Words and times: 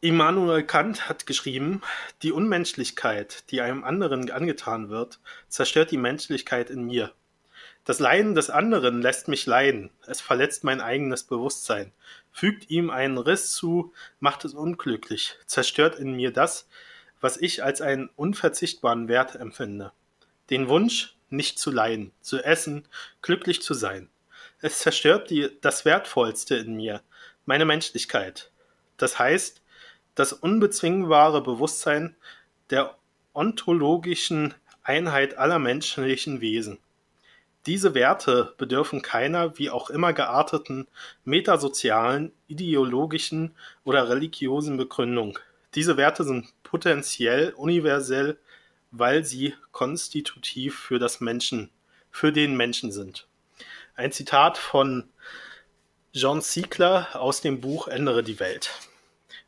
Immanuel 0.00 0.62
Kant 0.62 1.08
hat 1.08 1.26
geschrieben, 1.26 1.82
die 2.22 2.30
Unmenschlichkeit, 2.30 3.50
die 3.50 3.60
einem 3.60 3.82
anderen 3.82 4.30
angetan 4.30 4.90
wird, 4.90 5.18
zerstört 5.48 5.90
die 5.90 5.96
Menschlichkeit 5.96 6.70
in 6.70 6.84
mir. 6.84 7.12
Das 7.84 7.98
Leiden 7.98 8.36
des 8.36 8.48
anderen 8.48 9.02
lässt 9.02 9.26
mich 9.26 9.44
leiden, 9.46 9.90
es 10.06 10.20
verletzt 10.20 10.62
mein 10.62 10.80
eigenes 10.80 11.24
Bewusstsein, 11.24 11.92
fügt 12.30 12.70
ihm 12.70 12.90
einen 12.90 13.18
Riss 13.18 13.50
zu, 13.50 13.92
macht 14.20 14.44
es 14.44 14.54
unglücklich, 14.54 15.36
zerstört 15.46 15.98
in 15.98 16.12
mir 16.12 16.32
das, 16.32 16.68
was 17.20 17.36
ich 17.36 17.64
als 17.64 17.80
einen 17.80 18.08
unverzichtbaren 18.14 19.08
Wert 19.08 19.34
empfinde. 19.34 19.90
Den 20.48 20.68
Wunsch, 20.68 21.16
nicht 21.28 21.58
zu 21.58 21.72
leiden, 21.72 22.12
zu 22.20 22.38
essen, 22.38 22.86
glücklich 23.20 23.62
zu 23.62 23.74
sein. 23.74 24.10
Es 24.60 24.78
zerstört 24.78 25.30
die, 25.30 25.50
das 25.60 25.84
Wertvollste 25.84 26.54
in 26.54 26.76
mir, 26.76 27.02
meine 27.46 27.64
Menschlichkeit. 27.64 28.52
Das 28.96 29.18
heißt, 29.18 29.60
das 30.18 30.32
unbezwingbare 30.32 31.42
Bewusstsein 31.42 32.16
der 32.70 32.96
ontologischen 33.34 34.52
Einheit 34.82 35.38
aller 35.38 35.60
menschlichen 35.60 36.40
Wesen. 36.40 36.78
Diese 37.66 37.94
Werte 37.94 38.54
bedürfen 38.56 39.00
keiner 39.02 39.58
wie 39.58 39.70
auch 39.70 39.90
immer 39.90 40.12
gearteten 40.12 40.88
metasozialen, 41.24 42.32
ideologischen 42.48 43.54
oder 43.84 44.08
religiösen 44.08 44.76
Begründung. 44.76 45.38
Diese 45.74 45.96
Werte 45.96 46.24
sind 46.24 46.48
potenziell 46.64 47.50
universell, 47.50 48.38
weil 48.90 49.24
sie 49.24 49.54
konstitutiv 49.70 50.78
für 50.78 50.98
das 50.98 51.20
Menschen, 51.20 51.70
für 52.10 52.32
den 52.32 52.56
Menschen 52.56 52.90
sind. 52.90 53.28
Ein 53.94 54.10
Zitat 54.10 54.58
von 54.58 55.08
John 56.12 56.40
Siegler 56.40 57.08
aus 57.12 57.40
dem 57.40 57.60
Buch 57.60 57.86
Ändere 57.86 58.24
die 58.24 58.40
Welt. 58.40 58.70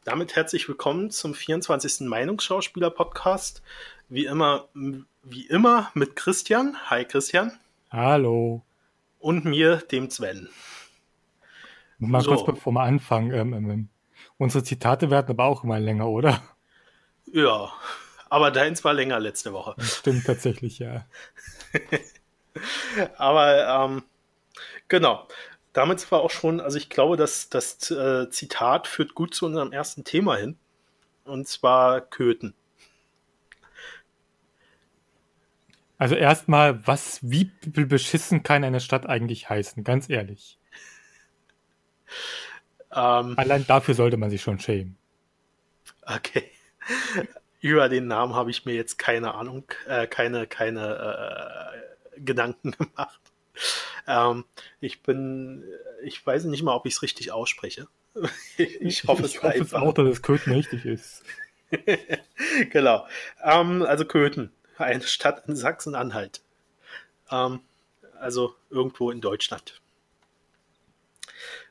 Damit 0.04 0.34
herzlich 0.34 0.66
willkommen 0.66 1.10
zum 1.10 1.34
24. 1.34 2.08
Meinungsschauspieler-Podcast. 2.08 3.62
Wie 4.08 4.24
immer, 4.24 4.66
wie 5.22 5.46
immer 5.46 5.90
mit 5.92 6.16
Christian. 6.16 6.74
Hi 6.88 7.04
Christian. 7.04 7.52
Hallo. 7.90 8.62
Und 9.18 9.44
mir, 9.44 9.76
dem 9.76 10.08
Sven. 10.08 10.48
Mal 11.98 12.22
so. 12.22 12.30
kurz 12.30 12.46
bevor 12.46 12.72
wir 12.72 12.80
anfangen. 12.80 13.30
Ähm, 13.32 13.52
ähm, 13.52 13.70
ähm, 13.70 13.88
unsere 14.38 14.64
Zitate 14.64 15.10
werden 15.10 15.28
aber 15.28 15.44
auch 15.44 15.64
immer 15.64 15.78
länger, 15.78 16.08
oder? 16.08 16.42
Ja, 17.30 17.70
aber 18.30 18.50
deins 18.50 18.82
war 18.84 18.94
länger 18.94 19.20
letzte 19.20 19.52
Woche. 19.52 19.74
Das 19.76 19.98
stimmt 19.98 20.24
tatsächlich, 20.24 20.78
ja. 20.78 21.04
aber 23.18 23.68
ähm, 23.68 24.02
genau 24.88 25.28
damit 25.72 26.10
war 26.10 26.20
auch 26.20 26.30
schon, 26.30 26.60
also 26.60 26.78
ich 26.78 26.90
glaube, 26.90 27.16
dass 27.16 27.48
das 27.48 27.90
äh, 27.90 28.28
Zitat 28.30 28.86
führt 28.86 29.14
gut 29.14 29.34
zu 29.34 29.46
unserem 29.46 29.72
ersten 29.72 30.04
Thema 30.04 30.36
hin. 30.36 30.58
Und 31.24 31.46
zwar 31.46 32.00
Köthen. 32.00 32.54
Also 35.98 36.14
erstmal, 36.14 36.86
was, 36.86 37.18
wie 37.22 37.52
beschissen 37.66 38.42
kann 38.42 38.64
eine 38.64 38.80
Stadt 38.80 39.06
eigentlich 39.06 39.50
heißen? 39.50 39.84
Ganz 39.84 40.08
ehrlich. 40.08 40.58
Ähm, 42.92 43.34
Allein 43.36 43.66
dafür 43.66 43.94
sollte 43.94 44.16
man 44.16 44.30
sich 44.30 44.42
schon 44.42 44.58
schämen. 44.58 44.96
Okay. 46.02 46.50
Über 47.60 47.90
den 47.90 48.06
Namen 48.06 48.34
habe 48.34 48.50
ich 48.50 48.64
mir 48.64 48.74
jetzt 48.74 48.98
keine 48.98 49.34
Ahnung, 49.34 49.64
äh, 49.86 50.06
keine, 50.06 50.46
keine 50.46 51.74
äh, 52.16 52.20
Gedanken 52.20 52.70
gemacht. 52.72 53.20
Ähm, 54.06 54.44
ich 54.80 55.02
bin, 55.02 55.64
ich 56.02 56.24
weiß 56.24 56.44
nicht 56.44 56.62
mal, 56.62 56.74
ob 56.74 56.86
ich 56.86 56.94
es 56.94 57.02
richtig 57.02 57.32
ausspreche. 57.32 57.86
ich 58.56 59.04
hoffe 59.04 59.26
ich 59.26 59.36
es 59.36 59.42
hoffe 59.42 59.54
einfach. 59.54 59.82
auch, 59.82 59.94
dass 59.94 60.08
es 60.08 60.22
Köthen 60.22 60.52
richtig 60.52 60.84
ist. 60.84 61.22
genau. 62.70 63.06
Ähm, 63.42 63.82
also 63.82 64.04
Köthen, 64.04 64.52
eine 64.76 65.02
Stadt 65.02 65.46
in 65.46 65.56
Sachsen-Anhalt. 65.56 66.40
Ähm, 67.30 67.60
also 68.18 68.54
irgendwo 68.70 69.10
in 69.10 69.20
Deutschland. 69.20 69.80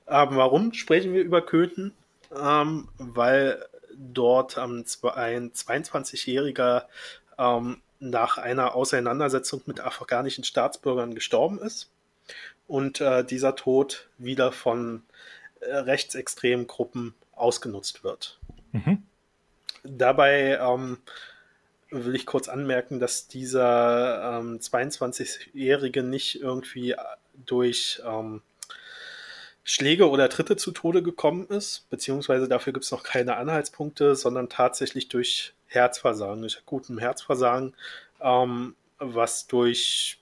Ähm, 0.07 0.29
warum 0.31 0.73
sprechen 0.73 1.13
wir 1.13 1.21
über 1.21 1.45
Köthen? 1.45 1.93
Ähm, 2.35 2.87
weil 2.97 3.65
dort 3.95 4.57
ein 4.57 4.85
22-jähriger 4.85 6.85
ähm, 7.37 7.81
nach 7.99 8.37
einer 8.37 8.75
Auseinandersetzung 8.75 9.61
mit 9.65 9.81
afghanischen 9.81 10.43
Staatsbürgern 10.43 11.15
gestorben 11.15 11.59
ist 11.59 11.89
und 12.67 13.01
äh, 13.01 13.23
dieser 13.23 13.55
Tod 13.55 14.07
wieder 14.17 14.51
von 14.51 15.03
äh, 15.59 15.75
rechtsextremen 15.75 16.67
Gruppen 16.67 17.13
ausgenutzt 17.33 18.03
wird. 18.03 18.39
Mhm. 18.71 19.03
Dabei 19.83 20.59
ähm, 20.61 20.97
will 21.89 22.15
ich 22.15 22.25
kurz 22.25 22.47
anmerken, 22.47 22.99
dass 22.99 23.27
dieser 23.27 24.39
ähm, 24.39 24.59
22-Jährige 24.59 26.03
nicht 26.03 26.41
irgendwie 26.41 26.95
durch 27.45 28.01
ähm, 28.05 28.41
Schläge 29.63 30.09
oder 30.09 30.29
Tritte 30.29 30.55
zu 30.55 30.71
Tode 30.71 31.03
gekommen 31.03 31.47
ist, 31.47 31.89
beziehungsweise 31.89 32.47
dafür 32.47 32.73
gibt 32.73 32.85
es 32.85 32.91
noch 32.91 33.03
keine 33.03 33.37
Anhaltspunkte, 33.37 34.15
sondern 34.15 34.49
tatsächlich 34.49 35.09
durch 35.09 35.53
Herzversagen, 35.69 36.41
durch 36.41 36.57
akuten 36.57 36.97
Herzversagen, 36.97 37.75
ähm, 38.19 38.75
was 38.97 39.47
durch 39.47 40.19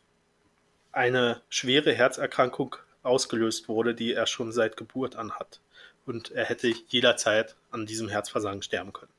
eine 0.92 1.42
schwere 1.50 1.94
Herzerkrankung 1.94 2.76
ausgelöst 3.04 3.70
wurde, 3.70 3.96
die 3.96 4.14
er 4.14 4.28
schon 4.28 4.52
seit 4.52 4.78
Geburt 4.78 5.16
an 5.16 5.34
hat. 5.34 5.62
Und 6.06 6.32
er 6.32 6.46
hätte 6.46 6.74
jederzeit 6.88 7.56
an 7.72 7.86
diesem 7.86 8.10
Herzversagen 8.10 8.62
sterben 8.62 8.94
können. 8.94 9.12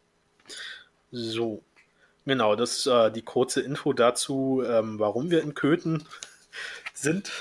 So, 1.10 1.62
genau, 2.24 2.56
das 2.56 2.78
ist 2.78 2.86
äh, 2.86 3.10
die 3.10 3.22
kurze 3.22 3.60
Info 3.60 3.92
dazu, 3.92 4.62
ähm, 4.66 4.98
warum 4.98 5.30
wir 5.30 5.42
in 5.42 5.54
Köthen 5.54 6.04
sind 6.94 7.32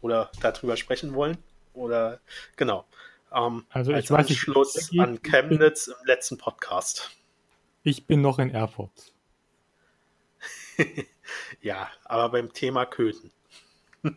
oder 0.00 0.30
darüber 0.40 0.76
sprechen 0.76 1.14
wollen. 1.14 1.38
Oder 1.74 2.20
genau. 2.56 2.86
Ähm, 3.32 3.66
also 3.70 3.92
ich 3.92 4.10
weiß 4.10 4.28
Anschluss 4.28 4.90
nicht, 4.90 5.00
an 5.00 5.22
Chemnitz 5.22 5.88
im 5.88 6.06
letzten 6.06 6.38
Podcast. 6.38 7.10
Ich 7.86 8.04
bin 8.08 8.20
noch 8.20 8.40
in 8.40 8.50
Erfurt. 8.50 9.12
ja, 11.60 11.88
aber 12.04 12.30
beim 12.30 12.52
Thema 12.52 12.84
Köthen. 12.84 13.30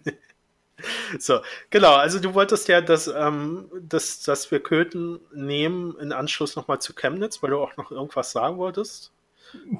so, 1.20 1.42
genau, 1.70 1.94
also 1.94 2.20
du 2.20 2.34
wolltest 2.34 2.68
ja, 2.68 2.82
dass, 2.82 3.06
ähm, 3.08 3.70
dass, 3.80 4.24
dass 4.24 4.50
wir 4.50 4.60
Köthen 4.60 5.20
nehmen 5.32 5.96
in 6.00 6.12
Anschluss 6.14 6.56
nochmal 6.56 6.82
zu 6.82 6.96
Chemnitz, 6.96 7.44
weil 7.44 7.52
du 7.52 7.60
auch 7.60 7.78
noch 7.78 7.92
irgendwas 7.92 8.32
sagen 8.32 8.58
wolltest. 8.58 9.12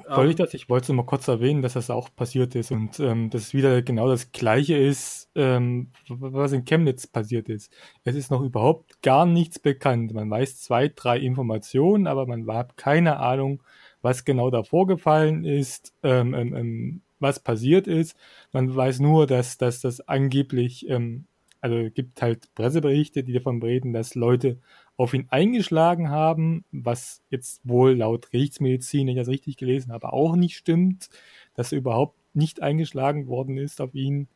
Wollte 0.06 0.30
ich 0.30 0.36
das? 0.36 0.54
Ich 0.54 0.68
wollte 0.68 0.92
es 0.92 0.96
mal 0.96 1.04
kurz 1.04 1.26
erwähnen, 1.26 1.60
dass 1.60 1.72
das 1.72 1.90
auch 1.90 2.14
passiert 2.14 2.54
ist 2.54 2.70
und 2.70 3.00
ähm, 3.00 3.28
dass 3.28 3.42
es 3.42 3.54
wieder 3.54 3.82
genau 3.82 4.08
das 4.08 4.30
Gleiche 4.30 4.76
ist, 4.76 5.28
ähm, 5.34 5.90
was 6.08 6.52
in 6.52 6.64
Chemnitz 6.64 7.08
passiert 7.08 7.48
ist. 7.48 7.72
Es 8.04 8.14
ist 8.14 8.30
noch 8.30 8.42
überhaupt 8.42 9.02
gar 9.02 9.26
nichts 9.26 9.58
bekannt. 9.58 10.14
Man 10.14 10.30
weiß 10.30 10.60
zwei, 10.60 10.86
drei 10.86 11.18
Informationen, 11.18 12.06
aber 12.06 12.26
man 12.26 12.46
hat 12.52 12.76
keine 12.76 13.18
Ahnung, 13.18 13.64
was 14.02 14.24
genau 14.24 14.50
da 14.50 14.62
vorgefallen 14.62 15.44
ist, 15.44 15.92
ähm, 16.02 16.34
ähm, 16.34 16.54
ähm, 16.54 17.00
was 17.18 17.40
passiert 17.40 17.86
ist. 17.86 18.16
Man 18.52 18.74
weiß 18.74 19.00
nur, 19.00 19.26
dass, 19.26 19.58
dass 19.58 19.80
das 19.80 20.00
angeblich, 20.08 20.88
ähm, 20.88 21.26
also 21.60 21.90
gibt 21.90 22.22
halt 22.22 22.54
Presseberichte, 22.54 23.22
die 23.22 23.34
davon 23.34 23.62
reden, 23.62 23.92
dass 23.92 24.14
Leute 24.14 24.58
auf 24.96 25.14
ihn 25.14 25.26
eingeschlagen 25.30 26.10
haben, 26.10 26.64
was 26.72 27.22
jetzt 27.30 27.60
wohl 27.64 27.92
laut 27.94 28.32
Rechtsmedizin, 28.32 29.06
wenn 29.06 29.14
ich 29.14 29.20
das 29.20 29.28
richtig 29.28 29.56
gelesen 29.56 29.92
habe, 29.92 30.12
auch 30.12 30.36
nicht 30.36 30.56
stimmt, 30.56 31.10
dass 31.54 31.72
er 31.72 31.78
überhaupt 31.78 32.16
nicht 32.34 32.62
eingeschlagen 32.62 33.26
worden 33.26 33.58
ist 33.58 33.80
auf 33.80 33.94
ihn, 33.94 34.28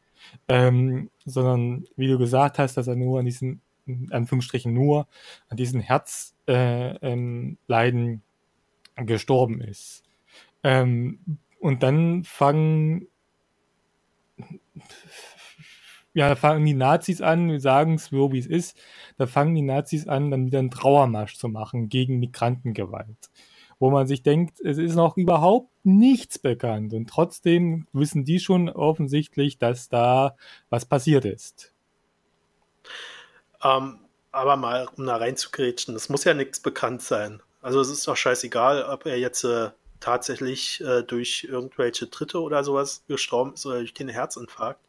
ähm, 0.48 1.10
sondern 1.25 1.86
wie 1.96 2.08
du 2.08 2.19
gesagt 2.19 2.58
hast, 2.58 2.76
dass 2.76 2.86
er 2.86 2.96
nur 2.96 3.20
an 3.20 3.26
diesen, 3.26 3.60
in 3.86 4.10
Anführungsstrichen 4.10 4.72
nur, 4.72 5.06
an 5.48 5.56
diesen 5.56 5.81
Herzleiden 5.81 6.96
äh, 7.02 7.08
ähm, 7.12 8.22
gestorben 8.96 9.61
ist. 9.61 10.02
Ähm, 10.62 11.38
und 11.61 11.82
dann 11.82 12.25
fangen, 12.25 13.08
ja, 16.12 16.35
fangen 16.37 16.64
die 16.64 16.75
Nazis 16.75 17.20
an, 17.20 17.58
sagen 17.58 17.94
es 17.94 18.06
so, 18.06 18.32
wie 18.32 18.38
es 18.38 18.46
ist, 18.46 18.79
da 19.17 19.26
fangen 19.26 19.55
die 19.55 19.62
Nazis 19.62 20.06
an, 20.06 20.31
dann 20.31 20.46
wieder 20.46 20.58
einen 20.58 20.70
Trauermarsch 20.70 21.37
zu 21.37 21.49
machen 21.49 21.88
gegen 21.88 22.19
Migrantengewalt. 22.19 23.31
Wo 23.81 23.91
man 23.91 24.06
sich 24.06 24.23
denkt, 24.23 24.61
es 24.61 24.79
ist 24.79 24.94
noch 24.94 25.17
überhaupt 25.17 25.69
nichts 25.82 26.38
bekannt. 26.38 26.94
Und 26.94 27.11
trotzdem 27.11 27.87
wissen 27.93 28.25
die 28.25 28.38
schon 28.38 28.69
offensichtlich, 28.69 29.58
dass 29.58 29.88
da 29.88 30.37
was 30.70 30.87
passiert 30.87 31.25
ist. 31.25 31.75
Ähm, 33.62 33.99
aber 34.31 34.56
mal, 34.56 34.88
um 34.97 35.06
da 35.06 35.17
reinzugrätschen, 35.17 35.94
es 35.97 36.08
muss 36.08 36.25
ja 36.25 36.35
nichts 36.35 36.61
bekannt 36.61 37.02
sein. 37.02 37.43
Also 37.64 37.81
es 37.81 37.88
ist 37.88 38.06
doch 38.06 38.16
scheißegal, 38.16 38.82
ob 38.82 39.06
er 39.06 39.19
jetzt 39.19 39.43
äh, 39.43 39.70
tatsächlich 39.99 40.82
äh, 40.82 41.02
durch 41.02 41.49
irgendwelche 41.50 42.11
Tritte 42.11 42.43
oder 42.43 42.62
sowas 42.62 43.05
gestorben 43.08 43.55
ist 43.55 43.64
oder 43.64 43.78
durch 43.78 43.94
den 43.94 44.11
Herzinfarkt. 44.11 44.84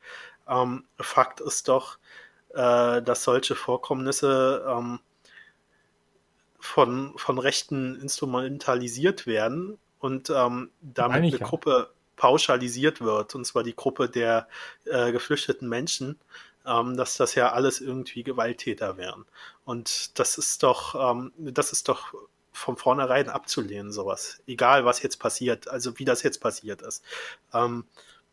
Ähm, 0.45 0.83
Fakt 0.99 1.39
ist 1.39 1.69
doch, 1.69 1.97
äh, 2.49 3.01
dass 3.01 3.23
solche 3.23 3.55
Vorkommnisse 3.55 4.65
ähm, 4.67 4.99
von, 6.59 7.13
von 7.15 7.39
Rechten 7.39 7.95
instrumentalisiert 7.95 9.25
werden 9.25 9.77
und 9.99 10.29
ähm, 10.29 10.69
damit 10.81 11.15
eine 11.15 11.29
ja. 11.29 11.37
Gruppe 11.37 11.91
pauschalisiert 12.17 12.99
wird, 12.99 13.35
und 13.35 13.45
zwar 13.45 13.63
die 13.63 13.75
Gruppe 13.75 14.09
der 14.09 14.49
äh, 14.83 15.13
geflüchteten 15.13 15.69
Menschen, 15.69 16.19
ähm, 16.65 16.97
dass 16.97 17.15
das 17.15 17.35
ja 17.35 17.53
alles 17.53 17.79
irgendwie 17.79 18.23
Gewalttäter 18.23 18.97
wären. 18.97 19.25
Und 19.63 20.19
das 20.19 20.37
ist 20.37 20.61
doch, 20.61 20.93
ähm, 21.13 21.31
das 21.37 21.71
ist 21.71 21.87
doch 21.87 22.13
von 22.55 22.77
vornherein 22.77 23.29
abzulehnen, 23.29 23.91
sowas. 23.91 24.41
Egal, 24.47 24.85
was 24.85 25.01
jetzt 25.01 25.17
passiert, 25.17 25.67
also 25.67 25.99
wie 25.99 26.05
das 26.05 26.23
jetzt 26.23 26.39
passiert 26.39 26.81
ist. 26.81 27.03
Ähm, 27.53 27.85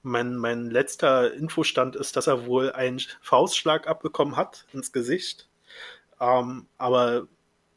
mein, 0.03 0.37
mein 0.37 0.71
letzter 0.71 1.33
Infostand 1.33 1.97
ist, 1.97 2.17
dass 2.17 2.27
er 2.27 2.47
wohl 2.47 2.73
einen 2.73 3.01
Faustschlag 3.21 3.87
abbekommen 3.87 4.37
hat 4.37 4.67
ins 4.73 4.93
Gesicht. 4.93 5.49
Ähm, 6.21 6.67
aber 6.79 7.27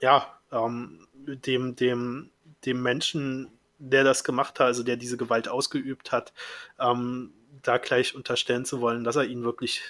ja, 0.02 0.40
ähm, 0.52 1.08
dem, 1.14 1.76
dem, 1.76 2.30
dem 2.66 2.82
Menschen, 2.82 3.52
der 3.78 4.04
das 4.04 4.24
gemacht 4.24 4.60
hat, 4.60 4.68
also 4.68 4.84
der 4.84 4.98
diese 4.98 5.18
Gewalt 5.18 5.48
ausgeübt 5.48 6.12
hat, 6.12 6.34
ähm, 6.80 7.34
da 7.62 7.78
gleich 7.78 8.16
unterstellen 8.16 8.66
zu 8.66 8.82
wollen, 8.82 9.04
dass 9.04 9.16
er 9.16 9.26
ihn 9.26 9.44
wirklich 9.44 9.82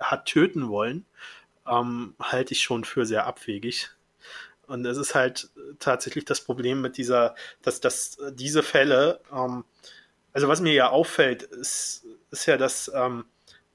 hat 0.00 0.26
töten 0.26 0.68
wollen, 0.68 1.04
ähm, 1.66 2.14
halte 2.20 2.52
ich 2.52 2.62
schon 2.62 2.84
für 2.84 3.06
sehr 3.06 3.26
abwegig. 3.26 3.90
Und 4.70 4.86
es 4.86 4.98
ist 4.98 5.16
halt 5.16 5.50
tatsächlich 5.80 6.24
das 6.26 6.40
Problem 6.42 6.80
mit 6.80 6.96
dieser, 6.96 7.34
dass, 7.62 7.80
dass 7.80 8.18
diese 8.34 8.62
Fälle, 8.62 9.20
ähm, 9.32 9.64
also 10.32 10.46
was 10.46 10.60
mir 10.60 10.72
ja 10.72 10.90
auffällt, 10.90 11.42
ist, 11.42 12.04
ist 12.30 12.46
ja, 12.46 12.56
dass 12.56 12.88
ähm, 12.94 13.24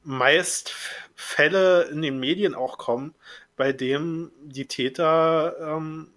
meist 0.04 0.74
Fälle 1.14 1.84
in 1.92 2.02
den 2.02 2.18
Medien 2.18 2.56
auch 2.56 2.78
kommen, 2.78 3.14
bei 3.58 3.74
dem 3.74 4.32
die 4.42 4.68
Täter 4.68 5.58
ähm, 5.60 6.14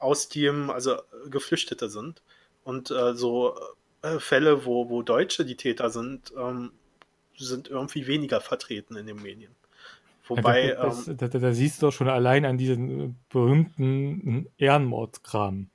aus 0.00 0.28
dem, 0.28 0.70
also 0.70 1.00
Geflüchtete 1.30 1.88
sind. 1.88 2.20
Und 2.64 2.90
äh, 2.90 3.14
so 3.14 3.56
äh, 4.02 4.18
Fälle, 4.18 4.64
wo, 4.64 4.90
wo 4.90 5.02
Deutsche 5.02 5.44
die 5.44 5.56
Täter 5.56 5.90
sind, 5.90 6.32
ähm, 6.36 6.72
sind 7.36 7.68
irgendwie 7.68 8.08
weniger 8.08 8.40
vertreten 8.40 8.96
in 8.96 9.06
den 9.06 9.22
Medien. 9.22 9.54
Wobei. 10.26 10.68
Ja, 10.68 10.84
das, 10.84 11.08
ähm, 11.08 11.16
da, 11.18 11.28
da, 11.28 11.52
siehst 11.52 11.82
du 11.82 11.86
doch 11.86 11.92
schon 11.92 12.08
allein 12.08 12.44
an 12.44 12.56
diesen 12.56 13.18
berühmten 13.28 14.48
Ehrenmordkram. 14.56 15.68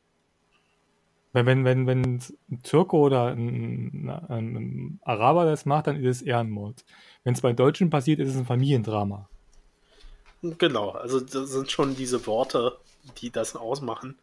Wenn, 1.32 1.46
wenn, 1.46 1.64
wenn, 1.64 1.86
wenn 1.86 2.20
ein 2.50 2.64
Türke 2.64 2.96
oder 2.96 3.28
ein, 3.28 4.10
ein, 4.10 5.00
Araber 5.04 5.46
das 5.46 5.66
macht, 5.66 5.86
dann 5.86 6.04
ist 6.04 6.18
es 6.18 6.22
Ehrenmord. 6.24 6.84
Wenn 7.24 7.36
es 7.36 7.42
bei 7.42 7.54
Deutschen 7.54 7.92
passiert, 7.92 8.20
ist 8.20 8.30
es 8.30 8.38
ein 8.38 8.46
Familiendrama. 8.46 9.30
Genau, 10.42 10.90
also 10.92 11.20
das 11.20 11.52
sind 11.52 11.70
schon 11.70 11.96
diese 11.96 12.26
Worte, 12.26 12.78
die 13.18 13.30
das 13.30 13.56
ausmachen. 13.56 14.18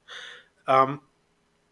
Ähm, 0.67 0.99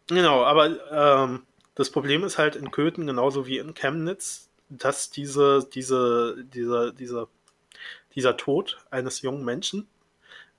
genau, 0.07 0.43
aber 0.43 0.69
ähm, 0.91 1.41
das 1.73 1.89
Problem 1.89 2.23
ist 2.23 2.37
halt 2.37 2.55
in 2.55 2.71
Köthen 2.71 3.05
genauso 3.05 3.47
wie 3.47 3.57
in 3.57 3.73
Chemnitz, 3.73 4.49
dass 4.69 5.09
diese, 5.09 5.67
diese, 5.73 6.45
dieser, 6.45 6.93
dieser, 6.93 7.27
dieser 8.15 8.37
Tod 8.37 8.77
eines 8.89 9.21
jungen 9.21 9.43
Menschen 9.45 9.87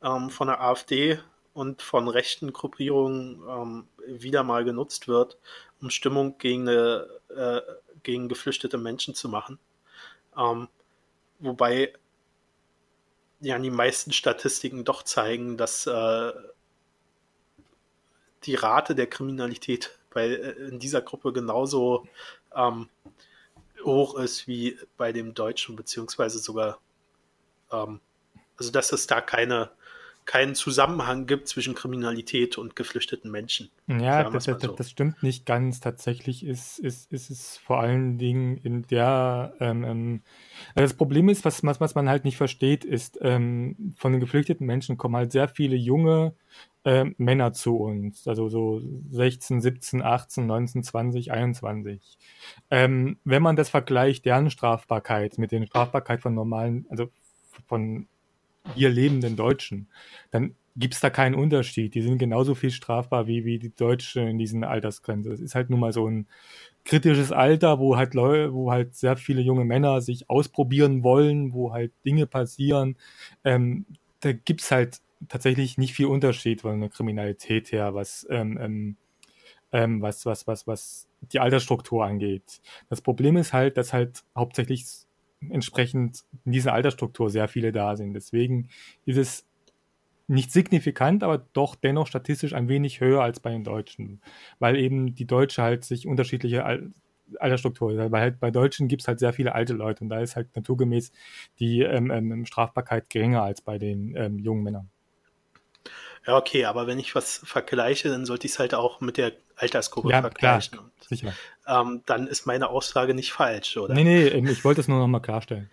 ähm, 0.03 0.31
von 0.31 0.49
der 0.49 0.61
AfD 0.61 1.19
und 1.55 1.83
von 1.83 2.09
rechten 2.09 2.53
Gruppierungen 2.53 3.43
ähm, 3.49 3.89
wieder 4.07 4.43
mal 4.43 4.65
genutzt 4.65 5.09
wird, 5.09 5.39
um 5.81 5.91
Stimmung 5.91 6.39
gegen, 6.39 6.69
eine, 6.69 7.09
äh, 7.31 7.61
gegen 8.03 8.29
geflüchtete 8.29 8.79
Menschen 8.79 9.15
zu 9.15 9.29
machen. 9.29 9.59
Ähm, 10.37 10.69
wobei 11.39 11.93
ja 13.41 13.59
die 13.59 13.71
meisten 13.71 14.13
Statistiken 14.13 14.85
doch 14.85 15.03
zeigen, 15.03 15.57
dass 15.57 15.87
äh, 15.87 16.33
die 18.45 18.55
Rate 18.55 18.95
der 18.95 19.07
Kriminalität 19.07 19.99
bei 20.11 20.29
äh, 20.29 20.53
in 20.69 20.79
dieser 20.79 21.03
Gruppe 21.03 21.33
genauso 21.33 22.07
ähm, 22.55 22.89
hoch 23.85 24.19
ist 24.19 24.47
wie 24.49 24.79
bei 24.97 25.13
dem 25.13 25.35
Deutschen, 25.35 25.77
beziehungsweise 25.77 26.39
sogar, 26.39 26.81
ähm, 27.73 28.01
also 28.57 28.73
dass 28.73 28.93
es 28.93 29.07
da 29.07 29.21
keine 29.21 29.71
keinen 30.27 30.57
Zusammenhang 30.57 31.27
gibt 31.27 31.49
zwischen 31.49 31.75
Kriminalität 31.75 32.59
und 32.59 32.77
geflüchteten 32.77 33.31
Menschen. 33.31 33.71
Ja, 33.87 34.29
das, 34.29 34.45
das, 34.45 34.61
so. 34.61 34.73
das, 34.73 34.91
stimmt 34.91 35.23
nicht 35.23 35.47
ganz. 35.47 35.79
Tatsächlich 35.79 36.45
ist, 36.45 36.81
ist, 36.81 37.11
ist 37.13 37.31
es 37.31 37.57
vor 37.57 37.81
allen 37.81 38.19
Dingen 38.19 38.59
in 38.59 38.83
der. 38.89 39.55
Ähm, 39.61 39.85
ähm 39.85 40.23
also 40.75 40.91
das 40.91 40.95
Problem 40.95 41.29
ist, 41.29 41.45
was, 41.45 41.63
was 41.63 41.95
man 41.95 42.09
halt 42.09 42.25
nicht 42.25 42.37
versteht, 42.37 42.85
ist, 42.85 43.19
ähm, 43.23 43.95
von 43.97 44.13
den 44.13 44.21
geflüchteten 44.21 44.67
Menschen 44.67 44.99
kommen 44.99 45.15
halt 45.15 45.31
sehr 45.31 45.49
viele 45.49 45.77
junge 45.77 46.35
äh, 46.83 47.05
Männer 47.19 47.53
zu 47.53 47.77
uns. 47.77 48.27
Also 48.27 48.49
so 48.49 48.83
16, 49.11 49.61
17, 49.61 50.03
18, 50.03 50.45
19, 50.45 50.83
20, 50.83 51.31
21. 51.31 52.19
Ähm, 52.71 53.19
wenn 53.23 53.43
man 53.43 53.55
das 53.55 53.69
vergleicht, 53.69 54.25
deren 54.25 54.51
Strafbarkeit 54.51 55.39
mit 55.39 55.53
den 55.53 55.67
Strafbarkeit 55.67 56.21
von 56.21 56.35
normalen, 56.35 56.87
also 56.91 57.11
von 57.67 58.07
hier 58.75 58.91
lebenden 58.91 59.37
Deutschen, 59.37 59.89
dann 60.31 60.55
gibt 60.77 60.95
es 60.95 61.01
da 61.01 61.11
keinen 61.11 61.35
Unterschied. 61.35 61.95
Die 61.95 62.03
sind 62.03 62.19
genauso 62.19 62.55
viel 62.55 62.71
strafbar 62.71 63.27
wie, 63.27 63.45
wie 63.45 63.59
die 63.59 63.75
Deutschen 63.75 64.27
in 64.27 64.39
diesen 64.39 64.65
Altersgrenzen. 64.65 65.33
Es 65.33 65.41
ist 65.41 65.55
halt 65.55 65.71
nun 65.71 65.81
mal 65.81 65.93
so 65.93 66.07
ein 66.07 66.27
kritisches 66.85 67.33
Alter, 67.33 67.79
wo 67.79 67.97
halt 67.97 68.15
Leute, 68.15 68.53
wo 68.53 68.71
halt 68.71 68.95
sehr 68.95 69.17
viele 69.17 69.41
junge 69.41 69.65
Männer 69.65 70.01
sich 70.01 70.29
ausprobieren 70.29 71.03
wollen, 71.03 71.53
wo 71.53 71.73
halt 71.73 71.93
Dinge 72.05 72.27
passieren. 72.27 72.97
Ähm, 73.45 73.87
da 74.21 74.31
es 74.33 74.71
halt 74.71 75.01
tatsächlich 75.29 75.79
nicht 75.79 75.95
viel 75.95 76.07
Unterschied 76.07 76.61
von 76.63 76.81
der 76.81 76.91
Kriminalität 76.91 77.73
her, 77.73 77.95
was, 77.95 78.27
ähm, 78.31 78.59
ähm, 78.61 78.97
ähm, 79.73 80.03
was, 80.03 80.27
was, 80.27 80.47
was, 80.47 80.67
was 80.67 81.09
die 81.33 81.41
Altersstruktur 81.41 82.05
angeht. 82.05 82.61
Das 82.89 83.01
Problem 83.01 83.37
ist 83.37 83.53
halt, 83.53 83.77
dass 83.77 83.93
halt 83.93 84.25
hauptsächlich 84.37 84.85
entsprechend 85.51 86.25
in 86.45 86.53
dieser 86.53 86.73
Altersstruktur 86.73 87.31
sehr 87.31 87.49
viele 87.49 87.73
da 87.73 87.97
sind. 87.97 88.15
Deswegen 88.15 88.69
ist 89.05 89.19
es 89.19 89.47
nicht 90.29 90.53
signifikant, 90.53 91.23
aber 91.23 91.39
doch 91.53 91.75
dennoch 91.77 92.07
statistisch 92.07 92.53
ein 92.53 92.69
wenig 92.69 93.01
höher 93.01 93.23
als 93.23 93.41
bei 93.41 93.51
den 93.51 93.65
Deutschen, 93.65 94.21
weil 94.59 94.77
eben 94.77 95.15
die 95.15 95.27
Deutsche 95.27 95.63
halt 95.63 95.85
sich 95.85 96.07
unterschiedliche 96.07 96.65
Al 96.65 96.91
Altersstruktur, 97.41 97.97
weil 98.13 98.21
halt 98.21 98.39
bei 98.39 98.53
Deutschen 98.53 98.87
gibt 98.87 99.03
es 99.03 99.09
halt 99.09 99.19
sehr 99.19 99.33
viele 99.33 99.53
alte 99.53 99.73
Leute 99.73 100.05
und 100.05 100.11
da 100.11 100.21
ist 100.21 100.37
halt 100.37 100.55
naturgemäß 100.55 101.11
die 101.59 101.81
ähm, 101.81 102.13
ähm, 102.13 102.47
Strafbarkeit 102.47 103.11
geringer 103.11 103.43
als 103.43 103.63
bei 103.63 103.79
den 103.79 104.15
ähm, 104.17 104.39
jungen 104.39 104.63
Männern. 104.63 104.91
Ja, 106.27 106.37
okay, 106.37 106.65
aber 106.65 106.87
wenn 106.87 106.99
ich 106.99 107.15
was 107.15 107.41
vergleiche, 107.45 108.09
dann 108.09 108.27
sollte 108.27 108.47
ich 108.47 108.55
es 108.55 108.59
halt 108.59 108.75
auch 108.75 109.01
mit 109.01 109.17
der 109.17 109.33
Altersgruppe 109.55 110.11
ja, 110.11 110.21
vergleichen. 110.21 110.79
Klar, 110.79 110.91
sicher. 111.09 111.33
Ähm, 111.67 112.03
dann 112.07 112.27
ist 112.27 112.47
meine 112.47 112.69
Aussage 112.69 113.15
nicht 113.15 113.33
falsch, 113.33 113.77
oder? 113.77 113.95
Nee, 113.95 114.05
nee, 114.05 114.27
ähm, 114.29 114.47
ich 114.47 114.65
wollte 114.65 114.81
es 114.81 114.89
nur 114.89 114.99
nochmal 114.99 115.23
klarstellen. 115.23 115.71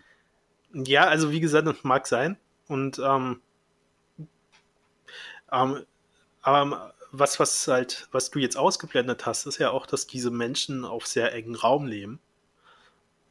Ja, 0.73 1.05
also 1.07 1.31
wie 1.31 1.39
gesagt, 1.39 1.67
das 1.67 1.83
mag 1.83 2.07
sein. 2.07 2.37
Und 2.67 2.99
ähm, 2.99 3.41
ähm, 5.51 5.85
aber 6.41 6.93
was, 7.11 7.39
was 7.39 7.67
halt, 7.67 8.07
was 8.11 8.31
du 8.31 8.39
jetzt 8.39 8.57
ausgeblendet 8.57 9.25
hast, 9.25 9.45
ist 9.45 9.59
ja 9.59 9.71
auch, 9.71 9.85
dass 9.85 10.07
diese 10.07 10.31
Menschen 10.31 10.83
auf 10.83 11.07
sehr 11.07 11.33
engen 11.33 11.55
Raum 11.55 11.85
leben 11.85 12.19
und 12.19 12.19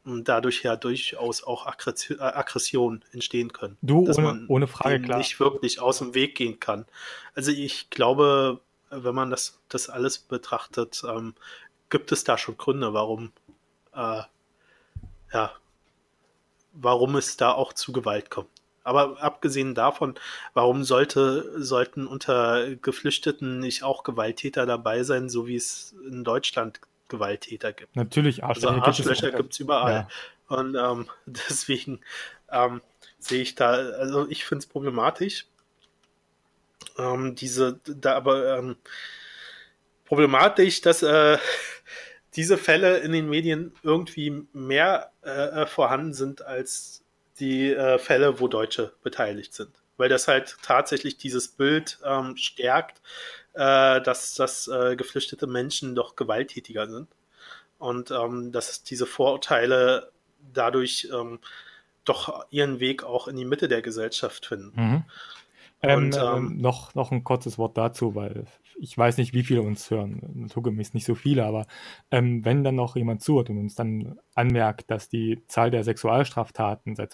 dadurch 0.04 0.62
ja 0.62 0.76
durchaus 0.76 1.42
auch 1.42 1.66
äh, 1.66 2.14
Aggressionen 2.18 3.04
entstehen 3.12 3.52
können. 3.52 3.76
Du, 3.82 4.04
dass 4.04 4.18
ohne, 4.18 4.26
man 4.26 4.47
ohne 4.49 4.66
Frage, 4.66 5.00
klar. 5.00 5.18
nicht 5.18 5.38
wirklich 5.38 5.80
aus 5.80 5.99
dem 5.99 6.14
Weg 6.14 6.35
gehen 6.35 6.61
kann. 6.61 6.87
Also 7.35 7.52
ich 7.52 7.90
glaube, 7.90 8.61
wenn 8.90 9.14
man 9.14 9.30
das, 9.30 9.61
das 9.68 9.88
alles 9.88 10.18
betrachtet, 10.18 11.02
ähm, 11.09 11.35
gibt 11.90 12.12
es 12.12 12.25
da 12.25 12.37
schon 12.37 12.56
Gründe, 12.56 12.92
warum, 12.94 13.32
äh, 13.94 14.23
ja, 15.32 15.52
warum 16.73 17.16
es 17.16 17.37
da 17.37 17.52
auch 17.52 17.73
zu 17.73 17.92
Gewalt 17.92 18.30
kommt. 18.30 18.50
Aber 18.85 19.23
abgesehen 19.23 19.75
davon, 19.75 20.14
warum 20.54 20.82
sollte, 20.82 21.62
sollten 21.62 22.09
unter 22.09 22.75
Geflüchteten 22.76 23.61
nicht 23.61 23.85
auch 23.85 24.02
Gewalttäter 24.02 24.66
dabei 24.66 25.04
sein, 25.04 25.28
so 25.28 25.47
wie 25.47 25.54
es 25.54 25.94
in 26.09 26.25
Deutschland 26.25 26.80
Gewalttäter 27.12 27.73
gibt. 27.73 27.95
Natürlich, 27.95 28.42
Arschlöcher, 28.42 28.83
also 28.83 28.85
Arschlöcher 28.85 29.31
gibt 29.31 29.52
es 29.52 29.61
überall. 29.61 29.92
Ja. 29.92 30.57
Und 30.57 30.75
ähm, 30.75 31.09
deswegen 31.26 32.00
ähm, 32.50 32.81
sehe 33.19 33.42
ich 33.42 33.54
da, 33.54 33.71
also 33.71 34.28
ich 34.28 34.45
finde 34.45 34.64
es 34.64 34.66
problematisch. 34.66 35.47
Ähm, 36.99 37.37
diese, 37.37 37.81
da 37.85 38.16
aber 38.16 38.59
ähm, 38.59 38.76
problematisch, 40.04 40.81
dass 40.81 41.02
äh, 41.02 41.38
diese 42.35 42.59
Fälle 42.59 42.99
in 42.99 43.12
den 43.12 43.28
Medien 43.31 43.73
irgendwie 43.83 44.47
mehr 44.52 45.12
äh, 45.23 45.66
vorhanden 45.66 46.12
sind 46.12 46.45
als 46.45 47.02
die 47.38 47.73
äh, 47.73 47.99
Fälle, 47.99 48.40
wo 48.40 48.49
Deutsche 48.49 48.92
beteiligt 49.02 49.54
sind. 49.54 49.71
Weil 49.97 50.09
das 50.09 50.28
halt 50.28 50.57
tatsächlich 50.62 51.16
dieses 51.16 51.49
Bild 51.49 51.99
ähm, 52.04 52.37
stärkt, 52.37 53.00
äh, 53.54 54.00
dass, 54.00 54.35
dass 54.35 54.68
äh, 54.68 54.97
geflüchtete 54.97 55.47
Menschen 55.47 55.94
doch 55.94 56.16
gewalttätiger 56.16 56.88
sind. 56.88 57.09
Und 57.78 58.11
ähm, 58.11 58.52
dass 58.52 58.85
diese 58.85 59.06
Vorurteile 59.06 60.12
dadurch 60.52 61.09
ähm, 61.12 61.40
doch 62.04 62.44
ihren 62.50 62.80
Weg 62.80 63.04
auch 63.04 63.28
in 63.28 63.37
die 63.37 63.44
Mitte 63.44 63.68
der 63.68 63.82
Gesellschaft 63.82 64.47
finden. 64.47 64.73
Mhm. 64.75 65.04
Ähm, 65.82 66.04
und, 66.04 66.16
ähm, 66.16 66.56
noch, 66.59 66.94
noch 66.94 67.11
ein 67.11 67.25
kurzes 67.25 67.59
Wort 67.59 67.76
dazu, 67.76 68.14
weil 68.14 68.47
ich 68.78 68.97
weiß 68.97 69.16
nicht, 69.18 69.35
wie 69.35 69.42
viele 69.42 69.62
uns 69.62 69.90
hören. 69.90 70.21
Naturgemäß 70.35 70.94
nicht 70.94 71.04
so 71.04 71.14
viele, 71.14 71.44
aber 71.44 71.66
ähm, 72.11 72.44
wenn 72.44 72.64
dann 72.64 72.76
noch 72.76 72.97
jemand 72.97 73.23
zuhört 73.23 73.50
und 73.50 73.59
uns 73.59 73.75
dann 73.75 74.18
anmerkt, 74.35 74.90
dass 74.90 75.09
die 75.09 75.42
Zahl 75.49 75.71
der 75.71 75.85
Sexualstraftaten 75.85 76.94
seit 76.97 77.12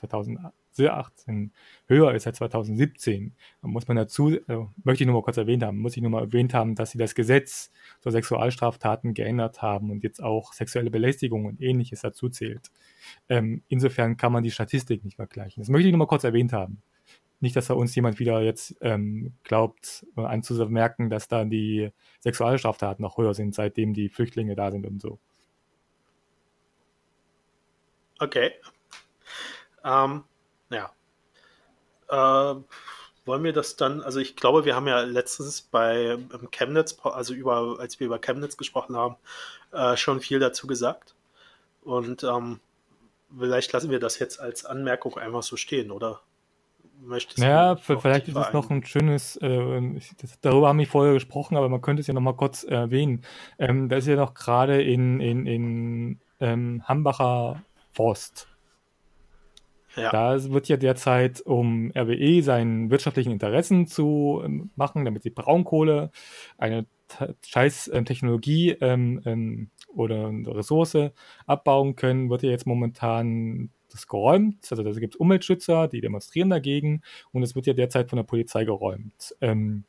2018 0.79 1.53
höher 1.87 2.15
ist 2.15 2.27
als 2.27 2.39
2017, 2.39 3.35
dann 3.63 3.71
muss 3.71 3.89
man 3.89 3.97
dazu, 3.97 4.31
äh, 4.31 4.67
möchte 4.85 5.05
ich 5.05 5.07
nur 5.07 5.17
mal 5.17 5.23
kurz 5.23 5.37
erwähnt 5.37 5.63
haben, 5.63 5.79
muss 5.79 5.97
ich 5.97 6.03
nur 6.03 6.11
mal 6.11 6.23
erwähnt 6.23 6.55
haben, 6.55 6.75
dass 6.75 6.91
sie 6.91 6.99
das 6.99 7.15
Gesetz 7.15 7.71
zur 8.01 8.13
Sexualstraftaten 8.13 9.15
geändert 9.15 9.63
haben 9.63 9.91
und 9.91 10.03
jetzt 10.03 10.23
auch 10.23 10.53
sexuelle 10.53 10.91
Belästigung 10.91 11.47
und 11.47 11.61
ähnliches 11.61 12.01
dazu 12.01 12.29
zählt. 12.29 12.71
Ähm, 13.29 13.63
insofern 13.69 14.17
kann 14.17 14.33
man 14.33 14.43
die 14.43 14.51
Statistik 14.51 15.05
nicht 15.05 15.17
vergleichen. 15.17 15.61
Das 15.61 15.69
möchte 15.69 15.89
ich 15.89 15.93
nur 15.93 15.99
mal 15.99 16.07
kurz 16.07 16.25
erwähnt 16.25 16.53
haben. 16.53 16.83
Nicht, 17.41 17.55
dass 17.55 17.69
da 17.69 17.75
uns 17.75 17.95
jemand 17.95 18.19
wieder 18.19 18.43
jetzt 18.43 18.77
ähm, 18.81 19.33
glaubt, 19.45 20.05
anzumerken, 20.17 21.09
dass 21.09 21.29
da 21.29 21.45
die 21.45 21.91
Sexualstraftaten 22.21 23.01
noch 23.03 23.17
höher 23.17 23.33
sind, 23.33 23.55
seitdem 23.55 23.95
die 23.95 24.09
Flüchtlinge 24.09 24.57
da 24.57 24.73
sind 24.73 24.87
und 24.87 25.01
so. 25.01 25.21
Okay. 28.19 28.51
Ähm, 29.85 30.25
ja. 30.71 30.91
Äh, 32.09 32.61
wollen 33.25 33.45
wir 33.45 33.53
das 33.53 33.77
dann, 33.77 34.01
also 34.01 34.21
ich 34.21 34.37
glaube, 34.37 34.65
wir 34.65 34.75
haben 34.75 34.89
ja 34.89 35.01
letztens 35.01 35.61
bei 35.61 36.17
Chemnitz, 36.51 36.99
also 37.03 37.35
über, 37.35 37.77
als 37.79 38.01
wir 38.01 38.07
über 38.07 38.19
Chemnitz 38.19 38.57
gesprochen 38.57 38.97
haben, 38.97 39.17
äh, 39.73 39.97
schon 39.97 40.21
viel 40.21 40.39
dazu 40.39 40.67
gesagt. 40.67 41.15
Und 41.83 42.25
ähm, 42.25 42.61
vielleicht 43.39 43.73
lassen 43.73 43.91
wir 43.91 44.01
das 44.01 44.19
jetzt 44.19 44.41
als 44.41 44.65
Anmerkung 44.65 45.19
einfach 45.19 45.43
so 45.43 45.57
stehen, 45.57 45.91
oder? 45.91 46.23
möchtest 47.01 47.39
naja, 47.39 47.77
vielleicht 47.77 48.29
ist 48.29 48.37
es 48.37 48.53
noch 48.53 48.71
ein 48.71 48.85
schönes, 48.85 49.37
äh, 49.37 50.01
das, 50.21 50.41
darüber 50.41 50.69
haben 50.69 50.79
wir 50.79 50.87
vorher 50.87 51.15
gesprochen, 51.15 51.57
aber 51.57 51.69
man 51.69 51.81
könnte 51.81 52.01
es 52.01 52.07
ja 52.07 52.15
noch 52.15 52.21
mal 52.21 52.35
kurz 52.35 52.65
erwähnen. 52.65 53.23
Ähm, 53.59 53.89
da 53.89 53.97
ist 53.97 54.07
ja 54.07 54.17
noch 54.17 54.35
gerade 54.35 54.83
in, 54.83 55.21
in, 55.21 55.47
in 55.47 56.21
ähm, 56.41 56.83
Hambacher 56.87 57.63
Forst. 57.93 58.49
Ja. 60.01 60.11
Da 60.11 60.51
wird 60.51 60.69
ja 60.69 60.77
derzeit, 60.77 61.41
um 61.41 61.91
RWE 61.97 62.43
seinen 62.43 62.91
wirtschaftlichen 62.91 63.33
Interessen 63.33 63.87
zu 63.87 64.41
ähm, 64.45 64.71
machen, 64.77 65.05
damit 65.05 65.23
sie 65.23 65.31
Braunkohle, 65.31 66.11
eine 66.57 66.87
scheiß 67.45 67.91
ähm, 67.93 68.05
Technologie 68.05 68.71
ähm, 68.81 69.21
ähm, 69.25 69.71
oder 69.95 70.31
Ressource 70.47 71.11
abbauen 71.47 71.97
können, 71.97 72.31
wird 72.31 72.43
ja 72.43 72.51
jetzt 72.51 72.67
momentan 72.67 73.71
das 73.91 74.07
geräumt. 74.07 74.67
Also 74.71 74.83
da 74.83 74.93
gibt 74.93 75.15
es 75.15 75.21
Umweltschützer, 75.21 75.89
die 75.89 76.01
demonstrieren 76.01 76.51
dagegen 76.51 77.03
und 77.33 77.43
es 77.43 77.55
wird 77.55 77.67
ja 77.67 77.73
derzeit 77.73 78.11
von 78.11 78.19
der 78.19 78.25
Polizei 78.25 78.65
geräumt. 78.65 79.35
Ähm, 79.41 79.85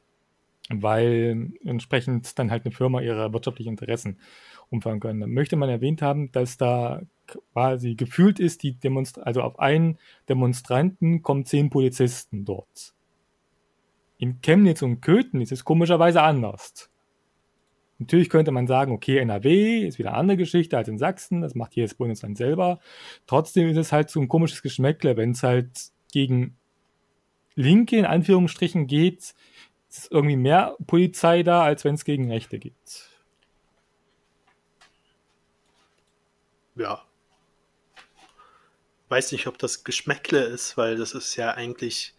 weil 0.71 1.51
entsprechend 1.65 2.37
dann 2.37 2.51
halt 2.51 2.65
eine 2.65 2.73
Firma 2.73 3.01
ihre 3.01 3.33
wirtschaftlichen 3.33 3.71
Interessen 3.71 4.19
umfahren 4.69 4.99
können. 4.99 5.19
Dann 5.19 5.31
möchte 5.31 5.55
man 5.55 5.69
erwähnt 5.69 6.01
haben, 6.01 6.31
dass 6.31 6.57
da 6.57 7.01
quasi 7.27 7.95
gefühlt 7.95 8.39
ist, 8.39 8.63
die 8.63 8.73
Demonstr 8.73 9.25
also 9.25 9.41
auf 9.41 9.59
einen 9.59 9.97
Demonstranten 10.27 11.21
kommen 11.21 11.45
zehn 11.45 11.69
Polizisten 11.69 12.45
dort. 12.45 12.93
In 14.17 14.41
Chemnitz 14.41 14.81
und 14.81 15.01
Köthen 15.01 15.41
ist 15.41 15.51
es 15.51 15.63
komischerweise 15.63 16.21
anders. 16.21 16.89
Natürlich 17.99 18.29
könnte 18.29 18.51
man 18.51 18.65
sagen, 18.65 18.93
okay, 18.93 19.17
NRW 19.17 19.85
ist 19.85 19.99
wieder 19.99 20.09
eine 20.11 20.17
andere 20.17 20.37
Geschichte 20.37 20.77
als 20.77 20.87
in 20.87 20.97
Sachsen, 20.97 21.41
das 21.41 21.53
macht 21.53 21.75
das 21.75 21.95
Bundesland 21.95 22.37
selber. 22.37 22.79
Trotzdem 23.27 23.67
ist 23.67 23.77
es 23.77 23.91
halt 23.91 24.09
so 24.09 24.21
ein 24.21 24.29
komisches 24.29 24.61
Geschmäckle, 24.61 25.17
wenn 25.17 25.31
es 25.31 25.43
halt 25.43 25.69
gegen 26.11 26.57
Linke 27.55 27.97
in 27.97 28.05
Anführungsstrichen 28.05 28.87
geht, 28.87 29.33
ist 29.89 30.11
irgendwie 30.11 30.37
mehr 30.37 30.77
Polizei 30.87 31.43
da, 31.43 31.63
als 31.63 31.83
wenn 31.83 31.95
es 31.95 32.05
gegen 32.05 32.31
Rechte 32.31 32.57
geht. 32.57 33.08
Ja. 36.79 37.03
Weiß 39.09 39.31
nicht, 39.33 39.47
ob 39.47 39.57
das 39.57 39.83
Geschmäckle 39.83 40.43
ist, 40.43 40.77
weil 40.77 40.95
das 40.95 41.13
ist 41.13 41.35
ja 41.35 41.51
eigentlich 41.51 42.15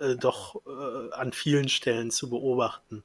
äh, 0.00 0.16
doch 0.16 0.56
äh, 0.66 1.12
an 1.14 1.32
vielen 1.32 1.68
Stellen 1.68 2.10
zu 2.10 2.28
beobachten. 2.28 3.04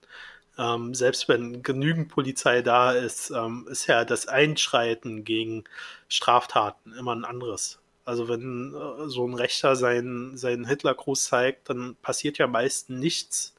Ähm, 0.58 0.96
selbst 0.96 1.30
wenn 1.30 1.62
genügend 1.64 2.10
Polizei 2.10 2.62
da 2.64 2.92
ist, 2.92 3.30
ähm, 3.30 3.68
ist 3.70 3.88
ja 3.88 4.04
das 4.06 4.28
Einschreiten 4.28 5.24
gegen 5.24 5.66
Straftaten 6.10 6.94
immer 6.94 7.16
ein 7.16 7.26
anderes. 7.26 7.80
Also 8.06 8.28
wenn 8.28 8.74
äh, 8.74 9.10
so 9.10 9.28
ein 9.28 9.36
Rechter 9.36 9.76
seinen, 9.76 10.38
seinen 10.38 10.66
Hitlergruß 10.66 11.26
zeigt, 11.26 11.70
dann 11.70 11.96
passiert 12.02 12.40
ja 12.40 12.48
meistens 12.48 13.00
nichts. 13.00 13.56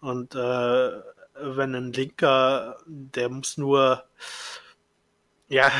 Und 0.00 0.34
äh, 0.34 0.90
wenn 1.34 1.74
ein 1.74 1.92
Linker, 1.92 2.78
der 2.86 3.28
muss 3.30 3.56
nur, 3.56 4.04
ja, 5.48 5.70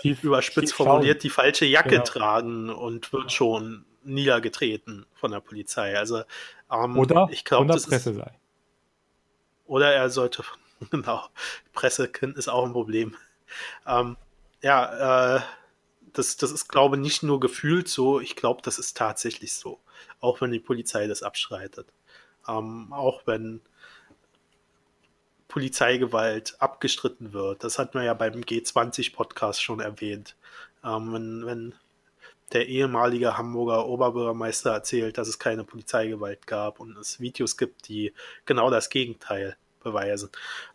Schief, 0.00 0.22
überspitzt 0.24 0.74
formuliert, 0.74 1.22
die 1.22 1.30
falsche 1.30 1.64
Jacke 1.64 1.90
genau. 1.90 2.04
tragen 2.04 2.70
und 2.70 3.12
wird 3.12 3.32
schon 3.32 3.84
niedergetreten 4.02 5.06
von 5.14 5.30
der 5.30 5.40
Polizei. 5.40 5.96
Also 5.96 6.22
ähm, 6.70 6.98
oder 6.98 7.28
ich 7.30 7.44
glaube, 7.44 7.72
das 7.72 7.86
Presse 7.86 8.10
ist, 8.10 8.16
sei. 8.16 8.32
Oder 9.66 9.92
er 9.92 10.10
sollte, 10.10 10.42
genau, 10.90 11.24
Presse 11.72 12.10
ist 12.36 12.48
auch 12.48 12.64
ein 12.64 12.72
Problem. 12.72 13.16
Ähm, 13.86 14.16
ja, 14.62 15.36
äh, 15.36 15.40
das, 16.12 16.36
das 16.36 16.50
ist, 16.50 16.68
glaube 16.68 16.96
ich, 16.96 17.02
nicht 17.02 17.22
nur 17.22 17.38
gefühlt 17.40 17.88
so, 17.88 18.20
ich 18.20 18.34
glaube, 18.36 18.62
das 18.62 18.78
ist 18.78 18.96
tatsächlich 18.96 19.52
so. 19.52 19.78
Auch 20.20 20.40
wenn 20.40 20.50
die 20.50 20.58
Polizei 20.58 21.06
das 21.06 21.22
abschreitet. 21.22 21.86
Ähm, 22.48 22.92
auch 22.92 23.22
wenn 23.26 23.60
Polizeigewalt 25.58 26.54
abgestritten 26.60 27.32
wird. 27.32 27.64
Das 27.64 27.80
hat 27.80 27.92
man 27.92 28.04
ja 28.04 28.14
beim 28.14 28.34
G20-Podcast 28.34 29.60
schon 29.60 29.80
erwähnt. 29.80 30.36
Ähm, 30.84 31.12
wenn, 31.12 31.46
wenn 31.46 31.74
der 32.52 32.68
ehemalige 32.68 33.36
Hamburger 33.36 33.88
Oberbürgermeister 33.88 34.70
erzählt, 34.70 35.18
dass 35.18 35.26
es 35.26 35.40
keine 35.40 35.64
Polizeigewalt 35.64 36.46
gab 36.46 36.78
und 36.78 36.96
es 36.96 37.18
Videos 37.18 37.56
gibt, 37.56 37.88
die 37.88 38.14
genau 38.46 38.70
das 38.70 38.88
Gegenteil 38.88 39.56
beweisen. 39.82 40.30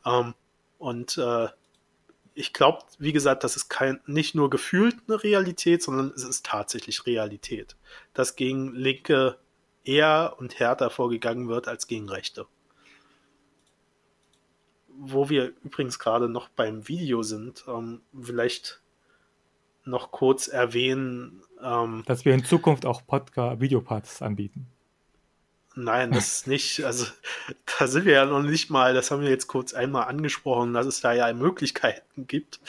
Ähm, 0.06 0.34
und 0.80 1.18
äh, 1.18 1.48
ich 2.34 2.52
glaube, 2.52 2.80
wie 3.00 3.14
gesagt, 3.14 3.46
das 3.46 3.56
ist 3.56 3.70
kein, 3.70 4.02
nicht 4.06 4.36
nur 4.36 4.50
gefühlt 4.50 4.98
eine 5.08 5.24
Realität, 5.24 5.82
sondern 5.82 6.12
es 6.14 6.26
ist 6.26 6.46
tatsächlich 6.46 7.06
Realität, 7.06 7.78
dass 8.14 8.36
gegen 8.36 8.76
Linke 8.76 9.38
eher 9.86 10.36
und 10.40 10.60
härter 10.60 10.90
vorgegangen 10.90 11.48
wird 11.48 11.70
als 11.70 11.88
gegen 11.88 12.10
Rechte. 12.10 12.48
Wo 14.98 15.30
wir 15.30 15.54
übrigens 15.64 16.00
gerade 16.00 16.30
noch 16.30 16.50
beim 16.50 16.88
Video 16.88 17.24
sind, 17.24 17.66
ähm, 17.68 18.02
vielleicht 18.22 18.82
noch 19.86 20.12
kurz 20.12 20.48
erwähnen. 20.48 21.42
Ähm, 21.62 22.04
Dass 22.06 22.26
wir 22.26 22.34
in 22.34 22.46
Zukunft 22.46 22.86
auch 22.86 23.06
Podcast, 23.06 23.60
Videoparts 23.60 24.22
anbieten. 24.22 24.68
Nein, 25.76 26.12
das 26.12 26.28
ist 26.28 26.48
nicht, 26.48 26.84
also 26.84 27.08
da 27.80 27.88
sind 27.88 28.06
wir 28.06 28.14
ja 28.14 28.26
noch 28.26 28.44
nicht 28.44 28.70
mal, 28.70 28.94
das 28.94 29.10
haben 29.10 29.24
wir 29.24 29.30
jetzt 29.30 29.48
kurz 29.48 29.74
einmal 29.74 30.08
angesprochen, 30.08 30.74
dass 30.74 30.86
es 30.86 31.02
da 31.02 31.14
ja 31.14 31.34
Möglichkeiten 31.34 32.28
gibt. 32.28 32.60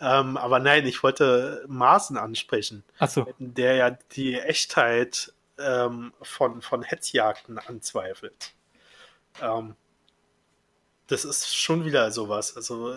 Ähm, 0.00 0.36
aber 0.36 0.58
nein, 0.58 0.84
ich 0.86 1.02
wollte 1.02 1.64
Maßen 1.68 2.16
ansprechen, 2.16 2.82
Ach 2.98 3.08
so. 3.08 3.32
der 3.38 3.76
ja 3.76 3.90
die 4.12 4.34
Echtheit 4.40 5.32
ähm, 5.58 6.12
von, 6.20 6.60
von 6.60 6.82
Hetzjagden 6.82 7.58
anzweifelt. 7.58 8.54
Ähm, 9.40 9.76
das 11.08 11.24
ist 11.24 11.56
schon 11.56 11.84
wieder 11.84 12.10
sowas. 12.10 12.56
Also 12.56 12.92
äh, 12.92 12.94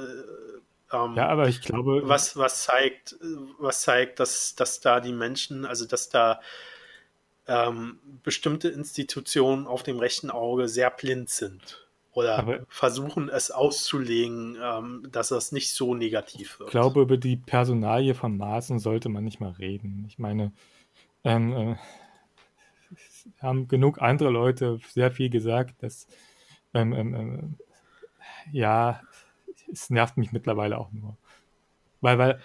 ähm, 0.94 1.16
ja, 1.16 1.28
aber 1.28 1.48
ich 1.48 1.62
glaube. 1.62 2.02
Was, 2.06 2.38
was 2.38 2.64
zeigt, 2.64 3.16
was 3.58 3.82
zeigt, 3.82 4.20
dass, 4.20 4.56
dass 4.56 4.82
da 4.82 5.00
die 5.00 5.14
Menschen, 5.14 5.66
also 5.66 5.86
dass 5.86 6.10
da 6.10 6.42
ähm, 7.48 8.00
bestimmte 8.24 8.70
Institutionen 8.70 9.68
auf 9.68 9.84
dem 9.84 9.98
rechten 10.00 10.30
Auge 10.30 10.68
sehr 10.68 10.92
blind 10.92 11.30
sind 11.30 11.88
oder 12.14 12.38
aber 12.38 12.66
versuchen 12.68 13.30
es 13.30 13.52
auszulegen, 13.52 14.58
ähm, 14.62 15.08
dass 15.12 15.30
das 15.30 15.52
nicht 15.52 15.74
so 15.74 15.96
negativ 15.96 16.60
wird. 16.60 16.68
Ich 16.70 16.72
glaube, 16.72 17.02
über 17.02 17.18
die 17.18 17.38
Personalie 17.38 18.14
von 18.14 18.38
Maaßen 18.38 18.80
sollte 18.80 19.10
man 19.10 19.24
nicht 19.24 19.40
mal 19.40 19.52
reden. 19.52 20.06
Ich 20.08 20.20
meine, 20.20 20.52
ähm, 21.24 21.54
äh, 21.54 21.76
haben 23.40 23.68
genug 23.68 24.02
andere 24.02 24.30
Leute 24.30 24.80
sehr 24.90 25.12
viel 25.12 25.30
gesagt, 25.30 25.82
dass 25.82 26.08
ähm, 26.74 26.94
ähm, 26.94 27.16
ähm 27.16 27.58
ja, 28.52 29.02
es 29.72 29.90
nervt 29.90 30.18
mich 30.18 30.32
mittlerweile 30.32 30.78
auch 30.78 30.92
nur. 30.92 31.18
Weil, 32.02 32.18
weil 32.18 32.40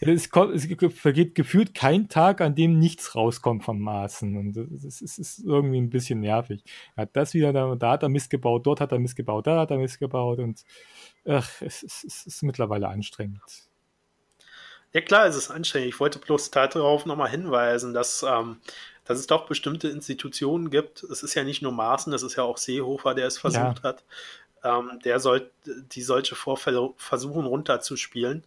es, 0.00 0.28
es, 0.34 0.94
vergeht 0.94 1.36
gefühlt 1.36 1.72
kein 1.72 2.08
Tag, 2.08 2.40
an 2.40 2.56
dem 2.56 2.80
nichts 2.80 3.14
rauskommt 3.14 3.62
vom 3.62 3.78
Maßen. 3.80 4.36
Und 4.36 4.56
es 4.56 5.00
ist, 5.00 5.18
ist, 5.18 5.38
irgendwie 5.44 5.80
ein 5.80 5.88
bisschen 5.88 6.18
nervig. 6.18 6.64
Er 6.96 7.02
hat 7.02 7.10
das 7.14 7.32
wieder, 7.32 7.52
da, 7.52 7.76
da 7.76 7.92
hat 7.92 8.02
er 8.02 8.08
Mist 8.08 8.28
gebaut, 8.28 8.66
dort 8.66 8.80
hat 8.80 8.90
er 8.90 8.98
Mist 8.98 9.14
gebaut, 9.14 9.46
da 9.46 9.60
hat 9.60 9.70
er 9.70 9.78
Mist 9.78 10.00
gebaut 10.00 10.40
und 10.40 10.64
ach, 11.24 11.48
es, 11.62 11.84
es, 11.84 12.02
es 12.02 12.26
ist 12.26 12.42
mittlerweile 12.42 12.88
anstrengend. 12.88 13.68
Ja 14.92 15.00
klar, 15.00 15.26
es 15.26 15.36
ist 15.36 15.50
anstrengend. 15.50 15.90
Ich 15.90 16.00
wollte 16.00 16.18
bloß 16.18 16.50
darauf 16.50 17.06
nochmal 17.06 17.30
hinweisen, 17.30 17.94
dass, 17.94 18.24
ähm, 18.28 18.58
dass 19.04 19.20
es 19.20 19.28
doch 19.28 19.46
bestimmte 19.46 19.88
Institutionen 19.88 20.70
gibt. 20.70 21.04
Es 21.04 21.22
ist 21.22 21.34
ja 21.34 21.44
nicht 21.44 21.62
nur 21.62 21.72
Maaßen, 21.72 22.12
es 22.12 22.24
ist 22.24 22.34
ja 22.34 22.42
auch 22.42 22.56
Seehofer, 22.56 23.14
der 23.14 23.28
es 23.28 23.38
versucht 23.38 23.78
ja. 23.78 23.82
hat. 23.82 24.04
Ähm, 24.64 25.00
der 25.04 25.20
soll 25.20 25.50
die 25.66 26.02
solche 26.02 26.34
Vorfälle 26.34 26.90
versuchen 26.96 27.46
runterzuspielen. 27.46 28.44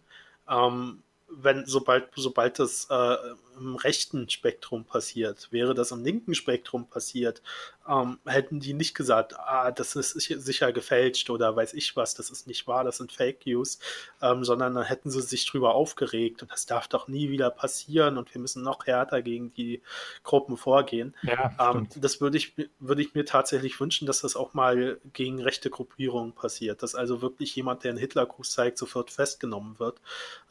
Ähm, 0.48 1.02
wenn 1.36 1.66
sobald 1.66 2.08
sobald 2.14 2.58
das 2.58 2.86
äh, 2.90 3.16
im 3.58 3.76
rechten 3.76 4.28
Spektrum 4.28 4.84
passiert, 4.84 5.48
wäre 5.50 5.74
das 5.74 5.92
im 5.92 6.04
linken 6.04 6.34
Spektrum 6.34 6.88
passiert, 6.88 7.42
ähm, 7.88 8.18
hätten 8.24 8.60
die 8.60 8.74
nicht 8.74 8.94
gesagt, 8.94 9.38
ah, 9.38 9.70
das 9.70 9.94
ist 9.96 10.12
sicher 10.12 10.72
gefälscht 10.72 11.30
oder 11.30 11.54
weiß 11.54 11.74
ich 11.74 11.96
was, 11.96 12.14
das 12.14 12.30
ist 12.30 12.46
nicht 12.46 12.66
wahr, 12.66 12.84
das 12.84 12.98
sind 12.98 13.12
Fake 13.12 13.46
News, 13.46 13.78
ähm, 14.20 14.44
sondern 14.44 14.74
dann 14.74 14.84
hätten 14.84 15.10
sie 15.10 15.20
sich 15.22 15.46
drüber 15.46 15.74
aufgeregt 15.74 16.42
und 16.42 16.52
das 16.52 16.66
darf 16.66 16.88
doch 16.88 17.08
nie 17.08 17.30
wieder 17.30 17.50
passieren 17.50 18.18
und 18.18 18.32
wir 18.34 18.40
müssen 18.40 18.62
noch 18.62 18.86
härter 18.86 19.22
gegen 19.22 19.52
die 19.54 19.82
Gruppen 20.22 20.56
vorgehen. 20.56 21.14
Ja, 21.22 21.54
ähm, 21.60 21.88
das 21.96 22.20
würde 22.20 22.38
ich, 22.38 22.54
würde 22.78 23.02
ich 23.02 23.14
mir 23.14 23.24
tatsächlich 23.24 23.78
wünschen, 23.80 24.06
dass 24.06 24.20
das 24.20 24.36
auch 24.36 24.54
mal 24.54 24.98
gegen 25.12 25.40
rechte 25.40 25.70
Gruppierungen 25.70 26.32
passiert, 26.32 26.82
dass 26.82 26.94
also 26.94 27.22
wirklich 27.22 27.54
jemand, 27.54 27.84
der 27.84 27.90
einen 27.90 27.98
Hitlergruß 27.98 28.50
zeigt, 28.50 28.78
sofort 28.78 29.10
festgenommen 29.10 29.78
wird. 29.78 30.00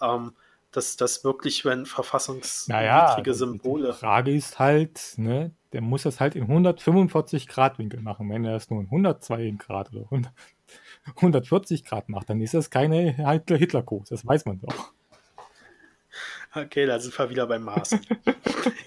Ähm, 0.02 0.34
dass 0.72 0.96
das 0.96 1.24
wirklich, 1.24 1.66
wenn 1.66 1.86
verfassungswidrige 1.86 2.82
naja, 2.82 3.34
Symbole. 3.34 3.88
Die 3.88 3.98
Frage 3.98 4.34
ist 4.34 4.60
halt, 4.60 5.13
ne, 5.18 5.51
der 5.74 5.82
muss 5.82 6.04
das 6.04 6.20
halt 6.20 6.36
in 6.36 6.44
145 6.44 7.48
Grad 7.48 7.78
Winkel 7.78 8.01
machen. 8.01 8.30
Wenn 8.30 8.46
er 8.46 8.56
es 8.56 8.70
nur 8.70 8.82
in 8.82 8.88
102 8.88 9.56
Grad 9.58 9.92
oder 9.92 10.04
100, 10.04 10.32
140 11.18 11.84
Grad 11.84 12.10
macht, 12.10 12.30
dann 12.30 12.42
ist 12.42 12.54
das 12.54 12.70
keine 12.70 13.12
Hitler-Kurs, 13.48 14.10
das 14.10 14.25
weiß 14.25 14.46
man 14.46 14.62
doch. 14.62 14.92
Okay, 16.54 16.86
da 16.86 17.00
sind 17.00 17.18
wir 17.18 17.30
wieder 17.30 17.48
beim 17.48 17.63
Maß. 17.63 17.98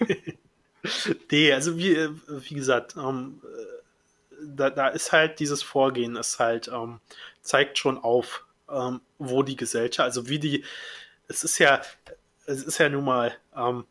nee, 1.31 1.51
also 1.51 1.77
wie, 1.77 2.09
wie 2.27 2.53
gesagt, 2.53 2.95
ähm, 2.95 3.41
da, 4.41 4.69
da, 4.69 4.89
ist 4.89 5.11
halt 5.11 5.39
dieses 5.39 5.63
Vorgehen, 5.63 6.15
ist 6.15 6.37
halt, 6.37 6.67
ähm, 6.67 6.99
zeigt 7.41 7.79
schon 7.79 7.97
auf, 7.97 8.45
ähm, 8.69 9.01
wo 9.17 9.41
die 9.41 9.55
Gesellschaft, 9.55 10.05
also 10.05 10.29
wie 10.29 10.37
die, 10.37 10.63
es 11.27 11.43
ist 11.43 11.59
ja, 11.59 11.81
es 12.45 12.63
ist 12.63 12.77
ja 12.77 12.89
nun 12.89 13.05
mal, 13.05 13.35
ähm, 13.55 13.85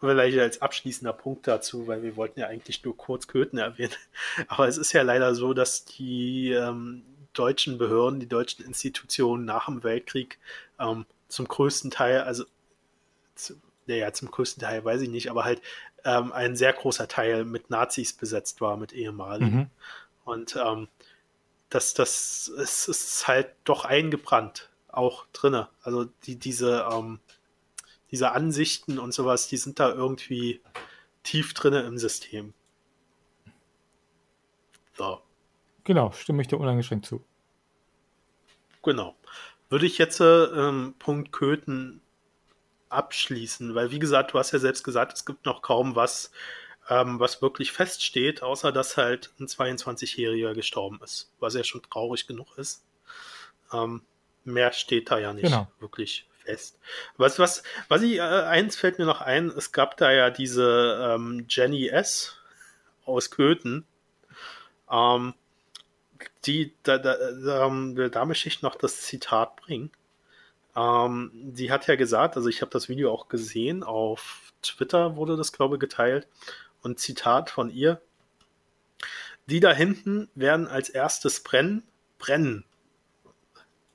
vielleicht 0.00 0.38
als 0.38 0.60
abschließender 0.60 1.12
Punkt 1.12 1.46
dazu, 1.46 1.86
weil 1.86 2.02
wir 2.02 2.16
wollten 2.16 2.40
ja 2.40 2.46
eigentlich 2.46 2.84
nur 2.84 2.96
kurz 2.96 3.26
Köthen 3.26 3.58
erwähnen. 3.58 3.94
Aber 4.48 4.68
es 4.68 4.76
ist 4.76 4.92
ja 4.92 5.02
leider 5.02 5.34
so, 5.34 5.54
dass 5.54 5.84
die 5.84 6.50
ähm, 6.50 7.04
deutschen 7.32 7.78
Behörden, 7.78 8.20
die 8.20 8.28
deutschen 8.28 8.64
Institutionen 8.64 9.44
nach 9.44 9.66
dem 9.66 9.82
Weltkrieg 9.82 10.38
ähm, 10.78 11.06
zum 11.28 11.48
größten 11.48 11.90
Teil, 11.90 12.20
also 12.22 12.44
zu, 13.34 13.54
naja, 13.86 14.12
zum 14.12 14.30
größten 14.30 14.62
Teil 14.62 14.84
weiß 14.84 15.00
ich 15.00 15.08
nicht, 15.08 15.30
aber 15.30 15.44
halt 15.44 15.62
ähm, 16.04 16.32
ein 16.32 16.54
sehr 16.54 16.72
großer 16.72 17.08
Teil 17.08 17.44
mit 17.44 17.70
Nazis 17.70 18.12
besetzt 18.12 18.60
war, 18.60 18.76
mit 18.76 18.92
ehemaligen. 18.92 19.56
Mhm. 19.56 19.70
Und 20.24 20.56
ähm, 20.56 20.88
das, 21.70 21.94
das 21.94 22.48
es 22.48 22.88
ist 22.88 23.26
halt 23.26 23.48
doch 23.64 23.84
eingebrannt 23.84 24.70
auch 24.96 25.26
drinne. 25.32 25.68
Also 25.82 26.04
die, 26.24 26.36
diese, 26.38 26.86
ähm, 26.90 27.20
diese 28.10 28.32
Ansichten 28.32 28.98
und 28.98 29.12
sowas, 29.12 29.48
die 29.48 29.56
sind 29.56 29.80
da 29.80 29.92
irgendwie 29.92 30.60
tief 31.22 31.54
drinne 31.54 31.82
im 31.82 31.98
System. 31.98 32.54
So. 34.96 35.20
Genau, 35.84 36.12
stimme 36.12 36.42
ich 36.42 36.48
dir 36.48 36.58
uneingeschränkt 36.58 37.06
zu. 37.06 37.24
Genau. 38.82 39.16
Würde 39.68 39.86
ich 39.86 39.98
jetzt 39.98 40.20
ähm, 40.20 40.94
Punkt 40.98 41.32
Köthen 41.32 42.00
abschließen, 42.90 43.74
weil 43.74 43.90
wie 43.90 43.98
gesagt, 43.98 44.32
du 44.32 44.38
hast 44.38 44.52
ja 44.52 44.58
selbst 44.58 44.84
gesagt, 44.84 45.14
es 45.14 45.26
gibt 45.26 45.46
noch 45.46 45.62
kaum 45.62 45.96
was, 45.96 46.30
ähm, 46.88 47.18
was 47.18 47.42
wirklich 47.42 47.72
feststeht, 47.72 48.42
außer 48.42 48.72
dass 48.72 48.96
halt 48.96 49.32
ein 49.40 49.46
22-Jähriger 49.46 50.54
gestorben 50.54 51.00
ist, 51.02 51.32
was 51.40 51.54
ja 51.54 51.64
schon 51.64 51.82
traurig 51.82 52.26
genug 52.26 52.56
ist. 52.56 52.84
Ähm, 53.72 54.02
mehr 54.44 54.72
steht 54.72 55.10
da 55.10 55.18
ja 55.18 55.32
nicht 55.32 55.44
genau. 55.44 55.68
wirklich 55.80 56.26
fest. 56.44 56.78
Was, 57.16 57.38
was, 57.38 57.62
was 57.88 58.02
ich, 58.02 58.16
äh, 58.16 58.20
eins 58.20 58.76
fällt 58.76 58.98
mir 58.98 59.06
noch 59.06 59.20
ein, 59.20 59.48
es 59.48 59.72
gab 59.72 59.96
da 59.96 60.12
ja 60.12 60.30
diese 60.30 61.14
ähm, 61.14 61.46
Jenny 61.48 61.88
S. 61.88 62.36
aus 63.04 63.30
Köthen, 63.30 63.86
ähm, 64.90 65.34
die, 66.46 66.74
da, 66.82 66.98
da, 66.98 67.16
da, 67.16 68.08
da 68.08 68.24
möchte 68.24 68.48
ich 68.48 68.62
noch 68.62 68.76
das 68.76 69.02
Zitat 69.02 69.56
bringen. 69.56 69.90
Ähm, 70.76 71.30
die 71.32 71.70
hat 71.70 71.86
ja 71.86 71.96
gesagt, 71.96 72.36
also 72.36 72.48
ich 72.48 72.60
habe 72.60 72.70
das 72.70 72.88
Video 72.88 73.12
auch 73.12 73.28
gesehen, 73.28 73.82
auf 73.82 74.52
Twitter 74.62 75.16
wurde 75.16 75.36
das, 75.36 75.52
glaube 75.52 75.76
ich, 75.76 75.80
geteilt. 75.80 76.26
Und 76.82 77.00
Zitat 77.00 77.48
von 77.48 77.70
ihr. 77.70 78.00
Die 79.46 79.60
da 79.60 79.72
hinten 79.72 80.28
werden 80.34 80.66
als 80.66 80.90
erstes 80.90 81.42
brennen, 81.42 81.82
brennen 82.18 82.64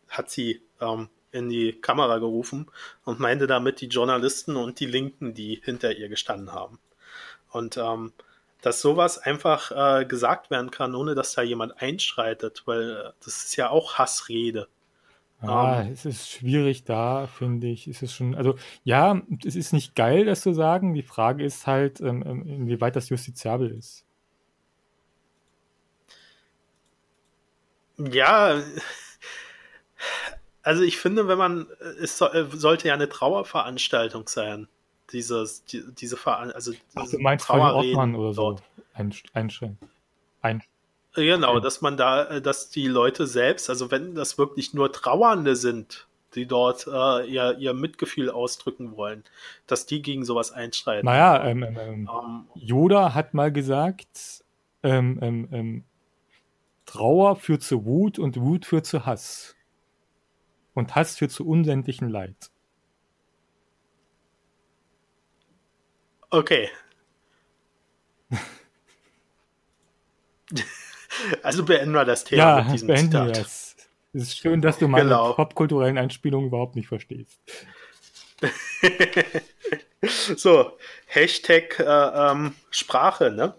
hat 0.09 0.29
sie 0.29 0.61
ähm, 0.81 1.09
in 1.31 1.49
die 1.49 1.73
Kamera 1.73 2.17
gerufen 2.17 2.67
und 3.05 3.19
meinte 3.19 3.47
damit 3.47 3.81
die 3.81 3.87
Journalisten 3.87 4.55
und 4.55 4.79
die 4.79 4.85
Linken, 4.85 5.33
die 5.33 5.61
hinter 5.63 5.95
ihr 5.95 6.09
gestanden 6.09 6.51
haben. 6.51 6.79
Und 7.51 7.77
ähm, 7.77 8.13
dass 8.61 8.81
sowas 8.81 9.17
einfach 9.17 9.71
äh, 9.71 10.05
gesagt 10.05 10.51
werden 10.51 10.71
kann, 10.71 10.95
ohne 10.95 11.15
dass 11.15 11.33
da 11.33 11.41
jemand 11.41 11.81
einschreitet, 11.81 12.63
weil 12.65 12.91
äh, 12.91 13.11
das 13.23 13.45
ist 13.45 13.55
ja 13.55 13.69
auch 13.69 13.97
Hassrede. 13.97 14.67
Ah, 15.41 15.81
ähm, 15.81 15.93
es 15.93 16.05
ist 16.05 16.29
schwierig 16.29 16.83
da, 16.83 17.27
finde 17.27 17.67
ich. 17.67 17.87
Es 17.87 18.01
ist 18.01 18.13
schon, 18.13 18.35
also 18.35 18.55
ja, 18.83 19.21
es 19.45 19.55
ist 19.55 19.71
nicht 19.71 19.95
geil, 19.95 20.25
das 20.25 20.41
zu 20.41 20.53
sagen. 20.53 20.93
Die 20.93 21.03
Frage 21.03 21.45
ist 21.45 21.65
halt, 21.65 22.01
ähm, 22.01 22.23
ähm 22.25 22.45
inwieweit 22.45 22.95
das 22.95 23.09
justiziabel 23.09 23.71
ist. 23.71 24.03
Ja, 27.97 28.61
also 30.63 30.83
ich 30.83 30.97
finde, 30.97 31.27
wenn 31.27 31.37
man, 31.37 31.67
es 32.01 32.17
so, 32.17 32.27
äh, 32.27 32.45
sollte 32.51 32.87
ja 32.87 32.93
eine 32.93 33.09
Trauerveranstaltung 33.09 34.27
sein. 34.27 34.67
Dieses, 35.11 35.63
die, 35.65 35.83
diese 35.91 36.17
Veran 36.17 36.51
also 36.51 36.71
Ach, 36.93 37.09
du 37.09 37.17
meinst 37.17 37.47
Trauerreden 37.47 38.15
oder 38.15 38.33
so 38.33 38.57
einstellen. 39.33 39.77
Ein 40.41 40.61
genau, 41.13 41.59
dass 41.59 41.81
man 41.81 41.97
da, 41.97 42.25
äh, 42.25 42.41
dass 42.41 42.69
die 42.69 42.87
Leute 42.87 43.25
selbst, 43.25 43.69
also 43.69 43.89
wenn 43.89 44.13
das 44.13 44.37
wirklich 44.37 44.73
nur 44.73 44.91
Trauernde 44.91 45.55
sind, 45.55 46.07
die 46.35 46.45
dort 46.45 46.85
äh, 46.85 47.25
ihr, 47.25 47.57
ihr 47.57 47.73
Mitgefühl 47.73 48.29
ausdrücken 48.29 48.95
wollen, 48.95 49.23
dass 49.65 49.87
die 49.87 50.03
gegen 50.03 50.25
sowas 50.25 50.51
einschreiten. 50.51 51.05
Naja, 51.05 51.43
ähm, 51.43 51.63
ähm, 51.63 51.77
ähm, 51.79 52.09
ähm 52.09 52.45
Yoda 52.53 53.15
hat 53.15 53.33
mal 53.33 53.51
gesagt, 53.51 54.43
ähm, 54.83 55.17
ähm, 55.21 55.83
Trauer 56.85 57.35
führt 57.35 57.63
zu 57.63 57.85
Wut 57.85 58.19
und 58.19 58.39
Wut 58.39 58.65
führt 58.65 58.85
zu 58.85 59.07
Hass 59.07 59.55
und 60.79 60.95
Hass 60.95 61.17
führt 61.17 61.31
zu 61.31 61.47
unsäglichem 61.47 62.09
Leid. 62.09 62.49
Okay. 66.31 66.69
also 71.43 71.65
beenden 71.65 71.93
wir 71.93 72.05
das 72.05 72.23
Thema 72.23 72.59
ja, 72.59 72.63
mit 72.63 72.73
diesem 72.73 72.87
beenden 72.87 73.11
Zitat. 73.11 73.35
Wir 73.35 73.41
es. 73.41 73.75
es 74.13 74.21
ist 74.23 74.37
schön, 74.37 74.61
dass 74.61 74.77
du 74.77 74.87
meine 74.87 75.09
genau. 75.09 75.33
popkulturellen 75.33 75.97
Einspielungen 75.97 76.47
überhaupt 76.47 76.75
nicht 76.75 76.87
verstehst. 76.87 77.39
so, 80.35 80.77
Hashtag 81.07 81.79
äh, 81.79 81.83
ähm, 81.83 82.55
Sprache, 82.69 83.31
ne? 83.31 83.53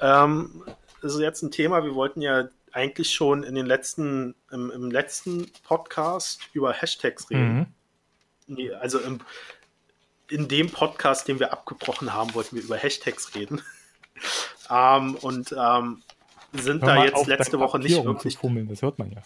Ähm, 0.00 0.64
das 1.02 1.14
ist 1.14 1.20
jetzt 1.20 1.42
ein 1.42 1.50
Thema, 1.50 1.84
wir 1.84 1.94
wollten 1.94 2.20
ja 2.20 2.48
eigentlich 2.76 3.10
schon 3.10 3.42
in 3.42 3.54
den 3.54 3.64
letzten, 3.64 4.34
im, 4.52 4.70
im 4.70 4.90
letzten 4.90 5.50
Podcast 5.64 6.50
über 6.52 6.74
Hashtags 6.74 7.30
reden. 7.30 7.74
Mhm. 8.46 8.70
Also 8.78 9.00
im, 9.00 9.20
in 10.28 10.46
dem 10.46 10.70
Podcast, 10.70 11.26
den 11.26 11.40
wir 11.40 11.52
abgebrochen 11.52 12.12
haben, 12.12 12.34
wollten 12.34 12.54
wir 12.54 12.62
über 12.62 12.76
Hashtags 12.76 13.34
reden. 13.34 13.62
ähm, 14.70 15.14
und 15.16 15.52
ähm, 15.58 16.02
sind 16.52 16.82
Hör 16.82 16.94
da 16.94 17.04
jetzt 17.04 17.26
letzte 17.26 17.58
Woche 17.58 17.78
nicht 17.78 18.04
wirklich. 18.04 18.36
Fummeln, 18.36 18.68
das 18.68 18.82
hört 18.82 18.98
man 18.98 19.10
ja. 19.10 19.22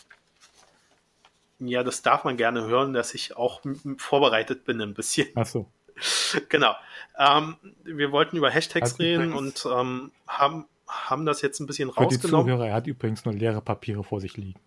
Ja, 1.58 1.82
das 1.82 2.02
darf 2.02 2.24
man 2.24 2.36
gerne 2.36 2.64
hören, 2.66 2.94
dass 2.94 3.14
ich 3.14 3.36
auch 3.36 3.60
vorbereitet 3.98 4.64
bin 4.64 4.80
ein 4.80 4.94
bisschen. 4.94 5.28
Ach 5.34 5.46
so. 5.46 5.66
Genau. 6.48 6.74
Ähm, 7.18 7.56
wir 7.82 8.12
wollten 8.12 8.36
über 8.36 8.48
Hashtags 8.48 8.92
also 8.92 9.02
reden 9.02 9.34
und 9.34 9.66
ähm, 9.70 10.12
haben 10.26 10.66
haben 10.90 11.26
das 11.26 11.42
jetzt 11.42 11.60
ein 11.60 11.66
bisschen 11.66 11.92
Für 11.92 12.00
rausgenommen. 12.00 12.46
Die 12.46 12.52
Zuhörer, 12.52 12.68
er 12.68 12.74
hat 12.74 12.86
übrigens 12.86 13.24
nur 13.24 13.34
leere 13.34 13.60
Papiere 13.60 14.04
vor 14.04 14.20
sich 14.20 14.36
liegen. 14.36 14.60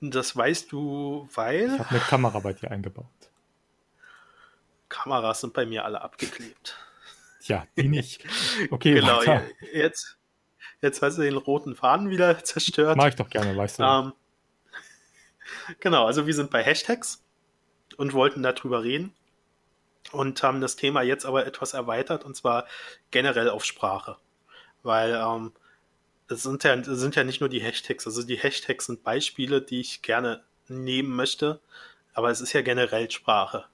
Das 0.00 0.36
weißt 0.36 0.72
du, 0.72 1.28
weil. 1.34 1.74
Ich 1.74 1.78
habe 1.78 1.90
eine 1.90 2.00
Kamera 2.00 2.40
bei 2.40 2.52
dir 2.52 2.70
eingebaut. 2.70 3.06
Kameras 4.88 5.40
sind 5.40 5.54
bei 5.54 5.64
mir 5.64 5.84
alle 5.84 6.02
abgeklebt. 6.02 6.76
Ja, 7.42 7.66
die 7.76 7.88
nicht. 7.88 8.24
Okay, 8.70 8.94
genau. 8.94 9.18
Weiter. 9.18 9.42
Jetzt, 9.72 10.18
jetzt 10.80 11.02
hast 11.02 11.18
du 11.18 11.22
den 11.22 11.36
roten 11.36 11.74
Faden 11.74 12.10
wieder 12.10 12.38
zerstört. 12.44 12.96
Mach 12.96 13.08
ich 13.08 13.16
doch 13.16 13.30
gerne, 13.30 13.56
weißt 13.56 13.78
du. 13.78 13.82
Ähm, 13.84 14.12
genau, 15.80 16.06
also 16.06 16.26
wir 16.26 16.34
sind 16.34 16.50
bei 16.50 16.62
Hashtags 16.62 17.24
und 17.96 18.12
wollten 18.12 18.42
darüber 18.42 18.82
reden. 18.82 19.14
Und 20.10 20.42
haben 20.42 20.60
das 20.60 20.76
Thema 20.76 21.02
jetzt 21.02 21.24
aber 21.24 21.46
etwas 21.46 21.74
erweitert 21.74 22.24
und 22.24 22.36
zwar 22.36 22.66
generell 23.10 23.48
auf 23.48 23.64
Sprache. 23.64 24.16
Weil 24.82 25.14
ähm, 25.14 25.52
es 26.28 26.42
sind 26.42 26.64
ja, 26.64 26.82
sind 26.82 27.14
ja 27.14 27.24
nicht 27.24 27.40
nur 27.40 27.48
die 27.48 27.60
Hashtags, 27.60 28.06
also 28.06 28.22
die 28.22 28.36
Hashtags 28.36 28.86
sind 28.86 29.04
Beispiele, 29.04 29.62
die 29.62 29.80
ich 29.80 30.02
gerne 30.02 30.42
nehmen 30.68 31.14
möchte, 31.14 31.60
aber 32.14 32.30
es 32.30 32.40
ist 32.40 32.52
ja 32.52 32.62
generell 32.62 33.10
Sprache. 33.10 33.64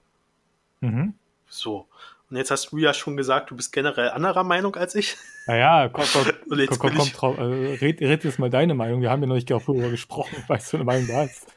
Mhm. 0.81 1.15
So. 1.47 1.87
Und 2.29 2.37
jetzt 2.37 2.51
hast 2.51 2.71
du 2.71 2.77
ja 2.77 2.93
schon 2.93 3.17
gesagt, 3.17 3.49
du 3.49 3.55
bist 3.55 3.73
generell 3.73 4.09
anderer 4.09 4.43
Meinung 4.43 4.75
als 4.75 4.93
ich. 4.93 5.17
Naja, 5.47 5.89
komm, 5.89 6.05
komm, 6.13 6.25
komm, 6.67 6.79
komm, 6.79 6.95
komm 6.95 7.11
drauf, 7.11 7.37
äh, 7.39 7.75
red, 7.81 8.01
red 8.01 8.23
jetzt 8.23 8.37
mal 8.37 8.51
deine 8.51 8.75
Meinung. 8.75 9.01
Wir 9.01 9.09
haben 9.09 9.21
ja 9.21 9.27
noch 9.27 9.35
nicht 9.35 9.49
darüber 9.49 9.89
gesprochen, 9.89 10.43
weißt 10.47 10.73
du, 10.73 10.77
eine 10.77 10.83
Meinung 10.83 11.07
da 11.07 11.23
ist. 11.23 11.47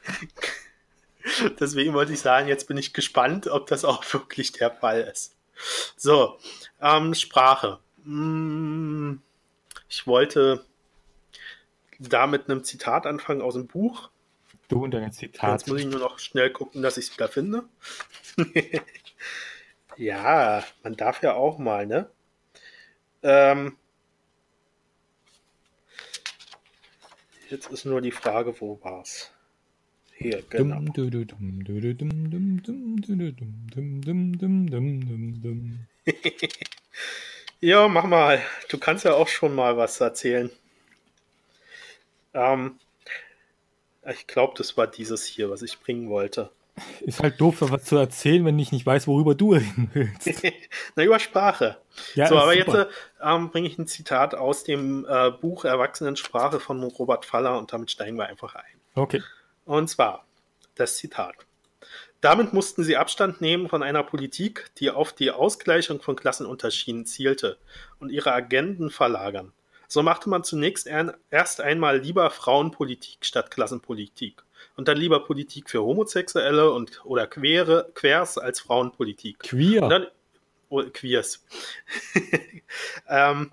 Deswegen 1.61 1.95
wollte 1.95 2.13
ich 2.13 2.21
sagen, 2.21 2.49
jetzt 2.49 2.69
bin 2.69 2.77
ich 2.77 2.93
gespannt, 2.93 3.47
ob 3.49 3.67
das 3.67 3.85
auch 3.85 4.05
wirklich 4.13 4.53
der 4.53 4.71
Fall 4.71 5.03
ist. 5.03 5.37
So, 5.97 6.39
ähm, 6.81 7.15
Sprache. 7.15 7.79
Hm, 8.05 9.23
ich 9.89 10.07
wollte 10.07 10.65
da 11.99 12.27
mit 12.27 12.49
einem 12.49 12.65
Zitat 12.65 13.07
anfangen 13.07 13.43
aus 13.43 13.55
dem 13.55 13.67
Buch. 13.67 14.11
Du 14.69 14.85
und 14.85 14.93
deine 14.93 15.11
Zitate. 15.11 15.53
Jetzt 15.53 15.69
muss 15.69 15.81
ich 15.81 15.87
nur 15.87 16.01
noch 16.01 16.19
schnell 16.19 16.51
gucken, 16.51 16.83
dass 16.83 16.97
ich 16.97 17.09
es 17.09 17.15
wieder 17.15 17.29
finde. 17.29 17.65
ja, 19.97 20.65
man 20.83 20.97
darf 20.97 21.23
ja 21.23 21.35
auch 21.35 21.59
mal, 21.59 21.87
ne? 21.87 22.11
Ähm, 23.23 23.77
jetzt 27.51 27.71
ist 27.71 27.85
nur 27.85 28.01
die 28.01 28.11
Frage, 28.11 28.61
wo 28.61 28.83
war's? 28.83 29.31
Hier, 30.23 30.43
genau. 30.49 30.77
ja, 37.61 37.89
mach 37.89 38.05
mal. 38.05 38.41
Du 38.69 38.79
kannst 38.79 39.05
ja 39.05 39.15
auch 39.15 39.29
schon 39.29 39.55
mal 39.55 39.77
was 39.77 40.01
erzählen. 40.01 40.51
Ähm, 42.35 42.79
ich 44.09 44.27
glaube, 44.27 44.55
das 44.57 44.77
war 44.77 44.87
dieses 44.87 45.27
hier, 45.27 45.51
was 45.51 45.63
ich 45.63 45.79
bringen 45.81 46.09
wollte. 46.09 46.51
Ist 47.01 47.21
halt 47.21 47.41
doof, 47.41 47.57
was 47.61 47.85
zu 47.85 47.97
erzählen, 47.97 48.45
wenn 48.45 48.59
ich 48.59 48.73
nicht 48.73 48.87
weiß, 48.87 49.07
worüber 49.07 49.35
du 49.35 49.53
reden 49.55 49.91
willst. 49.93 50.43
Na, 50.97 51.05
über 51.05 51.19
Sprache. 51.19 51.79
Ja, 52.15 52.29
so, 52.29 52.39
aber 52.39 52.55
super. 52.55 52.79
jetzt 52.79 52.91
ähm, 53.23 53.51
bringe 53.51 53.69
ich 53.69 53.79
ein 53.79 53.87
Zitat 53.87 54.35
aus 54.35 54.65
dem 54.65 55.07
äh, 55.09 55.31
Buch 55.31 55.65
Erwachsenensprache 55.65 56.61
von 56.61 56.83
Robert 56.83 57.25
Faller 57.25 57.59
und 57.59 57.73
damit 57.73 57.91
steigen 57.91 58.17
wir 58.17 58.27
einfach 58.27 58.55
ein. 58.55 58.81
Okay. 58.95 59.23
Und 59.65 59.89
zwar 59.89 60.27
das 60.75 60.97
Zitat. 60.97 61.35
Damit 62.21 62.53
mussten 62.53 62.85
sie 62.85 62.97
Abstand 62.97 63.41
nehmen 63.41 63.69
von 63.69 63.83
einer 63.83 64.05
Politik, 64.05 64.71
die 64.79 64.91
auf 64.91 65.13
die 65.13 65.33
Ausgleichung 65.33 66.01
von 66.01 66.15
Klassenunterschieden 66.15 67.05
zielte 67.05 67.59
und 67.99 68.11
ihre 68.11 68.33
Agenden 68.33 68.91
verlagern. 68.91 69.53
So 69.89 70.03
machte 70.03 70.31
man 70.31 70.45
zunächst 70.45 70.89
erst 71.31 71.61
einmal 71.61 71.99
lieber 71.99 72.31
Frauenpolitik 72.31 73.27
statt 73.27 73.51
Klassenpolitik 73.51 74.43
und 74.77 74.89
dann 74.89 74.97
lieber 74.97 75.25
Politik 75.25 75.69
für 75.69 75.83
Homosexuelle 75.83 76.73
und 76.73 77.05
oder 77.05 77.27
Queere, 77.27 77.91
Quers 77.95 78.39
als 78.39 78.61
Frauenpolitik. 78.61 79.41
Queer. 79.41 79.83
Und 79.83 79.91
dann, 79.91 80.07
oh, 80.69 80.83
Queers. 80.93 81.45
ähm, 83.09 83.53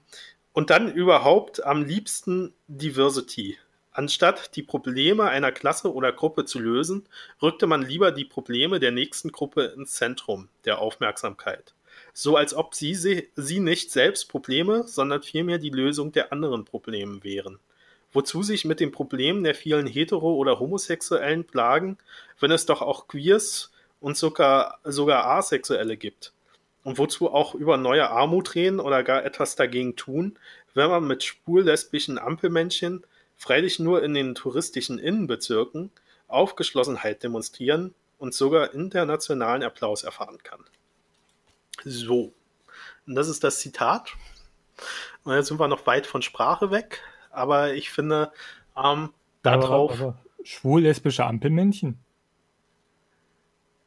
und 0.54 0.70
dann 0.70 0.94
überhaupt 0.94 1.64
am 1.64 1.84
liebsten 1.84 2.54
Diversity. 2.68 3.58
Anstatt 3.92 4.56
die 4.56 4.64
Probleme 4.64 5.24
einer 5.24 5.52
Klasse 5.52 5.94
oder 5.94 6.12
Gruppe 6.12 6.46
zu 6.46 6.60
lösen, 6.60 7.08
rückte 7.42 7.68
man 7.68 7.82
lieber 7.82 8.12
die 8.12 8.26
Probleme 8.26 8.80
der 8.80 8.92
nächsten 8.92 9.32
Gruppe 9.32 9.74
ins 9.76 9.94
Zentrum 9.94 10.50
der 10.66 10.80
Aufmerksamkeit 10.80 11.74
so 12.14 12.36
als 12.36 12.54
ob 12.54 12.76
sie, 12.76 12.94
sie 13.36 13.60
nicht 13.60 13.92
selbst 13.92 14.30
Probleme, 14.30 14.88
sondern 14.88 15.22
vielmehr 15.22 15.58
die 15.58 15.70
Lösung 15.70 16.12
der 16.12 16.32
anderen 16.32 16.66
Probleme 16.66 17.24
wären. 17.24 17.60
Wozu 18.12 18.42
sich 18.42 18.66
mit 18.66 18.80
den 18.80 18.92
Problemen 18.92 19.44
der 19.44 19.56
vielen 19.56 19.88
hetero- 19.88 20.36
oder 20.36 20.60
homosexuellen 20.60 21.46
plagen, 21.46 21.98
wenn 22.40 22.52
es 22.52 22.66
doch 22.66 22.82
auch 22.82 23.08
Queers 23.08 23.72
und 24.00 24.18
sogar, 24.18 24.80
sogar 24.84 25.26
Asexuelle 25.28 25.96
gibt? 25.96 26.34
Und 26.84 26.98
wozu 26.98 27.30
auch 27.30 27.54
über 27.54 27.78
neue 27.78 28.10
Armut 28.10 28.56
reden 28.56 28.80
oder 28.80 29.04
gar 29.04 29.24
etwas 29.24 29.56
dagegen 29.56 29.96
tun, 29.96 30.40
wenn 30.74 30.90
man 30.90 31.06
mit 31.06 31.24
schwul-lesbischen 31.24 32.18
Ampelmännchen, 32.18 33.04
freilich 33.40 33.80
nur 33.80 34.04
in 34.04 34.14
den 34.14 34.36
touristischen 34.36 35.00
Innenbezirken, 35.00 35.92
Aufgeschlossenheit 36.28 37.24
demonstrieren 37.24 37.96
und 38.18 38.34
sogar 38.34 38.74
internationalen 38.74 39.64
Applaus 39.64 40.04
erfahren 40.04 40.38
kann. 40.44 40.60
So. 41.86 42.34
Und 43.08 43.16
das 43.16 43.30
ist 43.30 43.44
das 43.46 43.60
Zitat. 43.60 44.14
Und 45.24 45.34
jetzt 45.34 45.48
sind 45.48 45.60
wir 45.60 45.70
noch 45.70 45.88
weit 45.88 46.06
von 46.06 46.22
Sprache 46.22 46.70
weg, 46.70 47.02
aber 47.32 47.74
ich 47.74 47.90
finde, 47.90 48.32
ähm, 48.76 49.14
darauf. 49.42 50.14
Schwul-lesbische 50.44 51.26
Ampelmännchen? 51.26 51.98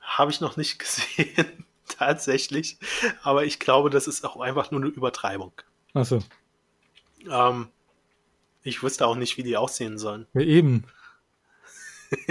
Habe 0.00 0.30
ich 0.30 0.40
noch 0.40 0.56
nicht 0.56 0.78
gesehen, 0.78 1.66
tatsächlich. 1.88 2.78
Aber 3.22 3.44
ich 3.44 3.58
glaube, 3.58 3.90
das 3.90 4.06
ist 4.06 4.24
auch 4.24 4.40
einfach 4.40 4.70
nur 4.70 4.80
eine 4.80 4.90
Übertreibung. 4.90 5.52
Achso. 5.92 6.22
Ähm, 7.30 7.68
ich 8.62 8.82
wüsste 8.82 9.06
auch 9.06 9.16
nicht, 9.16 9.36
wie 9.36 9.42
die 9.42 9.56
aussehen 9.56 9.98
sollen. 9.98 10.26
Ja, 10.34 10.42
eben. 10.42 10.84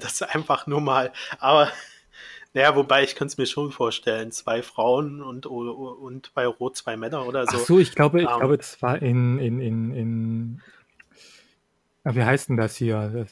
das 0.00 0.14
ist 0.14 0.22
einfach 0.22 0.66
nur 0.66 0.80
mal. 0.80 1.12
Aber 1.38 1.70
naja, 2.54 2.76
wobei 2.76 3.02
ich 3.02 3.14
könnte 3.14 3.32
es 3.32 3.38
mir 3.38 3.46
schon 3.46 3.72
vorstellen, 3.72 4.30
zwei 4.30 4.62
Frauen 4.62 5.22
und, 5.22 5.46
und 5.46 6.34
bei 6.34 6.46
Rot 6.46 6.76
zwei 6.76 6.96
Männer 6.96 7.26
oder 7.26 7.46
so. 7.46 7.58
Ach 7.58 7.66
so, 7.66 7.78
ich 7.78 7.94
glaube, 7.94 8.20
ich 8.20 8.26
um, 8.26 8.32
ähm, 8.32 8.38
glaube, 8.40 8.58
das 8.58 8.82
war 8.82 9.00
in, 9.00 9.38
in, 9.38 9.60
in, 9.60 9.94
in 9.94 10.62
ah, 12.04 12.14
wie 12.14 12.24
heißt 12.24 12.50
denn 12.50 12.58
das 12.58 12.76
hier? 12.76 13.26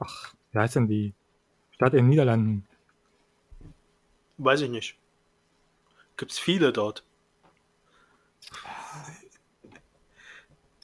Ach, 0.00 0.34
wie 0.50 0.58
heißt 0.58 0.76
denn 0.76 0.88
die 0.88 1.14
Stadt 1.70 1.92
in 1.92 2.04
den 2.04 2.08
Niederlanden? 2.08 2.66
Weiß 4.38 4.60
ich 4.62 4.70
nicht. 4.70 4.96
Gibt 6.16 6.32
es 6.32 6.38
viele 6.38 6.72
dort? 6.72 7.04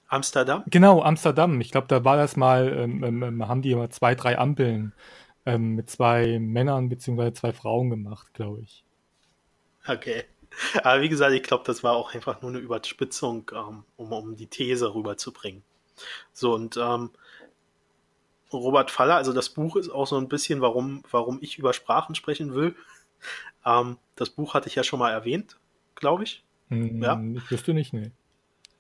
Amsterdam? 0.09 0.65
Genau, 0.67 1.03
Amsterdam. 1.03 1.61
Ich 1.61 1.71
glaube, 1.71 1.87
da 1.87 2.05
war 2.05 2.17
das 2.17 2.37
mal, 2.37 2.69
ähm, 2.77 3.05
ähm, 3.05 3.23
ähm 3.23 3.49
haben 3.49 3.63
die 3.63 3.73
immer 3.73 3.91
zwei, 3.91 4.15
drei 4.15 4.39
Ampeln 4.39 4.93
ähm, 5.47 5.75
mit 5.75 5.91
zwei 5.91 6.39
Männern 6.39 6.89
bzw. 6.89 7.33
zwei 7.33 7.53
Frauen 7.53 7.91
gemacht, 7.91 8.33
glaube 8.35 8.63
ich. 8.63 8.85
Okay. 9.87 10.25
Aber 10.83 11.03
wie 11.03 11.09
gesagt, 11.09 11.33
ich 11.35 11.43
glaube, 11.43 11.65
das 11.67 11.85
war 11.85 11.93
auch 11.95 12.15
einfach 12.15 12.41
nur 12.41 12.51
eine 12.51 12.61
Überspitzung, 12.61 13.51
ähm, 13.55 13.85
um, 13.97 14.13
um 14.13 14.37
die 14.37 14.47
These 14.47 14.95
rüberzubringen. 14.95 15.63
So, 16.33 16.55
und 16.55 16.77
ähm, 16.77 17.11
Robert 18.53 18.91
Faller, 18.91 19.17
also 19.17 19.33
das 19.33 19.51
Buch 19.51 19.77
ist 19.77 19.91
auch 19.91 20.07
so 20.07 20.17
ein 20.17 20.29
bisschen, 20.29 20.61
warum, 20.63 21.03
warum 21.11 21.39
ich 21.43 21.59
über 21.59 21.75
Sprachen 21.75 22.15
sprechen 22.15 22.55
will. 22.55 22.75
Das 24.17 24.31
Buch 24.31 24.55
hatte 24.55 24.69
ich 24.69 24.75
ja 24.75 24.85
schon 24.85 24.99
mal 24.99 25.11
erwähnt, 25.11 25.59
glaube 25.97 26.25
ich. 26.25 26.43
Hm, 26.69 27.03
ja. 27.03 27.21
Ich 27.37 27.51
wüsste 27.51 27.75
nicht, 27.75 27.93
nee. 27.93 28.11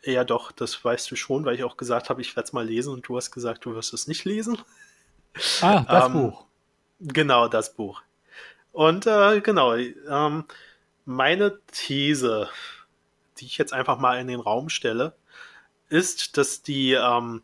Ja, 0.02 0.24
doch, 0.24 0.52
das 0.52 0.84
weißt 0.84 1.10
du 1.10 1.16
schon, 1.16 1.44
weil 1.44 1.56
ich 1.56 1.64
auch 1.64 1.76
gesagt 1.76 2.08
habe, 2.08 2.20
ich 2.20 2.36
werde 2.36 2.46
es 2.46 2.52
mal 2.52 2.66
lesen 2.66 2.92
und 2.92 3.06
du 3.08 3.16
hast 3.16 3.30
gesagt, 3.30 3.64
du 3.64 3.74
wirst 3.74 3.92
es 3.92 4.06
nicht 4.06 4.24
lesen. 4.24 4.58
Ah, 5.60 5.84
das 5.88 6.06
ähm, 6.06 6.12
Buch. 6.14 6.46
Genau, 6.98 7.46
das 7.46 7.74
Buch. 7.74 8.02
Und 8.72 9.06
äh, 9.06 9.40
genau, 9.40 9.76
ähm, 9.76 10.44
meine 11.04 11.60
These, 11.70 12.48
die 13.38 13.44
ich 13.44 13.56
jetzt 13.56 13.72
einfach 13.72 13.98
mal 13.98 14.18
in 14.18 14.26
den 14.26 14.40
Raum 14.40 14.68
stelle, 14.68 15.14
ist, 15.88 16.36
dass 16.36 16.62
die, 16.62 16.92
ähm, 16.92 17.42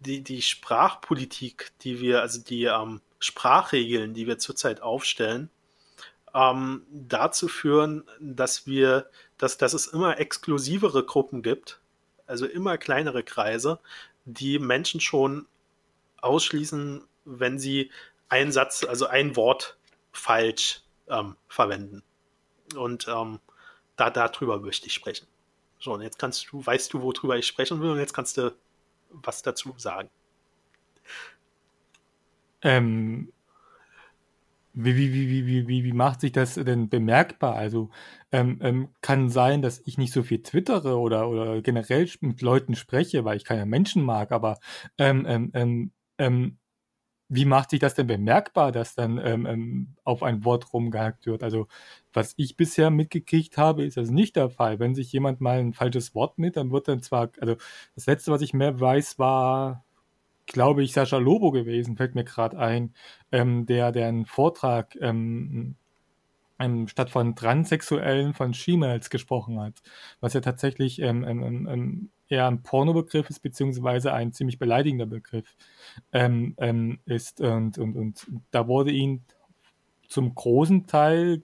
die, 0.00 0.22
die 0.22 0.42
Sprachpolitik, 0.42 1.72
die 1.82 2.00
wir, 2.00 2.20
also 2.20 2.40
die 2.42 2.64
ähm, 2.64 3.00
Sprachregeln, 3.18 4.14
die 4.14 4.26
wir 4.26 4.38
zurzeit 4.38 4.82
aufstellen, 4.82 5.50
ähm, 6.36 6.86
dazu 6.90 7.48
führen, 7.48 8.04
dass 8.20 8.68
wir, 8.68 9.10
dass, 9.38 9.58
dass 9.58 9.72
es 9.72 9.88
immer 9.88 10.20
exklusivere 10.20 11.04
Gruppen 11.04 11.42
gibt, 11.42 11.80
also 12.26 12.46
immer 12.46 12.78
kleinere 12.78 13.24
Kreise, 13.24 13.80
die 14.24 14.58
Menschen 14.58 15.00
schon 15.00 15.46
ausschließen 16.20 17.02
wenn 17.26 17.58
sie 17.58 17.90
einen 18.28 18.52
Satz, 18.52 18.84
also 18.84 19.06
ein 19.06 19.36
Wort 19.36 19.76
falsch 20.12 20.82
ähm, 21.08 21.36
verwenden. 21.48 22.02
Und 22.74 23.06
ähm, 23.08 23.40
da 23.96 24.10
darüber 24.10 24.58
möchte 24.60 24.86
ich 24.86 24.94
sprechen. 24.94 25.26
So, 25.78 25.92
und 25.92 26.02
jetzt 26.02 26.18
kannst 26.18 26.50
du, 26.50 26.64
weißt 26.64 26.92
du, 26.92 27.02
worüber 27.02 27.36
ich 27.36 27.46
sprechen 27.46 27.80
will, 27.80 27.90
und 27.90 27.98
jetzt 27.98 28.14
kannst 28.14 28.38
du 28.38 28.54
was 29.10 29.42
dazu 29.42 29.74
sagen. 29.76 30.08
Ähm, 32.62 33.32
wie, 34.76 34.96
wie, 34.96 35.12
wie, 35.12 35.46
wie, 35.46 35.68
wie, 35.68 35.84
wie 35.84 35.92
macht 35.92 36.20
sich 36.20 36.32
das 36.32 36.54
denn 36.54 36.88
bemerkbar? 36.90 37.54
Also 37.56 37.90
ähm, 38.30 38.58
ähm, 38.62 38.88
kann 39.00 39.30
sein, 39.30 39.62
dass 39.62 39.80
ich 39.86 39.98
nicht 39.98 40.12
so 40.12 40.22
viel 40.22 40.42
twittere 40.42 40.98
oder, 40.98 41.28
oder 41.28 41.62
generell 41.62 42.08
mit 42.20 42.42
Leuten 42.42 42.74
spreche, 42.76 43.24
weil 43.24 43.38
ich 43.38 43.44
keine 43.44 43.66
Menschen 43.66 44.02
mag, 44.02 44.32
aber 44.32 44.58
ähm, 44.98 45.24
ähm, 45.26 45.50
ähm, 45.54 45.92
ähm 46.18 46.58
wie 47.28 47.44
macht 47.44 47.70
sich 47.70 47.80
das 47.80 47.94
denn 47.94 48.06
bemerkbar, 48.06 48.72
dass 48.72 48.94
dann 48.94 49.96
auf 50.04 50.22
ein 50.22 50.44
Wort 50.44 50.72
rumgehackt 50.72 51.26
wird? 51.26 51.42
Also, 51.42 51.66
was 52.12 52.34
ich 52.36 52.56
bisher 52.56 52.90
mitgekriegt 52.90 53.58
habe, 53.58 53.84
ist 53.84 53.96
das 53.96 54.10
nicht 54.10 54.36
der 54.36 54.50
Fall. 54.50 54.78
Wenn 54.78 54.94
sich 54.94 55.12
jemand 55.12 55.40
mal 55.40 55.58
ein 55.58 55.72
falsches 55.72 56.14
Wort 56.14 56.38
mit, 56.38 56.56
dann 56.56 56.70
wird 56.70 56.88
dann 56.88 57.02
zwar, 57.02 57.30
also 57.40 57.56
das 57.94 58.06
letzte, 58.06 58.32
was 58.32 58.42
ich 58.42 58.54
mehr 58.54 58.78
weiß, 58.80 59.18
war, 59.18 59.85
glaube 60.46 60.82
ich, 60.82 60.92
Sascha 60.92 61.18
Lobo 61.18 61.50
gewesen, 61.50 61.96
fällt 61.96 62.14
mir 62.14 62.24
gerade 62.24 62.58
ein, 62.58 62.94
ähm, 63.32 63.66
der, 63.66 63.92
der 63.92 64.08
einen 64.08 64.26
Vortrag 64.26 64.96
ähm, 65.00 65.76
ähm, 66.58 66.88
statt 66.88 67.10
von 67.10 67.36
Transsexuellen 67.36 68.34
von 68.34 68.54
She-Males 68.54 69.10
gesprochen 69.10 69.60
hat, 69.60 69.82
was 70.20 70.32
ja 70.32 70.40
tatsächlich 70.40 71.00
ähm, 71.00 71.24
ähm, 71.24 71.42
ähm, 71.42 71.68
ähm 71.68 72.10
eher 72.28 72.48
ein 72.48 72.62
Pornobegriff 72.62 73.30
ist, 73.30 73.40
beziehungsweise 73.40 74.12
ein 74.12 74.32
ziemlich 74.32 74.58
beleidigender 74.58 75.06
Begriff 75.06 75.54
ähm, 76.12 76.54
ähm, 76.58 76.98
ist. 77.04 77.40
Und, 77.40 77.78
und, 77.78 77.96
und 77.96 78.26
da 78.50 78.66
wurde 78.66 78.90
ihn 78.90 79.24
zum 80.08 80.34
großen 80.34 80.86
Teil, 80.86 81.42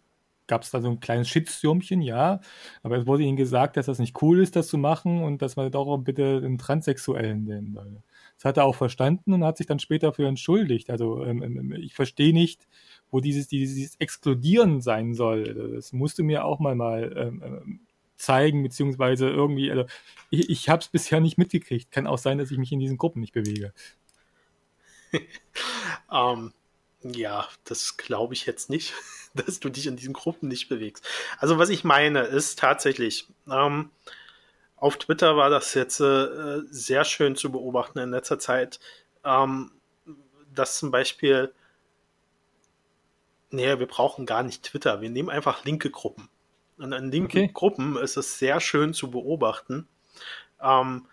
gab 0.49 0.63
es 0.63 0.71
da 0.71 0.81
so 0.81 0.91
ein 0.91 1.01
kleines 1.01 1.29
Shitstürmchen, 1.29 2.03
ja, 2.03 2.41
aber 2.83 2.99
es 2.99 3.07
wurde 3.07 3.23
ihnen 3.23 3.37
gesagt, 3.37 3.77
dass 3.77 3.87
das 3.87 3.99
nicht 3.99 4.21
cool 4.23 4.41
ist, 4.41 4.57
das 4.57 4.69
zu 4.69 4.79
machen 4.79 5.23
und 5.23 5.41
dass 5.41 5.57
man 5.57 5.71
doch 5.71 5.97
bitte 5.99 6.43
einen 6.45 6.59
Transsexuellen 6.59 7.45
nennen 7.45 7.73
soll. 7.75 8.03
Das 8.43 8.49
hat 8.49 8.57
er 8.57 8.65
auch 8.65 8.75
verstanden 8.75 9.33
und 9.35 9.45
hat 9.45 9.57
sich 9.57 9.69
dann 9.69 9.79
später 9.79 10.09
dafür 10.09 10.27
entschuldigt. 10.27 10.91
Also 10.91 11.25
ähm, 11.25 11.43
ähm 11.43 11.73
ich 11.75 11.95
verstehe 11.95 12.33
nicht, 12.33 12.67
wo 13.13 13.21
dieses, 13.21 13.47
dieses 13.47 13.95
Exkludieren 14.01 14.81
sein 14.81 15.15
soll. 15.15 15.75
Das 15.77 15.93
musst 15.93 16.19
du 16.19 16.25
mir 16.25 16.45
auch 16.45 16.59
mal, 16.59 16.75
mal 16.75 17.15
ähm, 17.17 17.43
ähm 17.45 17.81
zeigen, 18.17 18.63
beziehungsweise 18.63 19.29
irgendwie, 19.29 19.71
also 19.71 19.85
ich, 20.31 20.49
ich 20.51 20.69
habe 20.69 20.81
es 20.81 20.89
bisher 20.89 21.21
nicht 21.21 21.39
mitgekriegt. 21.39 21.93
Kann 21.93 22.09
auch 22.09 22.19
sein, 22.19 22.39
dass 22.39 22.51
ich 22.51 22.59
mich 22.59 22.73
in 22.73 22.81
diesen 22.81 22.99
Gruppen 22.99 23.21
nicht 23.21 23.33
bewege. 23.33 23.73
um, 25.13 25.23
ähm, 27.03 27.15
ja, 27.15 27.49
das 27.65 27.97
glaube 27.97 28.35
ich 28.35 28.47
jetzt 28.47 28.71
nicht, 28.71 28.95
dass 29.35 29.61
du 29.61 29.69
dich 29.69 29.87
in 29.87 29.97
diesen 29.97 30.15
Gruppen 30.15 30.49
nicht 30.49 30.69
bewegst. 30.69 31.07
Also 31.39 31.59
was 31.59 31.69
ich 31.69 31.85
meine, 31.85 32.23
ist 32.23 32.59
tatsächlich, 32.59 33.29
ähm, 33.49 33.91
auf 34.83 34.97
Twitter 34.97 35.37
war 35.37 35.49
das 35.49 35.75
jetzt 35.75 36.01
äh, 36.01 36.63
sehr 36.69 37.05
schön 37.05 37.37
zu 37.37 37.53
beobachten 37.53 38.01
in 38.01 38.11
letzter 38.11 38.41
Zeit, 38.41 38.81
ähm, 39.25 39.71
dass 40.53 40.79
zum 40.79 40.91
Beispiel, 40.91 41.55
nee, 43.51 43.79
wir 43.79 43.87
brauchen 43.87 44.27
gar 44.27 44.43
nicht 44.43 44.65
Twitter, 44.65 45.01
wir 45.01 45.09
nehmen 45.09 45.31
einfach 45.31 45.65
linke 45.65 45.89
Gruppen. 45.89 46.29
Und 46.79 46.93
in 46.93 47.13
linken 47.13 47.45
okay. 47.45 47.51
Gruppen 47.55 47.97
ist 47.97 48.17
es 48.17 48.41
sehr 48.41 48.59
schön 48.59 48.93
zu 48.93 49.13
beobachten, 49.13 49.87
ähm, 50.61 51.07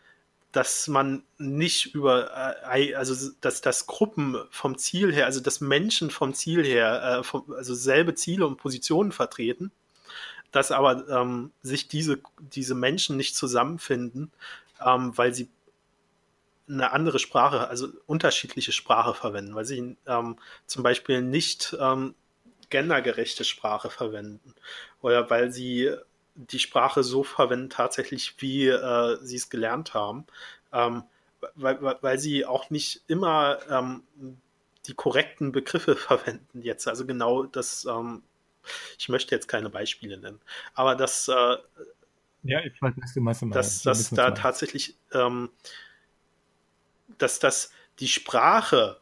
dass 0.51 0.87
man 0.87 1.21
nicht 1.37 1.93
über, 1.93 2.63
äh, 2.73 2.95
also 2.95 3.31
dass 3.39 3.61
das 3.61 3.85
Gruppen 3.85 4.35
vom 4.49 4.79
Ziel 4.79 5.13
her, 5.13 5.27
also 5.27 5.41
dass 5.41 5.61
Menschen 5.61 6.09
vom 6.09 6.33
Ziel 6.33 6.65
her, 6.65 7.19
äh, 7.19 7.23
vom, 7.23 7.53
also 7.53 7.75
selbe 7.75 8.15
Ziele 8.15 8.47
und 8.47 8.57
Positionen 8.57 9.11
vertreten, 9.11 9.71
dass 10.51 10.71
aber 10.71 11.07
ähm, 11.09 11.51
sich 11.61 11.87
diese, 11.87 12.19
diese 12.39 12.75
Menschen 12.75 13.17
nicht 13.17 13.35
zusammenfinden, 13.35 14.31
ähm, 14.85 15.17
weil 15.17 15.33
sie 15.33 15.49
eine 16.67 16.91
andere 16.91 17.19
Sprache, 17.19 17.67
also 17.67 17.87
unterschiedliche 18.05 18.71
Sprache 18.71 19.13
verwenden, 19.13 19.55
weil 19.55 19.65
sie 19.65 19.97
ähm, 20.05 20.37
zum 20.67 20.83
Beispiel 20.83 21.21
nicht 21.21 21.75
ähm, 21.79 22.13
gendergerechte 22.69 23.43
Sprache 23.43 23.89
verwenden 23.89 24.53
oder 25.01 25.29
weil 25.29 25.51
sie 25.51 25.91
die 26.35 26.59
Sprache 26.59 27.03
so 27.03 27.23
verwenden 27.23 27.69
tatsächlich, 27.69 28.35
wie 28.37 28.67
äh, 28.67 29.17
sie 29.21 29.35
es 29.35 29.49
gelernt 29.49 29.93
haben, 29.93 30.25
ähm, 30.71 31.03
weil, 31.55 31.81
weil 32.01 32.19
sie 32.19 32.45
auch 32.45 32.69
nicht 32.69 33.01
immer 33.07 33.59
ähm, 33.69 34.03
die 34.87 34.93
korrekten 34.93 35.51
Begriffe 35.51 35.95
verwenden 35.95 36.61
jetzt. 36.61 36.87
Also 36.87 37.05
genau 37.05 37.43
das, 37.43 37.85
ähm, 37.85 38.23
ich 38.97 39.09
möchte 39.09 39.35
jetzt 39.35 39.47
keine 39.47 39.69
Beispiele 39.69 40.17
nennen, 40.17 40.39
aber 40.73 40.95
das, 40.95 41.27
äh, 41.27 41.57
ja, 42.43 42.61
ich 42.61 42.81
weiß, 42.81 42.93
was 42.97 43.13
du 43.13 43.21
meinst, 43.21 43.43
dass, 43.55 43.81
dass 43.83 44.09
da 44.11 44.31
tatsächlich, 44.31 44.95
ähm, 45.13 45.49
dass 47.17 47.39
das 47.39 47.71
die 47.99 48.07
Sprache 48.07 48.99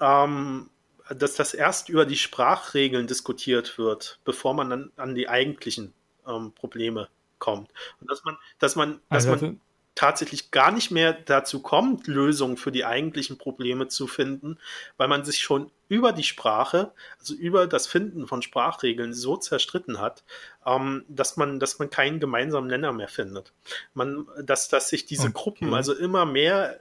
ähm, 0.00 0.70
dass 1.10 1.34
das 1.34 1.54
erst 1.54 1.88
über 1.88 2.06
die 2.06 2.16
Sprachregeln 2.16 3.06
diskutiert 3.06 3.78
wird, 3.78 4.20
bevor 4.24 4.54
man 4.54 4.70
dann 4.70 4.92
an 4.96 5.14
die 5.14 5.28
eigentlichen 5.28 5.92
ähm, 6.26 6.52
Probleme 6.52 7.08
kommt. 7.38 7.70
Und 8.00 8.10
dass 8.10 8.24
man, 8.24 8.36
dass 8.58 8.76
man, 8.76 9.00
dass 9.10 9.26
also, 9.26 9.46
man 9.46 9.60
tatsächlich 10.00 10.50
gar 10.50 10.72
nicht 10.72 10.90
mehr 10.90 11.12
dazu 11.12 11.60
kommt, 11.60 12.06
Lösungen 12.06 12.56
für 12.56 12.72
die 12.72 12.84
eigentlichen 12.84 13.36
Probleme 13.36 13.88
zu 13.88 14.06
finden, 14.06 14.58
weil 14.96 15.08
man 15.08 15.24
sich 15.24 15.40
schon 15.40 15.70
über 15.88 16.12
die 16.12 16.22
Sprache, 16.22 16.92
also 17.18 17.34
über 17.34 17.66
das 17.66 17.86
Finden 17.86 18.26
von 18.26 18.42
Sprachregeln 18.42 19.12
so 19.12 19.36
zerstritten 19.36 20.00
hat, 20.00 20.24
ähm, 20.64 21.04
dass 21.08 21.36
man, 21.36 21.60
dass 21.60 21.78
man 21.78 21.90
keinen 21.90 22.20
gemeinsamen 22.20 22.68
Nenner 22.68 22.92
mehr 22.92 23.08
findet. 23.08 23.52
Man, 23.92 24.26
dass, 24.42 24.68
dass 24.68 24.88
sich 24.88 25.06
diese 25.06 25.28
okay. 25.28 25.32
Gruppen 25.34 25.74
also 25.74 25.94
immer 25.94 26.24
mehr, 26.24 26.80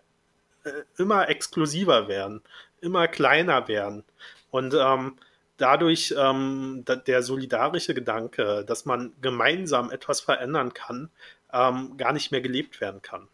äh, 0.64 0.72
immer 0.98 1.28
exklusiver 1.30 2.08
werden 2.08 2.42
immer 2.82 3.08
kleiner 3.08 3.68
werden. 3.68 4.04
Und 4.52 4.74
ähm, 4.74 5.18
dadurch 5.58 6.14
ähm, 6.18 6.86
der 6.86 7.24
solidarische 7.24 7.94
Gedanke, 7.94 8.64
dass 8.66 8.86
man 8.86 9.14
gemeinsam 9.22 9.92
etwas 9.92 10.22
verändern 10.22 10.74
kann, 10.74 11.10
ähm, 11.54 11.98
gar 11.98 12.14
nicht 12.14 12.32
mehr 12.32 12.42
gelebt 12.42 12.82
werden 12.82 13.02
kann. 13.02 13.28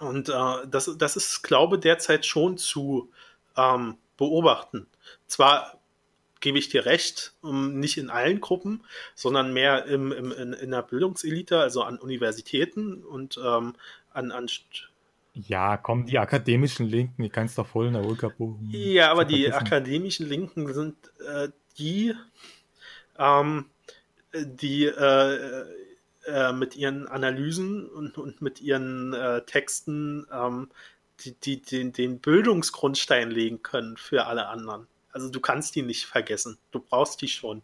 Und 0.00 0.28
äh, 0.28 0.66
das, 0.66 0.90
das 0.98 1.16
ist, 1.16 1.42
glaube 1.42 1.78
derzeit 1.78 2.26
schon 2.26 2.58
zu 2.58 3.10
ähm, 3.56 3.96
beobachten. 4.16 4.86
Zwar 5.26 5.78
gebe 6.40 6.58
ich 6.58 6.68
dir 6.68 6.84
recht, 6.84 7.34
nicht 7.42 7.96
in 7.96 8.10
allen 8.10 8.40
Gruppen, 8.40 8.84
sondern 9.14 9.54
mehr 9.54 9.86
im, 9.86 10.12
im, 10.12 10.30
in, 10.30 10.52
in 10.52 10.70
der 10.72 10.82
Bildungselite, 10.82 11.58
also 11.58 11.82
an 11.82 11.98
Universitäten 11.98 13.02
und 13.02 13.40
ähm, 13.42 13.74
an, 14.12 14.30
an 14.30 14.46
ja, 15.32 15.76
komm, 15.76 16.06
die 16.06 16.18
akademischen 16.18 16.86
Linken, 16.86 17.22
die 17.22 17.28
kannst 17.28 17.58
doch 17.58 17.66
voll 17.66 17.88
in 17.88 17.94
der 17.94 18.04
Ulka 18.04 18.28
buchen. 18.28 18.68
Ja, 18.70 19.10
aber 19.10 19.24
die 19.24 19.52
akademischen 19.52 20.28
Linken 20.28 20.72
sind 20.72 20.96
äh, 21.26 21.48
die, 21.76 22.14
ähm, 23.18 23.66
die 24.32 24.84
äh, 24.84 25.64
äh, 26.26 26.52
mit 26.52 26.76
ihren 26.76 27.06
Analysen 27.08 27.86
und, 27.88 28.18
und 28.18 28.42
mit 28.42 28.60
ihren 28.60 29.12
äh, 29.12 29.42
Texten 29.44 30.26
ähm, 30.32 30.70
die, 31.20 31.34
die, 31.38 31.62
den, 31.62 31.92
den 31.92 32.18
Bildungsgrundstein 32.18 33.30
legen 33.30 33.62
können 33.62 33.96
für 33.96 34.26
alle 34.26 34.48
anderen. 34.48 34.86
Also 35.12 35.30
du 35.30 35.40
kannst 35.40 35.76
die 35.76 35.82
nicht 35.82 36.06
vergessen. 36.06 36.58
Du 36.72 36.80
brauchst 36.80 37.22
die 37.22 37.28
schon. 37.28 37.62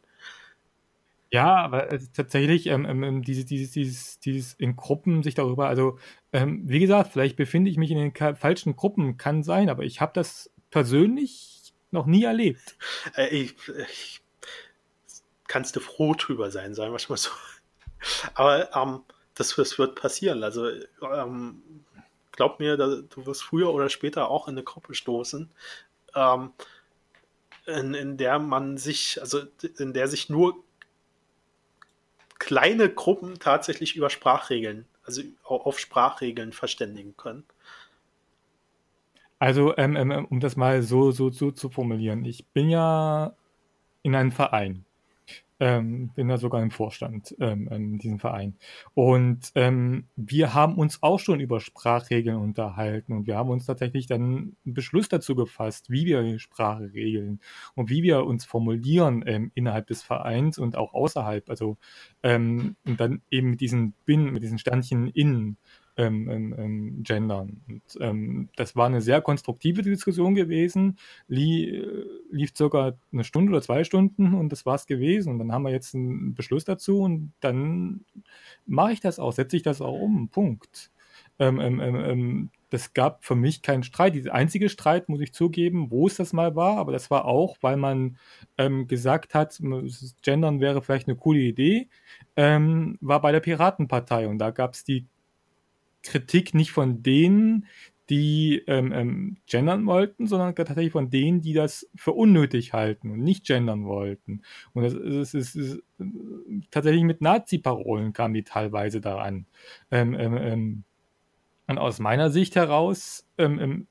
Ja, 1.32 1.56
aber 1.56 1.92
äh, 1.92 2.00
tatsächlich, 2.12 2.66
ähm, 2.66 2.84
ähm, 2.84 3.02
ähm 3.02 3.22
dieses, 3.22 3.46
dieses, 3.46 3.70
dieses, 3.70 4.18
dieses 4.20 4.54
in 4.54 4.76
Gruppen 4.76 5.22
sich 5.22 5.34
darüber, 5.34 5.68
also 5.68 5.98
ähm, 6.32 6.62
wie 6.68 6.80
gesagt, 6.80 7.12
vielleicht 7.12 7.36
befinde 7.36 7.70
ich 7.70 7.76
mich 7.76 7.90
in 7.90 7.98
den 7.98 8.36
falschen 8.36 8.74
Gruppen, 8.74 9.16
kann 9.16 9.42
sein, 9.42 9.68
aber 9.68 9.84
ich 9.84 10.00
habe 10.00 10.12
das 10.14 10.50
persönlich 10.70 11.72
noch 11.92 12.06
nie 12.06 12.24
erlebt. 12.24 12.76
Äh, 13.16 13.28
ich, 13.28 13.54
ich, 13.68 14.20
kannst 15.46 15.76
du 15.76 15.80
froh 15.80 16.14
drüber 16.14 16.50
sein, 16.50 16.74
sagen 16.74 16.92
wir 16.92 17.00
mal 17.08 17.16
so. 17.16 17.30
Aber 18.34 18.74
ähm, 18.74 19.00
das, 19.34 19.54
das, 19.56 19.78
wird 19.78 19.94
passieren. 19.94 20.42
Also 20.42 20.68
ähm, 21.02 21.62
glaub 22.32 22.60
mir, 22.60 22.76
da, 22.76 22.86
du 22.86 23.26
wirst 23.26 23.42
früher 23.42 23.72
oder 23.72 23.88
später 23.88 24.30
auch 24.30 24.48
in 24.48 24.54
eine 24.54 24.64
Gruppe 24.64 24.94
stoßen, 24.94 25.50
ähm, 26.14 26.52
in, 27.66 27.94
in 27.94 28.16
der 28.16 28.38
man 28.38 28.78
sich, 28.78 29.20
also 29.20 29.42
in 29.78 29.92
der 29.92 30.08
sich 30.08 30.28
nur 30.28 30.62
kleine 32.38 32.88
Gruppen 32.88 33.38
tatsächlich 33.38 33.96
über 33.96 34.10
Sprachregeln, 34.10 34.86
also 35.04 35.22
auf 35.44 35.78
Sprachregeln 35.78 36.52
verständigen 36.52 37.16
können. 37.16 37.44
Also, 39.38 39.74
ähm, 39.78 39.96
ähm, 39.96 40.26
um 40.26 40.40
das 40.40 40.56
mal 40.56 40.82
so, 40.82 41.12
so, 41.12 41.30
so 41.30 41.50
zu 41.50 41.70
formulieren, 41.70 42.24
ich 42.24 42.44
bin 42.46 42.68
ja 42.68 43.34
in 44.02 44.14
einem 44.14 44.32
Verein. 44.32 44.84
Ähm, 45.60 46.10
bin 46.14 46.28
da 46.28 46.38
sogar 46.38 46.62
im 46.62 46.70
Vorstand 46.70 47.36
ähm, 47.38 47.68
in 47.68 47.98
diesem 47.98 48.18
Verein. 48.18 48.56
Und 48.94 49.52
ähm, 49.54 50.06
wir 50.16 50.54
haben 50.54 50.76
uns 50.76 51.02
auch 51.02 51.20
schon 51.20 51.38
über 51.38 51.60
Sprachregeln 51.60 52.38
unterhalten 52.38 53.12
und 53.12 53.26
wir 53.26 53.36
haben 53.36 53.50
uns 53.50 53.66
tatsächlich 53.66 54.06
dann 54.06 54.22
einen 54.22 54.56
Beschluss 54.64 55.08
dazu 55.08 55.34
gefasst, 55.34 55.90
wie 55.90 56.06
wir 56.06 56.38
Sprache 56.38 56.92
regeln 56.92 57.40
und 57.74 57.90
wie 57.90 58.02
wir 58.02 58.24
uns 58.24 58.44
formulieren 58.44 59.22
ähm, 59.26 59.52
innerhalb 59.54 59.86
des 59.86 60.02
Vereins 60.02 60.58
und 60.58 60.76
auch 60.76 60.94
außerhalb. 60.94 61.48
Also 61.50 61.76
ähm, 62.22 62.76
und 62.86 62.98
dann 62.98 63.22
eben 63.30 63.50
mit 63.50 63.60
diesen 63.60 63.92
Bin, 64.04 64.32
mit 64.32 64.42
diesen 64.42 64.58
Sternchen 64.58 65.08
innen 65.08 65.56
ähm, 66.00 66.30
ähm, 66.30 66.54
ähm, 66.56 67.02
gendern. 67.02 67.60
Und, 67.68 67.82
ähm, 68.00 68.48
das 68.56 68.74
war 68.74 68.86
eine 68.86 69.02
sehr 69.02 69.20
konstruktive 69.20 69.82
Diskussion 69.82 70.34
gewesen, 70.34 70.96
Lie, 71.28 71.84
lief 72.30 72.52
circa 72.56 72.94
eine 73.12 73.24
Stunde 73.24 73.52
oder 73.52 73.60
zwei 73.60 73.84
Stunden 73.84 74.32
und 74.32 74.50
das 74.50 74.64
war 74.64 74.76
es 74.76 74.86
gewesen. 74.86 75.32
Und 75.32 75.38
dann 75.40 75.52
haben 75.52 75.64
wir 75.64 75.72
jetzt 75.72 75.94
einen 75.94 76.34
Beschluss 76.34 76.64
dazu 76.64 77.00
und 77.00 77.32
dann 77.40 78.06
mache 78.64 78.92
ich 78.92 79.00
das 79.00 79.18
auch, 79.18 79.32
setze 79.32 79.56
ich 79.58 79.62
das 79.62 79.82
auch 79.82 80.00
um. 80.00 80.30
Punkt. 80.30 80.90
Ähm, 81.38 81.60
ähm, 81.60 82.50
das 82.70 82.94
gab 82.94 83.22
für 83.24 83.34
mich 83.34 83.60
keinen 83.60 83.82
Streit. 83.82 84.14
Der 84.14 84.34
einzige 84.34 84.70
Streit, 84.70 85.10
muss 85.10 85.20
ich 85.20 85.34
zugeben, 85.34 85.90
wo 85.90 86.06
es 86.06 86.16
das 86.16 86.32
mal 86.32 86.56
war, 86.56 86.78
aber 86.78 86.92
das 86.92 87.10
war 87.10 87.26
auch, 87.26 87.56
weil 87.60 87.76
man 87.76 88.16
gesagt 88.86 89.34
hat, 89.34 89.60
Gendern 90.22 90.60
wäre 90.60 90.82
vielleicht 90.82 91.08
eine 91.08 91.16
coole 91.16 91.40
Idee, 91.40 91.88
war 92.36 93.20
bei 93.20 93.32
der 93.32 93.40
Piratenpartei. 93.40 94.28
Und 94.28 94.38
da 94.38 94.50
gab 94.50 94.74
es 94.74 94.84
die 94.84 95.06
Kritik 96.02 96.54
nicht 96.54 96.72
von 96.72 97.02
denen, 97.02 97.66
die 98.10 98.62
ähm, 98.66 98.92
ähm, 98.92 99.36
gendern 99.46 99.86
wollten, 99.86 100.26
sondern 100.26 100.54
tatsächlich 100.54 100.92
von 100.92 101.10
denen, 101.10 101.40
die 101.40 101.52
das 101.52 101.88
für 101.94 102.12
unnötig 102.12 102.72
halten 102.72 103.10
und 103.10 103.20
nicht 103.20 103.46
gendern 103.46 103.84
wollten. 103.84 104.42
Und 104.72 104.82
das, 104.82 104.94
das 104.94 105.34
ist, 105.34 105.54
ist, 105.54 105.82
tatsächlich 106.72 107.04
mit 107.04 107.20
Nazi-Parolen 107.20 108.12
kamen 108.12 108.34
die 108.34 108.42
teilweise 108.42 109.00
daran. 109.00 109.46
Ähm, 109.90 110.14
ähm, 110.14 110.36
ähm 110.36 110.84
und 111.68 111.78
aus 111.78 112.00
meiner 112.00 112.30
Sicht 112.30 112.56
heraus 112.56 113.24
ähm, 113.38 113.60
ähm, 113.60 113.86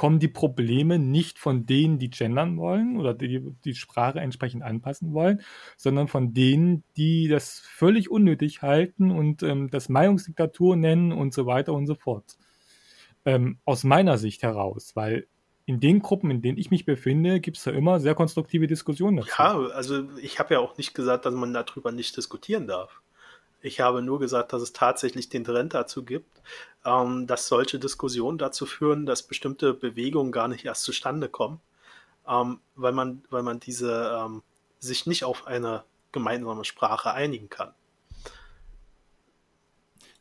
kommen 0.00 0.18
die 0.18 0.28
Probleme 0.28 0.98
nicht 0.98 1.38
von 1.38 1.66
denen, 1.66 1.98
die 1.98 2.08
gendern 2.08 2.56
wollen 2.56 2.98
oder 2.98 3.12
die 3.12 3.52
die 3.66 3.74
Sprache 3.74 4.18
entsprechend 4.18 4.62
anpassen 4.62 5.12
wollen, 5.12 5.42
sondern 5.76 6.08
von 6.08 6.32
denen, 6.32 6.84
die 6.96 7.28
das 7.28 7.58
völlig 7.58 8.10
unnötig 8.10 8.62
halten 8.62 9.10
und 9.10 9.42
ähm, 9.42 9.68
das 9.68 9.90
Meinungsdiktatur 9.90 10.74
nennen 10.74 11.12
und 11.12 11.34
so 11.34 11.44
weiter 11.44 11.74
und 11.74 11.86
so 11.86 11.96
fort. 11.96 12.38
Ähm, 13.26 13.58
aus 13.66 13.84
meiner 13.84 14.16
Sicht 14.16 14.42
heraus, 14.42 14.92
weil 14.96 15.26
in 15.66 15.80
den 15.80 16.00
Gruppen, 16.00 16.30
in 16.30 16.40
denen 16.40 16.56
ich 16.56 16.70
mich 16.70 16.86
befinde, 16.86 17.38
gibt 17.38 17.58
es 17.58 17.64
da 17.64 17.70
immer 17.70 18.00
sehr 18.00 18.14
konstruktive 18.14 18.66
Diskussionen 18.66 19.18
dazu. 19.18 19.28
Ja, 19.36 19.54
also 19.74 20.08
ich 20.22 20.38
habe 20.38 20.54
ja 20.54 20.60
auch 20.60 20.78
nicht 20.78 20.94
gesagt, 20.94 21.26
dass 21.26 21.34
man 21.34 21.52
darüber 21.52 21.92
nicht 21.92 22.16
diskutieren 22.16 22.66
darf. 22.66 23.02
Ich 23.62 23.80
habe 23.80 24.02
nur 24.02 24.18
gesagt, 24.18 24.52
dass 24.52 24.62
es 24.62 24.72
tatsächlich 24.72 25.28
den 25.28 25.44
Trend 25.44 25.74
dazu 25.74 26.04
gibt, 26.04 26.40
ähm, 26.84 27.26
dass 27.26 27.48
solche 27.48 27.78
Diskussionen 27.78 28.38
dazu 28.38 28.66
führen, 28.66 29.06
dass 29.06 29.22
bestimmte 29.22 29.74
Bewegungen 29.74 30.32
gar 30.32 30.48
nicht 30.48 30.64
erst 30.64 30.84
zustande 30.84 31.28
kommen, 31.28 31.60
ähm, 32.26 32.60
weil 32.74 32.92
man, 32.92 33.22
weil 33.30 33.42
man 33.42 33.60
diese 33.60 34.18
ähm, 34.18 34.42
sich 34.78 35.06
nicht 35.06 35.24
auf 35.24 35.46
eine 35.46 35.84
gemeinsame 36.12 36.64
Sprache 36.64 37.12
einigen 37.12 37.50
kann. 37.50 37.72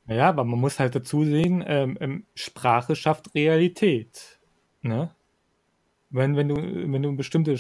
Naja, 0.06 0.30
aber 0.30 0.43
man 0.43 0.60
muss 0.60 0.80
halt 0.80 0.95
dazu 0.95 1.23
sehen, 1.23 1.63
ähm, 1.65 1.97
ähm, 2.02 2.25
Sprache 2.34 2.95
schafft 2.95 3.36
Realität. 3.36 4.39
Ne? 4.82 5.13
Wenn, 6.10 6.36
wenn, 6.36 6.49
du, 6.49 6.56
wenn 6.56 7.04
du 7.04 7.10
eine 7.10 7.17
bestimmte 7.17 7.58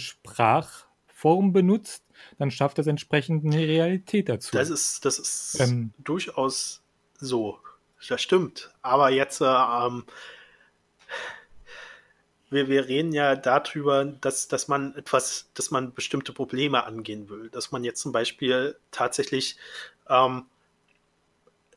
Sprachform 1.19 1.51
benutzt, 1.51 2.03
dann 2.37 2.51
schafft 2.51 2.77
das 2.77 2.87
entsprechend 2.87 3.45
eine 3.45 3.57
Realität 3.57 4.29
dazu. 4.29 4.51
Das 4.53 4.69
ist, 4.69 5.05
das 5.05 5.19
ist 5.19 5.57
ähm, 5.59 5.93
durchaus 5.99 6.81
so. 7.19 7.59
Das 8.07 8.21
stimmt. 8.21 8.73
Aber 8.81 9.09
jetzt, 9.09 9.41
äh, 9.41 9.45
ähm, 9.45 10.05
wir, 12.49 12.69
wir 12.69 12.87
reden 12.87 13.11
ja 13.11 13.35
darüber, 13.35 14.05
dass, 14.05 14.47
dass 14.47 14.67
man 14.67 14.95
etwas, 14.95 15.49
dass 15.53 15.71
man 15.71 15.93
bestimmte 15.93 16.31
Probleme 16.31 16.85
angehen 16.85 17.29
will. 17.29 17.49
Dass 17.49 17.71
man 17.71 17.83
jetzt 17.83 18.01
zum 18.01 18.11
Beispiel 18.11 18.77
tatsächlich 18.91 19.57
ähm, 20.07 20.45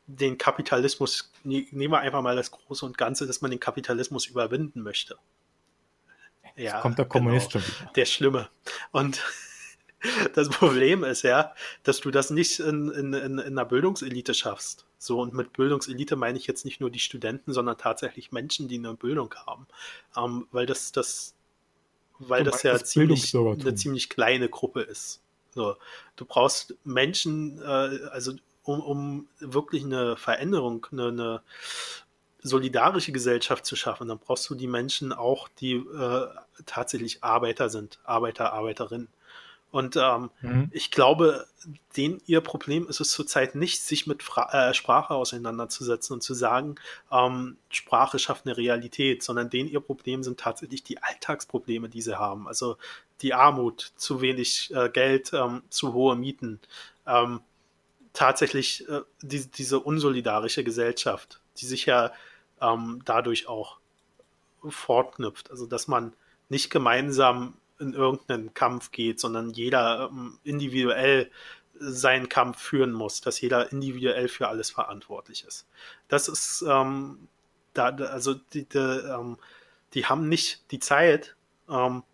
den 0.07 0.39
Kapitalismus, 0.39 1.33
ne, 1.43 1.67
nehmen 1.73 1.93
wir 1.93 2.01
einfach 2.01 2.23
mal 2.23 2.37
das 2.37 2.53
Große 2.53 2.87
und 2.87 2.97
Ganze, 2.97 3.27
dass 3.27 3.41
man 3.41 3.51
den 3.51 3.61
Kapitalismus 3.61 4.27
überwinden 4.27 4.83
möchte. 4.83 5.19
Ja, 6.57 6.81
kommt 6.81 6.99
der 6.99 7.07
Kommunist 7.07 7.53
genau, 7.53 7.65
schon 7.65 7.75
wieder. 7.75 7.93
Der 7.93 8.05
Schlimme. 8.05 8.49
Und 8.91 9.23
das 10.35 10.49
Problem 10.49 11.05
ist 11.05 11.23
ja, 11.23 11.55
dass 11.83 12.01
du 12.01 12.11
das 12.11 12.31
nicht 12.31 12.61
in, 12.61 12.91
in, 12.91 13.13
in, 13.13 13.39
in 13.39 13.41
einer 13.41 13.65
Bildungselite 13.65 14.35
schaffst. 14.35 14.87
So, 14.99 15.21
und 15.21 15.35
mit 15.35 15.53
Bildungselite 15.53 16.17
meine 16.17 16.39
ich 16.39 16.47
jetzt 16.47 16.65
nicht 16.65 16.81
nur 16.81 16.91
die 16.91 16.99
Studenten, 16.99 17.53
sondern 17.53 17.77
tatsächlich 17.79 18.33
Menschen, 18.33 18.69
die 18.69 18.79
eine 18.79 18.95
Bildung 18.95 19.35
haben. 19.47 19.67
Ähm, 20.17 20.47
weil 20.53 20.67
das, 20.67 20.93
das, 20.93 21.35
weil 22.19 22.45
das 22.45 22.63
ja 22.63 22.73
das 22.73 22.85
ziemlich, 22.85 23.35
eine 23.35 23.75
ziemlich 23.75 24.09
kleine 24.09 24.49
Gruppe 24.49 24.83
ist. 24.83 25.21
So, 25.55 25.77
du 26.17 26.25
brauchst 26.25 26.75
Menschen, 26.85 27.61
äh, 27.61 28.07
also 28.11 28.33
um, 28.63 28.81
um 28.81 29.29
wirklich 29.41 29.85
eine 29.85 30.17
Veränderung, 30.17 30.87
eine, 30.93 31.09
eine 31.09 31.43
solidarische 32.43 33.13
Gesellschaft 33.13 33.65
zu 33.65 33.77
schaffen, 33.77 34.09
dann 34.09 34.19
brauchst 34.19 34.49
du 34.51 34.55
die 34.55 34.67
Menschen 34.67 35.13
auch, 35.13 35.49
die 35.61 35.75
äh, 35.75 36.27
tatsächlich 36.67 37.23
Arbeiter 37.23 37.71
sind, 37.71 37.99
Arbeiter, 38.05 38.53
Arbeiterinnen. 38.53 39.09
Und 39.73 39.97
ähm, 39.97 40.31
mhm. 40.43 40.71
ich 40.71 40.91
glaube, 40.91 41.47
den 41.97 42.21
ihr 42.27 42.43
Problem 42.43 42.87
ist 42.89 43.01
es 43.01 43.11
zurzeit 43.11 43.55
nicht, 43.55 43.81
sich 43.81 44.07
mit 44.07 44.23
Fra 44.23 44.69
äh, 44.69 44.75
Sprache 44.75 45.15
auseinanderzusetzen 45.15 46.13
und 46.13 46.21
zu 46.23 46.35
sagen, 46.35 46.75
ähm, 47.11 47.57
Sprache 47.71 48.19
schafft 48.19 48.45
eine 48.45 48.59
Realität, 48.59 49.23
sondern 49.23 49.49
den 49.49 49.67
ihr 49.67 49.81
Problem 49.81 50.23
sind 50.23 50.39
tatsächlich 50.39 50.83
die 50.83 51.03
Alltagsprobleme, 51.03 51.89
die 51.89 52.03
sie 52.03 52.19
haben. 52.19 52.49
Also 52.49 52.77
die 53.23 53.33
Armut, 53.33 53.93
zu 53.97 54.21
wenig 54.21 54.71
äh, 54.75 54.91
Geld, 54.91 55.33
ähm, 55.33 55.63
zu 55.71 55.95
hohe 55.95 56.17
Mieten, 56.17 56.61
ähm, 57.07 57.41
tatsächlich 58.13 58.87
äh, 58.91 59.01
die, 59.23 59.47
diese 59.47 59.81
unsolidarische 59.81 60.65
Gesellschaft, 60.65 61.41
die 61.57 61.67
sich 61.67 61.87
ja 61.87 62.13
ähm, 62.63 63.03
dadurch 63.05 63.49
auch 63.49 63.79
fortknüpft. 64.67 65.51
Also 65.51 65.67
dass 65.67 65.89
man 65.89 66.13
nicht 66.49 66.71
gemeinsam 66.71 67.55
in 67.79 67.95
irgendeinen 67.95 68.55
Kampf 68.55 68.93
geht, 68.93 69.21
sondern 69.21 69.51
jeder 69.51 70.11
ähm, 70.13 70.39
individuell 70.45 71.31
seinen 71.79 72.29
Kampf 72.29 72.61
führen 72.61 72.93
muss, 72.93 73.21
dass 73.21 73.41
jeder 73.41 73.73
individuell 73.73 74.29
für 74.29 74.49
alles 74.49 74.71
verantwortlich 74.71 75.45
ist. 75.45 75.67
Das 76.09 76.29
ist, 76.29 76.65
ähm, 76.69 77.29
da, 77.75 77.87
also 77.87 78.35
die, 78.35 78.65
die, 78.65 78.79
ähm, 78.79 79.37
die, 79.95 80.07
haben 80.07 80.29
nicht 80.29 80.71
die 80.71 80.79
Zeit 80.79 81.35
ähm, 81.69 82.05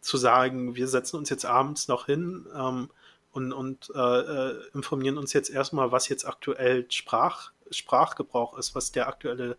zu 0.00 0.16
sagen, 0.16 0.74
wir 0.74 0.88
setzen 0.88 1.16
uns 1.16 1.30
jetzt 1.30 1.44
abends 1.44 1.86
noch 1.88 2.06
hin 2.06 2.46
ähm, 2.54 2.90
und, 3.32 3.52
und 3.52 3.92
äh, 3.94 3.98
äh, 3.98 4.60
informieren 4.74 5.18
uns 5.18 5.32
jetzt 5.32 5.50
erstmal, 5.50 5.92
was 5.92 6.08
jetzt 6.08 6.26
aktuell 6.26 6.90
Sprach, 6.90 7.52
Sprachgebrauch 7.70 8.56
ist, 8.58 8.74
was 8.74 8.92
der 8.92 9.08
aktuelle 9.08 9.56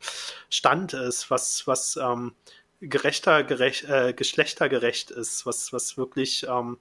Stand 0.49 0.93
ist, 0.93 1.29
was, 1.29 1.67
was 1.67 1.97
ähm, 1.97 2.33
gerechter, 2.81 3.43
gerecht, 3.43 3.83
äh, 3.85 4.13
geschlechtergerecht 4.13 5.11
ist, 5.11 5.45
was, 5.45 5.71
was 5.73 5.97
wirklich 5.97 6.45
ähm, 6.47 6.77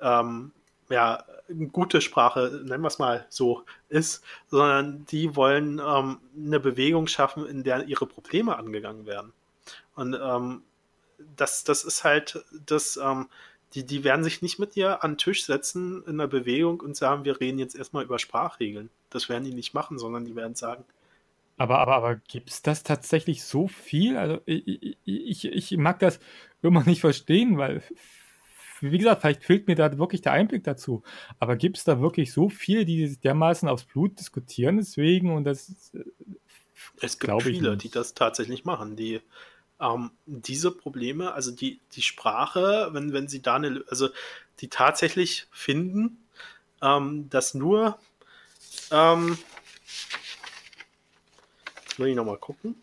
ähm, 0.00 0.52
ja, 0.88 1.24
gute 1.72 2.00
Sprache, 2.00 2.62
nennen 2.64 2.82
wir 2.82 2.88
es 2.88 2.98
mal 2.98 3.26
so, 3.28 3.64
ist, 3.88 4.24
sondern 4.48 5.06
die 5.06 5.36
wollen 5.36 5.78
ähm, 5.78 6.18
eine 6.36 6.60
Bewegung 6.60 7.06
schaffen, 7.06 7.46
in 7.46 7.62
der 7.62 7.84
ihre 7.84 8.06
Probleme 8.06 8.56
angegangen 8.56 9.06
werden. 9.06 9.32
Und 9.94 10.18
ähm, 10.20 10.62
das, 11.36 11.64
das 11.64 11.84
ist 11.84 12.02
halt 12.04 12.44
das, 12.66 12.96
ähm, 12.96 13.28
die, 13.74 13.84
die 13.84 14.04
werden 14.04 14.24
sich 14.24 14.42
nicht 14.42 14.58
mit 14.58 14.74
dir 14.74 15.04
an 15.04 15.12
den 15.12 15.18
Tisch 15.18 15.44
setzen 15.44 16.02
in 16.06 16.18
der 16.18 16.26
Bewegung 16.26 16.80
und 16.80 16.96
sagen, 16.96 17.24
wir 17.24 17.40
reden 17.40 17.58
jetzt 17.58 17.76
erstmal 17.76 18.04
über 18.04 18.18
Sprachregeln. 18.18 18.90
Das 19.10 19.28
werden 19.28 19.44
die 19.44 19.54
nicht 19.54 19.74
machen, 19.74 19.98
sondern 19.98 20.24
die 20.24 20.36
werden 20.36 20.54
sagen, 20.54 20.84
aber, 21.60 21.78
aber, 21.78 21.94
aber 21.96 22.16
gibt 22.16 22.48
es 22.48 22.62
das 22.62 22.84
tatsächlich 22.84 23.44
so 23.44 23.68
viel? 23.68 24.16
Also 24.16 24.40
ich, 24.46 24.96
ich, 25.04 25.44
ich 25.44 25.76
mag 25.76 25.98
das 25.98 26.18
immer 26.62 26.84
nicht 26.84 27.02
verstehen, 27.02 27.58
weil, 27.58 27.82
wie 28.80 28.96
gesagt, 28.96 29.20
vielleicht 29.20 29.44
fehlt 29.44 29.68
mir 29.68 29.74
da 29.74 29.98
wirklich 29.98 30.22
der 30.22 30.32
Einblick 30.32 30.64
dazu. 30.64 31.02
Aber 31.38 31.56
gibt 31.56 31.76
es 31.76 31.84
da 31.84 32.00
wirklich 32.00 32.32
so 32.32 32.48
viele, 32.48 32.86
die 32.86 33.14
dermaßen 33.14 33.68
aufs 33.68 33.84
Blut 33.84 34.18
diskutieren 34.18 34.78
deswegen? 34.78 35.34
Und 35.34 35.44
das 35.44 35.92
äh, 35.92 36.02
es 37.02 37.18
gibt 37.18 37.42
viele, 37.42 37.76
die 37.76 37.90
das 37.90 38.14
tatsächlich 38.14 38.64
machen, 38.64 38.96
die 38.96 39.20
ähm, 39.80 40.10
diese 40.26 40.70
Probleme, 40.70 41.32
also 41.32 41.50
die, 41.50 41.80
die 41.92 42.02
Sprache, 42.02 42.90
wenn, 42.92 43.12
wenn 43.12 43.28
sie 43.28 43.42
da 43.42 43.56
eine, 43.56 43.84
also 43.88 44.08
die 44.60 44.68
tatsächlich 44.68 45.46
finden, 45.50 46.24
ähm, 46.82 47.28
dass 47.30 47.54
nur 47.54 47.98
ähm, 48.90 49.38
muss 51.98 52.08
ich 52.08 52.16
nochmal 52.16 52.38
gucken. 52.38 52.82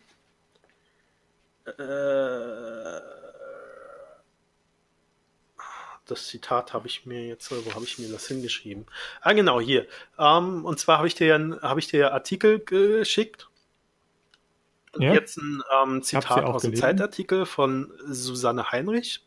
Äh, 1.66 3.00
das 6.06 6.26
Zitat 6.28 6.72
habe 6.72 6.86
ich 6.86 7.04
mir 7.04 7.26
jetzt, 7.26 7.50
wo 7.50 7.74
habe 7.74 7.84
ich 7.84 7.98
mir 7.98 8.08
das 8.08 8.26
hingeschrieben? 8.28 8.86
Ah, 9.20 9.32
genau, 9.32 9.60
hier. 9.60 9.86
Ähm, 10.18 10.64
und 10.64 10.78
zwar 10.78 10.98
habe 10.98 11.08
ich 11.08 11.14
dir 11.14 11.58
habe 11.62 11.80
ich 11.80 11.88
dir 11.88 12.12
Artikel 12.12 12.60
geschickt. 12.60 13.48
Ja. 14.96 15.12
Jetzt 15.12 15.36
ein 15.36 15.62
ähm, 15.82 16.02
Zitat 16.02 16.44
aus 16.44 16.62
dem 16.62 16.74
Zeitartikel 16.74 17.46
von 17.46 17.92
Susanne 18.06 18.72
Heinrich. 18.72 19.24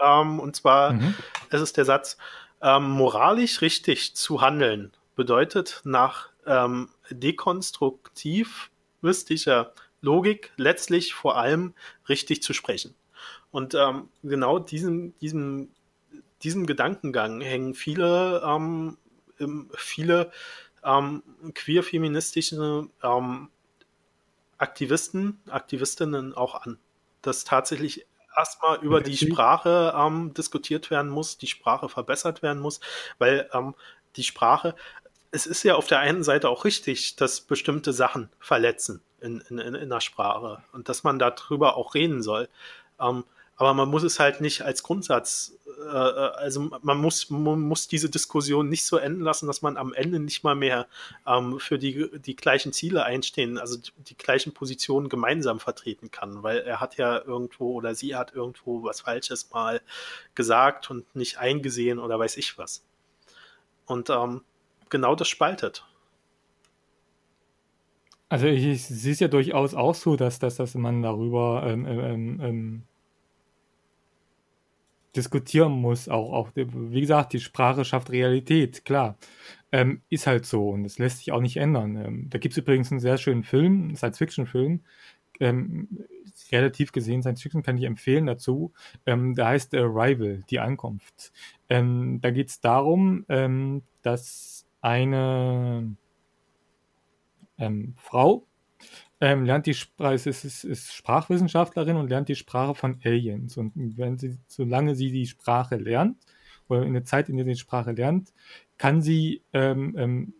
Ähm, 0.00 0.40
und 0.40 0.56
zwar 0.56 0.94
mhm. 0.94 1.14
es 1.50 1.60
ist 1.60 1.76
der 1.76 1.84
Satz, 1.84 2.16
ähm, 2.60 2.90
moralisch 2.90 3.60
richtig 3.60 4.16
zu 4.16 4.40
handeln 4.40 4.92
bedeutet 5.14 5.80
nach 5.84 6.30
ähm, 6.46 6.90
dekonstruktiv 7.10 8.70
mystischer 9.00 9.72
Logik 10.00 10.52
letztlich 10.56 11.14
vor 11.14 11.36
allem 11.36 11.74
richtig 12.08 12.42
zu 12.42 12.52
sprechen. 12.52 12.94
Und 13.50 13.74
ähm, 13.74 14.08
genau 14.22 14.58
diesem, 14.58 15.16
diesem, 15.18 15.70
diesem 16.42 16.66
Gedankengang 16.66 17.40
hängen 17.40 17.74
viele, 17.74 18.42
ähm, 18.44 18.98
viele 19.76 20.30
ähm, 20.84 21.22
queer-feministische 21.54 22.88
ähm, 23.02 23.48
Aktivisten, 24.58 25.40
Aktivistinnen 25.48 26.34
auch 26.34 26.54
an, 26.54 26.78
dass 27.22 27.44
tatsächlich 27.44 28.06
erstmal 28.36 28.78
über 28.80 29.00
die 29.00 29.16
Sprache 29.16 29.94
ähm, 29.96 30.34
diskutiert 30.34 30.90
werden 30.90 31.10
muss, 31.10 31.38
die 31.38 31.46
Sprache 31.46 31.88
verbessert 31.88 32.42
werden 32.42 32.60
muss, 32.60 32.80
weil 33.18 33.48
ähm, 33.52 33.74
die 34.16 34.24
Sprache, 34.24 34.74
es 35.30 35.46
ist 35.46 35.62
ja 35.62 35.74
auf 35.74 35.86
der 35.86 36.00
einen 36.00 36.22
Seite 36.22 36.48
auch 36.48 36.64
richtig, 36.64 37.16
dass 37.16 37.40
bestimmte 37.40 37.92
Sachen 37.92 38.30
verletzen 38.38 39.02
in, 39.20 39.40
in, 39.48 39.58
in 39.58 39.88
der 39.88 40.00
Sprache 40.00 40.62
und 40.72 40.88
dass 40.88 41.04
man 41.04 41.18
darüber 41.18 41.76
auch 41.76 41.94
reden 41.94 42.22
soll. 42.22 42.48
Ähm, 43.00 43.24
aber 43.56 43.72
man 43.74 43.88
muss 43.88 44.02
es 44.02 44.20
halt 44.20 44.40
nicht 44.40 44.62
als 44.62 44.82
Grundsatz, 44.82 45.56
äh, 45.66 45.82
äh, 45.82 46.30
also 46.36 46.70
man 46.82 46.98
muss, 46.98 47.30
man 47.30 47.60
muss 47.60 47.88
diese 47.88 48.10
Diskussion 48.10 48.68
nicht 48.68 48.84
so 48.84 48.98
enden 48.98 49.22
lassen, 49.22 49.46
dass 49.46 49.62
man 49.62 49.76
am 49.76 49.94
Ende 49.94 50.18
nicht 50.20 50.44
mal 50.44 50.54
mehr 50.54 50.86
ähm, 51.26 51.58
für 51.58 51.78
die, 51.78 52.10
die 52.20 52.36
gleichen 52.36 52.72
Ziele 52.72 53.04
einstehen, 53.04 53.58
also 53.58 53.78
die, 53.78 53.90
die 54.08 54.16
gleichen 54.16 54.52
Positionen 54.52 55.08
gemeinsam 55.08 55.58
vertreten 55.58 56.10
kann, 56.10 56.42
weil 56.42 56.58
er 56.58 56.80
hat 56.80 56.96
ja 56.96 57.18
irgendwo 57.18 57.72
oder 57.72 57.94
sie 57.94 58.14
hat 58.14 58.34
irgendwo 58.34 58.82
was 58.82 59.00
Falsches 59.00 59.50
mal 59.50 59.80
gesagt 60.34 60.90
und 60.90 61.16
nicht 61.16 61.38
eingesehen 61.38 61.98
oder 61.98 62.18
weiß 62.18 62.36
ich 62.36 62.58
was. 62.58 62.84
Und 63.86 64.10
ähm, 64.10 64.42
genau 64.90 65.14
das 65.14 65.28
spaltet. 65.28 65.84
Also 68.28 68.46
ich, 68.46 68.64
ich 68.64 68.84
sehe 68.84 69.12
es 69.12 69.20
ja 69.20 69.28
durchaus 69.28 69.72
auch 69.72 69.94
so, 69.94 70.16
dass, 70.16 70.40
dass, 70.40 70.56
dass 70.56 70.74
man 70.74 71.00
darüber 71.00 71.62
ähm, 71.64 71.86
ähm, 71.86 72.40
ähm, 72.42 72.82
diskutieren 75.16 75.72
muss. 75.72 76.08
Auch, 76.08 76.32
auch, 76.32 76.50
wie 76.54 77.00
gesagt, 77.00 77.32
die 77.32 77.40
Sprache 77.40 77.84
schafft 77.84 78.10
Realität, 78.10 78.84
klar. 78.84 79.16
Ähm, 79.72 80.02
ist 80.08 80.26
halt 80.26 80.46
so 80.46 80.70
und 80.70 80.84
das 80.84 80.98
lässt 80.98 81.18
sich 81.18 81.32
auch 81.32 81.40
nicht 81.40 81.56
ändern. 81.56 81.96
Ähm, 81.96 82.30
da 82.30 82.38
gibt 82.38 82.52
es 82.52 82.58
übrigens 82.58 82.90
einen 82.90 83.00
sehr 83.00 83.18
schönen 83.18 83.42
Film, 83.42 83.96
Science-Fiction-Film. 83.96 84.80
Ähm, 85.40 85.88
relativ 86.52 86.92
gesehen, 86.92 87.22
Science-Fiction 87.22 87.62
kann 87.62 87.76
ich 87.76 87.84
empfehlen 87.84 88.26
dazu. 88.26 88.72
Ähm, 89.06 89.34
der 89.34 89.48
heißt 89.48 89.74
Arrival, 89.74 90.42
die 90.50 90.60
Ankunft. 90.60 91.32
Ähm, 91.68 92.20
da 92.20 92.30
geht 92.30 92.48
es 92.48 92.60
darum, 92.60 93.24
ähm, 93.28 93.82
dass 94.02 94.66
eine 94.80 95.96
Frau 97.96 98.46
ähm, 99.20 99.44
lernt 99.44 99.66
die 99.66 99.74
Sprache, 99.74 100.14
ist, 100.14 100.26
ist, 100.26 100.64
ist 100.64 100.92
Sprachwissenschaftlerin 100.92 101.96
und 101.96 102.08
lernt 102.08 102.28
die 102.28 102.34
Sprache 102.34 102.74
von 102.74 103.00
Aliens. 103.04 103.56
Und 103.56 103.72
wenn 103.74 104.18
sie, 104.18 104.38
solange 104.46 104.94
sie 104.94 105.10
die 105.10 105.26
Sprache 105.26 105.76
lernt, 105.76 106.16
oder 106.68 106.82
in 106.82 106.94
der 106.94 107.04
Zeit, 107.04 107.28
in 107.28 107.36
der 107.36 107.44
sie 107.44 107.52
die 107.52 107.58
Sprache 107.58 107.92
lernt, 107.92 108.32
kann 108.76 109.00
sie 109.00 109.42
ähm, 109.52 109.94
ähm, 109.96 110.34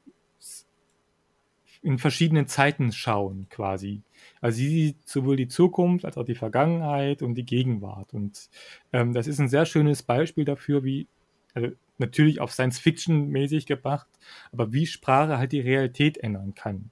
in 1.83 1.99
verschiedenen 1.99 2.49
Zeiten 2.49 2.91
schauen, 2.93 3.47
quasi. 3.49 4.03
Also 4.41 4.57
sie 4.57 4.69
sieht 4.69 5.09
sowohl 5.09 5.37
die 5.37 5.49
Zukunft 5.49 6.05
als 6.05 6.19
auch 6.19 6.25
die 6.25 6.35
Vergangenheit 6.35 7.23
und 7.23 7.35
die 7.37 7.45
Gegenwart. 7.45 8.13
Und 8.13 8.51
ähm, 8.93 9.13
das 9.13 9.27
ist 9.29 9.39
ein 9.39 9.49
sehr 9.49 9.67
schönes 9.67 10.03
Beispiel 10.03 10.45
dafür, 10.45 10.83
wie, 10.85 11.07
also 11.55 11.69
natürlich 11.99 12.41
auf 12.41 12.53
Science 12.53 12.81
Fiction 12.81 13.29
mäßig 13.29 13.67
gebracht, 13.67 14.09
aber 14.53 14.73
wie 14.73 14.87
Sprache 14.87 15.39
halt 15.39 15.53
die 15.53 15.61
Realität 15.61 16.19
ändern 16.19 16.55
kann. 16.55 16.91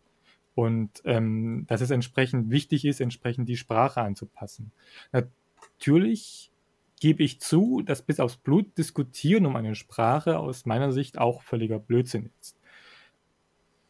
Und 0.55 0.91
ähm, 1.05 1.65
dass 1.67 1.81
es 1.81 1.91
entsprechend 1.91 2.51
wichtig 2.51 2.85
ist, 2.85 3.01
entsprechend 3.01 3.49
die 3.49 3.57
Sprache 3.57 4.01
anzupassen. 4.01 4.71
Natürlich 5.13 6.53
gebe 7.01 7.23
ich 7.23 7.41
zu, 7.41 7.83
dass 7.83 8.03
bis 8.03 8.21
aufs 8.21 8.37
Blut 8.37 8.79
diskutieren 8.79 9.47
um 9.47 9.57
eine 9.57 9.75
Sprache 9.75 10.39
aus 10.39 10.65
meiner 10.65 10.93
Sicht 10.93 11.19
auch 11.19 11.43
völliger 11.43 11.79
Blödsinn 11.79 12.31
ist. 12.41 12.57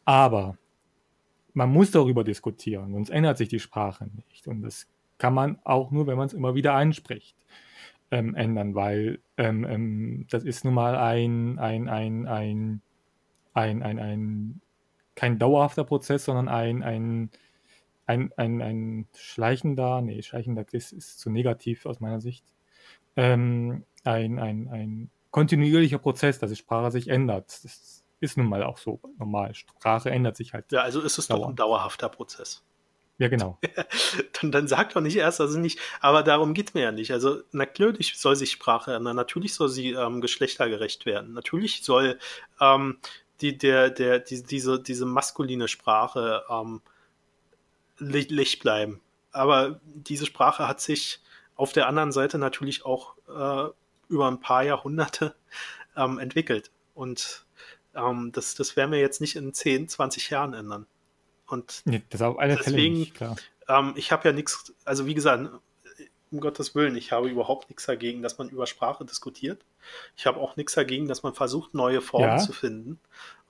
Aber 0.05 0.57
man 1.53 1.71
muss 1.71 1.91
darüber 1.91 2.23
diskutieren, 2.23 2.91
sonst 2.93 3.09
ändert 3.09 3.37
sich 3.37 3.47
die 3.47 3.59
Sprache 3.59 4.09
nicht. 4.27 4.47
Und 4.47 4.61
das 4.61 4.87
kann 5.17 5.33
man 5.33 5.59
auch 5.63 5.91
nur, 5.91 6.07
wenn 6.07 6.17
man 6.17 6.27
es 6.27 6.33
immer 6.33 6.55
wieder 6.55 6.75
einspricht, 6.75 7.35
ähm, 8.11 8.35
ändern, 8.35 8.75
weil 8.75 9.19
ähm, 9.37 9.65
ähm, 9.65 10.27
das 10.29 10.43
ist 10.43 10.65
nun 10.65 10.73
mal 10.73 10.97
ein, 10.97 11.57
ein, 11.57 11.87
ein, 11.87 12.27
ein, 12.27 12.81
ein, 13.53 13.81
ein, 13.81 13.99
ein 13.99 14.61
kein 15.15 15.39
dauerhafter 15.39 15.83
Prozess, 15.83 16.25
sondern 16.25 16.47
ein, 16.47 16.83
ein, 16.83 17.31
ein, 18.05 18.31
ein, 18.37 18.61
ein 18.61 19.07
schleichender, 19.15 20.01
nee, 20.01 20.21
schleichender 20.21 20.65
ist, 20.71 20.93
ist 20.93 21.19
zu 21.19 21.29
negativ 21.29 21.85
aus 21.85 21.99
meiner 21.99 22.21
Sicht, 22.21 22.45
ähm, 23.15 23.85
ein, 24.03 24.39
ein, 24.39 24.67
ein 24.69 25.09
kontinuierlicher 25.31 25.97
Prozess, 25.97 26.39
dass 26.39 26.49
die 26.49 26.55
Sprache 26.55 26.91
sich 26.91 27.07
ändert. 27.07 27.63
Das 27.63 28.03
ist 28.19 28.37
nun 28.37 28.47
mal 28.47 28.63
auch 28.63 28.77
so 28.77 28.99
normal. 29.17 29.53
Sprache 29.53 30.09
ändert 30.09 30.37
sich 30.37 30.53
halt. 30.53 30.71
Ja, 30.71 30.81
also 30.81 31.01
ist 31.01 31.17
es 31.17 31.27
doch 31.27 31.47
ein 31.47 31.55
dauerhafter 31.55 32.09
Prozess. 32.09 32.63
Ja, 33.17 33.29
genau. 33.29 33.57
dann, 34.41 34.51
dann 34.51 34.67
sag 34.67 34.93
doch 34.93 35.01
nicht 35.01 35.15
erst, 35.15 35.39
also 35.39 35.57
nicht, 35.57 35.79
aber 36.01 36.21
darum 36.21 36.53
geht 36.53 36.69
es 36.69 36.73
mir 36.73 36.81
ja 36.81 36.91
nicht. 36.91 37.11
Also 37.11 37.41
natürlich 37.51 38.17
soll 38.17 38.35
sich 38.35 38.51
Sprache 38.51 38.93
ändern, 38.93 39.15
natürlich 39.15 39.53
soll 39.53 39.69
sie 39.69 39.91
ähm, 39.91 40.19
geschlechtergerecht 40.19 41.05
werden, 41.05 41.33
natürlich 41.33 41.83
soll 41.83 42.19
ähm, 42.59 42.97
die, 43.41 43.57
der, 43.57 43.89
der, 43.89 44.19
die, 44.19 44.43
diese, 44.43 44.79
diese 44.81 45.05
maskuline 45.05 45.67
Sprache 45.67 46.43
ähm, 46.49 46.81
Licht 47.97 48.61
bleiben. 48.61 49.01
Aber 49.31 49.79
diese 49.83 50.25
Sprache 50.25 50.67
hat 50.67 50.81
sich 50.81 51.21
auf 51.55 51.73
der 51.73 51.87
anderen 51.87 52.11
Seite 52.11 52.37
natürlich 52.37 52.85
auch 52.85 53.15
äh, 53.27 53.69
über 54.09 54.27
ein 54.27 54.39
paar 54.39 54.63
Jahrhunderte 54.63 55.35
ähm, 55.95 56.19
entwickelt. 56.19 56.71
Und 56.93 57.45
ähm, 57.95 58.31
das, 58.33 58.55
das 58.55 58.75
werden 58.75 58.91
wir 58.91 58.99
jetzt 58.99 59.21
nicht 59.21 59.35
in 59.35 59.53
10, 59.53 59.89
20 59.89 60.29
Jahren 60.29 60.53
ändern. 60.53 60.85
Und 61.47 61.81
nee, 61.85 62.01
das 62.09 62.21
auf 62.21 62.39
alle 62.39 62.55
deswegen, 62.55 62.75
Fälle 62.77 62.89
nicht, 62.89 63.15
klar. 63.15 63.35
Ähm, 63.67 63.93
ich 63.95 64.11
habe 64.11 64.27
ja 64.27 64.33
nichts, 64.33 64.73
also 64.83 65.05
wie 65.05 65.13
gesagt, 65.13 65.49
um 66.31 66.39
Gottes 66.39 66.75
Willen, 66.75 66.95
ich 66.95 67.11
habe 67.11 67.29
überhaupt 67.29 67.69
nichts 67.69 67.85
dagegen, 67.85 68.21
dass 68.21 68.37
man 68.37 68.49
über 68.49 68.67
Sprache 68.67 69.05
diskutiert. 69.05 69.63
Ich 70.15 70.25
habe 70.25 70.39
auch 70.39 70.55
nichts 70.55 70.73
dagegen, 70.73 71.07
dass 71.07 71.23
man 71.23 71.33
versucht, 71.33 71.73
neue 71.73 72.01
Formen 72.01 72.37
ja. 72.37 72.37
zu 72.37 72.51
finden. 72.51 72.99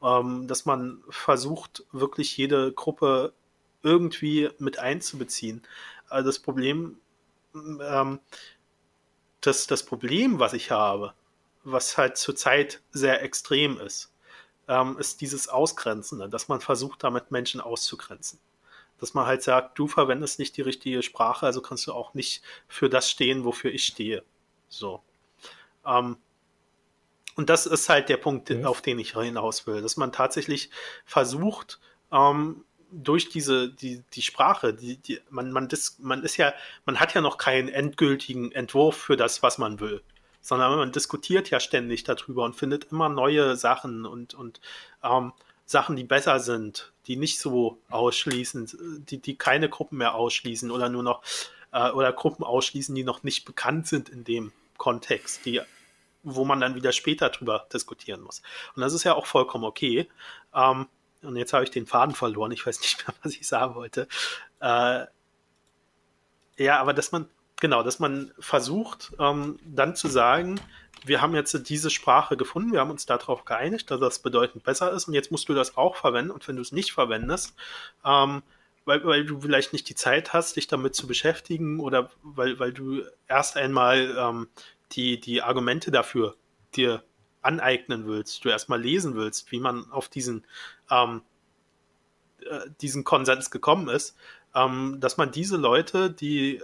Ähm, 0.03 0.47
dass 0.47 0.65
man 0.65 1.03
versucht, 1.09 1.83
wirklich 1.91 2.35
jede 2.37 2.71
Gruppe 2.73 3.33
irgendwie 3.81 4.49
mit 4.59 4.79
einzubeziehen. 4.79 5.61
Also 6.09 6.29
das 6.29 6.39
Problem, 6.39 6.97
ähm, 7.55 8.19
das, 9.41 9.67
das 9.67 9.83
Problem, 9.83 10.39
was 10.39 10.53
ich 10.53 10.71
habe, 10.71 11.13
was 11.63 11.97
halt 11.97 12.17
zurzeit 12.17 12.81
sehr 12.91 13.23
extrem 13.23 13.79
ist, 13.79 14.11
ähm, 14.67 14.97
ist 14.99 15.21
dieses 15.21 15.47
Ausgrenzende, 15.47 16.29
dass 16.29 16.47
man 16.47 16.59
versucht, 16.61 17.03
damit 17.03 17.31
Menschen 17.31 17.61
auszugrenzen 17.61 18.39
dass 18.99 19.13
man 19.13 19.25
halt 19.25 19.43
sagt, 19.43 19.77
du 19.77 19.87
verwendest 19.87 20.39
nicht 20.39 20.57
die 20.57 20.61
richtige 20.61 21.03
Sprache, 21.03 21.45
also 21.45 21.61
kannst 21.61 21.87
du 21.87 21.93
auch 21.93 22.13
nicht 22.13 22.41
für 22.67 22.89
das 22.89 23.09
stehen, 23.09 23.43
wofür 23.43 23.71
ich 23.71 23.85
stehe. 23.85 24.23
So. 24.69 25.01
Ähm, 25.85 26.17
und 27.35 27.49
das 27.49 27.65
ist 27.65 27.89
halt 27.89 28.09
der 28.09 28.17
Punkt, 28.17 28.49
ja. 28.49 28.65
auf 28.65 28.81
den 28.81 28.99
ich 28.99 29.13
hinaus 29.13 29.67
will, 29.67 29.81
dass 29.81 29.97
man 29.97 30.11
tatsächlich 30.11 30.69
versucht, 31.05 31.79
ähm, 32.11 32.63
durch 32.91 33.29
diese, 33.29 33.69
die, 33.69 34.03
die 34.13 34.21
Sprache, 34.21 34.73
die, 34.73 34.97
die, 34.97 35.19
man, 35.29 35.51
man, 35.51 35.67
dis, 35.67 35.97
man 35.99 36.23
ist 36.23 36.37
ja, 36.37 36.53
man 36.85 36.99
hat 36.99 37.13
ja 37.13 37.21
noch 37.21 37.37
keinen 37.37 37.67
endgültigen 37.67 38.51
Entwurf 38.51 38.95
für 38.95 39.17
das, 39.17 39.43
was 39.43 39.57
man 39.57 39.79
will, 39.79 40.01
sondern 40.39 40.77
man 40.77 40.91
diskutiert 40.91 41.49
ja 41.49 41.59
ständig 41.59 42.03
darüber 42.03 42.45
und 42.45 42.55
findet 42.55 42.91
immer 42.91 43.09
neue 43.09 43.57
Sachen 43.57 44.05
und, 44.05 44.33
und 44.33 44.61
ähm, 45.03 45.33
Sachen, 45.65 45.95
die 45.95 46.03
besser 46.03 46.39
sind, 46.39 46.93
die 47.07 47.17
nicht 47.17 47.39
so 47.39 47.77
ausschließen, 47.89 49.05
die, 49.09 49.19
die 49.19 49.37
keine 49.37 49.69
Gruppen 49.69 49.97
mehr 49.97 50.15
ausschließen 50.15 50.71
oder 50.71 50.89
nur 50.89 51.03
noch 51.03 51.23
äh, 51.71 51.89
oder 51.91 52.11
Gruppen 52.13 52.43
ausschließen, 52.43 52.95
die 52.95 53.03
noch 53.03 53.23
nicht 53.23 53.45
bekannt 53.45 53.87
sind 53.87 54.09
in 54.09 54.23
dem 54.23 54.51
Kontext, 54.77 55.45
die, 55.45 55.61
wo 56.23 56.45
man 56.45 56.59
dann 56.59 56.75
wieder 56.75 56.91
später 56.91 57.29
drüber 57.29 57.67
diskutieren 57.71 58.21
muss. 58.21 58.41
Und 58.75 58.81
das 58.81 58.93
ist 58.93 59.03
ja 59.03 59.13
auch 59.13 59.25
vollkommen 59.25 59.65
okay. 59.65 60.09
Ähm, 60.53 60.87
und 61.21 61.35
jetzt 61.37 61.53
habe 61.53 61.63
ich 61.63 61.71
den 61.71 61.87
Faden 61.87 62.15
verloren, 62.15 62.51
ich 62.51 62.65
weiß 62.65 62.79
nicht 62.81 63.05
mehr, 63.05 63.15
was 63.23 63.33
ich 63.33 63.47
sagen 63.47 63.75
wollte. 63.75 64.07
Äh, 64.59 65.05
ja, 66.57 66.79
aber 66.79 66.93
dass 66.93 67.11
man, 67.11 67.27
genau, 67.59 67.83
dass 67.83 67.99
man 67.99 68.31
versucht, 68.39 69.13
ähm, 69.19 69.59
dann 69.65 69.95
zu 69.95 70.07
sagen, 70.07 70.59
wir 71.05 71.21
haben 71.21 71.35
jetzt 71.35 71.69
diese 71.69 71.89
Sprache 71.89 72.37
gefunden, 72.37 72.71
wir 72.71 72.79
haben 72.79 72.91
uns 72.91 73.05
darauf 73.05 73.45
geeinigt, 73.45 73.91
dass 73.91 73.99
das 73.99 74.19
bedeutend 74.19 74.63
besser 74.63 74.91
ist. 74.91 75.07
Und 75.07 75.13
jetzt 75.13 75.31
musst 75.31 75.47
du 75.49 75.53
das 75.53 75.77
auch 75.77 75.95
verwenden. 75.95 76.31
Und 76.31 76.47
wenn 76.47 76.55
du 76.55 76.61
es 76.61 76.71
nicht 76.71 76.93
verwendest, 76.93 77.55
ähm, 78.03 78.41
weil, 78.85 79.03
weil 79.05 79.25
du 79.25 79.41
vielleicht 79.41 79.73
nicht 79.73 79.89
die 79.89 79.95
Zeit 79.95 80.33
hast, 80.33 80.55
dich 80.55 80.67
damit 80.67 80.95
zu 80.95 81.07
beschäftigen 81.07 81.79
oder 81.79 82.09
weil, 82.23 82.59
weil 82.59 82.71
du 82.71 83.03
erst 83.27 83.57
einmal 83.57 84.15
ähm, 84.17 84.47
die, 84.91 85.19
die 85.19 85.41
Argumente 85.41 85.91
dafür 85.91 86.35
dir 86.75 87.03
aneignen 87.41 88.07
willst, 88.07 88.43
du 88.43 88.49
erstmal 88.49 88.81
lesen 88.81 89.15
willst, 89.15 89.51
wie 89.51 89.59
man 89.59 89.91
auf 89.91 90.09
diesen, 90.09 90.45
ähm, 90.89 91.21
äh, 92.41 92.61
diesen 92.81 93.03
Konsens 93.03 93.51
gekommen 93.51 93.87
ist, 93.89 94.15
ähm, 94.55 94.97
dass 94.99 95.17
man 95.17 95.31
diese 95.31 95.57
Leute, 95.57 96.09
die 96.09 96.61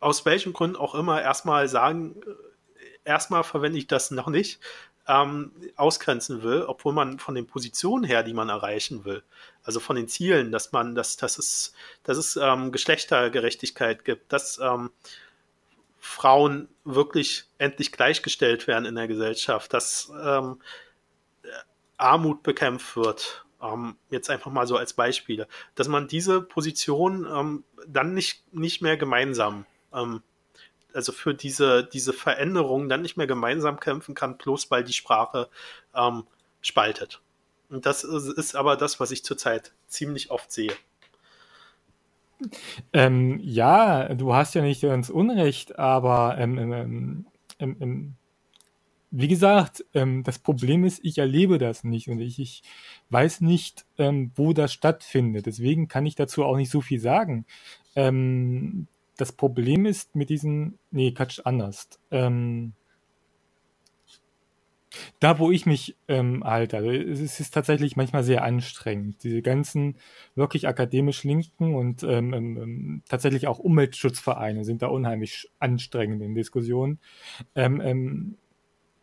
aus 0.00 0.24
welchen 0.24 0.52
Gründen 0.52 0.76
auch 0.76 0.94
immer 0.94 1.22
erstmal 1.22 1.68
sagen, 1.68 2.20
äh, 2.26 3.08
erstmal 3.08 3.44
verwende 3.44 3.78
ich 3.78 3.86
das 3.86 4.10
noch 4.10 4.28
nicht, 4.28 4.60
ähm, 5.08 5.52
ausgrenzen 5.76 6.42
will, 6.42 6.62
obwohl 6.62 6.92
man 6.92 7.18
von 7.18 7.34
den 7.34 7.46
Positionen 7.46 8.04
her, 8.04 8.22
die 8.22 8.34
man 8.34 8.48
erreichen 8.48 9.04
will, 9.04 9.22
also 9.62 9.80
von 9.80 9.96
den 9.96 10.08
Zielen, 10.08 10.52
dass 10.52 10.72
man, 10.72 10.94
dass, 10.94 11.16
dass 11.16 11.38
es, 11.38 11.74
dass 12.02 12.16
es 12.16 12.36
ähm, 12.36 12.72
Geschlechtergerechtigkeit 12.72 14.04
gibt, 14.04 14.32
dass 14.32 14.58
ähm, 14.58 14.90
Frauen 15.98 16.68
wirklich 16.84 17.44
endlich 17.58 17.92
gleichgestellt 17.92 18.66
werden 18.66 18.86
in 18.86 18.94
der 18.94 19.08
Gesellschaft, 19.08 19.72
dass 19.74 20.10
ähm, 20.22 20.60
Armut 21.96 22.42
bekämpft 22.42 22.96
wird. 22.96 23.44
Ähm, 23.62 23.96
jetzt 24.10 24.30
einfach 24.30 24.50
mal 24.50 24.66
so 24.66 24.76
als 24.76 24.94
Beispiele, 24.94 25.46
dass 25.74 25.88
man 25.88 26.08
diese 26.08 26.40
Position 26.40 27.26
ähm, 27.30 27.64
dann 27.86 28.14
nicht, 28.14 28.54
nicht 28.54 28.80
mehr 28.80 28.96
gemeinsam 28.96 29.66
ähm, 29.92 30.22
also 30.94 31.12
für 31.12 31.34
diese, 31.34 31.84
diese 31.84 32.12
Veränderung 32.12 32.88
dann 32.88 33.02
nicht 33.02 33.16
mehr 33.16 33.26
gemeinsam 33.26 33.80
kämpfen 33.80 34.14
kann, 34.14 34.38
bloß 34.38 34.70
weil 34.70 34.84
die 34.84 34.92
Sprache 34.92 35.48
ähm, 35.94 36.24
spaltet. 36.60 37.20
Und 37.68 37.86
das 37.86 38.02
ist 38.02 38.56
aber 38.56 38.76
das, 38.76 38.98
was 38.98 39.10
ich 39.10 39.24
zurzeit 39.24 39.72
ziemlich 39.86 40.30
oft 40.30 40.50
sehe. 40.50 40.72
Ähm, 42.92 43.38
ja, 43.42 44.14
du 44.14 44.34
hast 44.34 44.54
ja 44.54 44.62
nicht 44.62 44.82
ganz 44.82 45.10
Unrecht, 45.10 45.78
aber 45.78 46.36
ähm, 46.38 46.58
ähm, 46.58 47.26
ähm, 47.58 47.76
ähm 47.80 48.14
wie 49.12 49.26
gesagt, 49.26 49.84
ähm, 49.92 50.22
das 50.22 50.38
Problem 50.38 50.84
ist, 50.84 51.00
ich 51.04 51.18
erlebe 51.18 51.58
das 51.58 51.82
nicht 51.82 52.08
und 52.08 52.20
ich, 52.20 52.38
ich 52.38 52.62
weiß 53.08 53.40
nicht, 53.40 53.84
wo 54.36 54.52
das 54.52 54.72
stattfindet. 54.72 55.46
Deswegen 55.46 55.88
kann 55.88 56.06
ich 56.06 56.14
dazu 56.14 56.44
auch 56.44 56.56
nicht 56.56 56.70
so 56.70 56.80
viel 56.80 57.00
sagen 57.00 57.44
das 59.20 59.32
Problem 59.32 59.86
ist 59.86 60.14
mit 60.16 60.30
diesen, 60.30 60.78
nee, 60.90 61.12
Quatsch, 61.12 61.40
anders. 61.44 61.88
Ähm, 62.10 62.72
da, 65.20 65.38
wo 65.38 65.50
ich 65.50 65.66
mich 65.66 65.96
ähm, 66.08 66.42
halte, 66.44 66.76
also 66.78 66.90
es 66.90 67.38
ist 67.38 67.54
tatsächlich 67.54 67.96
manchmal 67.96 68.24
sehr 68.24 68.42
anstrengend. 68.42 69.22
Diese 69.22 69.42
ganzen 69.42 69.96
wirklich 70.34 70.66
akademisch 70.66 71.22
Linken 71.22 71.74
und 71.74 72.02
ähm, 72.02 72.34
ähm, 72.34 72.56
ähm 72.56 73.02
tatsächlich 73.08 73.46
auch 73.46 73.58
Umweltschutzvereine 73.58 74.64
sind 74.64 74.82
da 74.82 74.88
unheimlich 74.88 75.48
anstrengend 75.60 76.22
in 76.22 76.34
Diskussionen. 76.34 76.98
Ähm, 77.54 77.80
ähm, 77.80 78.36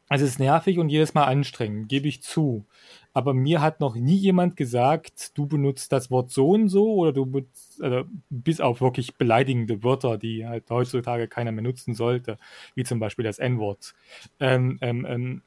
es 0.09 0.21
ist 0.21 0.39
nervig 0.39 0.79
und 0.79 0.89
jedes 0.89 1.13
Mal 1.13 1.25
anstrengend, 1.25 1.89
gebe 1.89 2.07
ich 2.07 2.21
zu. 2.21 2.65
Aber 3.13 3.33
mir 3.33 3.61
hat 3.61 3.79
noch 3.79 3.95
nie 3.95 4.15
jemand 4.15 4.55
gesagt, 4.55 5.37
du 5.37 5.47
benutzt 5.47 5.91
das 5.91 6.11
Wort 6.11 6.31
so 6.31 6.49
und 6.49 6.69
so 6.69 6.93
oder 6.93 7.13
du 7.13 7.25
benutzt, 7.25 7.81
also 7.81 8.03
bis 8.29 8.61
auf 8.61 8.79
wirklich 8.79 9.15
beleidigende 9.15 9.83
Wörter, 9.83 10.17
die 10.17 10.47
halt 10.47 10.69
heutzutage 10.69 11.27
keiner 11.27 11.51
mehr 11.51 11.63
nutzen 11.63 11.93
sollte, 11.95 12.37
wie 12.75 12.83
zum 12.83 12.99
Beispiel 12.99 13.25
das 13.25 13.39
N-Wort. 13.39 13.95
Ähm, 14.39 14.77
ähm, 14.81 15.05
ähm, 15.05 15.41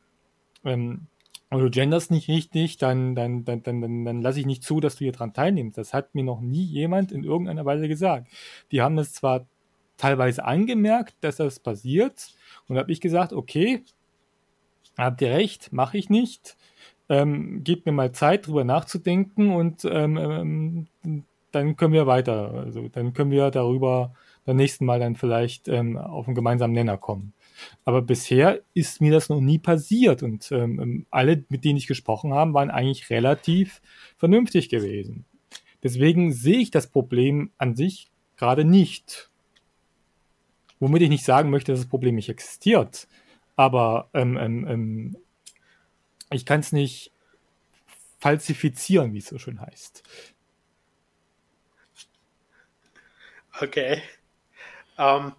ähm, 0.64 1.06
und 1.50 1.61
du 1.61 1.70
genders 1.70 2.11
nicht 2.11 2.28
richtig, 2.28 2.76
dann, 2.78 3.14
dann, 3.14 3.44
dann, 3.44 3.62
dann, 3.62 3.80
dann, 3.80 4.04
dann 4.04 4.22
lasse 4.22 4.40
ich 4.40 4.46
nicht 4.46 4.62
zu, 4.62 4.80
dass 4.80 4.96
du 4.96 5.04
hier 5.04 5.12
dran 5.12 5.32
teilnimmst. 5.32 5.78
Das 5.78 5.94
hat 5.94 6.14
mir 6.14 6.22
noch 6.22 6.40
nie 6.40 6.64
jemand 6.64 7.11
in 7.12 7.24
irgendeiner 7.24 7.64
Weise 7.64 7.88
gesagt. 7.88 8.28
Die 8.70 8.82
haben 8.82 8.96
das 8.96 9.12
zwar 9.12 9.46
teilweise 9.96 10.44
angemerkt, 10.44 11.14
dass 11.20 11.36
das 11.36 11.58
passiert, 11.61 12.34
und 12.68 12.78
habe 12.78 12.92
ich 12.92 13.00
gesagt, 13.00 13.32
okay, 13.32 13.84
habt 15.05 15.22
ihr 15.22 15.30
recht, 15.30 15.72
mache 15.72 15.98
ich 15.98 16.11
nicht. 16.11 16.57
Ähm, 17.09 17.64
gebt 17.64 17.86
mir 17.86 17.92
mal 17.92 18.12
Zeit, 18.12 18.46
drüber 18.46 18.64
nachzudenken 18.64 19.53
und 19.53 19.84
ähm, 19.84 20.86
ähm, 21.03 21.24
dann 21.51 21.76
können 21.76 21.92
wir 21.92 22.07
weiter. 22.07 22.53
Also 22.55 22.88
dann 22.88 23.12
können 23.12 23.30
wir 23.30 23.51
darüber 23.51 24.14
beim 24.44 24.57
nächsten 24.57 24.84
Mal 24.84 25.01
dann 25.01 25.16
vielleicht 25.16 25.68
ähm, 25.68 25.96
auf 25.96 26.26
einen 26.26 26.34
gemeinsamen 26.34 26.72
Nenner 26.72 26.96
kommen. 26.96 27.32
Aber 27.84 28.03
bisher 28.03 28.61
ist 28.74 29.01
mir 29.01 29.12
das 29.12 29.28
noch 29.28 29.40
nie 29.40 29.59
passiert 29.59 30.22
und 30.22 30.51
ähm, 30.53 30.80
ähm, 30.80 31.07
alle, 31.11 31.44
mit 31.48 31.64
denen 31.64 31.76
ich 31.76 31.86
gesprochen 31.86 32.32
habe, 32.32 32.55
waren 32.55 32.70
eigentlich 32.70 33.11
relativ 33.11 33.82
vernünftig 34.16 34.68
gewesen. 34.68 35.24
Deswegen 35.82 36.32
sehe 36.32 36.59
ich 36.59 36.70
das 36.70 36.86
Problem 36.86 37.51
an 37.59 37.74
sich 37.74 38.09
gerade 38.36 38.64
nicht. 38.64 39.30
Womit 40.78 41.03
ich 41.03 41.11
nicht 41.11 41.24
sagen 41.24 41.51
möchte, 41.51 41.72
dass 41.72 41.80
das 41.80 41.88
Problem 41.88 42.14
nicht 42.14 42.28
existiert. 42.28 43.07
Aber 43.61 44.08
ähm, 44.14 44.38
ähm, 44.38 44.66
ähm, 44.66 45.16
ich 46.30 46.46
kann 46.46 46.61
es 46.61 46.72
nicht 46.72 47.12
falsifizieren, 48.18 49.12
wie 49.12 49.18
es 49.18 49.26
so 49.26 49.38
schön 49.38 49.61
heißt. 49.61 50.02
Okay. 53.61 54.02
Ähm, 54.96 55.34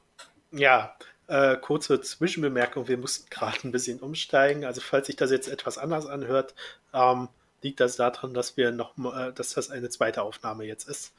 ja, 0.51 0.95
äh, 1.25 1.57
kurze 1.57 1.99
Zwischenbemerkung. 1.99 2.87
Wir 2.87 2.99
mussten 2.99 3.27
gerade 3.31 3.57
ein 3.63 3.71
bisschen 3.71 3.99
umsteigen. 3.99 4.65
Also 4.65 4.81
falls 4.81 5.07
sich 5.07 5.15
das 5.15 5.31
jetzt 5.31 5.47
etwas 5.47 5.79
anders 5.79 6.05
anhört, 6.05 6.53
ähm, 6.93 7.27
liegt 7.63 7.79
das 7.79 7.95
daran, 7.95 8.35
dass 8.35 8.55
wir 8.55 8.69
noch, 8.69 8.95
äh, 8.99 9.33
dass 9.33 9.55
das 9.55 9.71
eine 9.71 9.89
zweite 9.89 10.21
Aufnahme 10.21 10.65
jetzt 10.65 10.87
ist. 10.87 11.15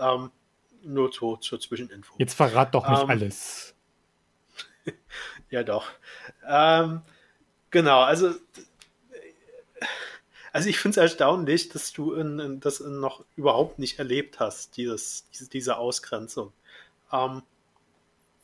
Ähm, 0.00 0.32
nur 0.82 1.12
zu, 1.12 1.36
zur 1.36 1.60
Zwischeninfo. 1.60 2.12
Jetzt 2.18 2.34
verrat 2.34 2.74
doch 2.74 2.88
nicht 2.88 3.02
ähm, 3.02 3.10
alles. 3.10 3.76
ja, 5.50 5.62
doch. 5.62 5.90
Ähm, 6.48 7.02
genau, 7.70 8.00
also, 8.00 8.34
also 10.52 10.68
ich 10.68 10.78
finde 10.78 10.92
es 10.92 11.02
erstaunlich, 11.02 11.68
dass 11.68 11.92
du 11.92 12.14
in, 12.14 12.38
in, 12.38 12.60
das 12.60 12.80
noch 12.80 13.24
überhaupt 13.36 13.78
nicht 13.78 13.98
erlebt 13.98 14.40
hast, 14.40 14.76
dieses, 14.76 15.28
diese, 15.52 15.76
Ausgrenzung. 15.76 16.52
Ähm, 17.12 17.42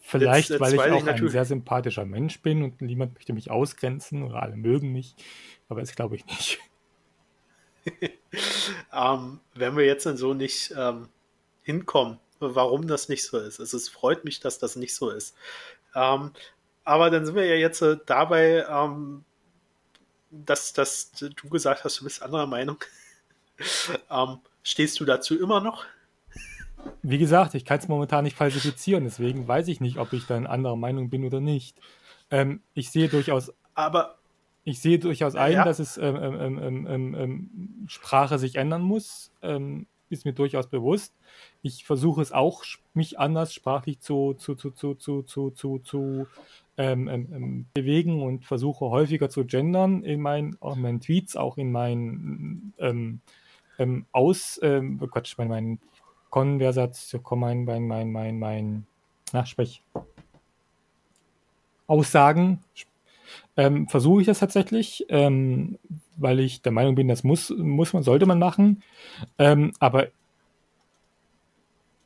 Vielleicht, 0.00 0.50
jetzt, 0.50 0.60
jetzt 0.60 0.60
weil 0.60 0.74
ich 0.74 0.92
auch 0.92 1.06
ich 1.06 1.22
ein 1.22 1.28
sehr 1.28 1.44
sympathischer 1.44 2.04
Mensch 2.04 2.40
bin 2.40 2.62
und 2.62 2.80
niemand 2.80 3.14
möchte 3.14 3.32
mich 3.32 3.50
ausgrenzen 3.50 4.22
oder 4.22 4.40
alle 4.40 4.56
mögen 4.56 4.92
mich, 4.92 5.16
aber 5.68 5.80
das 5.80 5.96
glaube 5.96 6.14
ich 6.14 6.26
nicht. 6.26 6.60
ähm, 8.92 9.40
wenn 9.54 9.76
wir 9.76 9.84
jetzt 9.84 10.06
dann 10.06 10.16
so 10.16 10.32
nicht 10.34 10.72
ähm, 10.76 11.08
hinkommen, 11.62 12.18
warum 12.38 12.86
das 12.86 13.08
nicht 13.08 13.24
so 13.24 13.38
ist. 13.38 13.58
Also 13.58 13.76
es 13.76 13.88
freut 13.88 14.24
mich, 14.24 14.38
dass 14.40 14.58
das 14.58 14.76
nicht 14.76 14.94
so 14.94 15.10
ist. 15.10 15.34
Ähm, 15.94 16.32
aber 16.86 17.10
dann 17.10 17.26
sind 17.26 17.34
wir 17.34 17.44
ja 17.44 17.56
jetzt 17.56 17.82
äh, 17.82 17.98
dabei, 18.06 18.64
ähm, 18.70 19.24
dass, 20.30 20.72
dass 20.72 21.10
du 21.12 21.48
gesagt 21.48 21.84
hast, 21.84 22.00
du 22.00 22.04
bist 22.04 22.22
anderer 22.22 22.46
Meinung. 22.46 22.78
ähm, 24.10 24.38
stehst 24.62 25.00
du 25.00 25.04
dazu 25.04 25.38
immer 25.38 25.60
noch? 25.60 25.84
Wie 27.02 27.18
gesagt, 27.18 27.54
ich 27.56 27.64
kann 27.64 27.80
es 27.80 27.88
momentan 27.88 28.22
nicht 28.22 28.36
falsifizieren, 28.36 29.02
deswegen 29.02 29.48
weiß 29.48 29.66
ich 29.66 29.80
nicht, 29.80 29.98
ob 29.98 30.12
ich 30.12 30.26
dann 30.26 30.46
anderer 30.46 30.76
Meinung 30.76 31.10
bin 31.10 31.24
oder 31.24 31.40
nicht. 31.40 31.76
Ähm, 32.30 32.60
ich 32.72 32.90
sehe 32.90 33.08
durchaus. 33.08 33.52
Aber. 33.74 34.16
Ich 34.62 34.80
sehe 34.80 34.98
durchaus 34.98 35.34
ein, 35.36 35.52
ja. 35.52 35.64
dass 35.64 35.78
es 35.78 35.96
ähm 35.96 36.16
ähm, 36.16 37.14
ähm, 37.16 37.86
Sprache 37.88 38.38
sich 38.38 38.56
ändern 38.56 38.82
muss. 38.82 39.30
ist 40.10 40.24
mir 40.24 40.32
durchaus 40.32 40.66
bewusst. 40.68 41.14
Ich 41.66 41.84
versuche 41.84 42.22
es 42.22 42.30
auch, 42.30 42.62
mich 42.94 43.18
anders 43.18 43.52
sprachlich 43.52 43.98
zu, 43.98 44.34
zu, 44.34 44.54
zu, 44.54 44.70
zu, 44.70 44.94
zu, 44.94 45.22
zu, 45.22 45.50
zu, 45.50 45.78
zu 45.80 46.26
ähm, 46.76 47.08
ähm, 47.08 47.28
ähm, 47.32 47.66
bewegen 47.74 48.22
und 48.22 48.44
versuche 48.44 48.84
häufiger 48.84 49.28
zu 49.28 49.44
gendern 49.44 50.04
in 50.04 50.20
meinen, 50.20 50.56
auch 50.60 50.76
in 50.76 50.82
meinen 50.82 51.00
Tweets, 51.00 51.34
auch 51.34 51.58
in 51.58 51.72
meinen 51.72 52.72
ähm, 52.78 53.20
ähm, 53.80 54.06
Aus, 54.12 54.60
ähm, 54.62 55.00
oh 55.02 55.08
Gott, 55.08 55.34
mein, 55.38 55.48
mein 55.48 55.78
Konversation, 56.30 57.22
mein, 57.34 57.64
mein, 57.64 57.88
mein, 57.88 58.12
mein, 58.12 58.38
mein, 58.38 58.86
na, 59.32 59.44
sprich, 59.44 59.82
Aussagen, 61.88 62.60
ähm, 63.56 63.88
versuche 63.88 64.20
ich 64.20 64.28
das 64.28 64.38
tatsächlich, 64.38 65.04
ähm, 65.08 65.80
weil 66.16 66.38
ich 66.38 66.62
der 66.62 66.70
Meinung 66.70 66.94
bin, 66.94 67.08
das 67.08 67.24
muss, 67.24 67.50
muss 67.50 67.92
man, 67.92 68.04
sollte 68.04 68.26
man 68.26 68.38
machen. 68.38 68.84
Ähm, 69.36 69.72
aber 69.80 70.08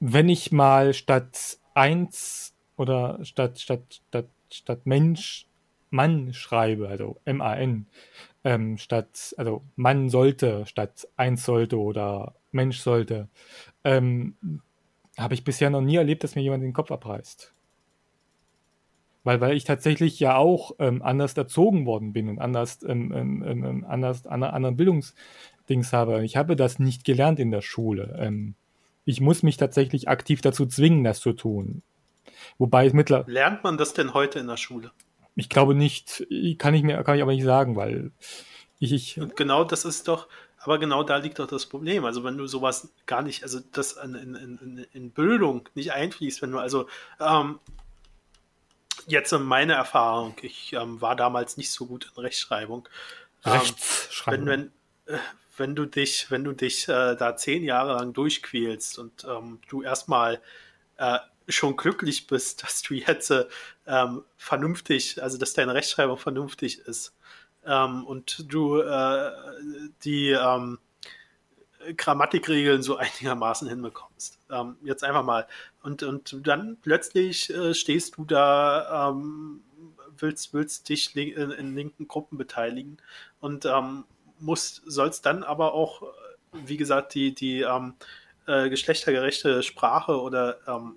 wenn 0.01 0.29
ich 0.29 0.51
mal 0.53 0.95
statt 0.95 1.59
eins 1.75 2.55
oder 2.77 3.25
statt, 3.25 3.61
statt, 3.61 4.01
statt 4.09 4.27
statt 4.53 4.87
Mensch 4.87 5.47
Mann 5.91 6.33
schreibe, 6.33 6.89
also 6.89 7.17
M-A-N, 7.25 7.87
ähm, 8.45 8.79
statt, 8.79 9.35
also 9.37 9.63
Mann 9.77 10.09
sollte 10.09 10.65
statt 10.67 11.09
eins 11.17 11.45
sollte 11.45 11.79
oder 11.79 12.35
Mensch 12.53 12.79
sollte, 12.79 13.29
ähm, 13.85 14.37
habe 15.19 15.35
ich 15.35 15.45
bisher 15.45 15.69
noch 15.69 15.81
nie 15.81 15.97
erlebt, 15.97 16.25
dass 16.25 16.37
mir 16.37 16.43
jemand 16.43 16.63
den 16.63 16.73
Kopf 16.73 16.91
abreißt. 16.91 17.53
Weil, 19.25 19.41
weil 19.41 19.57
ich 19.57 19.65
tatsächlich 19.65 20.19
ja 20.19 20.37
auch 20.37 20.73
ähm, 20.79 21.03
anders 21.03 21.37
erzogen 21.37 21.85
worden 21.85 22.13
bin 22.13 22.29
und 22.29 22.39
anders, 22.39 22.83
ähm, 22.85 23.13
ähm, 23.13 23.43
ähm, 23.45 23.85
anders 23.87 24.27
andere, 24.27 24.55
anderen 24.55 24.77
Bildungsdings 24.77 25.93
habe. 25.93 26.25
Ich 26.25 26.37
habe 26.37 26.57
das 26.57 26.79
nicht 26.79 27.05
gelernt 27.05 27.39
in 27.39 27.51
der 27.51 27.61
Schule. 27.61 28.17
Ähm, 29.11 29.13
ich 29.13 29.21
muss 29.21 29.43
mich 29.43 29.57
tatsächlich 29.57 30.09
aktiv 30.09 30.41
dazu 30.41 30.67
zwingen, 30.67 31.05
das 31.05 31.21
zu 31.21 31.33
tun. 31.33 31.83
Wobei 32.59 32.87
es 32.87 32.93
mittlerweile. 32.93 33.33
Lernt 33.33 33.65
man 33.65 33.77
das 33.77 33.93
denn 33.93 34.15
heute 34.15 34.39
in 34.39 34.47
der 34.47 34.57
Schule? 34.57 34.93
Ich 35.37 35.49
glaube 35.49 35.75
nicht, 35.75 36.27
kann 36.59 36.75
ich 36.75 36.83
mir, 36.83 37.03
kann 37.03 37.17
ich 37.17 37.23
aber 37.23 37.33
nicht 37.33 37.45
sagen, 37.45 37.77
weil 37.77 38.13
ich. 38.79 38.93
ich 38.93 39.21
Und 39.21 39.37
genau 39.37 39.65
das 39.65 39.85
ist 39.85 40.09
doch, 40.09 40.29
aber 40.59 40.79
genau 40.79 41.03
da 41.03 41.17
liegt 41.17 41.39
doch 41.39 41.47
das 41.47 41.67
Problem. 41.67 42.05
Also 42.05 42.25
wenn 42.25 42.37
du 42.37 42.47
sowas 42.47 42.93
gar 43.07 43.23
nicht, 43.23 43.43
also 43.43 43.61
das 43.73 43.93
in, 43.93 44.15
in, 44.15 44.87
in, 44.93 45.11
Bildung 45.11 45.69
nicht 45.75 45.93
einfließt, 45.93 46.43
wenn 46.43 46.53
du 46.53 46.59
also 46.59 46.87
ähm, 47.21 47.59
Jetzt 49.07 49.33
meine 49.33 49.73
Erfahrung. 49.73 50.35
Ich 50.43 50.73
ähm, 50.73 51.01
war 51.01 51.17
damals 51.17 51.57
nicht 51.57 51.73
so 51.73 51.87
gut 51.87 52.13
in 52.15 52.23
Rechtschreibung. 52.23 52.89
Rechtschreibung. 53.45 54.41
Ähm, 54.41 54.47
wenn, 54.47 54.61
wenn, 54.61 54.73
wenn 55.57 55.75
du 55.75 55.87
dich, 55.87 56.31
wenn 56.31 56.45
du 56.45 56.53
dich 56.53 56.89
äh, 56.89 57.17
da 57.17 57.37
zehn 57.37 57.65
Jahre 57.65 57.95
lang 57.95 58.13
durchquälst 58.13 58.99
und 58.99 59.25
ähm, 59.25 59.61
du 59.69 59.83
erstmal 59.83 60.41
äh, 60.97 61.19
schon 61.49 61.77
glücklich 61.77 62.27
bist, 62.27 62.63
dass 62.63 62.83
du 62.83 62.95
jetzt 62.95 63.33
ähm, 63.87 64.25
vernünftig, 64.37 65.23
also 65.23 65.39
dass 65.39 65.53
deine 65.53 65.75
Rechtschreibung 65.75 66.17
vernünftig 66.17 66.79
ist 66.81 67.15
ähm, 67.65 68.07
und 68.07 68.53
du 68.53 68.81
äh, 68.81 69.33
die 70.05 70.31
ähm, 70.31 70.79
Grammatikregeln 71.97 72.83
so 72.83 72.97
einigermaßen 72.99 73.69
hinbekommst. 73.69 74.39
Ähm, 74.51 74.77
jetzt 74.83 75.05
einfach 75.05 75.25
mal. 75.25 75.47
Und, 75.83 76.03
und 76.03 76.47
dann 76.47 76.79
plötzlich 76.83 77.51
äh, 77.51 77.75
stehst 77.75 78.17
du 78.17 78.25
da, 78.25 79.11
ähm, 79.11 79.63
willst, 80.19 80.53
willst 80.53 80.89
dich 80.89 81.17
in, 81.17 81.51
in, 81.51 81.75
linken 81.75 82.07
Gruppen 82.07 82.37
beteiligen 82.37 82.99
und 83.41 83.65
ähm, 84.41 84.47
musst, 84.47 84.83
sollst 84.87 85.27
dann 85.27 85.43
aber 85.43 85.75
auch, 85.75 86.03
wie 86.53 86.77
gesagt, 86.77 87.15
die, 87.15 87.35
die 87.35 87.63
ähm, 87.63 87.95
äh, 88.47 88.69
geschlechtergerechte 88.69 89.63
Sprache 89.63 90.21
oder 90.21 90.59
ähm, 90.67 90.95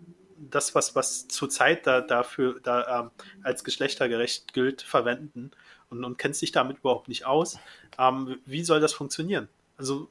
das, 0.50 0.76
was, 0.76 0.96
was 0.96 1.28
zurzeit 1.28 1.86
da, 1.88 2.02
dafür 2.02 2.60
da, 2.62 3.02
ähm, 3.02 3.12
als 3.44 3.64
geschlechtergerecht 3.64 4.54
gilt, 4.54 4.82
verwenden 4.82 5.52
und, 5.90 6.04
und 6.04 6.18
kennst 6.18 6.42
dich 6.42 6.52
damit 6.52 6.80
überhaupt 6.80 7.08
nicht 7.08 7.26
aus. 7.26 7.60
Ähm, 7.98 8.40
wie 8.46 8.64
soll 8.64 8.80
das 8.80 8.94
funktionieren? 8.94 9.48
Also 9.78 10.10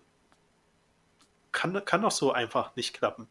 kann, 1.51 1.85
kann 1.85 2.03
doch 2.03 2.11
so 2.11 2.33
einfach 2.33 2.75
nicht 2.77 2.95
klappen. 2.95 3.29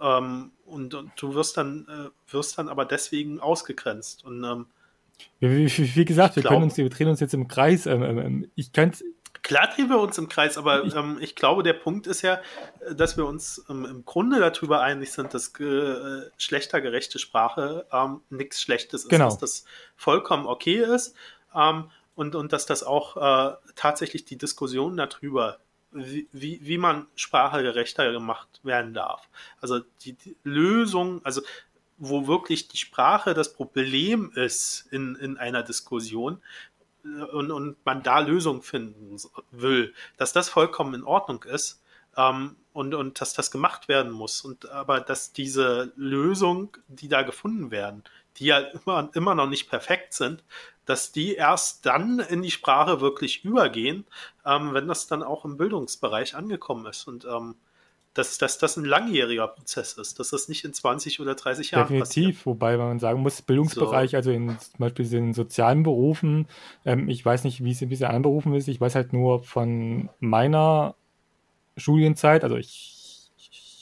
Ähm, 0.00 0.52
und, 0.64 0.94
und, 0.94 1.12
du 1.16 1.34
wirst 1.34 1.56
dann, 1.56 1.86
äh, 1.88 2.32
wirst 2.32 2.58
dann 2.58 2.68
aber 2.68 2.84
deswegen 2.84 3.40
ausgegrenzt. 3.40 4.24
Und 4.24 4.44
ähm, 4.44 4.66
wie, 5.40 5.66
wie, 5.66 5.96
wie, 5.96 6.04
gesagt, 6.04 6.36
wir 6.36 6.42
glaub, 6.42 6.54
können 6.54 6.64
uns, 6.64 6.76
wir 6.76 6.88
drehen 6.90 7.08
uns 7.08 7.20
jetzt 7.20 7.34
im 7.34 7.48
Kreis. 7.48 7.86
Ähm, 7.86 8.02
ähm, 8.02 8.50
ich 8.54 8.72
kann 8.72 8.92
Klar 9.42 9.68
drehen 9.68 9.88
wir 9.88 10.00
uns 10.00 10.18
im 10.18 10.28
Kreis, 10.28 10.58
aber 10.58 10.84
ich, 10.84 10.94
ähm, 10.94 11.18
ich, 11.20 11.34
glaube, 11.34 11.62
der 11.62 11.72
Punkt 11.72 12.06
ist 12.06 12.22
ja, 12.22 12.40
dass 12.92 13.16
wir 13.16 13.26
uns 13.26 13.64
ähm, 13.68 13.84
im 13.84 14.04
Grunde 14.04 14.40
darüber 14.40 14.80
einig 14.80 15.12
sind, 15.12 15.34
dass 15.34 15.48
äh, 15.60 16.30
geschlechtergerechte 16.36 17.18
Sprache 17.18 17.86
ähm, 17.92 18.20
nichts 18.30 18.60
Schlechtes 18.60 19.04
ist, 19.04 19.10
genau. 19.10 19.26
dass 19.26 19.38
das 19.38 19.64
vollkommen 19.96 20.46
okay 20.46 20.82
ist 20.82 21.14
ähm, 21.54 21.90
und, 22.14 22.34
und 22.34 22.52
dass 22.52 22.66
das 22.66 22.82
auch 22.82 23.16
äh, 23.16 23.56
tatsächlich 23.74 24.24
die 24.24 24.38
Diskussion 24.38 24.96
darüber, 24.96 25.58
wie, 25.92 26.28
wie, 26.32 26.60
wie 26.62 26.78
man 26.78 27.06
Sprache 27.14 27.62
gerechter 27.62 28.12
gemacht 28.12 28.60
werden 28.62 28.94
darf. 28.94 29.28
Also 29.60 29.80
die, 30.02 30.14
die 30.14 30.36
Lösung, 30.44 31.20
also 31.24 31.42
wo 31.98 32.26
wirklich 32.26 32.68
die 32.68 32.76
Sprache 32.76 33.34
das 33.34 33.52
Problem 33.52 34.30
ist 34.34 34.86
in, 34.90 35.16
in 35.16 35.38
einer 35.38 35.62
Diskussion, 35.62 36.42
und, 37.32 37.50
und 37.50 37.76
man 37.84 38.02
da 38.02 38.20
Lösungen 38.20 38.62
finden 38.62 39.16
will, 39.50 39.94
dass 40.16 40.32
das 40.32 40.48
vollkommen 40.48 40.94
in 40.94 41.04
Ordnung 41.04 41.44
ist 41.44 41.82
ähm, 42.16 42.56
und, 42.72 42.94
und 42.94 43.20
dass 43.20 43.34
das 43.34 43.50
gemacht 43.50 43.88
werden 43.88 44.12
muss. 44.12 44.42
Und 44.42 44.68
aber 44.70 45.00
dass 45.00 45.32
diese 45.32 45.92
Lösungen, 45.96 46.70
die 46.88 47.08
da 47.08 47.22
gefunden 47.22 47.70
werden, 47.70 48.04
die 48.38 48.46
ja 48.46 48.58
immer, 48.58 49.10
immer 49.14 49.34
noch 49.34 49.48
nicht 49.48 49.68
perfekt 49.68 50.14
sind, 50.14 50.44
dass 50.84 51.10
die 51.10 51.34
erst 51.34 51.84
dann 51.86 52.20
in 52.20 52.42
die 52.42 52.50
Sprache 52.50 53.00
wirklich 53.00 53.44
übergehen, 53.44 54.06
ähm, 54.44 54.72
wenn 54.72 54.88
das 54.88 55.06
dann 55.06 55.22
auch 55.22 55.44
im 55.44 55.56
Bildungsbereich 55.56 56.34
angekommen 56.34 56.86
ist. 56.86 57.08
Und 57.08 57.24
ähm, 57.24 57.56
dass, 58.16 58.38
dass 58.38 58.56
das 58.56 58.78
ein 58.78 58.86
langjähriger 58.86 59.46
Prozess 59.46 59.92
ist, 59.92 60.18
dass 60.18 60.30
das 60.30 60.48
nicht 60.48 60.64
in 60.64 60.72
20 60.72 61.20
oder 61.20 61.34
30 61.34 61.72
Jahren 61.72 61.82
Definitiv, 61.82 62.38
passiert. 62.38 62.46
wobei 62.46 62.76
man 62.78 62.98
sagen 62.98 63.20
muss, 63.20 63.42
Bildungsbereich, 63.42 64.12
so. 64.12 64.16
also 64.16 64.30
in, 64.30 64.58
zum 64.58 64.78
Beispiel 64.78 65.12
in 65.12 65.34
sozialen 65.34 65.82
Berufen, 65.82 66.48
ähm, 66.86 67.10
ich 67.10 67.24
weiß 67.24 67.44
nicht, 67.44 67.62
wie 67.62 67.72
es 67.72 67.82
in 67.82 67.92
anderen 67.92 68.22
Berufen 68.22 68.54
ist, 68.54 68.68
ich 68.68 68.80
weiß 68.80 68.94
halt 68.94 69.12
nur 69.12 69.42
von 69.42 70.08
meiner 70.18 70.94
Studienzeit, 71.76 72.42
also 72.42 72.56
ich 72.56 72.95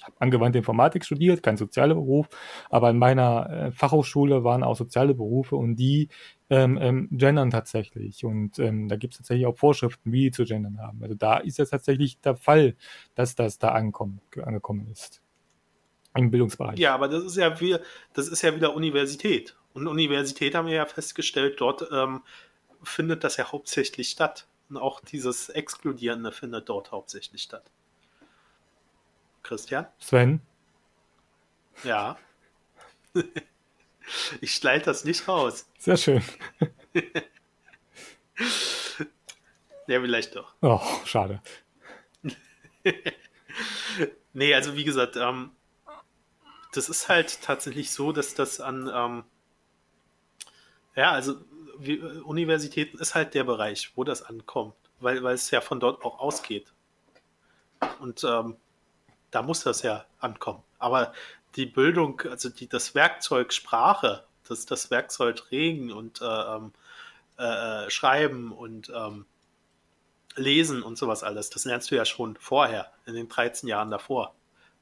habe 0.04 0.20
angewandte 0.20 0.58
Informatik 0.58 1.04
studiert, 1.04 1.42
kein 1.42 1.56
sozialer 1.56 1.94
Beruf, 1.94 2.28
aber 2.70 2.90
in 2.90 2.98
meiner 2.98 3.50
äh, 3.50 3.72
Fachhochschule 3.72 4.44
waren 4.44 4.62
auch 4.62 4.76
soziale 4.76 5.14
Berufe 5.14 5.56
und 5.56 5.76
die 5.76 6.08
ähm, 6.50 6.78
ähm, 6.80 7.08
gendern 7.10 7.50
tatsächlich. 7.50 8.24
Und 8.24 8.58
ähm, 8.58 8.88
da 8.88 8.96
gibt 8.96 9.14
es 9.14 9.18
tatsächlich 9.18 9.46
auch 9.46 9.56
Vorschriften, 9.56 10.12
wie 10.12 10.24
die 10.24 10.30
zu 10.30 10.44
gendern 10.44 10.80
haben. 10.80 11.02
Also 11.02 11.14
da 11.14 11.38
ist 11.38 11.58
es 11.58 11.70
tatsächlich 11.70 12.20
der 12.20 12.36
Fall, 12.36 12.76
dass 13.14 13.34
das 13.34 13.58
da 13.58 13.70
ankommen, 13.70 14.20
angekommen 14.42 14.88
ist. 14.90 15.20
Im 16.16 16.30
Bildungsbereich. 16.30 16.78
Ja, 16.78 16.94
aber 16.94 17.08
das 17.08 17.24
ist 17.24 17.36
ja 17.36 17.60
wie, 17.60 17.76
das 18.12 18.28
ist 18.28 18.42
ja 18.42 18.54
wieder 18.54 18.76
Universität. 18.76 19.56
Und 19.72 19.88
Universität 19.88 20.54
haben 20.54 20.68
wir 20.68 20.74
ja 20.74 20.86
festgestellt, 20.86 21.60
dort 21.60 21.88
ähm, 21.92 22.22
findet 22.84 23.24
das 23.24 23.36
ja 23.36 23.50
hauptsächlich 23.50 24.10
statt. 24.10 24.46
Und 24.68 24.76
auch 24.76 25.00
dieses 25.00 25.48
Exkludierende 25.48 26.30
findet 26.30 26.68
dort 26.68 26.92
hauptsächlich 26.92 27.42
statt. 27.42 27.68
Christian? 29.44 29.86
Sven? 29.98 30.40
Ja. 31.84 32.18
ich 34.40 34.54
schneide 34.54 34.86
das 34.86 35.04
nicht 35.04 35.28
raus. 35.28 35.68
Sehr 35.78 35.96
schön. 35.96 36.22
ja, 39.86 40.00
vielleicht 40.00 40.34
doch. 40.34 40.54
Oh, 40.62 40.80
schade. 41.04 41.40
nee, 44.32 44.54
also 44.54 44.74
wie 44.76 44.84
gesagt, 44.84 45.16
ähm, 45.16 45.52
das 46.72 46.88
ist 46.88 47.08
halt 47.08 47.40
tatsächlich 47.42 47.92
so, 47.92 48.12
dass 48.12 48.34
das 48.34 48.60
an, 48.60 48.90
ähm, 48.92 49.24
ja, 50.96 51.12
also 51.12 51.36
wie, 51.78 51.98
Universitäten 51.98 52.98
ist 52.98 53.14
halt 53.14 53.34
der 53.34 53.44
Bereich, 53.44 53.92
wo 53.94 54.04
das 54.04 54.22
ankommt, 54.22 54.74
weil, 55.00 55.22
weil 55.22 55.34
es 55.34 55.50
ja 55.50 55.60
von 55.60 55.80
dort 55.80 56.02
auch 56.04 56.18
ausgeht. 56.18 56.72
Und 58.00 58.24
ähm, 58.24 58.56
da 59.34 59.42
muss 59.42 59.64
das 59.64 59.82
ja 59.82 60.04
ankommen. 60.20 60.62
Aber 60.78 61.12
die 61.56 61.66
Bildung, 61.66 62.22
also 62.30 62.48
die, 62.48 62.68
das 62.68 62.94
Werkzeug 62.94 63.52
Sprache, 63.52 64.24
das, 64.48 64.66
das 64.66 64.90
Werkzeug 64.90 65.50
Regen 65.50 65.92
und 65.92 66.20
äh, 66.20 66.24
ähm, 66.24 66.72
äh, 67.36 67.90
Schreiben 67.90 68.52
und 68.52 68.92
ähm, 68.94 69.26
Lesen 70.36 70.82
und 70.82 70.98
sowas 70.98 71.22
alles, 71.22 71.50
das 71.50 71.64
lernst 71.64 71.90
du 71.90 71.96
ja 71.96 72.04
schon 72.04 72.36
vorher, 72.36 72.92
in 73.06 73.14
den 73.14 73.28
13 73.28 73.68
Jahren 73.68 73.90
davor. 73.90 74.34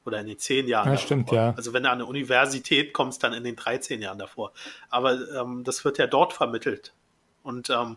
Oder 0.05 0.19
in 0.19 0.27
den 0.27 0.37
10 0.37 0.67
Jahren. 0.67 0.91
Ja, 0.91 0.97
stimmt, 0.97 1.31
ja. 1.31 1.53
Also 1.55 1.71
wenn 1.71 1.83
du 1.83 1.89
an 1.89 1.99
eine 1.99 2.05
Universität 2.05 2.91
kommst, 2.91 3.23
dann 3.23 3.31
in 3.31 3.45
den 3.45 3.55
13 3.55 4.01
Jahren 4.01 4.19
davor. 4.19 4.51
Aber 4.89 5.13
ähm, 5.31 5.63
das 5.63 5.85
wird 5.85 5.97
ja 5.97 6.07
dort 6.07 6.33
vermittelt. 6.33 6.93
Und 7.41 7.69
ähm, 7.69 7.95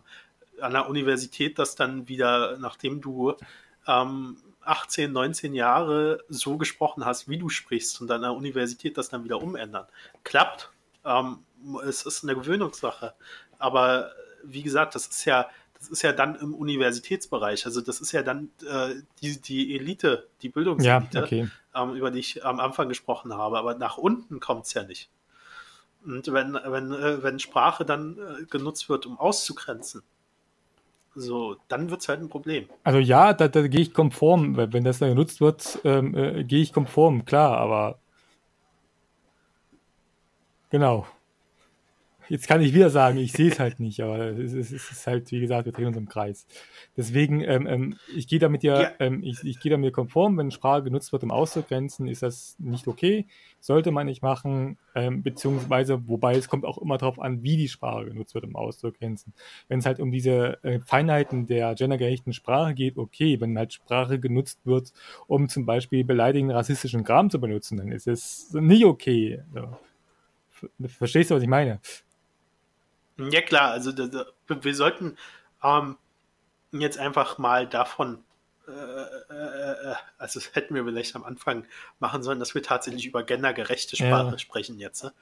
an 0.61 0.71
der 0.71 0.89
Universität 0.89 1.59
das 1.59 1.75
dann 1.75 2.07
wieder, 2.07 2.57
nachdem 2.59 3.01
du 3.01 3.33
ähm, 3.87 4.37
18, 4.67 5.11
19 5.11 5.53
Jahre 5.53 6.23
so 6.29 6.57
gesprochen 6.57 7.05
hast, 7.05 7.29
wie 7.29 7.37
du 7.37 7.49
sprichst 7.49 8.01
und 8.01 8.11
an 8.11 8.21
der 8.21 8.33
Universität 8.33 8.97
das 8.97 9.09
dann 9.09 9.23
wieder 9.23 9.41
umändern. 9.41 9.85
Klappt. 10.23 10.71
Ähm, 11.05 11.39
es 11.87 12.05
ist 12.05 12.23
eine 12.23 12.35
Gewöhnungssache. 12.35 13.13
Aber 13.59 14.11
wie 14.43 14.63
gesagt, 14.63 14.95
das 14.95 15.07
ist 15.07 15.25
ja, 15.25 15.49
das 15.79 15.89
ist 15.89 16.01
ja 16.01 16.11
dann 16.11 16.35
im 16.35 16.53
Universitätsbereich. 16.53 17.65
Also 17.65 17.81
das 17.81 18.01
ist 18.01 18.11
ja 18.11 18.23
dann 18.23 18.49
äh, 18.67 18.95
die, 19.21 19.41
die 19.41 19.75
Elite, 19.75 20.27
die 20.41 20.49
Bildungselite, 20.49 21.17
ja, 21.17 21.23
okay. 21.23 21.49
ähm, 21.75 21.93
über 21.95 22.11
die 22.11 22.19
ich 22.19 22.45
am 22.45 22.59
Anfang 22.59 22.89
gesprochen 22.89 23.33
habe. 23.33 23.57
Aber 23.57 23.75
nach 23.75 23.97
unten 23.97 24.39
kommt 24.39 24.65
es 24.65 24.73
ja 24.73 24.83
nicht. 24.83 25.09
Und 26.05 26.31
wenn, 26.31 26.53
wenn, 26.53 26.91
äh, 26.93 27.23
wenn 27.23 27.39
Sprache 27.39 27.85
dann 27.85 28.17
äh, 28.17 28.45
genutzt 28.45 28.89
wird, 28.89 29.05
um 29.05 29.19
auszugrenzen, 29.19 30.03
so, 31.17 31.55
dann 31.67 31.89
wird 31.89 32.01
es 32.01 32.09
halt 32.09 32.21
ein 32.21 32.29
Problem. 32.29 32.65
Also 32.83 32.99
ja, 32.99 33.33
da, 33.33 33.47
da 33.47 33.67
gehe 33.67 33.81
ich 33.81 33.93
konform. 33.93 34.55
Wenn 34.55 34.83
das 34.83 34.99
dann 34.99 35.09
genutzt 35.09 35.41
wird, 35.41 35.79
ähm, 35.83 36.15
äh, 36.15 36.43
gehe 36.43 36.61
ich 36.61 36.73
konform, 36.73 37.25
klar, 37.25 37.57
aber 37.57 37.99
genau. 40.69 41.07
Jetzt 42.29 42.47
kann 42.47 42.61
ich 42.61 42.73
wieder 42.73 42.89
sagen, 42.89 43.17
ich 43.17 43.31
sehe 43.31 43.51
es 43.51 43.59
halt 43.59 43.79
nicht, 43.79 44.01
aber 44.01 44.17
es 44.17 44.53
ist, 44.53 44.71
es 44.71 44.91
ist, 44.91 45.07
halt, 45.07 45.31
wie 45.31 45.39
gesagt, 45.39 45.65
wir 45.65 45.71
drehen 45.71 45.87
uns 45.87 45.97
im 45.97 46.09
Kreis. 46.09 46.45
Deswegen, 46.95 47.41
ähm, 47.41 47.67
ähm, 47.67 47.95
ich 48.15 48.27
gehe 48.27 48.39
damit 48.39 48.63
ja, 48.63 48.81
ja. 48.81 48.91
Ähm, 48.99 49.23
ich, 49.23 49.43
ich 49.43 49.59
gehe 49.59 49.71
damit 49.71 49.93
konform, 49.93 50.37
wenn 50.37 50.51
Sprache 50.51 50.83
genutzt 50.83 51.11
wird, 51.13 51.23
um 51.23 51.31
auszugrenzen, 51.31 52.07
ist 52.07 52.23
das 52.23 52.55
nicht 52.59 52.87
okay, 52.87 53.27
sollte 53.59 53.91
man 53.91 54.07
nicht 54.07 54.21
machen, 54.21 54.77
ähm, 54.95 55.23
beziehungsweise, 55.23 56.07
wobei 56.07 56.35
es 56.35 56.49
kommt 56.49 56.65
auch 56.65 56.77
immer 56.77 56.97
darauf 56.97 57.19
an, 57.19 57.43
wie 57.43 57.57
die 57.57 57.69
Sprache 57.69 58.05
genutzt 58.05 58.33
wird, 58.33 58.43
um 58.43 58.55
auszugrenzen. 58.55 59.33
Wenn 59.67 59.79
es 59.79 59.85
halt 59.85 59.99
um 59.99 60.11
diese 60.11 60.63
äh, 60.63 60.79
Feinheiten 60.79 61.47
der 61.47 61.75
gendergerechten 61.75 62.33
Sprache 62.33 62.73
geht, 62.73 62.97
okay, 62.97 63.39
wenn 63.39 63.57
halt 63.57 63.73
Sprache 63.73 64.19
genutzt 64.19 64.59
wird, 64.65 64.91
um 65.27 65.49
zum 65.49 65.65
Beispiel 65.65 66.03
beleidigenden 66.03 66.55
rassistischen 66.55 67.03
Kram 67.03 67.29
zu 67.29 67.39
benutzen, 67.39 67.77
dann 67.77 67.91
ist 67.91 68.07
es 68.07 68.53
nicht 68.53 68.85
okay. 68.85 69.41
Also, 69.53 69.77
verstehst 70.87 71.31
du, 71.31 71.35
was 71.35 71.43
ich 71.43 71.49
meine? 71.49 71.79
Ja 73.17 73.41
klar, 73.41 73.71
also 73.71 73.93
wir 73.95 74.75
sollten 74.75 75.17
ähm, 75.63 75.97
jetzt 76.71 76.97
einfach 76.97 77.37
mal 77.37 77.67
davon, 77.67 78.23
äh, 78.67 78.71
äh, 78.71 79.91
äh, 79.91 79.95
also 80.17 80.39
hätten 80.53 80.75
wir 80.75 80.83
vielleicht 80.83 81.15
am 81.15 81.23
Anfang 81.23 81.65
machen 81.99 82.23
sollen, 82.23 82.39
dass 82.39 82.53
wir 82.53 82.63
tatsächlich 82.63 83.05
über 83.05 83.23
gendergerechte 83.23 83.95
Sprache 83.95 84.31
ja. 84.31 84.37
sprechen 84.37 84.79
jetzt. 84.79 85.03
Ne? 85.03 85.13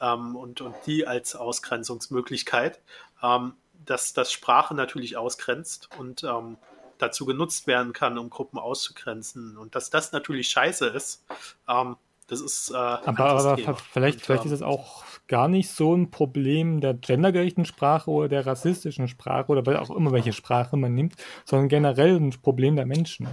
ähm, 0.00 0.36
und, 0.36 0.60
und 0.60 0.74
die 0.86 1.06
als 1.06 1.36
Ausgrenzungsmöglichkeit, 1.36 2.80
ähm, 3.22 3.54
dass 3.84 4.12
das 4.12 4.32
Sprache 4.32 4.74
natürlich 4.74 5.16
ausgrenzt 5.16 5.88
und 5.98 6.24
ähm, 6.24 6.56
dazu 6.98 7.24
genutzt 7.24 7.66
werden 7.66 7.92
kann, 7.92 8.18
um 8.18 8.30
Gruppen 8.30 8.58
auszugrenzen. 8.58 9.56
Und 9.56 9.74
dass 9.74 9.90
das 9.90 10.12
natürlich 10.12 10.48
scheiße 10.48 10.86
ist, 10.86 11.24
ähm, 11.68 11.96
das 12.26 12.40
ist. 12.40 12.70
Äh, 12.70 12.76
aber, 12.76 13.18
aber 13.18 13.56
vielleicht, 13.56 14.16
und, 14.16 14.22
vielleicht 14.22 14.44
ist 14.44 14.52
es 14.52 14.62
auch 14.62 15.04
gar 15.30 15.46
nicht 15.46 15.70
so 15.70 15.94
ein 15.94 16.10
Problem 16.10 16.80
der 16.80 16.92
gendergerechten 16.92 17.64
Sprache 17.64 18.10
oder 18.10 18.28
der 18.28 18.46
rassistischen 18.46 19.06
Sprache 19.06 19.52
oder 19.52 19.80
auch 19.80 19.90
immer 19.90 20.10
welche 20.10 20.32
Sprache 20.32 20.76
man 20.76 20.92
nimmt, 20.92 21.14
sondern 21.44 21.68
generell 21.68 22.16
ein 22.16 22.30
Problem 22.42 22.74
der 22.74 22.84
Menschen. 22.84 23.28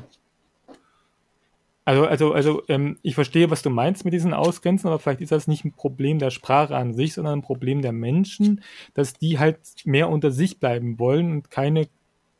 Also, 1.85 2.05
also, 2.05 2.33
also 2.33 2.61
ähm, 2.67 2.99
ich 3.01 3.15
verstehe, 3.15 3.49
was 3.49 3.63
du 3.63 3.71
meinst 3.71 4.05
mit 4.05 4.13
diesen 4.13 4.35
Ausgrenzen, 4.35 4.87
aber 4.87 4.99
vielleicht 4.99 5.21
ist 5.21 5.31
das 5.31 5.47
nicht 5.47 5.65
ein 5.65 5.71
Problem 5.71 6.19
der 6.19 6.29
Sprache 6.29 6.75
an 6.75 6.93
sich, 6.93 7.13
sondern 7.13 7.39
ein 7.39 7.41
Problem 7.41 7.81
der 7.81 7.93
Menschen, 7.93 8.61
dass 8.93 9.13
die 9.13 9.39
halt 9.39 9.57
mehr 9.85 10.09
unter 10.09 10.29
sich 10.29 10.59
bleiben 10.59 10.99
wollen 10.99 11.31
und 11.31 11.49
keine 11.49 11.87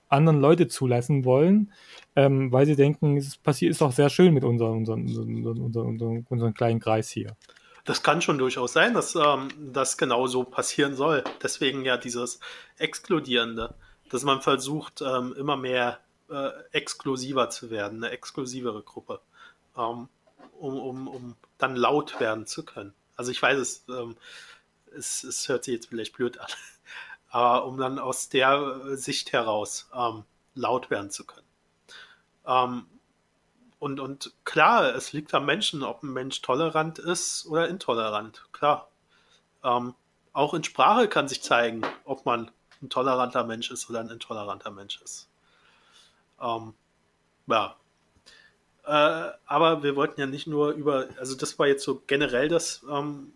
anderen 0.08 0.40
Leute 0.40 0.68
zulassen 0.68 1.26
wollen, 1.26 1.72
ähm, 2.16 2.52
weil 2.52 2.68
sie 2.68 2.76
denken, 2.76 3.18
es 3.18 3.38
passiert 3.38 3.72
ist 3.72 3.82
doch 3.82 3.92
sehr 3.92 4.10
schön 4.10 4.36
mit 4.36 4.44
unserem, 4.44 4.78
unserem, 4.78 5.08
unserem, 5.08 5.62
unserem, 5.64 6.26
unserem 6.30 6.54
kleinen 6.54 6.80
Kreis 6.80 7.10
hier. 7.10 7.36
Das 7.88 8.04
kann 8.04 8.22
schon 8.22 8.38
durchaus 8.38 8.74
sein, 8.74 8.94
dass 8.94 9.16
ähm, 9.16 9.48
das 9.74 9.98
genau 9.98 10.28
so 10.28 10.44
passieren 10.44 10.98
soll. 10.98 11.24
Deswegen 11.42 11.86
ja 11.86 11.96
dieses 11.96 12.42
Exkludierende, 12.78 13.76
dass 14.10 14.24
man 14.24 14.42
versucht, 14.42 15.02
ähm, 15.02 15.34
immer 15.38 15.56
mehr 15.56 16.00
äh, 16.30 16.50
exklusiver 16.74 17.50
zu 17.50 17.72
werden, 17.72 18.04
eine 18.04 18.12
exklusivere 18.12 18.84
Gruppe 18.84 19.22
ähm, 19.78 20.10
um, 20.60 20.80
um, 20.80 21.08
um 21.08 21.36
dann 21.58 21.78
laut 21.78 22.20
werden 22.20 22.46
zu 22.46 22.66
können. 22.66 22.94
Also 23.16 23.32
ich 23.32 23.42
weiß 23.42 23.58
es, 23.58 23.86
ähm, 23.88 24.18
es, 24.94 25.24
es 25.24 25.48
hört 25.48 25.64
sich 25.64 25.76
jetzt 25.76 25.88
vielleicht 25.88 26.14
blöd 26.14 26.40
an, 26.40 26.48
aber 27.30 27.66
um 27.66 27.78
dann 27.78 28.00
aus 28.00 28.28
der 28.28 28.98
Sicht 28.98 29.32
heraus 29.32 29.90
ähm, 29.96 30.26
laut 30.56 30.90
werden 30.90 31.10
zu 31.10 31.26
können. 31.26 31.48
Und, 33.80 34.00
und 34.00 34.34
klar, 34.44 34.96
es 34.96 35.14
liegt 35.14 35.34
am 35.34 35.46
Menschen, 35.46 35.84
ob 35.84 36.04
ein 36.04 36.14
Mensch 36.14 36.42
tolerant 36.42 37.00
ist 37.00 37.46
oder 37.48 37.68
intolerant. 37.68 38.44
Klar. 38.52 38.90
Ähm, 39.64 39.94
auch 40.34 40.54
in 40.54 40.64
Sprache 40.64 41.08
kann 41.08 41.28
sich 41.28 41.42
zeigen, 41.42 41.82
ob 42.04 42.26
man 42.26 42.52
ein 42.82 42.90
toleranter 42.90 43.44
Mensch 43.44 43.72
ist 43.72 43.90
oder 43.90 44.00
ein 44.00 44.10
intoleranter 44.10 44.72
Mensch 44.72 45.02
ist. 45.02 45.30
Ähm, 46.42 46.74
ja, 47.48 47.76
äh, 48.88 49.32
aber 49.46 49.84
wir 49.84 49.98
wollten 49.98 50.20
ja 50.20 50.28
nicht 50.28 50.48
nur 50.48 50.72
über, 50.72 51.08
also 51.18 51.36
das 51.36 51.60
war 51.60 51.68
jetzt 51.68 51.84
so 51.84 52.02
generell 52.08 52.48
das 52.48 52.86
ähm, 52.90 53.34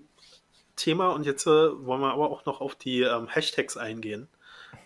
Thema 0.77 1.09
und 1.09 1.25
jetzt 1.25 1.45
äh, 1.45 1.49
wollen 1.49 1.99
wir 1.99 2.13
aber 2.13 2.29
auch 2.29 2.45
noch 2.45 2.61
auf 2.61 2.75
die 2.75 3.01
ähm, 3.01 3.27
Hashtags 3.27 3.75
eingehen, 3.75 4.29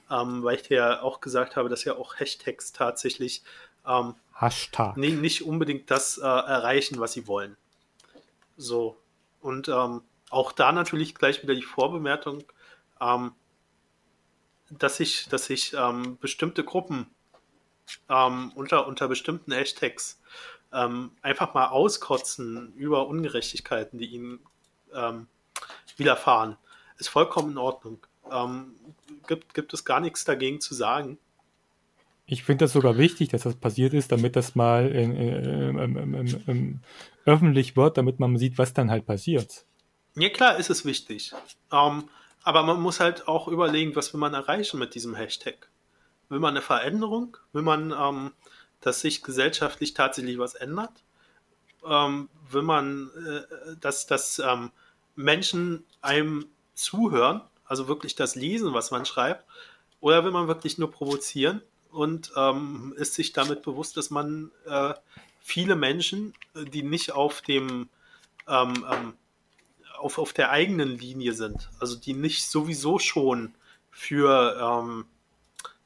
ähm, 0.09 0.43
weil 0.43 0.55
ich 0.55 0.63
dir 0.63 0.77
ja 0.77 1.01
auch 1.03 1.21
gesagt 1.21 1.55
habe, 1.55 1.69
dass 1.69 1.83
ja 1.83 1.95
auch 1.95 2.19
Hashtags 2.19 2.73
tatsächlich 2.73 3.43
ähm, 3.87 4.15
Hashtag. 4.35 4.97
Nee, 4.97 5.11
nicht 5.11 5.45
unbedingt 5.45 5.89
das 5.89 6.17
äh, 6.17 6.21
erreichen, 6.23 6.99
was 6.99 7.13
sie 7.13 7.27
wollen. 7.27 7.57
So. 8.57 8.97
Und 9.41 9.67
ähm, 9.67 10.01
auch 10.29 10.51
da 10.51 10.71
natürlich 10.71 11.15
gleich 11.15 11.41
wieder 11.43 11.55
die 11.55 11.61
Vorbemerkung, 11.63 12.43
ähm, 12.99 13.33
dass 14.69 14.97
sich 14.97 15.29
dass 15.29 15.49
ich 15.49 15.75
bestimmte 16.19 16.63
Gruppen 16.63 17.05
unter, 18.07 18.87
unter 18.87 19.07
bestimmten 19.07 19.51
Hashtags 19.51 20.19
ähm, 20.75 21.11
einfach 21.21 21.53
mal 21.53 21.67
auskotzen 21.67 22.73
über 22.73 23.07
Ungerechtigkeiten, 23.07 23.97
die 23.97 24.07
ihnen 24.07 24.39
ähm, 24.93 25.27
widerfahren, 25.97 26.57
ist 26.97 27.09
vollkommen 27.09 27.51
in 27.51 27.57
Ordnung. 27.57 28.05
Ähm, 28.29 28.75
gibt, 29.27 29.53
gibt 29.53 29.73
es 29.73 29.85
gar 29.85 29.99
nichts 29.99 30.25
dagegen 30.25 30.59
zu 30.59 30.73
sagen. 30.73 31.17
Ich 32.25 32.43
finde 32.43 32.65
das 32.65 32.73
sogar 32.73 32.97
wichtig, 32.97 33.29
dass 33.29 33.43
das 33.43 33.55
passiert 33.55 33.93
ist, 33.93 34.11
damit 34.11 34.35
das 34.35 34.55
mal 34.55 34.87
in, 34.87 35.15
in, 35.15 36.39
in, 36.47 36.81
öffentlich 37.25 37.75
wird, 37.75 37.97
damit 37.97 38.19
man 38.19 38.37
sieht, 38.37 38.57
was 38.57 38.73
dann 38.73 38.89
halt 38.89 39.05
passiert. 39.05 39.65
Ja, 40.15 40.29
klar 40.29 40.57
ist 40.57 40.69
es 40.69 40.85
wichtig. 40.85 41.33
Ähm, 41.71 42.05
aber 42.43 42.63
man 42.63 42.81
muss 42.81 42.99
halt 42.99 43.27
auch 43.27 43.47
überlegen, 43.47 43.95
was 43.95 44.13
will 44.13 44.19
man 44.19 44.33
erreichen 44.33 44.79
mit 44.79 44.95
diesem 44.95 45.15
Hashtag. 45.15 45.69
Will 46.29 46.39
man 46.39 46.51
eine 46.51 46.61
Veränderung? 46.61 47.37
Will 47.53 47.61
man 47.61 47.91
ähm, 47.91 48.31
dass 48.85 49.01
sich 49.01 49.23
gesellschaftlich 49.23 49.95
tatsächlich 49.95 50.37
was 50.37 50.53
ändert. 50.53 50.91
Ähm, 51.83 52.29
wenn 52.51 52.65
man, 52.65 53.09
äh, 53.27 53.75
dass, 53.81 54.05
dass 54.05 54.39
ähm, 54.39 54.71
Menschen 55.15 55.83
einem 56.01 56.45
zuhören, 56.75 57.41
also 57.65 57.87
wirklich 57.87 58.15
das 58.15 58.35
lesen, 58.35 58.73
was 58.73 58.91
man 58.91 59.05
schreibt, 59.05 59.43
oder 60.01 60.23
will 60.23 60.31
man 60.31 60.47
wirklich 60.47 60.77
nur 60.77 60.91
provozieren 60.91 61.61
und 61.95 62.31
ähm, 62.35 62.93
ist 62.97 63.15
sich 63.15 63.33
damit 63.33 63.61
bewusst, 63.63 63.97
dass 63.97 64.09
man 64.09 64.51
äh, 64.65 64.93
viele 65.39 65.75
Menschen, 65.75 66.33
die 66.53 66.83
nicht 66.83 67.11
auf 67.13 67.41
dem 67.41 67.89
ähm, 68.47 68.85
ähm, 68.91 69.13
auf, 69.97 70.19
auf 70.19 70.33
der 70.33 70.51
eigenen 70.51 70.97
Linie 70.97 71.33
sind, 71.33 71.69
also 71.79 71.95
die 71.95 72.13
nicht 72.13 72.47
sowieso 72.47 72.99
schon 72.99 73.55
für 73.89 74.57
ähm, 74.61 75.05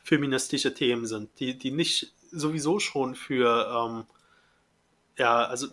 feministische 0.03 0.73
Themen 0.73 1.05
sind, 1.05 1.29
die, 1.39 1.57
die 1.57 1.71
nicht 1.71 2.13
sowieso 2.31 2.79
schon 2.79 3.15
für, 3.15 3.67
ähm, 3.69 4.05
ja, 5.17 5.45
also 5.45 5.67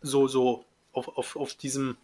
so, 0.00 0.28
so 0.28 0.64
auf, 0.92 1.08
auf, 1.08 1.36
auf 1.36 1.54
diesem 1.54 1.96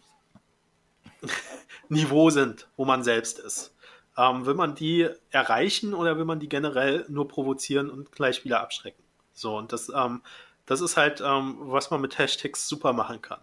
Niveau 1.89 2.29
sind, 2.29 2.67
wo 2.75 2.85
man 2.85 3.03
selbst 3.03 3.39
ist. 3.39 3.73
Ähm, 4.17 4.45
will 4.45 4.53
man 4.53 4.75
die 4.75 5.09
erreichen 5.29 5.93
oder 5.93 6.17
will 6.17 6.25
man 6.25 6.39
die 6.39 6.49
generell 6.49 7.05
nur 7.09 7.27
provozieren 7.27 7.89
und 7.89 8.11
gleich 8.11 8.45
wieder 8.45 8.61
abschrecken? 8.61 9.03
So, 9.33 9.57
und 9.57 9.73
das, 9.73 9.89
ähm, 9.89 10.21
das 10.65 10.81
ist 10.81 10.97
halt, 10.97 11.21
ähm, 11.21 11.57
was 11.59 11.91
man 11.91 12.01
mit 12.01 12.17
Hashtags 12.17 12.67
super 12.67 12.93
machen 12.93 13.21
kann. 13.21 13.39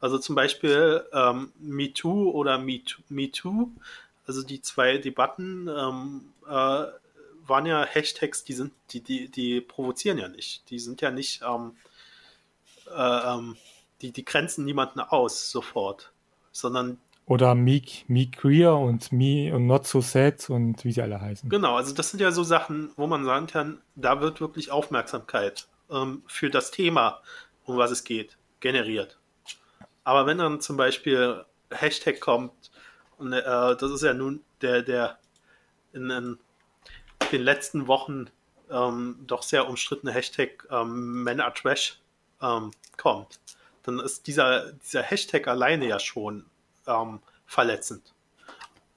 Also 0.00 0.18
zum 0.18 0.34
Beispiel 0.34 1.04
ähm, 1.12 1.52
MeToo 1.58 2.30
oder 2.30 2.58
MeToo, 2.58 3.02
Me 3.08 3.30
also 4.26 4.42
die 4.42 4.62
zwei 4.62 4.98
Debatten 4.98 5.68
ähm, 5.68 6.32
äh, 6.46 6.86
waren 7.46 7.66
ja 7.66 7.84
Hashtags, 7.84 8.44
die 8.44 8.52
sind, 8.52 8.72
die, 8.90 9.00
die, 9.00 9.28
die 9.28 9.60
provozieren 9.60 10.18
ja 10.18 10.28
nicht. 10.28 10.68
Die 10.70 10.78
sind 10.78 11.00
ja 11.00 11.10
nicht, 11.10 11.42
ähm, 11.42 11.76
äh, 12.88 13.32
ähm, 13.32 13.56
die, 14.00 14.12
die 14.12 14.24
grenzen 14.24 14.64
niemanden 14.64 15.00
aus 15.00 15.50
sofort, 15.50 16.12
sondern 16.52 16.98
oder 17.30 17.54
Me, 17.54 17.80
me 18.08 18.26
Queer 18.26 18.74
und 18.74 19.12
Me 19.12 19.54
und 19.54 19.68
Not 19.68 19.86
So 19.86 20.00
Sad 20.00 20.50
und 20.50 20.84
wie 20.84 20.90
sie 20.90 21.00
alle 21.00 21.20
heißen. 21.20 21.48
Genau, 21.48 21.76
also 21.76 21.94
das 21.94 22.10
sind 22.10 22.18
ja 22.18 22.32
so 22.32 22.42
Sachen, 22.42 22.90
wo 22.96 23.06
man 23.06 23.24
sagen 23.24 23.46
kann, 23.46 23.80
da 23.94 24.20
wird 24.20 24.40
wirklich 24.40 24.72
Aufmerksamkeit 24.72 25.68
ähm, 25.92 26.24
für 26.26 26.50
das 26.50 26.72
Thema, 26.72 27.20
um 27.66 27.76
was 27.76 27.92
es 27.92 28.02
geht, 28.02 28.36
generiert. 28.58 29.16
Aber 30.02 30.26
wenn 30.26 30.38
dann 30.38 30.60
zum 30.60 30.76
Beispiel 30.76 31.44
Hashtag 31.70 32.18
kommt, 32.18 32.52
und 33.16 33.32
äh, 33.32 33.42
das 33.42 33.92
ist 33.92 34.02
ja 34.02 34.12
nun 34.12 34.40
der, 34.60 34.82
der 34.82 35.20
in, 35.92 36.10
in 36.10 36.38
den 37.30 37.42
letzten 37.42 37.86
Wochen 37.86 38.26
ähm, 38.72 39.20
doch 39.28 39.44
sehr 39.44 39.68
umstrittene 39.68 40.10
Hashtag 40.10 40.66
ähm, 40.68 41.22
Men 41.22 41.40
are 41.40 41.54
Trash 41.54 42.00
ähm, 42.42 42.72
kommt, 42.96 43.38
dann 43.84 44.00
ist 44.00 44.26
dieser, 44.26 44.72
dieser 44.72 45.02
Hashtag 45.02 45.46
alleine 45.46 45.86
ja 45.86 46.00
schon 46.00 46.44
ähm, 46.86 47.20
verletzend. 47.46 48.14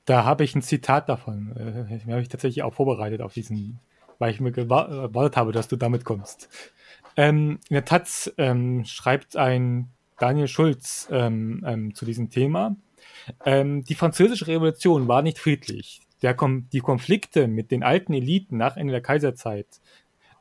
Da 0.05 0.25
habe 0.25 0.43
ich 0.43 0.55
ein 0.55 0.61
Zitat 0.61 1.09
davon. 1.09 1.55
Äh, 1.55 2.11
habe 2.11 2.21
ich 2.21 2.29
tatsächlich 2.29 2.63
auch 2.63 2.73
vorbereitet 2.73 3.21
auf 3.21 3.33
diesen, 3.33 3.79
weil 4.19 4.31
ich 4.31 4.39
mir 4.39 4.51
gewartet 4.51 5.37
habe, 5.37 5.51
dass 5.51 5.67
du 5.67 5.75
damit 5.75 6.05
kommst. 6.05 6.49
Ähm, 7.15 7.59
in 7.69 7.73
der 7.73 7.85
Taz 7.85 8.31
ähm, 8.37 8.85
schreibt 8.85 9.37
ein 9.37 9.89
Daniel 10.17 10.47
Schulz 10.47 11.07
ähm, 11.11 11.63
ähm, 11.65 11.95
zu 11.95 12.05
diesem 12.05 12.29
Thema. 12.29 12.75
Ähm, 13.45 13.83
die 13.83 13.95
französische 13.95 14.47
Revolution 14.47 15.07
war 15.07 15.21
nicht 15.21 15.39
friedlich 15.39 16.01
der, 16.23 16.35
die 16.71 16.79
Konflikte 16.79 17.47
mit 17.47 17.69
den 17.69 17.83
alten 17.83 18.13
Eliten 18.13 18.57
nach 18.57 18.77
Ende 18.77 18.91
der 18.91 19.01
Kaiserzeit 19.01 19.67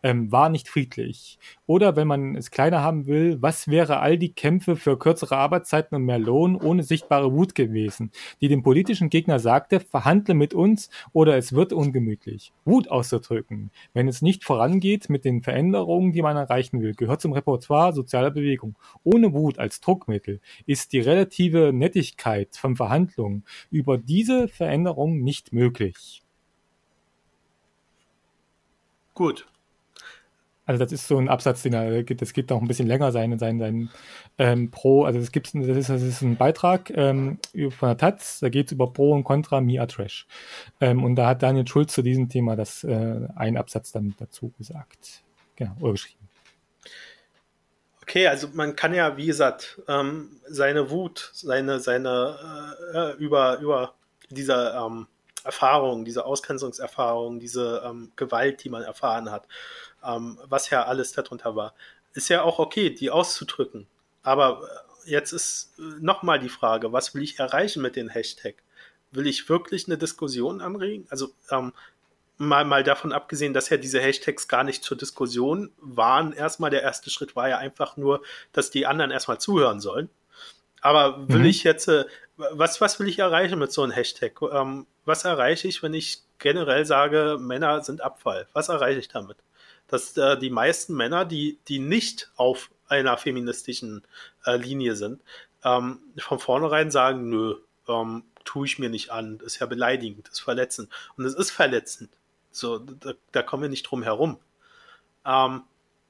ähm, 0.03 0.31
war 0.33 0.49
nicht 0.49 0.69
friedlich. 0.69 1.39
Oder 1.67 1.97
wenn 1.97 2.09
man 2.09 2.37
es 2.37 2.51
kleiner 2.51 2.83
haben 2.83 3.07
will, 3.07 3.39
was 3.41 3.69
wäre 3.69 4.01
all 4.01 4.19
die 4.19 4.33
Kämpfe 4.33 4.77
für 4.77 4.99
kürzere 4.99 5.37
Arbeitszeiten 5.37 5.97
und 5.97 6.05
mehr 6.05 6.19
Lohn 6.19 6.57
ohne 6.57 6.83
sichtbare 6.83 7.33
Wut 7.33 7.55
gewesen, 7.55 8.11
die 8.41 8.49
dem 8.49 8.63
politischen 8.63 9.11
Gegner 9.11 9.39
sagte, 9.39 9.81
verhandle 9.81 10.35
mit 10.35 10.55
uns 10.55 10.91
oder 11.13 11.37
es 11.37 11.53
wird 11.53 11.73
ungemütlich. 11.73 12.53
Wut 12.65 12.89
auszudrücken, 12.89 13.71
wenn 13.95 14.09
es 14.09 14.23
nicht 14.23 14.45
vorangeht 14.45 15.09
mit 15.09 15.25
den 15.25 15.43
Veränderungen, 15.43 16.13
die 16.13 16.23
man 16.23 16.37
erreichen 16.37 16.81
will, 16.81 16.95
gehört 16.95 17.21
zum 17.21 17.33
Repertoire 17.33 17.93
sozialer 17.93 18.31
Bewegung. 18.31 18.77
Ohne 19.05 19.33
Wut 19.33 19.59
als 19.59 19.81
Druckmittel 19.81 20.41
ist 20.67 20.93
die 20.93 21.01
relative 21.01 21.73
Nettigkeit 21.73 22.57
von 22.57 22.77
Verhandlungen 22.77 23.45
über 23.71 23.99
diese 23.99 24.49
Veränderung 24.49 25.21
nicht 25.23 25.53
möglich. 25.53 26.23
Gut, 29.15 29.47
also 30.65 30.83
das 30.83 30.93
ist 30.93 31.09
so 31.09 31.19
ein 31.19 31.29
Absatz, 31.29 31.63
den 31.63 31.75
er, 31.75 32.03
das 32.05 32.33
geht 32.33 32.51
noch 32.51 32.61
ein 32.61 32.69
bisschen 32.69 32.87
länger 32.87 33.11
sein, 33.11 33.37
sein, 33.39 33.59
sein 33.59 33.91
ähm, 34.39 34.71
pro, 34.71 35.05
also 35.05 35.19
es 35.19 35.33
gibt, 35.33 35.55
das 35.55 35.77
ist, 35.77 35.91
das 35.91 36.03
ist 36.03 36.23
ein 36.23 36.37
Beitrag 36.37 36.91
ähm, 36.91 37.39
von 37.71 37.89
der 37.89 37.97
Taz, 37.97 38.39
da 38.41 38.49
geht 38.49 38.67
es 38.67 38.73
über 38.73 38.93
Pro 38.93 39.13
und 39.13 39.25
Contra 39.25 39.61
Mia 39.61 39.87
Trash. 39.87 40.27
Ähm, 40.81 41.03
und 41.03 41.17
da 41.17 41.27
hat 41.29 41.43
Daniel 41.43 41.67
Schulz 41.67 41.93
zu 41.93 42.03
diesem 42.03 42.29
Thema 42.29 42.55
das 42.55 42.85
äh, 42.85 43.27
ein 43.35 43.57
Absatz 43.57 43.91
dann 43.93 44.15
dazu 44.19 44.53
gesagt. 44.57 45.23
Genau, 45.57 45.73
oder 45.81 45.93
geschrieben. 45.93 46.29
Okay, 48.03 48.27
also 48.27 48.49
man 48.53 48.77
kann 48.77 48.95
ja, 48.95 49.17
wie 49.17 49.27
gesagt, 49.27 49.81
ähm, 49.89 50.41
seine 50.47 50.91
Wut, 50.91 51.31
seine, 51.33 51.81
seine 51.81 52.37
äh, 52.95 53.23
über, 53.23 53.59
über 53.59 53.95
diese 54.29 54.75
ähm, 54.77 55.07
Erfahrung, 55.45 56.05
diese 56.05 56.25
Ausgrenzungserfahrung, 56.25 57.41
diese 57.41 57.83
ähm, 57.85 58.13
Gewalt, 58.17 58.65
die 58.65 58.71
man 58.71 58.83
erfahren 58.83 59.31
hat, 59.31 59.47
ähm, 60.05 60.39
was 60.45 60.71
ja 60.71 60.85
alles 60.85 61.13
darunter 61.13 61.57
war, 61.57 61.75
ist 62.15 62.29
ja 62.29 62.43
auch 62.43 62.59
okay, 62.59 62.91
die 62.91 63.11
auszudrücken. 63.11 63.87
Aber 64.23 64.63
äh, 65.07 65.11
jetzt 65.11 65.33
ist 65.33 65.73
äh, 65.79 65.83
nochmal 66.01 66.39
die 66.39 66.49
Frage, 66.49 66.93
was 66.93 67.15
will 67.15 67.23
ich 67.23 67.39
erreichen 67.39 67.83
mit 67.83 67.97
dem 67.97 68.09
Hashtag? 68.09 68.57
Will 69.11 69.27
ich 69.27 69.49
wirklich 69.49 69.87
eine 69.87 69.99
Diskussion 69.99 70.61
anregen? 70.61 71.07
Also 71.11 71.31
ähm, 71.51 71.73
mal, 72.39 72.65
mal 72.65 72.83
davon 72.83 73.13
abgesehen, 73.13 73.55
dass 73.55 73.69
ja 73.69 73.77
diese 73.77 74.01
Hashtags 74.01 74.49
gar 74.49 74.65
nicht 74.65 74.85
zur 74.85 74.97
Diskussion 74.97 75.71
waren. 75.81 76.33
Erstmal 76.33 76.71
der 76.71 76.83
erste 76.83 77.11
Schritt 77.11 77.37
war 77.37 77.49
ja 77.49 77.59
einfach 77.59 77.97
nur, 77.97 78.23
dass 78.53 78.71
die 78.71 78.87
anderen 78.87 79.11
erstmal 79.11 79.39
zuhören 79.39 79.81
sollen. 79.81 80.09
Aber 80.81 81.29
will 81.29 81.41
mhm. 81.41 81.47
ich 81.47 81.63
jetzt, 81.63 81.89
äh, 81.89 82.05
was, 82.37 82.81
was 82.81 82.99
will 82.99 83.09
ich 83.09 83.21
erreichen 83.21 83.59
mit 83.59 83.73
so 83.73 83.83
einem 83.83 83.93
Hashtag? 83.93 84.41
Ähm, 84.53 84.87
was 85.05 85.25
erreiche 85.25 85.69
ich, 85.69 85.83
wenn 85.83 85.95
ich 85.95 86.19
generell 86.39 86.85
sage, 86.85 87.39
Männer 87.41 87.83
sind 87.83 88.01
Abfall? 88.01 88.49
Was 88.53 88.69
erreiche 88.69 88.99
ich 88.99 89.09
damit? 89.09 89.37
Dass 89.93 90.17
äh, 90.17 90.39
die 90.39 90.49
meisten 90.49 90.97
Männer, 90.97 91.27
die, 91.27 91.59
die 91.69 91.79
nicht 91.79 92.33
auf 92.37 92.71
einer 92.89 93.19
feministischen 93.19 94.03
äh, 94.47 94.57
Linie 94.57 94.97
sind, 94.97 95.21
ähm, 95.65 95.99
von 96.17 96.39
vornherein 96.39 96.91
sagen, 96.91 97.29
nö, 97.29 97.57
ähm, 97.87 98.25
tue 98.45 98.67
ich 98.67 98.79
mir 98.79 98.89
nicht 98.89 99.11
an, 99.11 99.37
das 99.37 99.55
ist 99.55 99.59
ja 99.61 99.67
beleidigend, 99.67 100.27
das 100.29 100.39
ist 100.39 100.41
verletzend. 100.41 100.89
Und 101.19 101.27
es 101.27 101.35
ist 101.35 101.51
verletzend. 101.51 102.09
So, 102.51 102.79
da, 102.79 103.13
da, 103.33 103.43
kommen 103.43 103.65
wir 103.65 103.69
nicht 103.69 103.83
drum 103.83 104.03
herum. 104.03 104.39
Ähm, 105.27 105.65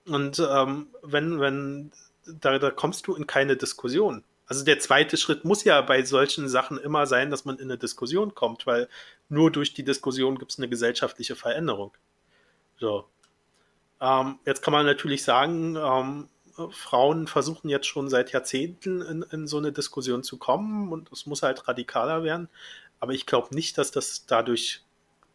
und 0.07 0.39
ähm, 0.39 0.87
wenn, 1.03 1.41
wenn, 1.41 1.91
da, 2.25 2.61
da 2.61 2.71
kommst 2.71 3.09
du 3.09 3.17
in 3.17 3.27
keine 3.27 3.57
Diskussion. 3.57 4.23
Also 4.47 4.65
der 4.65 4.79
zweite 4.79 5.17
Schritt 5.17 5.45
muss 5.45 5.65
ja 5.65 5.81
bei 5.81 6.05
solchen 6.05 6.49
Sachen 6.49 6.79
immer 6.79 7.07
sein, 7.09 7.33
dass 7.33 7.45
man 7.45 7.57
in 7.57 7.65
eine 7.65 7.79
Diskussion 7.79 8.35
kommt, 8.37 8.65
weil 8.65 8.89
nur 9.29 9.51
durch 9.51 9.75
die 9.75 9.83
Diskussion 9.83 10.39
gibt 10.39 10.53
es 10.53 10.59
eine 10.59 10.69
gesellschaftliche 10.69 11.35
Veränderung. 11.35 11.93
So. 12.79 13.09
Ähm, 14.03 14.41
jetzt 14.45 14.63
kann 14.63 14.73
man 14.73 14.85
natürlich 14.85 15.23
sagen, 15.23 15.77
ähm, 15.77 16.29
Frauen 16.73 17.29
versuchen 17.29 17.69
jetzt 17.69 17.87
schon 17.87 18.11
seit 18.11 18.33
Jahrzehnten 18.33 19.01
in, 19.01 19.23
in, 19.31 19.47
so 19.47 19.59
eine 19.59 19.73
Diskussion 19.73 20.25
zu 20.25 20.39
kommen 20.39 20.93
und 20.93 21.11
es 21.13 21.25
muss 21.25 21.43
halt 21.43 21.69
radikaler 21.69 22.25
werden. 22.25 22.49
Aber 22.99 23.13
ich 23.13 23.27
glaube 23.27 23.55
nicht, 23.55 23.79
dass 23.79 23.93
das 23.93 24.27
dadurch 24.27 24.83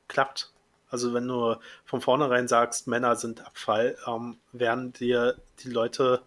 klappt. 0.09 0.51
Also 0.89 1.13
wenn 1.13 1.28
du 1.28 1.55
von 1.86 2.01
vornherein 2.01 2.47
sagst, 2.49 2.88
Männer 2.88 3.15
sind 3.15 3.45
Abfall, 3.45 3.97
ähm, 4.05 4.38
werden 4.51 4.91
dir 4.93 5.41
die 5.63 5.70
Leute 5.70 6.22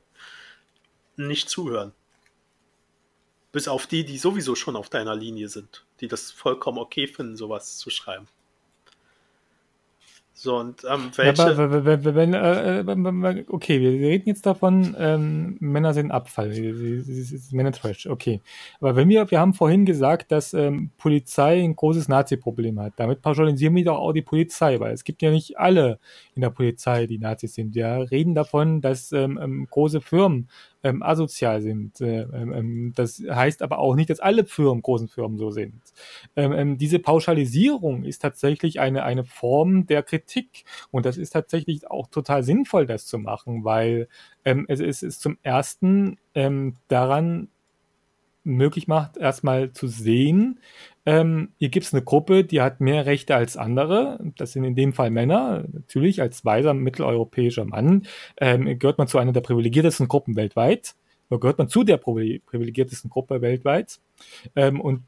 nicht 1.16 1.50
zuhören. 1.50 1.92
Bis 3.52 3.68
auf 3.68 3.86
die, 3.86 4.04
die 4.04 4.18
sowieso 4.18 4.54
schon 4.54 4.76
auf 4.76 4.88
deiner 4.88 5.14
Linie 5.14 5.48
sind, 5.48 5.84
die 6.00 6.08
das 6.08 6.30
vollkommen 6.30 6.78
okay 6.78 7.06
finden, 7.06 7.36
sowas 7.36 7.76
zu 7.76 7.90
schreiben. 7.90 8.28
So, 10.42 10.56
und 10.56 10.84
ähm, 10.90 11.10
welche. 11.16 11.42
Aber, 11.42 12.14
wenn, 12.14 12.32
äh, 12.32 12.80
äh 12.80 13.44
okay, 13.48 13.78
wir 13.78 13.90
reden 13.90 14.26
jetzt 14.26 14.46
davon, 14.46 14.96
ähm, 14.98 15.58
Männer 15.60 15.92
sind 15.92 16.10
Abfall, 16.10 16.48
Männer 17.50 17.72
Trash, 17.72 18.06
okay. 18.06 18.40
Aber 18.80 18.96
wenn 18.96 19.10
wir, 19.10 19.30
wir 19.30 19.38
haben 19.38 19.52
vorhin 19.52 19.84
gesagt, 19.84 20.32
dass 20.32 20.54
ähm, 20.54 20.92
Polizei 20.96 21.62
ein 21.62 21.76
großes 21.76 22.08
Nazi-Problem 22.08 22.80
hat. 22.80 22.94
Damit 22.96 23.20
pauschalisieren 23.20 23.74
wir 23.74 23.84
doch 23.84 23.98
auch 23.98 24.14
die 24.14 24.22
Polizei, 24.22 24.80
weil 24.80 24.94
es 24.94 25.04
gibt 25.04 25.20
ja 25.20 25.30
nicht 25.30 25.58
alle 25.58 25.98
in 26.34 26.40
der 26.40 26.48
Polizei, 26.48 27.06
die 27.06 27.18
Nazis 27.18 27.52
sind. 27.52 27.74
Wir 27.74 28.10
reden 28.10 28.34
davon, 28.34 28.80
dass 28.80 29.12
ähm, 29.12 29.38
ähm 29.42 29.66
große 29.68 30.00
Firmen 30.00 30.48
ähm, 30.82 31.02
asozial 31.02 31.60
sind. 31.60 32.00
Äh, 32.00 32.22
ähm, 32.22 32.52
ähm, 32.52 32.92
das 32.94 33.22
heißt 33.28 33.62
aber 33.62 33.78
auch 33.78 33.94
nicht, 33.94 34.10
dass 34.10 34.20
alle 34.20 34.44
Firmen, 34.44 34.82
großen 34.82 35.08
Firmen 35.08 35.38
so 35.38 35.50
sind. 35.50 35.80
Ähm, 36.36 36.52
ähm, 36.52 36.78
diese 36.78 36.98
Pauschalisierung 36.98 38.04
ist 38.04 38.20
tatsächlich 38.20 38.80
eine, 38.80 39.04
eine 39.04 39.24
Form 39.24 39.86
der 39.86 40.02
Kritik 40.02 40.64
und 40.90 41.06
das 41.06 41.16
ist 41.16 41.30
tatsächlich 41.30 41.90
auch 41.90 42.08
total 42.08 42.42
sinnvoll, 42.42 42.86
das 42.86 43.06
zu 43.06 43.18
machen, 43.18 43.64
weil 43.64 44.08
ähm, 44.44 44.64
es, 44.68 44.80
es 44.80 45.02
ist 45.02 45.20
zum 45.20 45.38
ersten 45.42 46.18
daran 46.88 47.48
möglich 48.44 48.88
macht, 48.88 49.16
erstmal 49.16 49.72
zu 49.72 49.86
sehen, 49.86 50.60
ähm, 51.06 51.52
hier 51.58 51.70
gibt 51.70 51.86
es 51.86 51.94
eine 51.94 52.02
Gruppe, 52.02 52.44
die 52.44 52.60
hat 52.60 52.80
mehr 52.80 53.06
Rechte 53.06 53.34
als 53.34 53.56
andere. 53.56 54.20
Das 54.36 54.52
sind 54.52 54.64
in 54.64 54.74
dem 54.74 54.92
Fall 54.92 55.10
Männer. 55.10 55.64
Natürlich, 55.72 56.20
als 56.20 56.44
weiser 56.44 56.74
mitteleuropäischer 56.74 57.64
Mann 57.64 58.06
ähm, 58.36 58.78
gehört 58.78 58.98
man 58.98 59.08
zu 59.08 59.18
einer 59.18 59.32
der 59.32 59.40
privilegiertesten 59.40 60.08
Gruppen 60.08 60.36
weltweit. 60.36 60.94
Oder 61.30 61.40
gehört 61.40 61.58
man 61.58 61.68
zu 61.68 61.84
der 61.84 61.96
privilegiertesten 61.96 63.08
Gruppe 63.08 63.40
weltweit. 63.40 64.00
Ähm, 64.56 64.80
und 64.80 65.04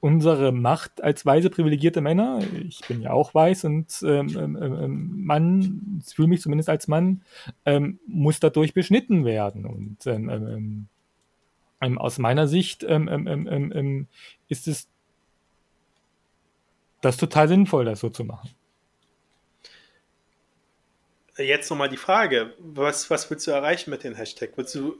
unsere 0.00 0.52
Macht 0.52 1.02
als 1.02 1.26
weise 1.26 1.50
privilegierte 1.50 2.00
Männer, 2.00 2.40
ich 2.66 2.80
bin 2.86 3.00
ja 3.00 3.12
auch 3.12 3.34
weiß 3.34 3.64
und 3.64 4.02
ähm, 4.06 4.28
ähm, 4.36 4.58
ähm 4.62 5.24
Mann, 5.24 6.02
fühle 6.04 6.28
mich 6.28 6.42
zumindest 6.42 6.68
als 6.68 6.88
Mann, 6.88 7.22
muss 8.06 8.38
dadurch 8.38 8.74
beschnitten 8.74 9.24
werden. 9.24 9.64
Und 9.64 10.06
aus 11.98 12.18
meiner 12.18 12.46
Sicht 12.46 12.82
ist 12.82 14.68
es 14.68 14.88
das 17.04 17.16
ist 17.16 17.20
total 17.20 17.48
sinnvoll, 17.48 17.84
das 17.84 18.00
so 18.00 18.08
zu 18.08 18.24
machen. 18.24 18.50
Jetzt 21.36 21.68
nochmal 21.68 21.88
die 21.88 21.96
Frage, 21.96 22.54
was, 22.60 23.10
was 23.10 23.28
willst 23.28 23.46
du 23.46 23.50
erreichen 23.50 23.90
mit 23.90 24.04
dem 24.04 24.14
Hashtag? 24.14 24.50
Willst 24.56 24.74
du, 24.74 24.94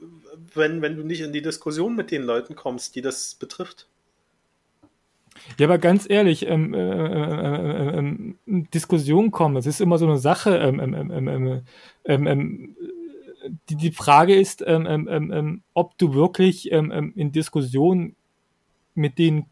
wenn, 0.53 0.81
wenn 0.81 0.97
du 0.97 1.03
nicht 1.03 1.21
in 1.21 1.31
die 1.31 1.41
Diskussion 1.41 1.95
mit 1.95 2.11
den 2.11 2.23
Leuten 2.23 2.55
kommst, 2.55 2.95
die 2.95 3.01
das 3.01 3.35
betrifft? 3.35 3.87
Ja, 5.57 5.67
aber 5.67 5.77
ganz 5.77 6.09
ehrlich, 6.09 6.45
ähm, 6.47 6.73
äh, 6.73 6.79
äh, 6.79 7.99
äh, 7.99 8.63
Diskussion 8.73 9.31
kommen, 9.31 9.55
das 9.55 9.65
ist 9.65 9.81
immer 9.81 9.97
so 9.97 10.05
eine 10.05 10.17
Sache. 10.17 10.59
die, 13.69 13.75
die 13.75 13.91
Frage 13.91 14.35
ist, 14.35 14.63
ob 15.73 15.97
du 15.97 16.13
wirklich 16.13 16.71
in 16.71 17.31
Diskussion 17.31 18.15
mit 18.93 19.17
denen 19.17 19.45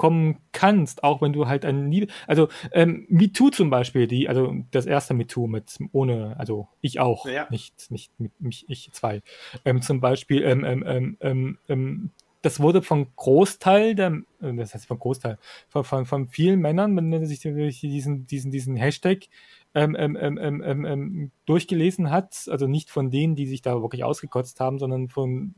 kommen 0.00 0.38
kannst, 0.52 1.04
auch 1.04 1.20
wenn 1.20 1.34
du 1.34 1.46
halt 1.46 1.66
ein 1.66 1.92
Liebe, 1.92 2.06
also 2.26 2.48
ähm, 2.72 3.04
MeToo 3.10 3.50
zum 3.50 3.68
Beispiel, 3.68 4.06
die, 4.06 4.30
also 4.30 4.54
das 4.70 4.86
erste 4.86 5.12
MeToo 5.12 5.46
mit 5.46 5.76
ohne, 5.92 6.36
also 6.38 6.68
ich 6.80 7.00
auch, 7.00 7.26
ja. 7.26 7.46
nicht, 7.50 7.90
nicht 7.90 8.18
mit 8.18 8.32
mich, 8.40 8.64
ich 8.68 8.90
zwei, 8.92 9.20
ähm, 9.66 9.82
zum 9.82 10.00
Beispiel, 10.00 10.42
ähm, 10.42 10.64
ähm, 10.64 10.84
ähm, 10.86 11.18
ähm, 11.20 11.58
ähm 11.68 12.10
das 12.42 12.60
wurde 12.60 12.80
von 12.80 13.08
Großteil 13.16 13.94
der, 13.94 14.22
äh, 14.40 14.54
das 14.54 14.72
heißt 14.72 14.86
von 14.86 14.98
Großteil, 14.98 15.36
von, 15.68 15.84
von, 15.84 16.06
von 16.06 16.28
vielen 16.28 16.60
Männern, 16.60 16.96
wenn 16.96 17.10
man 17.10 17.26
sich 17.26 17.40
diesen, 17.40 18.26
diesen, 18.26 18.50
diesen 18.50 18.76
Hashtag 18.76 19.26
ähm, 19.72 19.94
ähm, 19.96 20.16
ähm, 20.16 20.38
ähm, 20.38 20.84
ähm, 20.84 21.30
durchgelesen 21.46 22.10
hat, 22.10 22.46
also 22.48 22.66
nicht 22.66 22.90
von 22.90 23.10
denen, 23.10 23.36
die 23.36 23.46
sich 23.46 23.62
da 23.62 23.80
wirklich 23.80 24.02
ausgekotzt 24.02 24.58
haben, 24.58 24.78
sondern 24.78 25.08
von 25.08 25.54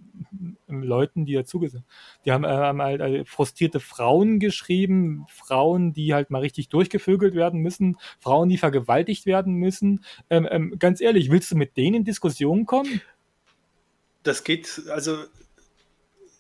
Leuten, 0.69 1.25
die 1.25 1.33
dazu 1.33 1.67
sind. 1.67 1.85
Die 2.25 2.33
haben, 2.33 2.45
äh, 2.45 2.49
haben 2.49 2.83
halt 2.83 3.01
äh, 3.01 3.25
frustrierte 3.25 3.81
Frauen 3.81 4.39
geschrieben, 4.39 5.25
Frauen, 5.29 5.93
die 5.93 6.13
halt 6.13 6.31
mal 6.31 6.41
richtig 6.41 6.69
durchgevögelt 6.69 7.35
werden 7.35 7.61
müssen, 7.61 7.97
Frauen, 8.21 8.49
die 8.49 8.59
vergewaltigt 8.59 9.27
werden 9.27 9.55
müssen. 9.55 10.05
Ganz 10.79 11.01
ehrlich, 11.01 11.31
willst 11.31 11.51
du 11.51 11.57
mit 11.57 11.77
denen 11.77 11.97
in 11.97 12.05
Diskussion 12.05 12.67
kommen? 12.67 13.01
Das 14.23 14.45
geht, 14.45 14.83
also 14.89 15.17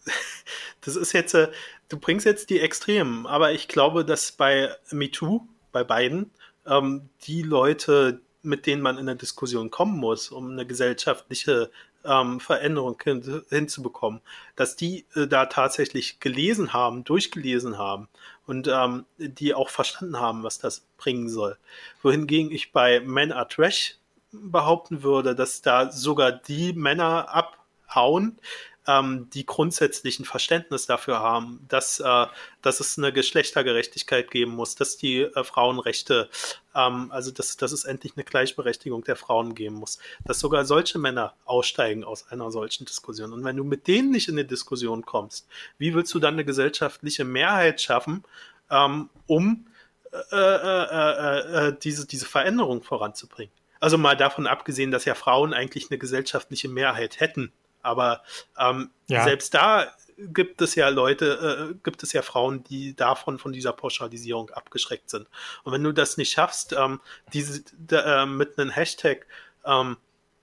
das 0.81 0.97
ist 0.97 1.13
jetzt, 1.13 1.35
äh, 1.35 1.49
du 1.89 1.99
bringst 1.99 2.27
jetzt 2.27 2.51
die 2.51 2.61
Extremen, 2.61 3.27
aber 3.27 3.53
ich 3.53 3.69
glaube, 3.69 4.05
dass 4.05 4.33
bei 4.33 4.75
MeToo, 4.91 5.47
bei 5.73 5.85
beiden, 5.85 6.31
ähm, 6.67 7.09
die 7.23 7.43
Leute, 7.43 8.21
mit 8.43 8.67
denen 8.67 8.83
man 8.83 8.99
in 8.99 9.09
eine 9.09 9.17
Diskussion 9.17 9.71
kommen 9.71 9.99
muss, 9.99 10.31
um 10.31 10.51
eine 10.51 10.67
gesellschaftliche 10.67 11.71
ähm, 12.05 12.41
Veränderung 12.41 13.01
hin, 13.03 13.43
hinzubekommen, 13.49 14.21
dass 14.57 14.77
die 14.77 15.07
äh, 15.15 15.27
da 15.27 15.47
tatsächlich 15.47 16.21
gelesen 16.21 16.73
haben, 16.73 17.05
durchgelesen 17.05 17.79
haben 17.79 18.09
und 18.47 18.69
ähm, 18.69 19.05
die 19.19 19.55
auch 19.55 19.69
verstanden 19.69 20.19
haben, 20.19 20.43
was 20.43 20.59
das 20.59 20.85
bringen 20.97 21.29
soll. 21.29 21.57
Wohingegen 22.03 22.51
ich 22.51 22.73
bei 22.73 23.01
Men 23.01 23.33
Are 23.33 23.49
Trash 23.49 23.97
behaupten 24.33 25.03
würde, 25.03 25.35
dass 25.35 25.63
da 25.63 25.93
sogar 25.93 26.33
die 26.33 26.73
Männer 26.73 27.29
abhauen, 27.29 28.39
ähm, 28.87 29.29
die 29.33 29.47
grundsätzlichen 29.47 30.25
Verständnis 30.25 30.87
dafür 30.87 31.21
haben, 31.21 31.65
dass, 31.69 32.01
äh, 32.01 32.27
dass 32.63 32.81
es 32.81 32.99
eine 32.99 33.13
Geschlechtergerechtigkeit 33.13 34.31
geben 34.31 34.53
muss, 34.53 34.75
dass 34.75 34.97
die 34.97 35.21
äh, 35.21 35.45
Frauenrechte, 35.45 36.29
ähm, 36.75 37.11
also 37.13 37.31
dass, 37.31 37.57
dass 37.57 37.73
es 37.73 37.85
endlich 37.85 38.15
eine 38.17 38.25
Gleichberechtigung 38.25 39.05
der 39.05 39.17
Frauen 39.17 39.55
geben 39.55 39.77
muss, 39.77 39.99
dass 40.25 40.41
sogar 40.41 40.65
solche 40.65 40.99
Männer 40.99 41.35
aussteigen 41.45 42.03
aus 42.05 42.29
einer 42.29 42.51
solchen 42.51 42.85
Diskussion. 42.85 43.33
Und 43.33 43.45
wenn 43.45 43.57
du 43.57 43.65
mit 43.65 43.87
denen 43.87 44.11
nicht 44.11 44.29
in 44.29 44.35
eine 44.35 44.45
Diskussion 44.45 45.05
kommst, 45.05 45.47
wie 45.79 45.95
willst 45.95 46.13
du 46.15 46.19
dann 46.19 46.35
eine 46.35 46.45
gesellschaftliche 46.45 47.25
Mehrheit 47.25 47.81
schaffen, 47.81 48.25
ähm, 48.71 49.11
um 49.27 49.67
äh, 50.11 50.37
äh, 50.37 50.85
äh, 50.91 51.69
äh 51.69 51.77
diese, 51.81 52.07
diese 52.07 52.27
Veränderung 52.27 52.83
voranzubringen? 52.83 53.55
Also 53.79 53.99
mal 53.99 54.17
davon 54.17 54.47
abgesehen, 54.47 54.93
dass 54.93 55.05
ja 55.05 55.15
Frauen 55.15 55.53
eigentlich 55.53 55.91
eine 55.91 55.99
gesellschaftliche 55.99 56.69
Mehrheit 56.69 57.19
hätten 57.19 57.53
aber 57.83 58.23
ähm, 58.59 58.91
ja. 59.09 59.25
selbst 59.25 59.55
da 59.55 59.93
gibt 60.17 60.61
es 60.63 60.75
ja 60.75 60.89
Leute, 60.89 61.73
äh, 61.73 61.75
gibt 61.83 62.03
es 62.03 62.13
ja 62.13 62.23
Frauen, 62.23 62.65
die 62.65 62.95
davon 62.95 63.39
von 63.39 63.53
dieser 63.53 63.73
Pauschalisierung 63.73 64.51
abgeschreckt 64.51 65.11
sind. 65.11 65.27
Und 65.65 65.73
wenn 65.73 65.83
du 65.83 65.93
das 65.93 66.17
nicht 66.17 66.33
schaffst, 66.33 66.73
ähm, 66.73 67.01
diese 67.33 67.63
da, 67.79 68.23
äh, 68.23 68.27
mit 68.27 68.59
einem 68.59 68.71
Hashtag, 68.71 69.27
ähm, 69.65 69.97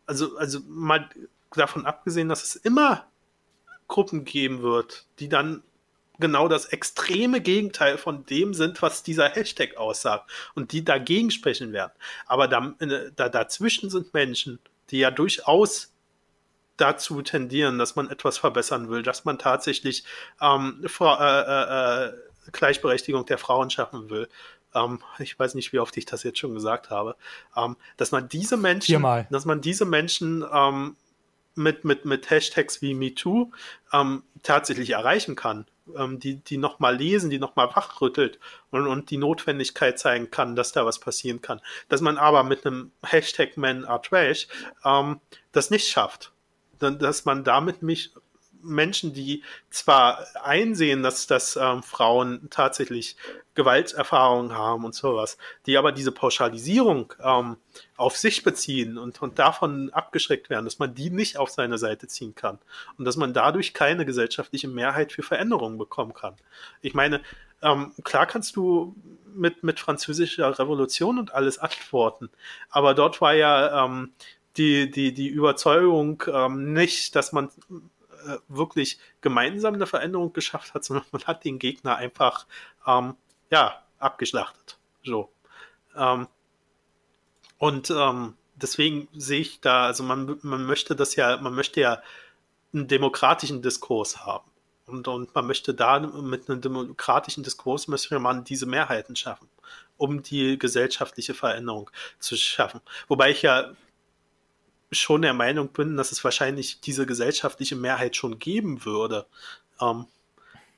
also 0.05 0.37
also 0.37 0.59
mal 0.67 1.09
davon 1.55 1.85
abgesehen, 1.85 2.29
dass 2.29 2.43
es 2.43 2.55
immer 2.55 3.05
Gruppen 3.87 4.25
geben 4.25 4.61
wird, 4.61 5.05
die 5.19 5.29
dann 5.29 5.63
genau 6.19 6.47
das 6.47 6.65
extreme 6.65 7.41
Gegenteil 7.41 7.97
von 7.97 8.25
dem 8.25 8.53
sind, 8.53 8.81
was 8.81 9.03
dieser 9.03 9.29
Hashtag 9.29 9.77
aussagt 9.77 10.29
und 10.53 10.73
die 10.73 10.83
dagegen 10.83 11.31
sprechen 11.31 11.71
werden. 11.71 11.93
Aber 12.27 12.47
da, 12.47 12.75
äh, 12.79 13.11
da, 13.15 13.29
dazwischen 13.29 13.89
sind 13.89 14.13
Menschen, 14.13 14.59
die 14.89 14.99
ja 14.99 15.11
durchaus 15.11 15.93
dazu 16.79 17.21
tendieren, 17.21 17.77
dass 17.77 17.95
man 17.95 18.09
etwas 18.09 18.37
verbessern 18.37 18.89
will, 18.89 19.03
dass 19.03 19.25
man 19.25 19.37
tatsächlich 19.37 20.03
ähm, 20.41 20.83
Fra 20.87 22.07
äh, 22.07 22.07
äh, 22.07 22.13
Gleichberechtigung 22.51 23.25
der 23.25 23.37
Frauen 23.37 23.69
schaffen 23.69 24.09
will. 24.09 24.27
Ähm, 24.73 24.99
ich 25.19 25.37
weiß 25.37 25.55
nicht, 25.55 25.73
wie 25.73 25.79
oft 25.79 25.95
ich 25.97 26.05
das 26.05 26.23
jetzt 26.23 26.39
schon 26.39 26.53
gesagt 26.53 26.89
habe, 26.89 27.15
ähm, 27.55 27.75
dass 27.97 28.11
man 28.11 28.29
diese 28.29 28.57
Menschen, 28.57 28.87
Viermal. 28.87 29.27
dass 29.29 29.45
man 29.45 29.61
diese 29.61 29.85
Menschen 29.85 30.45
ähm, 30.51 30.95
mit, 31.55 31.83
mit, 31.83 32.05
mit 32.05 32.29
Hashtags 32.29 32.81
wie 32.81 32.93
MeToo 32.93 33.51
ähm, 33.91 34.23
tatsächlich 34.43 34.91
erreichen 34.91 35.35
kann, 35.35 35.65
ähm, 35.97 36.19
die, 36.19 36.35
die 36.35 36.57
nochmal 36.57 36.95
lesen, 36.95 37.29
die 37.29 37.39
nochmal 37.39 37.67
wachrüttelt 37.75 38.39
und, 38.71 38.87
und 38.87 39.09
die 39.09 39.17
Notwendigkeit 39.17 39.99
zeigen 39.99 40.31
kann, 40.31 40.55
dass 40.55 40.71
da 40.71 40.85
was 40.85 40.99
passieren 40.99 41.41
kann. 41.41 41.59
Dass 41.89 42.01
man 42.01 42.17
aber 42.17 42.43
mit 42.43 42.65
einem 42.65 42.91
Hashtag 43.03 43.57
Men 43.57 43.85
are 43.85 44.01
Trash 44.01 44.47
ähm, 44.85 45.19
das 45.51 45.69
nicht 45.69 45.87
schafft 45.87 46.31
dass 46.79 47.25
man 47.25 47.43
damit 47.43 47.81
mich 47.81 48.11
Menschen, 48.61 49.13
die 49.13 49.43
zwar 49.69 50.25
einsehen, 50.43 51.03
dass, 51.03 51.27
dass 51.27 51.55
ähm, 51.55 51.83
Frauen 51.83 52.47
tatsächlich 52.49 53.15
Gewalterfahrungen 53.55 54.53
haben 54.53 54.85
und 54.85 54.95
sowas, 54.95 55.37
die 55.65 55.77
aber 55.77 55.91
diese 55.91 56.11
Pauschalisierung 56.11 57.13
ähm, 57.21 57.57
auf 57.97 58.15
sich 58.17 58.43
beziehen 58.43 58.97
und, 58.97 59.21
und 59.21 59.39
davon 59.39 59.89
abgeschreckt 59.91 60.49
werden, 60.49 60.65
dass 60.65 60.79
man 60.79 60.93
die 60.93 61.09
nicht 61.09 61.37
auf 61.37 61.49
seine 61.49 61.77
Seite 61.77 62.07
ziehen 62.07 62.35
kann 62.35 62.59
und 62.97 63.05
dass 63.05 63.17
man 63.17 63.33
dadurch 63.33 63.73
keine 63.73 64.05
gesellschaftliche 64.05 64.67
Mehrheit 64.67 65.11
für 65.11 65.23
Veränderungen 65.23 65.77
bekommen 65.77 66.13
kann. 66.13 66.35
Ich 66.81 66.93
meine, 66.93 67.21
ähm, 67.61 67.93
klar 68.03 68.25
kannst 68.25 68.55
du 68.55 68.95
mit, 69.33 69.63
mit 69.63 69.79
französischer 69.79 70.57
Revolution 70.57 71.19
und 71.19 71.33
alles 71.33 71.59
antworten, 71.59 72.29
aber 72.69 72.93
dort 72.93 73.19
war 73.21 73.33
ja 73.33 73.85
ähm, 73.85 74.13
die, 74.59 74.91
die, 74.91 75.13
die 75.13 75.29
Überzeugung 75.29 76.21
ähm, 76.27 76.73
nicht, 76.73 77.15
dass 77.15 77.31
man 77.31 77.49
äh, 78.25 78.37
wirklich 78.49 78.99
gemeinsam 79.21 79.73
eine 79.73 79.87
Veränderung 79.87 80.33
geschafft 80.33 80.73
hat, 80.73 80.83
sondern 80.83 81.05
man 81.11 81.23
hat 81.23 81.45
den 81.45 81.57
Gegner 81.57 81.95
einfach 81.95 82.45
ähm, 82.85 83.15
ja, 83.49 83.81
abgeschlachtet. 83.97 84.77
So. 85.03 85.31
Ähm, 85.95 86.27
und 87.57 87.89
ähm, 87.89 88.35
deswegen 88.55 89.07
sehe 89.13 89.41
ich 89.41 89.61
da, 89.61 89.85
also 89.85 90.03
man, 90.03 90.37
man 90.41 90.65
möchte 90.65 90.95
das 90.95 91.15
ja, 91.15 91.37
man 91.37 91.55
möchte 91.55 91.79
ja 91.81 92.01
einen 92.73 92.87
demokratischen 92.87 93.61
Diskurs 93.61 94.25
haben. 94.25 94.49
Und, 94.85 95.07
und 95.07 95.33
man 95.35 95.45
möchte 95.45 95.73
da 95.73 95.99
mit 95.99 96.49
einem 96.49 96.61
demokratischen 96.61 97.43
Diskurs 97.43 97.87
möchte 97.87 98.19
man 98.19 98.43
diese 98.43 98.65
Mehrheiten 98.65 99.15
schaffen, 99.15 99.47
um 99.97 100.23
die 100.23 100.57
gesellschaftliche 100.57 101.35
Veränderung 101.35 101.91
zu 102.17 102.35
schaffen. 102.35 102.81
Wobei 103.07 103.29
ich 103.29 103.43
ja 103.43 103.71
schon 104.91 105.21
der 105.21 105.33
Meinung 105.33 105.69
bin, 105.69 105.97
dass 105.97 106.11
es 106.11 106.23
wahrscheinlich 106.23 106.81
diese 106.81 107.05
gesellschaftliche 107.05 107.75
Mehrheit 107.75 108.15
schon 108.15 108.39
geben 108.39 108.85
würde. 108.85 109.25
Ähm, 109.81 110.05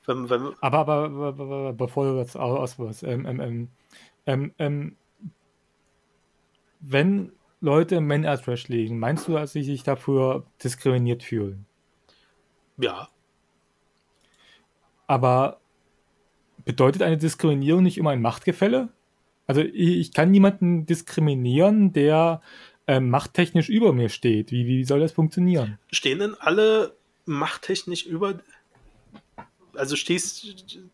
wenn, 0.06 0.28
wenn 0.28 0.52
aber, 0.60 0.78
aber, 0.78 0.94
aber, 1.10 1.28
aber, 1.28 1.72
bevor 1.72 2.04
du 2.04 2.18
jetzt 2.18 2.36
auswirfst, 2.36 3.04
ähm, 3.04 3.26
ähm, 3.26 3.68
ähm, 4.26 4.52
ähm, 4.58 4.96
wenn 6.80 7.32
Leute 7.60 8.00
Men 8.00 8.24
Trash 8.24 8.68
legen, 8.68 8.98
meinst 8.98 9.28
du, 9.28 9.32
dass 9.34 9.52
sie 9.52 9.62
sich 9.62 9.84
dafür 9.84 10.44
diskriminiert 10.62 11.22
fühlen? 11.22 11.64
Ja. 12.76 13.08
Aber 15.06 15.60
bedeutet 16.64 17.02
eine 17.02 17.18
Diskriminierung 17.18 17.84
nicht 17.84 17.98
immer 17.98 18.10
ein 18.10 18.22
Machtgefälle? 18.22 18.88
Also 19.46 19.60
ich 19.60 20.12
kann 20.12 20.30
niemanden 20.30 20.86
diskriminieren, 20.86 21.92
der 21.92 22.40
ähm, 22.86 23.10
machttechnisch 23.10 23.68
über 23.68 23.92
mir 23.92 24.08
steht. 24.08 24.50
Wie, 24.50 24.66
wie 24.66 24.84
soll 24.84 25.00
das 25.00 25.12
funktionieren? 25.12 25.78
Stehen 25.90 26.18
denn 26.18 26.34
alle 26.38 26.94
machttechnisch 27.24 28.06
über 28.06 28.40
also 29.74 29.96
stehst, 29.96 30.46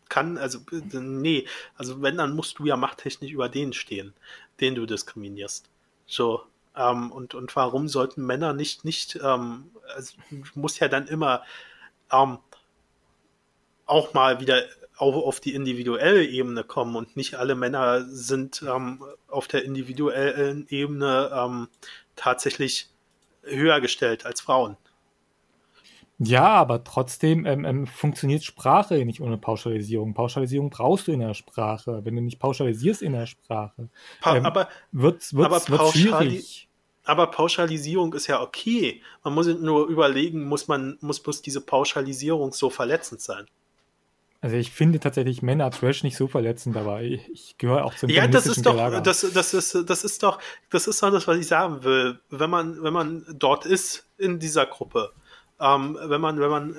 kann, 0.07 0.37
also, 0.37 0.59
nee, 0.93 1.45
also 1.75 2.01
wenn, 2.01 2.17
dann 2.17 2.33
musst 2.33 2.59
du 2.59 2.65
ja 2.65 2.77
machttechnisch 2.77 3.31
über 3.31 3.49
den 3.49 3.73
stehen, 3.73 4.13
den 4.61 4.75
du 4.75 4.85
diskriminierst. 4.85 5.69
So, 6.05 6.43
ähm, 6.75 7.11
und, 7.11 7.35
und 7.35 7.55
warum 7.55 7.87
sollten 7.87 8.25
Männer 8.25 8.53
nicht, 8.53 8.85
nicht, 8.85 9.19
ähm, 9.21 9.71
also, 9.95 10.15
muss 10.55 10.79
ja 10.79 10.87
dann 10.87 11.07
immer 11.07 11.43
ähm, 12.11 12.37
auch 13.85 14.13
mal 14.13 14.39
wieder 14.39 14.63
auch 14.99 15.15
auf 15.15 15.39
die 15.39 15.53
individuelle 15.53 16.25
Ebene 16.25 16.63
kommen 16.63 16.95
und 16.95 17.15
nicht 17.15 17.35
alle 17.35 17.55
Männer 17.55 18.05
sind 18.05 18.63
ähm, 18.67 19.03
auf 19.27 19.47
der 19.47 19.63
individuellen 19.63 20.67
Ebene 20.69 21.31
ähm, 21.33 21.69
tatsächlich 22.15 22.89
höher 23.43 23.79
gestellt 23.79 24.25
als 24.25 24.41
Frauen. 24.41 24.77
Ja, 26.21 26.47
aber 26.47 26.83
trotzdem 26.83 27.45
ähm, 27.45 27.63
ähm, 27.63 27.87
funktioniert 27.87 28.43
Sprache 28.43 29.05
nicht 29.05 29.21
ohne 29.21 29.37
Pauschalisierung. 29.37 30.13
Pauschalisierung 30.13 30.69
brauchst 30.69 31.07
du 31.07 31.13
in 31.13 31.21
der 31.21 31.33
Sprache. 31.33 32.01
Wenn 32.03 32.17
du 32.17 32.21
nicht 32.21 32.39
pauschalisierst 32.39 33.01
in 33.01 33.13
der 33.13 33.25
Sprache, 33.25 33.87
pa 34.19 34.35
ähm, 34.35 34.45
aber, 34.45 34.67
wird 34.91 35.21
es 35.21 35.29
schwierig. 35.29 36.67
Aber 37.05 37.27
Pauschalisierung 37.27 38.13
ist 38.13 38.27
ja 38.27 38.41
okay. 38.41 39.01
Man 39.23 39.33
muss 39.33 39.47
nur 39.47 39.87
überlegen, 39.87 40.45
muss 40.45 40.67
man 40.67 40.97
muss 40.99 41.21
bloß 41.21 41.41
diese 41.41 41.61
Pauschalisierung 41.61 42.51
so 42.51 42.69
verletzend 42.69 43.21
sein? 43.21 43.45
Also 44.41 44.55
ich 44.55 44.71
finde 44.71 44.99
tatsächlich 44.99 45.41
Männer 45.41 45.69
Trash 45.69 46.03
nicht 46.03 46.15
so 46.15 46.27
verletzend, 46.27 46.77
aber 46.77 47.01
ich, 47.01 47.57
gehöre 47.57 47.83
auch 47.83 47.93
zum 47.93 48.09
Ja, 48.09 48.25
das 48.25 48.47
ist 48.47 48.65
doch, 48.65 49.01
das, 49.01 49.25
das 49.33 49.53
ist, 49.53 49.89
das 49.89 50.03
ist 50.05 50.23
doch, 50.23 50.39
das 50.69 50.87
ist 50.87 51.03
doch 51.03 51.11
das, 51.11 51.27
was 51.27 51.37
ich 51.37 51.47
sagen 51.47 51.83
will. 51.83 52.19
Wenn 52.29 52.49
man, 52.49 52.81
wenn 52.81 52.93
man 52.93 53.25
dort 53.37 53.65
ist 53.65 54.07
in 54.17 54.39
dieser 54.39 54.65
Gruppe, 54.65 55.11
ähm, 55.59 55.97
wenn 56.01 56.21
man, 56.21 56.39
wenn 56.39 56.49
man, 56.49 56.75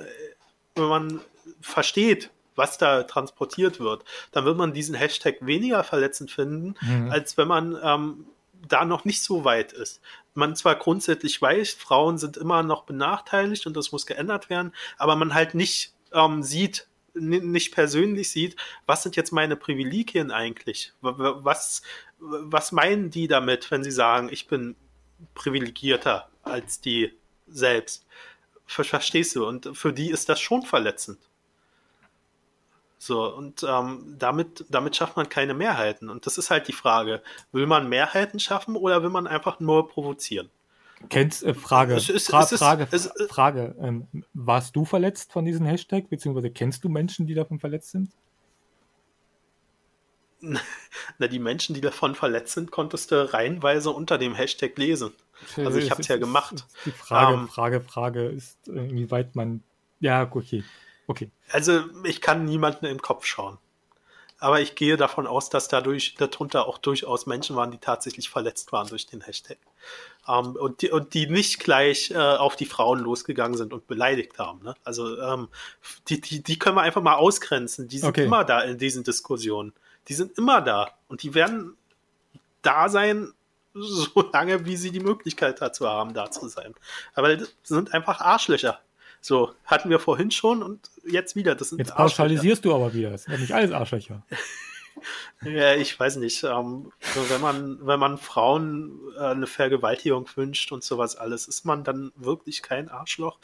wenn 0.75 0.87
man 0.87 1.21
versteht, 1.61 2.31
was 2.55 2.79
da 2.79 3.03
transportiert 3.03 3.79
wird, 3.79 4.05
dann 4.31 4.45
wird 4.45 4.57
man 4.57 4.73
diesen 4.73 4.95
Hashtag 4.95 5.37
weniger 5.41 5.83
verletzend 5.83 6.31
finden, 6.31 6.75
mhm. 6.81 7.11
als 7.11 7.37
wenn 7.37 7.47
man 7.47 7.77
ähm, 7.83 8.25
da 8.67 8.85
noch 8.85 9.05
nicht 9.05 9.21
so 9.21 9.45
weit 9.45 9.71
ist. 9.71 10.01
Man 10.33 10.55
zwar 10.55 10.75
grundsätzlich 10.75 11.39
weiß, 11.39 11.73
Frauen 11.73 12.17
sind 12.17 12.37
immer 12.37 12.63
noch 12.63 12.83
benachteiligt 12.83 13.67
und 13.67 13.77
das 13.77 13.91
muss 13.91 14.05
geändert 14.05 14.49
werden, 14.49 14.73
aber 14.97 15.15
man 15.15 15.33
halt 15.33 15.53
nicht 15.53 15.93
ähm, 16.13 16.43
sieht, 16.43 16.87
nicht 17.13 17.73
persönlich 17.73 18.29
sieht, 18.29 18.55
was 18.85 19.03
sind 19.03 19.15
jetzt 19.15 19.31
meine 19.31 19.55
Privilegien 19.55 20.31
eigentlich? 20.31 20.93
Was, 20.99 21.81
was 22.19 22.71
meinen 22.71 23.09
die 23.09 23.27
damit, 23.27 23.71
wenn 23.71 23.83
sie 23.83 23.91
sagen, 23.91 24.29
ich 24.31 24.47
bin 24.47 24.75
privilegierter 25.33 26.29
als 26.43 26.81
die 26.81 27.13
selbst? 27.47 28.05
Verstehst 28.65 29.35
du? 29.35 29.45
Und 29.45 29.75
für 29.77 29.91
die 29.91 30.11
ist 30.11 30.29
das 30.29 30.39
schon 30.39 30.63
verletzend. 30.63 31.19
So, 32.97 33.33
und 33.33 33.63
ähm, 33.63 34.15
damit, 34.19 34.63
damit 34.69 34.95
schafft 34.95 35.17
man 35.17 35.27
keine 35.27 35.55
Mehrheiten. 35.55 36.07
Und 36.07 36.27
das 36.27 36.37
ist 36.37 36.51
halt 36.51 36.67
die 36.67 36.73
Frage. 36.73 37.23
Will 37.51 37.65
man 37.65 37.89
Mehrheiten 37.89 38.39
schaffen 38.39 38.75
oder 38.75 39.01
will 39.01 39.09
man 39.09 39.25
einfach 39.25 39.59
nur 39.59 39.89
provozieren? 39.89 40.51
Kennst, 41.09 41.43
äh, 41.43 41.53
Frage, 41.53 41.95
es 41.95 42.09
ist, 42.09 42.29
Fra 42.29 42.43
es 42.43 42.57
Frage, 42.57 42.87
ist, 42.91 43.11
es, 43.15 43.27
Frage, 43.29 43.75
ähm, 43.79 44.07
warst 44.33 44.75
du 44.75 44.85
verletzt 44.85 45.31
von 45.33 45.45
diesem 45.45 45.65
Hashtag, 45.65 46.09
beziehungsweise 46.09 46.49
kennst 46.51 46.83
du 46.83 46.89
Menschen, 46.89 47.27
die 47.27 47.33
davon 47.33 47.59
verletzt 47.59 47.91
sind? 47.91 48.11
Na, 51.17 51.27
die 51.27 51.39
Menschen, 51.39 51.75
die 51.75 51.81
davon 51.81 52.15
verletzt 52.15 52.53
sind, 52.53 52.71
konntest 52.71 53.11
du 53.11 53.33
reihenweise 53.33 53.91
unter 53.91 54.17
dem 54.17 54.33
Hashtag 54.33 54.77
lesen. 54.77 55.11
Also 55.57 55.77
ich 55.77 55.91
habe 55.91 56.01
es 56.01 56.07
ja 56.07 56.17
gemacht. 56.17 56.65
Die 56.85 56.91
Frage, 56.91 57.33
um, 57.33 57.41
ähm, 57.41 57.47
Frage, 57.47 57.81
Frage 57.81 58.25
ist, 58.25 58.67
inwieweit 58.67 59.35
man 59.35 59.63
Ja, 59.99 60.29
okay. 60.31 60.63
Okay. 61.07 61.31
Also 61.49 61.83
ich 62.03 62.21
kann 62.21 62.45
niemanden 62.45 62.85
im 62.85 63.01
Kopf 63.01 63.25
schauen. 63.25 63.57
Aber 64.41 64.59
ich 64.59 64.73
gehe 64.73 64.97
davon 64.97 65.27
aus, 65.27 65.51
dass 65.51 65.67
dadurch 65.67 66.15
darunter 66.15 66.67
auch 66.67 66.79
durchaus 66.79 67.27
Menschen 67.27 67.55
waren, 67.55 67.69
die 67.69 67.77
tatsächlich 67.77 68.27
verletzt 68.27 68.71
waren 68.71 68.87
durch 68.87 69.05
den 69.05 69.21
Hashtag. 69.21 69.59
Ähm, 70.27 70.55
und, 70.55 70.81
die, 70.81 70.89
und 70.89 71.13
die 71.13 71.27
nicht 71.27 71.59
gleich 71.59 72.09
äh, 72.09 72.17
auf 72.17 72.55
die 72.55 72.65
Frauen 72.65 72.99
losgegangen 73.01 73.55
sind 73.55 73.71
und 73.71 73.85
beleidigt 73.85 74.39
haben. 74.39 74.63
Ne? 74.63 74.73
Also 74.83 75.21
ähm, 75.21 75.47
die, 76.07 76.19
die, 76.19 76.41
die 76.41 76.57
können 76.57 76.75
wir 76.75 76.81
einfach 76.81 77.03
mal 77.03 77.17
ausgrenzen. 77.17 77.87
Die 77.87 77.99
sind 77.99 78.09
okay. 78.09 78.25
immer 78.25 78.43
da 78.43 78.61
in 78.61 78.79
diesen 78.79 79.03
Diskussionen. 79.03 79.73
Die 80.07 80.15
sind 80.15 80.35
immer 80.39 80.59
da. 80.61 80.89
Und 81.07 81.21
die 81.21 81.35
werden 81.35 81.77
da 82.63 82.89
sein, 82.89 83.33
so 83.75 84.27
lange, 84.33 84.65
wie 84.65 84.75
sie 84.75 84.89
die 84.89 85.01
Möglichkeit 85.01 85.61
dazu 85.61 85.87
haben, 85.87 86.15
da 86.15 86.31
zu 86.31 86.47
sein. 86.47 86.73
Aber 87.13 87.37
das 87.37 87.53
sind 87.61 87.93
einfach 87.93 88.21
Arschlöcher. 88.21 88.79
So, 89.21 89.53
hatten 89.65 89.91
wir 89.91 89.99
vorhin 89.99 90.31
schon 90.31 90.63
und 90.63 90.89
jetzt 91.05 91.35
wieder. 91.35 91.53
Das 91.53 91.69
sind 91.69 91.77
jetzt 91.77 91.95
pauschalisierst 91.95 92.65
du 92.65 92.73
aber 92.73 92.93
wieder. 92.93 93.11
Das 93.11 93.23
sind 93.23 93.33
ja 93.33 93.39
nicht 93.39 93.53
alles 93.53 93.71
Arschlöcher. 93.71 94.23
ja, 95.43 95.75
ich 95.75 95.97
weiß 95.97 96.15
nicht. 96.17 96.43
Ähm, 96.43 96.91
wenn 97.29 97.41
man, 97.41 97.85
wenn 97.85 97.99
man 97.99 98.17
Frauen 98.17 98.99
äh, 99.15 99.25
eine 99.25 99.45
Vergewaltigung 99.45 100.27
wünscht 100.35 100.71
und 100.71 100.83
sowas 100.83 101.15
alles, 101.15 101.47
ist 101.47 101.65
man 101.65 101.83
dann 101.83 102.11
wirklich 102.15 102.63
kein 102.63 102.89
Arschloch? 102.89 103.37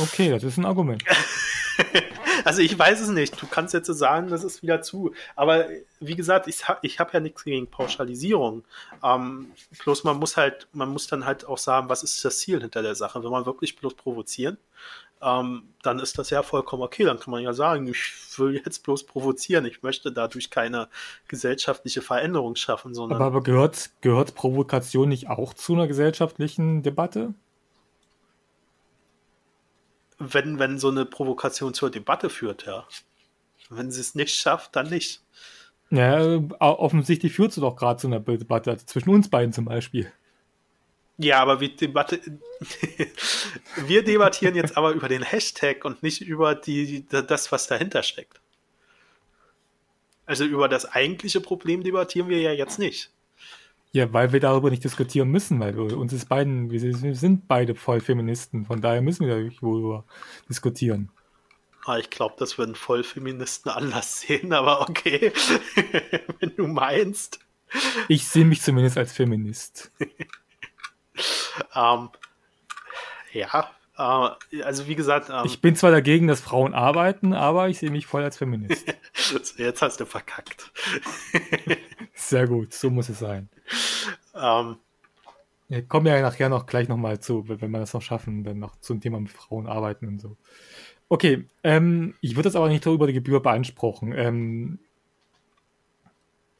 Okay, 0.00 0.30
das 0.30 0.44
ist 0.44 0.56
ein 0.56 0.66
Argument. 0.66 1.02
also 2.44 2.62
ich 2.62 2.78
weiß 2.78 3.00
es 3.00 3.08
nicht. 3.08 3.40
Du 3.40 3.46
kannst 3.46 3.74
jetzt 3.74 3.86
sagen, 3.86 4.28
das 4.28 4.44
ist 4.44 4.62
wieder 4.62 4.82
zu. 4.82 5.12
Aber 5.34 5.66
wie 6.00 6.16
gesagt, 6.16 6.46
ich, 6.46 6.68
ha 6.68 6.78
ich 6.82 7.00
habe 7.00 7.10
ja 7.12 7.20
nichts 7.20 7.44
gegen 7.44 7.66
Pauschalisierung. 7.66 8.64
Ähm, 9.02 9.52
bloß 9.82 10.04
man 10.04 10.18
muss 10.18 10.36
halt, 10.36 10.68
man 10.72 10.90
muss 10.90 11.06
dann 11.06 11.24
halt 11.24 11.44
auch 11.46 11.58
sagen, 11.58 11.88
was 11.88 12.02
ist 12.02 12.24
das 12.24 12.38
Ziel 12.38 12.60
hinter 12.60 12.82
der 12.82 12.94
Sache? 12.94 13.22
Wenn 13.22 13.30
man 13.30 13.46
wirklich 13.46 13.76
bloß 13.76 13.94
provozieren, 13.94 14.58
ähm, 15.22 15.74
dann 15.82 15.98
ist 15.98 16.18
das 16.18 16.30
ja 16.30 16.42
vollkommen 16.42 16.82
okay. 16.82 17.04
Dann 17.04 17.18
kann 17.18 17.30
man 17.30 17.42
ja 17.42 17.52
sagen, 17.52 17.86
ich 17.86 18.12
will 18.36 18.60
jetzt 18.64 18.82
bloß 18.84 19.04
provozieren. 19.04 19.64
Ich 19.64 19.82
möchte 19.82 20.12
dadurch 20.12 20.50
keine 20.50 20.88
gesellschaftliche 21.28 22.02
Veränderung 22.02 22.56
schaffen. 22.56 22.94
Sondern 22.94 23.16
aber, 23.16 23.26
aber 23.26 23.42
gehört, 23.42 23.90
gehört 24.00 24.34
Provokation 24.34 25.08
nicht 25.08 25.28
auch 25.28 25.54
zu 25.54 25.74
einer 25.74 25.86
gesellschaftlichen 25.86 26.82
Debatte? 26.82 27.34
Wenn, 30.18 30.58
wenn 30.58 30.78
so 30.78 30.88
eine 30.88 31.04
Provokation 31.04 31.74
zur 31.74 31.90
Debatte 31.90 32.30
führt, 32.30 32.66
ja. 32.66 32.86
Wenn 33.70 33.90
sie 33.90 34.00
es 34.00 34.14
nicht 34.14 34.34
schafft, 34.34 34.74
dann 34.76 34.88
nicht. 34.88 35.22
Ja, 35.90 36.38
offensichtlich 36.60 37.32
führt 37.32 37.52
sie 37.52 37.60
doch 37.60 37.76
gerade 37.76 37.98
zu 37.98 38.08
einer 38.08 38.20
Debatte, 38.20 38.70
also 38.70 38.84
zwischen 38.84 39.10
uns 39.10 39.30
beiden 39.30 39.52
zum 39.52 39.64
Beispiel. 39.64 40.12
Ja, 41.18 41.40
aber 41.40 41.60
wir, 41.60 41.74
Debatte, 41.74 42.20
wir 43.86 44.04
debattieren 44.04 44.54
jetzt 44.54 44.76
aber 44.76 44.92
über 44.92 45.08
den 45.08 45.22
Hashtag 45.22 45.84
und 45.84 46.02
nicht 46.02 46.20
über 46.20 46.54
die, 46.54 47.06
das, 47.08 47.50
was 47.50 47.66
dahinter 47.66 48.04
steckt. 48.04 48.40
Also 50.26 50.44
über 50.44 50.68
das 50.68 50.84
eigentliche 50.84 51.40
Problem 51.40 51.82
debattieren 51.82 52.28
wir 52.28 52.40
ja 52.40 52.52
jetzt 52.52 52.78
nicht. 52.78 53.10
Ja, 53.92 54.12
weil 54.12 54.32
wir 54.32 54.40
darüber 54.40 54.70
nicht 54.70 54.84
diskutieren 54.84 55.30
müssen, 55.30 55.58
weil 55.58 55.76
wir, 55.76 55.98
uns 55.98 56.12
ist 56.12 56.28
beiden, 56.28 56.70
wir 56.70 57.16
sind 57.16 57.48
beide 57.48 57.74
voll 57.74 58.00
Feministen, 58.00 58.66
von 58.66 58.80
daher 58.80 59.00
müssen 59.00 59.26
wir 59.26 59.50
darüber 59.50 60.04
diskutieren. 60.48 61.10
Ah, 61.84 61.96
ich 61.96 62.10
glaube, 62.10 62.34
das 62.38 62.58
würden 62.58 62.74
Vollfeministen 62.74 63.72
anders 63.72 64.20
sehen, 64.20 64.52
aber 64.52 64.82
okay, 64.82 65.32
wenn 66.38 66.54
du 66.54 66.66
meinst. 66.66 67.40
Ich 68.08 68.28
sehe 68.28 68.44
mich 68.44 68.60
zumindest 68.60 68.98
als 68.98 69.12
Feminist. 69.12 69.90
ähm, 71.74 72.10
ja, 73.32 73.70
äh, 73.98 74.62
also 74.62 74.86
wie 74.86 74.94
gesagt. 74.94 75.28
Ähm, 75.30 75.42
ich 75.44 75.60
bin 75.60 75.76
zwar 75.76 75.90
dagegen, 75.90 76.28
dass 76.28 76.40
Frauen 76.40 76.74
arbeiten, 76.74 77.34
aber 77.34 77.68
ich 77.68 77.78
sehe 77.78 77.90
mich 77.90 78.06
voll 78.06 78.22
als 78.22 78.36
Feminist. 78.36 78.86
Jetzt 79.56 79.82
hast 79.82 80.00
du 80.00 80.06
verkackt. 80.06 80.70
Sehr 82.14 82.46
gut, 82.46 82.72
so 82.72 82.90
muss 82.90 83.08
es 83.08 83.18
sein. 83.18 83.48
Ähm, 84.34 84.76
wir 85.68 85.82
kommen 85.82 86.06
ja 86.06 86.20
nachher 86.20 86.48
noch 86.48 86.66
gleich 86.66 86.88
nochmal 86.88 87.20
zu, 87.20 87.48
wenn 87.48 87.70
wir 87.70 87.80
das 87.80 87.92
noch 87.92 88.02
schaffen, 88.02 88.44
dann 88.44 88.58
noch 88.58 88.80
zum 88.80 89.00
Thema 89.00 89.20
mit 89.20 89.30
Frauen 89.30 89.66
arbeiten 89.66 90.06
und 90.06 90.20
so. 90.20 90.36
Okay, 91.10 91.46
ähm, 91.64 92.14
ich 92.20 92.36
würde 92.36 92.48
das 92.48 92.56
aber 92.56 92.68
nicht 92.68 92.86
über 92.86 93.06
die 93.06 93.12
Gebühr 93.12 93.40
beanspruchen. 93.40 94.12
Ähm, 94.12 94.78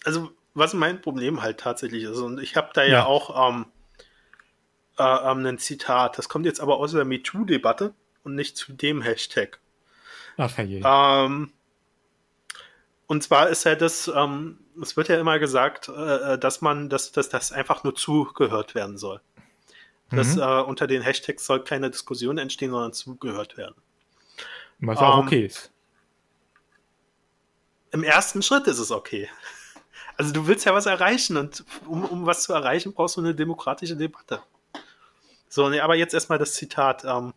also, 0.04 0.30
was 0.54 0.74
mein 0.74 1.00
Problem 1.00 1.42
halt 1.42 1.60
tatsächlich 1.60 2.04
ist, 2.04 2.18
und 2.18 2.40
ich 2.40 2.56
habe 2.56 2.70
da 2.72 2.82
ja, 2.82 2.88
ja 2.88 3.06
auch 3.06 3.50
ähm, 3.50 3.66
äh, 4.98 5.30
ähm, 5.30 5.46
ein 5.46 5.58
Zitat. 5.58 6.18
Das 6.18 6.28
kommt 6.28 6.46
jetzt 6.46 6.60
aber 6.60 6.78
aus 6.78 6.92
der 6.92 7.04
MeToo-Debatte 7.04 7.94
und 8.24 8.34
nicht 8.34 8.56
zu 8.56 8.72
dem 8.72 9.02
Hashtag. 9.02 9.58
Ach, 10.36 10.56
herrje. 10.56 10.82
Ähm, 10.84 11.52
und 13.06 13.22
zwar 13.22 13.48
ist 13.48 13.64
ja 13.64 13.74
das, 13.74 14.10
ähm, 14.14 14.58
es 14.80 14.96
wird 14.96 15.08
ja 15.08 15.18
immer 15.18 15.38
gesagt, 15.38 15.88
äh, 15.88 16.34
äh 16.34 16.38
dass 16.38 16.60
man, 16.60 16.88
dass, 16.88 17.12
dass 17.12 17.28
das 17.28 17.52
einfach 17.52 17.84
nur 17.84 17.94
zugehört 17.94 18.74
werden 18.74 18.98
soll. 18.98 19.20
Dass 20.10 20.36
mhm. 20.36 20.42
äh, 20.42 20.60
unter 20.62 20.86
den 20.86 21.02
Hashtags 21.02 21.44
soll 21.44 21.64
keine 21.64 21.90
Diskussion 21.90 22.38
entstehen, 22.38 22.70
sondern 22.70 22.92
zugehört 22.92 23.56
werden. 23.56 23.74
Was 24.80 24.98
auch 24.98 25.18
ähm, 25.18 25.26
okay 25.26 25.46
ist. 25.46 25.72
Im 27.90 28.04
ersten 28.04 28.42
Schritt 28.42 28.66
ist 28.66 28.78
es 28.78 28.90
okay. 28.90 29.28
Also 30.16 30.32
du 30.32 30.46
willst 30.46 30.66
ja 30.66 30.74
was 30.74 30.86
erreichen 30.86 31.36
und 31.36 31.64
um, 31.86 32.04
um 32.04 32.26
was 32.26 32.42
zu 32.42 32.52
erreichen, 32.52 32.92
brauchst 32.92 33.16
du 33.16 33.20
eine 33.20 33.34
demokratische 33.34 33.96
Debatte. 33.96 34.42
So, 35.48 35.68
nee, 35.68 35.80
aber 35.80 35.94
jetzt 35.94 36.14
erstmal 36.14 36.38
das 36.38 36.54
Zitat. 36.54 37.04
Ähm, 37.04 37.34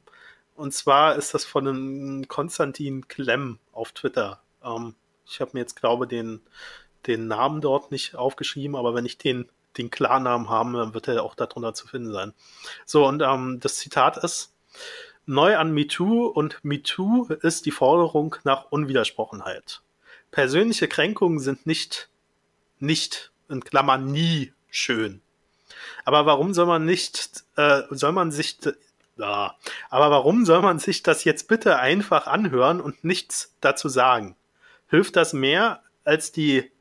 und 0.56 0.74
zwar 0.74 1.16
ist 1.16 1.34
das 1.34 1.46
von 1.46 1.68
einem 1.68 2.28
Konstantin 2.28 3.08
Klemm 3.08 3.60
auf 3.72 3.92
Twitter. 3.94 4.42
Ähm, 4.64 4.96
ich 5.26 5.40
habe 5.40 5.52
mir 5.54 5.62
jetzt, 5.62 5.76
glaube 5.76 6.08
den, 6.08 6.42
den 7.08 7.28
Namen 7.28 7.62
dort 7.62 7.92
nicht 7.92 8.16
aufgeschrieben, 8.16 8.76
aber 8.76 8.94
wenn 8.94 9.06
ich 9.06 9.18
den, 9.18 9.50
den 9.78 9.90
Klarnamen 9.90 10.50
habe, 10.50 10.74
dann 10.74 10.94
wird 10.94 11.08
er 11.08 11.24
auch 11.24 11.36
darunter 11.36 11.74
zu 11.74 11.88
finden 11.88 12.12
sein. 12.12 12.34
So, 12.86 13.08
und 13.08 13.22
ähm, 13.22 13.60
das 13.62 13.78
Zitat 13.78 14.18
ist, 14.18 14.54
neu 15.26 15.58
an 15.58 15.74
MeToo 15.74 16.26
und 16.28 16.60
MeToo 16.64 17.28
ist 17.42 17.66
die 17.66 17.72
Forderung 17.72 18.36
nach 18.44 18.72
Unwidersprochenheit. 18.72 19.82
Persönliche 20.32 20.88
Kränkungen 20.88 21.40
sind 21.40 21.66
nicht, 21.66 22.10
nicht, 22.80 23.32
in 23.50 23.64
Klammern 23.64 24.12
nie 24.12 24.54
schön. 24.70 25.22
Aber 26.06 26.26
warum 26.26 26.54
soll 26.54 26.66
man 26.66 26.86
nicht, 26.86 27.44
äh, 27.56 27.84
soll 27.90 28.12
man 28.12 28.32
sich, 28.32 28.58
ja, 29.18 29.56
aber 29.90 30.12
warum 30.12 30.46
soll 30.46 30.62
man 30.62 30.80
sich 30.80 31.04
das 31.04 31.24
jetzt 31.24 31.48
bitte 31.48 31.80
einfach 31.80 32.28
anhören 32.28 32.82
und 32.82 33.04
nichts 33.04 33.56
dazu 33.62 33.90
sagen? 33.90 34.36
Hilft 34.88 35.16
das 35.16 35.34
mehr 35.34 35.82
als 36.04 36.32
die, 36.32 36.72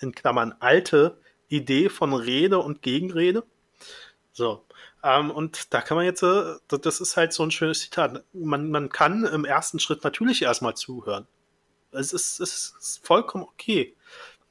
in 0.00 0.12
Klammern, 0.12 0.54
alte 0.60 1.18
Idee 1.48 1.88
von 1.88 2.12
Rede 2.12 2.58
und 2.58 2.82
Gegenrede? 2.82 3.44
So. 4.32 4.64
Ähm, 5.04 5.30
und 5.30 5.72
da 5.74 5.82
kann 5.82 5.96
man 5.96 6.06
jetzt, 6.06 6.22
äh, 6.22 6.54
das 6.68 7.00
ist 7.00 7.16
halt 7.16 7.32
so 7.32 7.42
ein 7.42 7.50
schönes 7.50 7.80
Zitat. 7.80 8.24
Man, 8.32 8.70
man 8.70 8.88
kann 8.88 9.24
im 9.24 9.44
ersten 9.44 9.78
Schritt 9.78 10.02
natürlich 10.02 10.42
erstmal 10.42 10.74
zuhören. 10.74 11.26
Es 11.92 12.12
ist, 12.12 12.40
es 12.40 12.74
ist 12.80 13.06
vollkommen 13.06 13.44
okay. 13.44 13.94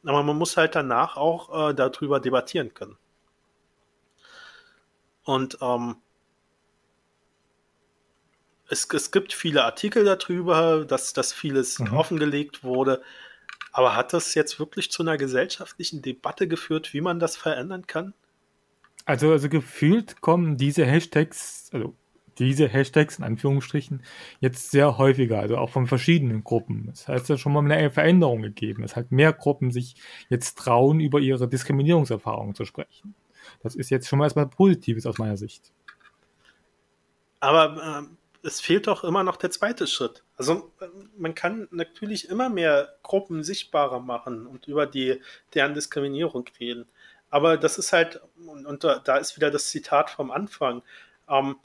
Aber 0.05 0.23
man 0.23 0.37
muss 0.37 0.55
halt 0.55 0.75
danach 0.75 1.17
auch 1.17 1.69
äh, 1.69 1.73
darüber 1.73 2.19
debattieren 2.19 2.73
können. 2.73 2.97
Und 5.23 5.57
ähm, 5.61 5.95
es, 8.69 8.87
es 8.93 9.11
gibt 9.11 9.33
viele 9.33 9.63
Artikel 9.63 10.03
darüber, 10.03 10.85
dass, 10.85 11.13
dass 11.13 11.33
vieles 11.33 11.79
mhm. 11.79 11.93
offengelegt 11.93 12.63
wurde. 12.63 13.01
Aber 13.71 13.95
hat 13.95 14.13
das 14.13 14.35
jetzt 14.35 14.59
wirklich 14.59 14.91
zu 14.91 15.03
einer 15.03 15.17
gesellschaftlichen 15.17 16.01
Debatte 16.01 16.47
geführt, 16.47 16.93
wie 16.93 17.01
man 17.01 17.19
das 17.19 17.35
verändern 17.35 17.87
kann? 17.87 18.13
Also, 19.05 19.31
also 19.31 19.49
gefühlt 19.49 20.21
kommen 20.21 20.57
diese 20.57 20.85
Hashtags, 20.85 21.69
also 21.73 21.95
diese 22.39 22.67
Hashtags 22.67 23.17
in 23.17 23.23
Anführungsstrichen, 23.23 24.03
jetzt 24.39 24.71
sehr 24.71 24.97
häufiger, 24.97 25.39
also 25.39 25.57
auch 25.57 25.69
von 25.69 25.87
verschiedenen 25.87 26.43
Gruppen. 26.43 26.85
Das 26.87 27.07
heißt 27.07 27.29
ja 27.29 27.37
schon 27.37 27.53
mal 27.53 27.69
eine 27.69 27.91
Veränderung 27.91 28.41
gegeben, 28.41 28.81
dass 28.81 28.95
halt 28.95 29.11
mehr 29.11 29.33
Gruppen 29.33 29.71
sich 29.71 29.95
jetzt 30.29 30.57
trauen, 30.57 30.99
über 30.99 31.19
ihre 31.19 31.47
Diskriminierungserfahrungen 31.47 32.55
zu 32.55 32.65
sprechen. 32.65 33.15
Das 33.63 33.75
ist 33.75 33.89
jetzt 33.89 34.07
schon 34.07 34.19
mal 34.19 34.25
erstmal 34.25 34.47
Positives 34.47 35.05
aus 35.05 35.17
meiner 35.17 35.37
Sicht. 35.37 35.71
Aber 37.39 38.05
äh, 38.05 38.47
es 38.47 38.59
fehlt 38.59 38.87
doch 38.87 39.03
immer 39.03 39.23
noch 39.23 39.37
der 39.37 39.51
zweite 39.51 39.87
Schritt. 39.87 40.23
Also 40.37 40.71
man 41.17 41.33
kann 41.33 41.67
natürlich 41.71 42.29
immer 42.29 42.49
mehr 42.49 42.95
Gruppen 43.01 43.43
sichtbarer 43.43 43.99
machen 43.99 44.45
und 44.45 44.67
über 44.67 44.85
die 44.85 45.21
deren 45.53 45.73
Diskriminierung 45.73 46.45
reden. 46.59 46.85
Aber 47.29 47.57
das 47.57 47.77
ist 47.77 47.93
halt, 47.93 48.21
und, 48.45 48.65
und 48.65 48.83
da, 48.83 48.99
da, 48.99 49.17
ist 49.17 49.37
wieder 49.37 49.49
das 49.49 49.69
Zitat 49.69 50.09
vom 50.09 50.29
Anfang. 50.29 50.83
Ähm, 51.27 51.55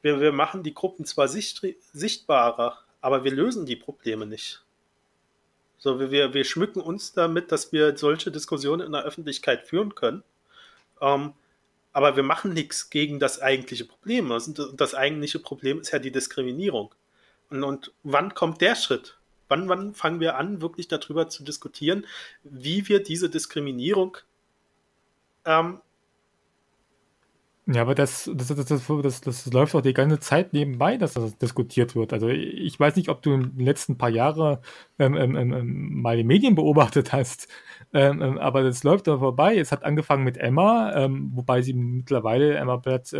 wir, 0.00 0.20
wir 0.20 0.32
machen 0.32 0.62
die 0.62 0.74
Gruppen 0.74 1.04
zwar 1.04 1.28
sicht, 1.28 1.64
sichtbarer, 1.92 2.78
aber 3.00 3.22
wir 3.24 3.30
lösen 3.30 3.66
die 3.66 3.76
Probleme 3.76 4.26
nicht. 4.26 4.64
So, 5.78 5.98
wir, 5.98 6.32
wir 6.34 6.44
schmücken 6.44 6.80
uns 6.80 7.12
damit, 7.12 7.52
dass 7.52 7.72
wir 7.72 7.96
solche 7.96 8.30
Diskussionen 8.30 8.86
in 8.86 8.92
der 8.92 9.04
Öffentlichkeit 9.04 9.66
führen 9.66 9.94
können. 9.94 10.22
Ähm, 11.00 11.34
aber 11.92 12.16
wir 12.16 12.22
machen 12.22 12.52
nichts 12.52 12.90
gegen 12.90 13.18
das 13.18 13.40
eigentliche 13.40 13.84
Problem. 13.84 14.28
Das, 14.30 14.50
das 14.74 14.94
eigentliche 14.94 15.38
Problem 15.38 15.80
ist 15.80 15.92
ja 15.92 15.98
die 15.98 16.12
Diskriminierung. 16.12 16.94
Und, 17.50 17.62
und 17.64 17.92
wann 18.02 18.34
kommt 18.34 18.60
der 18.60 18.76
Schritt? 18.76 19.18
Wann, 19.48 19.68
wann 19.68 19.94
fangen 19.94 20.20
wir 20.20 20.36
an, 20.36 20.62
wirklich 20.62 20.88
darüber 20.88 21.28
zu 21.28 21.44
diskutieren, 21.44 22.06
wie 22.42 22.88
wir 22.88 23.02
diese 23.02 23.28
Diskriminierung 23.28 24.16
ähm, 25.44 25.80
ja, 27.66 27.82
aber 27.82 27.94
das, 27.94 28.28
das, 28.34 28.48
das, 28.48 28.66
das, 28.86 29.20
das, 29.20 29.52
läuft 29.52 29.74
auch 29.76 29.82
die 29.82 29.92
ganze 29.94 30.18
Zeit 30.18 30.52
nebenbei, 30.52 30.96
dass 30.96 31.14
das 31.14 31.38
diskutiert 31.38 31.94
wird. 31.94 32.12
Also 32.12 32.28
ich 32.28 32.78
weiß 32.78 32.96
nicht, 32.96 33.08
ob 33.08 33.22
du 33.22 33.34
in 33.34 33.56
den 33.56 33.64
letzten 33.64 33.96
paar 33.96 34.10
Jahren 34.10 34.58
ähm, 34.98 35.14
ähm, 35.14 35.36
ähm, 35.36 36.02
mal 36.02 36.16
die 36.16 36.24
Medien 36.24 36.56
beobachtet 36.56 37.12
hast, 37.12 37.46
aber 37.92 38.62
das 38.62 38.82
läuft 38.84 39.06
da 39.06 39.18
vorbei. 39.18 39.58
Es 39.58 39.70
hat 39.70 39.84
angefangen 39.84 40.24
mit 40.24 40.38
Emma, 40.38 41.08
wobei 41.10 41.60
sie 41.60 41.74
mittlerweile 41.74 42.54
Emma 42.56 42.76
Blatt 42.76 43.12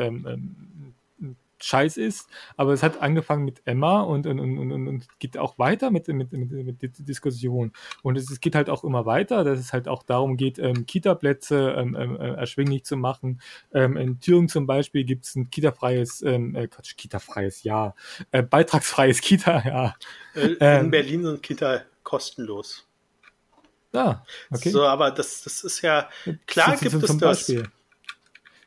scheiß 1.65 1.97
ist, 1.97 2.29
aber 2.57 2.73
es 2.73 2.83
hat 2.83 3.01
angefangen 3.01 3.45
mit 3.45 3.63
Emma 3.65 4.03
und, 4.03 4.27
und, 4.27 4.41
und, 4.41 4.73
und 4.73 5.19
geht 5.19 5.39
auch 5.39 5.59
weiter 5.59 5.91
mit, 5.91 6.09
mit, 6.09 6.33
mit, 6.33 6.51
mit 6.51 6.83
der 6.83 6.91
Diskussion. 6.91 7.73
Und 8.03 8.17
es, 8.17 8.31
es, 8.31 8.41
geht 8.41 8.55
halt 8.55 8.71
auch 8.71 8.85
immer 8.85 9.07
weiter, 9.07 9.45
dass 9.45 9.59
es 9.59 9.73
halt 9.73 9.89
auch 9.89 10.03
darum 10.03 10.37
geht, 10.37 10.59
ähm, 10.59 10.87
Kita-Plätze 10.87 11.75
ähm, 11.77 11.97
ähm 11.99 12.17
äh, 12.17 12.35
erschwinglich 12.35 12.85
zu 12.85 12.97
machen. 12.97 13.41
Ähm, 13.73 13.97
in 13.97 14.21
Thüringen 14.21 14.49
zum 14.49 14.67
Beispiel 14.67 15.05
gibt 15.05 15.25
es 15.25 15.35
ein 15.35 15.51
Kita-freies, 15.51 16.23
ähm, 16.23 16.55
äh, 16.55 16.67
Quatsch, 16.67 16.97
Kita-freies, 16.97 17.63
ja, 17.63 17.95
äh, 18.31 18.43
beitragsfreies 18.43 19.21
Kita, 19.21 19.63
ja. 19.67 19.95
Äh, 20.35 20.47
in 20.47 20.57
ähm, 20.61 20.91
Berlin 20.91 21.25
sind 21.25 21.43
Kita 21.43 21.83
kostenlos. 22.03 22.87
Ah, 23.95 24.23
okay. 24.51 24.71
So, 24.71 24.85
aber 24.85 25.11
das, 25.11 25.43
das 25.43 25.65
ist 25.65 25.83
ja, 25.83 26.09
klar 26.47 26.77
gibt 26.77 26.95
es 26.95 27.19
das. 27.19 27.19
Beispiel. 27.19 27.69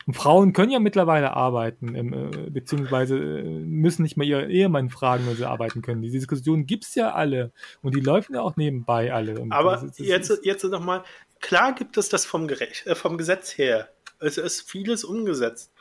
Und 0.07 0.13
Frauen 0.13 0.53
können 0.53 0.71
ja 0.71 0.79
mittlerweile 0.79 1.33
arbeiten, 1.33 1.95
äh, 1.95 2.49
beziehungsweise 2.51 3.17
äh, 3.17 3.43
müssen 3.43 4.03
nicht 4.03 4.17
mehr 4.17 4.27
ihre 4.27 4.51
Ehemann 4.51 4.89
fragen, 4.89 5.25
wenn 5.25 5.35
sie 5.35 5.45
arbeiten 5.45 5.81
können. 5.81 6.03
Die 6.03 6.11
Diskussionen 6.11 6.67
gibt 6.67 6.83
es 6.83 6.93
ja 6.93 7.13
alle 7.13 7.51
und 7.81 7.95
die 7.95 8.01
laufen 8.01 8.35
ja 8.35 8.41
auch 8.41 8.55
nebenbei 8.55 9.11
alle. 9.11 9.39
Und 9.39 9.51
Aber 9.51 9.71
das, 9.71 9.97
das 9.97 9.99
jetzt, 9.99 10.39
jetzt 10.43 10.63
nochmal, 10.65 11.03
klar 11.39 11.73
gibt 11.73 11.97
es 11.97 12.09
das 12.09 12.23
vom, 12.23 12.47
Gerecht, 12.47 12.85
äh, 12.85 12.93
vom 12.93 13.17
Gesetz 13.17 13.57
her. 13.57 13.89
Es 14.19 14.37
ist 14.37 14.69
vieles 14.69 15.03
umgesetzt. 15.03 15.73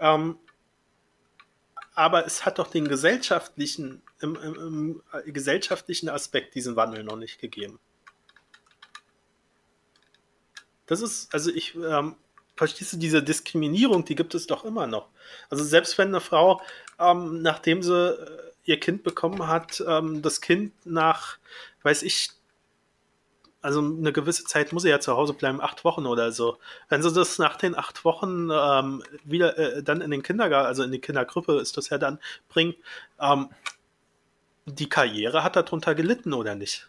Ähm, 0.00 0.36
aber 1.94 2.26
es 2.26 2.44
hat 2.44 2.58
doch 2.58 2.68
den 2.68 2.88
gesellschaftlichen, 2.88 4.02
im, 4.20 4.36
im, 4.36 5.02
im, 5.24 5.32
gesellschaftlichen 5.32 6.08
Aspekt 6.08 6.54
diesen 6.56 6.74
Wandel 6.74 7.04
noch 7.04 7.16
nicht 7.16 7.40
gegeben. 7.40 7.78
Das 10.86 11.00
ist, 11.00 11.32
also 11.32 11.50
ich, 11.50 11.76
ähm, 11.76 12.16
verstehst 12.58 12.92
du, 12.92 12.96
diese 12.98 13.22
Diskriminierung, 13.22 14.04
die 14.04 14.14
gibt 14.14 14.34
es 14.34 14.46
doch 14.46 14.64
immer 14.64 14.86
noch. 14.86 15.08
Also 15.48 15.64
selbst 15.64 15.96
wenn 15.96 16.08
eine 16.08 16.20
Frau, 16.20 16.60
ähm, 16.98 17.40
nachdem 17.40 17.82
sie 17.82 17.94
äh, 17.94 18.26
ihr 18.64 18.80
Kind 18.80 19.02
bekommen 19.04 19.46
hat, 19.46 19.82
ähm, 19.86 20.20
das 20.20 20.40
Kind 20.40 20.72
nach, 20.84 21.38
weiß 21.84 22.02
ich, 22.02 22.30
also 23.62 23.80
eine 23.80 24.12
gewisse 24.12 24.44
Zeit 24.44 24.72
muss 24.72 24.82
sie 24.82 24.88
ja 24.88 25.00
zu 25.00 25.16
Hause 25.16 25.34
bleiben, 25.34 25.60
acht 25.60 25.84
Wochen 25.84 26.06
oder 26.06 26.32
so. 26.32 26.58
Wenn 26.88 27.02
sie 27.02 27.12
das 27.12 27.38
nach 27.38 27.56
den 27.56 27.76
acht 27.76 28.04
Wochen 28.04 28.50
ähm, 28.52 29.02
wieder 29.24 29.58
äh, 29.58 29.82
dann 29.82 30.00
in 30.00 30.10
den 30.10 30.22
Kindergarten, 30.22 30.66
also 30.66 30.82
in 30.82 30.92
die 30.92 31.00
Kindergruppe 31.00 31.58
ist 31.60 31.76
das 31.76 31.88
ja 31.88 31.98
dann, 31.98 32.18
bringt, 32.48 32.76
ähm, 33.20 33.50
die 34.66 34.88
Karriere 34.88 35.44
hat 35.44 35.56
darunter 35.56 35.94
gelitten 35.94 36.34
oder 36.34 36.54
nicht? 36.54 36.88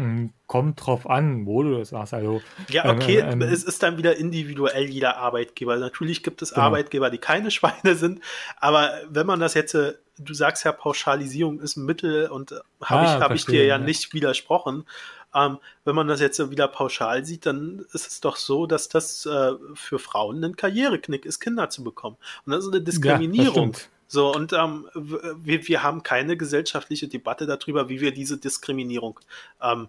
Hm, 0.00 0.32
kommt 0.46 0.86
drauf 0.86 1.08
an, 1.08 1.44
wo 1.44 1.62
du 1.62 1.76
das 1.76 1.90
sagst. 1.90 2.14
Also, 2.14 2.40
ja, 2.70 2.86
ähm, 2.86 2.96
okay, 2.96 3.18
ähm, 3.18 3.42
es 3.42 3.64
ist 3.64 3.82
dann 3.82 3.98
wieder 3.98 4.16
individuell 4.16 4.84
jeder 4.84 5.18
Arbeitgeber. 5.18 5.76
Natürlich 5.76 6.22
gibt 6.22 6.40
es 6.40 6.54
genau. 6.54 6.66
Arbeitgeber, 6.66 7.10
die 7.10 7.18
keine 7.18 7.50
Schweine 7.50 7.94
sind, 7.96 8.20
aber 8.56 8.92
wenn 9.10 9.26
man 9.26 9.40
das 9.40 9.52
jetzt, 9.52 9.74
äh, 9.74 9.92
du 10.18 10.32
sagst 10.32 10.64
ja, 10.64 10.72
Pauschalisierung 10.72 11.60
ist 11.60 11.76
ein 11.76 11.84
Mittel 11.84 12.28
und 12.28 12.52
äh, 12.52 12.56
habe 12.82 13.06
ah, 13.06 13.16
ich, 13.16 13.22
hab 13.22 13.34
ich 13.34 13.44
dir 13.44 13.62
ja, 13.66 13.76
ja, 13.76 13.78
nicht 13.78 14.14
widersprochen. 14.14 14.86
Ähm, 15.34 15.58
wenn 15.84 15.94
man 15.94 16.08
das 16.08 16.20
jetzt 16.20 16.50
wieder 16.50 16.66
pauschal 16.66 17.24
sieht, 17.26 17.44
dann 17.44 17.84
ist 17.92 18.06
es 18.06 18.20
doch 18.20 18.36
so, 18.36 18.66
dass 18.66 18.88
das 18.88 19.26
äh, 19.26 19.52
für 19.74 19.98
Frauen 19.98 20.42
ein 20.42 20.56
Karriereknick 20.56 21.26
ist, 21.26 21.40
Kinder 21.40 21.68
zu 21.68 21.84
bekommen. 21.84 22.16
Und 22.46 22.52
das 22.52 22.64
ist 22.64 22.72
eine 22.72 22.80
Diskriminierung. 22.80 23.74
Ja, 23.74 23.78
so, 24.12 24.34
und 24.34 24.52
ähm, 24.52 24.88
wir, 24.96 25.68
wir 25.68 25.84
haben 25.84 26.02
keine 26.02 26.36
gesellschaftliche 26.36 27.06
Debatte 27.06 27.46
darüber, 27.46 27.88
wie 27.88 28.00
wir 28.00 28.10
diese 28.10 28.38
Diskriminierung 28.38 29.20
ähm, 29.62 29.86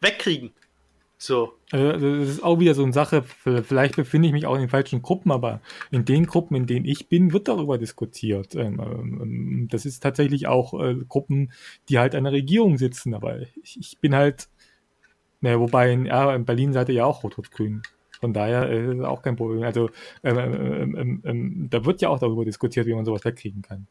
wegkriegen. 0.00 0.52
So. 1.18 1.54
Also 1.72 2.20
das 2.20 2.28
ist 2.28 2.44
auch 2.44 2.60
wieder 2.60 2.74
so 2.74 2.84
eine 2.84 2.92
Sache, 2.92 3.24
vielleicht 3.24 3.96
befinde 3.96 4.28
ich 4.28 4.32
mich 4.32 4.46
auch 4.46 4.54
in 4.54 4.60
den 4.60 4.68
falschen 4.68 5.02
Gruppen, 5.02 5.32
aber 5.32 5.60
in 5.90 6.04
den 6.04 6.26
Gruppen, 6.26 6.54
in 6.54 6.68
denen 6.68 6.86
ich 6.86 7.08
bin, 7.08 7.32
wird 7.32 7.48
darüber 7.48 7.78
diskutiert. 7.78 8.54
Ähm, 8.54 8.78
ähm, 8.78 9.68
das 9.72 9.86
ist 9.86 10.04
tatsächlich 10.04 10.46
auch 10.46 10.80
äh, 10.80 10.94
Gruppen, 11.08 11.50
die 11.88 11.98
halt 11.98 12.14
an 12.14 12.22
der 12.22 12.32
Regierung 12.32 12.78
sitzen, 12.78 13.12
aber 13.12 13.40
ich, 13.40 13.76
ich 13.80 13.98
bin 13.98 14.14
halt, 14.14 14.48
naja, 15.40 15.58
wobei 15.58 15.90
in, 15.90 16.06
ja, 16.06 16.32
in 16.32 16.44
Berlin 16.44 16.72
seid 16.72 16.90
ihr 16.90 16.94
ja 16.94 17.06
auch 17.06 17.24
rot-rot-grün. 17.24 17.82
Von 18.20 18.32
daher 18.32 18.68
äh, 18.68 18.84
ist 18.84 18.98
es 18.98 19.04
auch 19.04 19.22
kein 19.22 19.36
Problem. 19.36 19.62
Also 19.62 19.90
ähm 20.22 20.38
ähm, 20.38 20.54
ähm, 20.54 20.96
ähm, 20.96 21.22
ähm, 21.24 21.70
da 21.70 21.84
wird 21.84 22.00
ja 22.00 22.08
auch 22.08 22.18
darüber 22.18 22.44
diskutiert, 22.44 22.86
wie 22.86 22.94
man 22.94 23.04
sowas 23.04 23.24
wegkriegen 23.24 23.62
kann. 23.62 23.86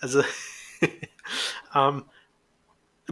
Also 0.00 0.22
ähm, 1.74 2.04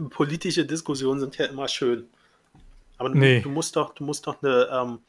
politische 0.09 0.65
Diskussionen 0.65 1.19
sind 1.19 1.37
ja 1.37 1.45
immer 1.45 1.67
schön. 1.67 2.07
Aber 2.97 3.09
nee. 3.09 3.41
du, 3.41 3.49
musst 3.49 3.75
doch, 3.75 3.93
du 3.93 4.03
musst 4.03 4.27
doch 4.27 4.41
eine 4.43 4.99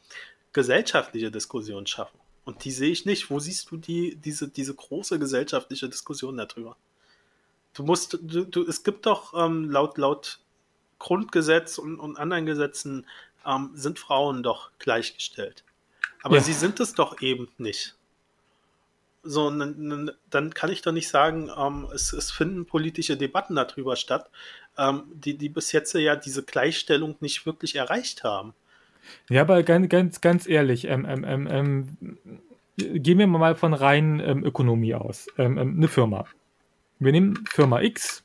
gesellschaftliche 0.51 1.31
Diskussion 1.31 1.85
schaffen. 1.85 2.19
Und 2.45 2.63
die 2.65 2.71
sehe 2.71 2.91
ich 2.91 3.05
nicht. 3.05 3.29
Wo 3.29 3.39
siehst 3.39 3.71
du 3.71 3.77
die, 3.77 4.15
diese, 4.15 4.47
diese 4.49 4.73
große 4.73 5.19
gesellschaftliche 5.19 5.89
Diskussion 5.89 6.37
darüber? 6.37 6.77
Du 7.73 7.83
musst, 7.83 8.19
du, 8.21 8.45
du, 8.45 8.67
es 8.67 8.83
gibt 8.83 9.05
doch 9.05 9.33
ähm, 9.35 9.69
laut, 9.69 9.97
laut 9.97 10.39
Grundgesetz 10.99 11.77
und, 11.77 11.99
und 11.99 12.17
anderen 12.17 12.45
Gesetzen 12.45 13.05
ähm, 13.45 13.71
sind 13.73 13.99
Frauen 13.99 14.43
doch 14.43 14.71
gleichgestellt. 14.79 15.63
Aber 16.21 16.37
ja. 16.37 16.41
sie 16.41 16.53
sind 16.53 16.79
es 16.79 16.93
doch 16.93 17.21
eben 17.21 17.49
nicht. 17.57 17.95
So, 19.25 19.49
dann 19.49 20.53
kann 20.53 20.69
ich 20.69 20.81
doch 20.81 20.91
nicht 20.91 21.07
sagen, 21.07 21.49
ähm, 21.57 21.87
es, 21.93 22.11
es, 22.11 22.29
finden 22.31 22.65
politische 22.65 23.15
Debatten 23.15 23.55
darüber 23.55 23.95
statt, 23.95 24.29
ähm, 24.77 25.03
die, 25.13 25.37
die 25.37 25.47
bis 25.47 25.71
jetzt 25.71 25.93
ja 25.93 26.17
diese 26.17 26.43
Gleichstellung 26.43 27.15
nicht 27.21 27.45
wirklich 27.45 27.75
erreicht 27.75 28.25
haben. 28.25 28.53
Ja, 29.29 29.41
aber 29.41 29.63
ganz, 29.63 29.87
ganz, 29.87 30.21
ganz 30.21 30.47
ehrlich, 30.47 30.85
ähm, 30.85 31.05
ähm, 31.07 31.47
ähm, 31.49 32.17
gehen 32.75 33.19
wir 33.19 33.27
mal 33.27 33.55
von 33.55 33.73
rein 33.73 34.19
Ökonomie 34.43 34.93
aus. 34.95 35.27
eine 35.37 35.87
Firma. 35.87 36.25
Wir 36.99 37.11
nehmen 37.11 37.45
Firma 37.49 37.81
X, 37.81 38.23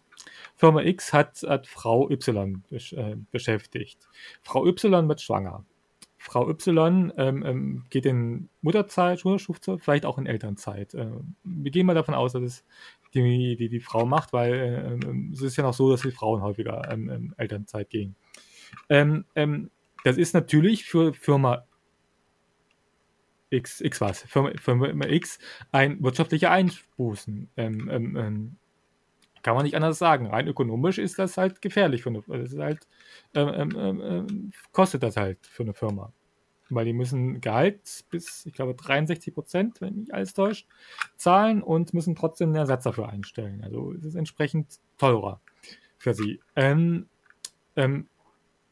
Firma 0.58 0.82
X 0.82 1.12
hat, 1.12 1.42
hat 1.46 1.68
Frau 1.68 2.10
Y 2.10 2.62
besch 2.68 2.92
äh, 2.92 3.16
beschäftigt. 3.30 4.08
Frau 4.42 4.66
Y 4.66 5.08
wird 5.08 5.20
schwanger. 5.20 5.64
Frau 6.16 6.50
Y 6.50 7.12
ähm, 7.16 7.44
ähm, 7.46 7.84
geht 7.90 8.04
in 8.04 8.48
Mutterzeit, 8.60 9.20
Schulschufzeit, 9.20 9.80
vielleicht 9.80 10.04
auch 10.04 10.18
in 10.18 10.26
Elternzeit. 10.26 10.94
Äh, 10.94 11.12
wir 11.44 11.70
gehen 11.70 11.86
mal 11.86 11.94
davon 11.94 12.14
aus, 12.14 12.32
dass 12.32 12.42
es 12.42 12.64
die, 13.14 13.56
die, 13.56 13.68
die 13.68 13.80
Frau 13.80 14.04
macht, 14.04 14.32
weil 14.32 14.52
äh, 14.52 14.92
ähm, 14.94 15.30
es 15.32 15.42
ist 15.42 15.56
ja 15.56 15.62
noch 15.62 15.74
so, 15.74 15.92
dass 15.92 16.02
die 16.02 16.10
Frauen 16.10 16.42
häufiger 16.42 16.90
ähm, 16.90 17.08
ähm 17.08 17.34
Elternzeit 17.36 17.88
gehen. 17.88 18.16
Ähm, 18.88 19.26
ähm, 19.36 19.70
das 20.02 20.18
ist 20.18 20.34
natürlich 20.34 20.86
für 20.86 21.14
Firma 21.14 21.66
X, 23.50 23.80
X 23.80 24.00
was, 24.00 24.22
Firma, 24.22 24.50
Firma 24.60 25.06
X 25.06 25.38
ein 25.70 26.02
wirtschaftlicher 26.02 26.50
Einbußen. 26.50 27.48
Ähm, 27.56 28.56
kann 29.48 29.56
man 29.56 29.64
nicht 29.64 29.76
anders 29.76 29.98
sagen. 29.98 30.26
Rein 30.26 30.46
ökonomisch 30.46 30.98
ist 30.98 31.18
das 31.18 31.38
halt 31.38 31.62
gefährlich 31.62 32.02
für 32.02 32.10
eine, 32.10 32.20
das 32.26 32.52
ist 32.52 32.58
halt, 32.58 32.86
ähm, 33.32 33.48
ähm, 33.54 33.76
ähm, 33.78 34.00
ähm, 34.02 34.52
kostet 34.72 35.02
das 35.02 35.16
halt 35.16 35.38
für 35.46 35.62
eine 35.62 35.72
Firma. 35.72 36.12
Weil 36.68 36.84
die 36.84 36.92
müssen 36.92 37.40
Gehalt 37.40 38.04
bis, 38.10 38.44
ich 38.44 38.52
glaube, 38.52 38.74
63 38.74 39.32
Prozent, 39.32 39.80
wenn 39.80 40.00
mich 40.00 40.12
alles 40.12 40.34
täuscht, 40.34 40.68
zahlen 41.16 41.62
und 41.62 41.94
müssen 41.94 42.14
trotzdem 42.14 42.50
einen 42.50 42.56
Ersatz 42.56 42.84
dafür 42.84 43.08
einstellen. 43.08 43.64
Also 43.64 43.94
es 43.94 44.04
ist 44.04 44.16
entsprechend 44.16 44.80
teurer 44.98 45.40
für 45.96 46.12
sie. 46.12 46.40
Ähm, 46.54 47.06
ähm, 47.74 48.06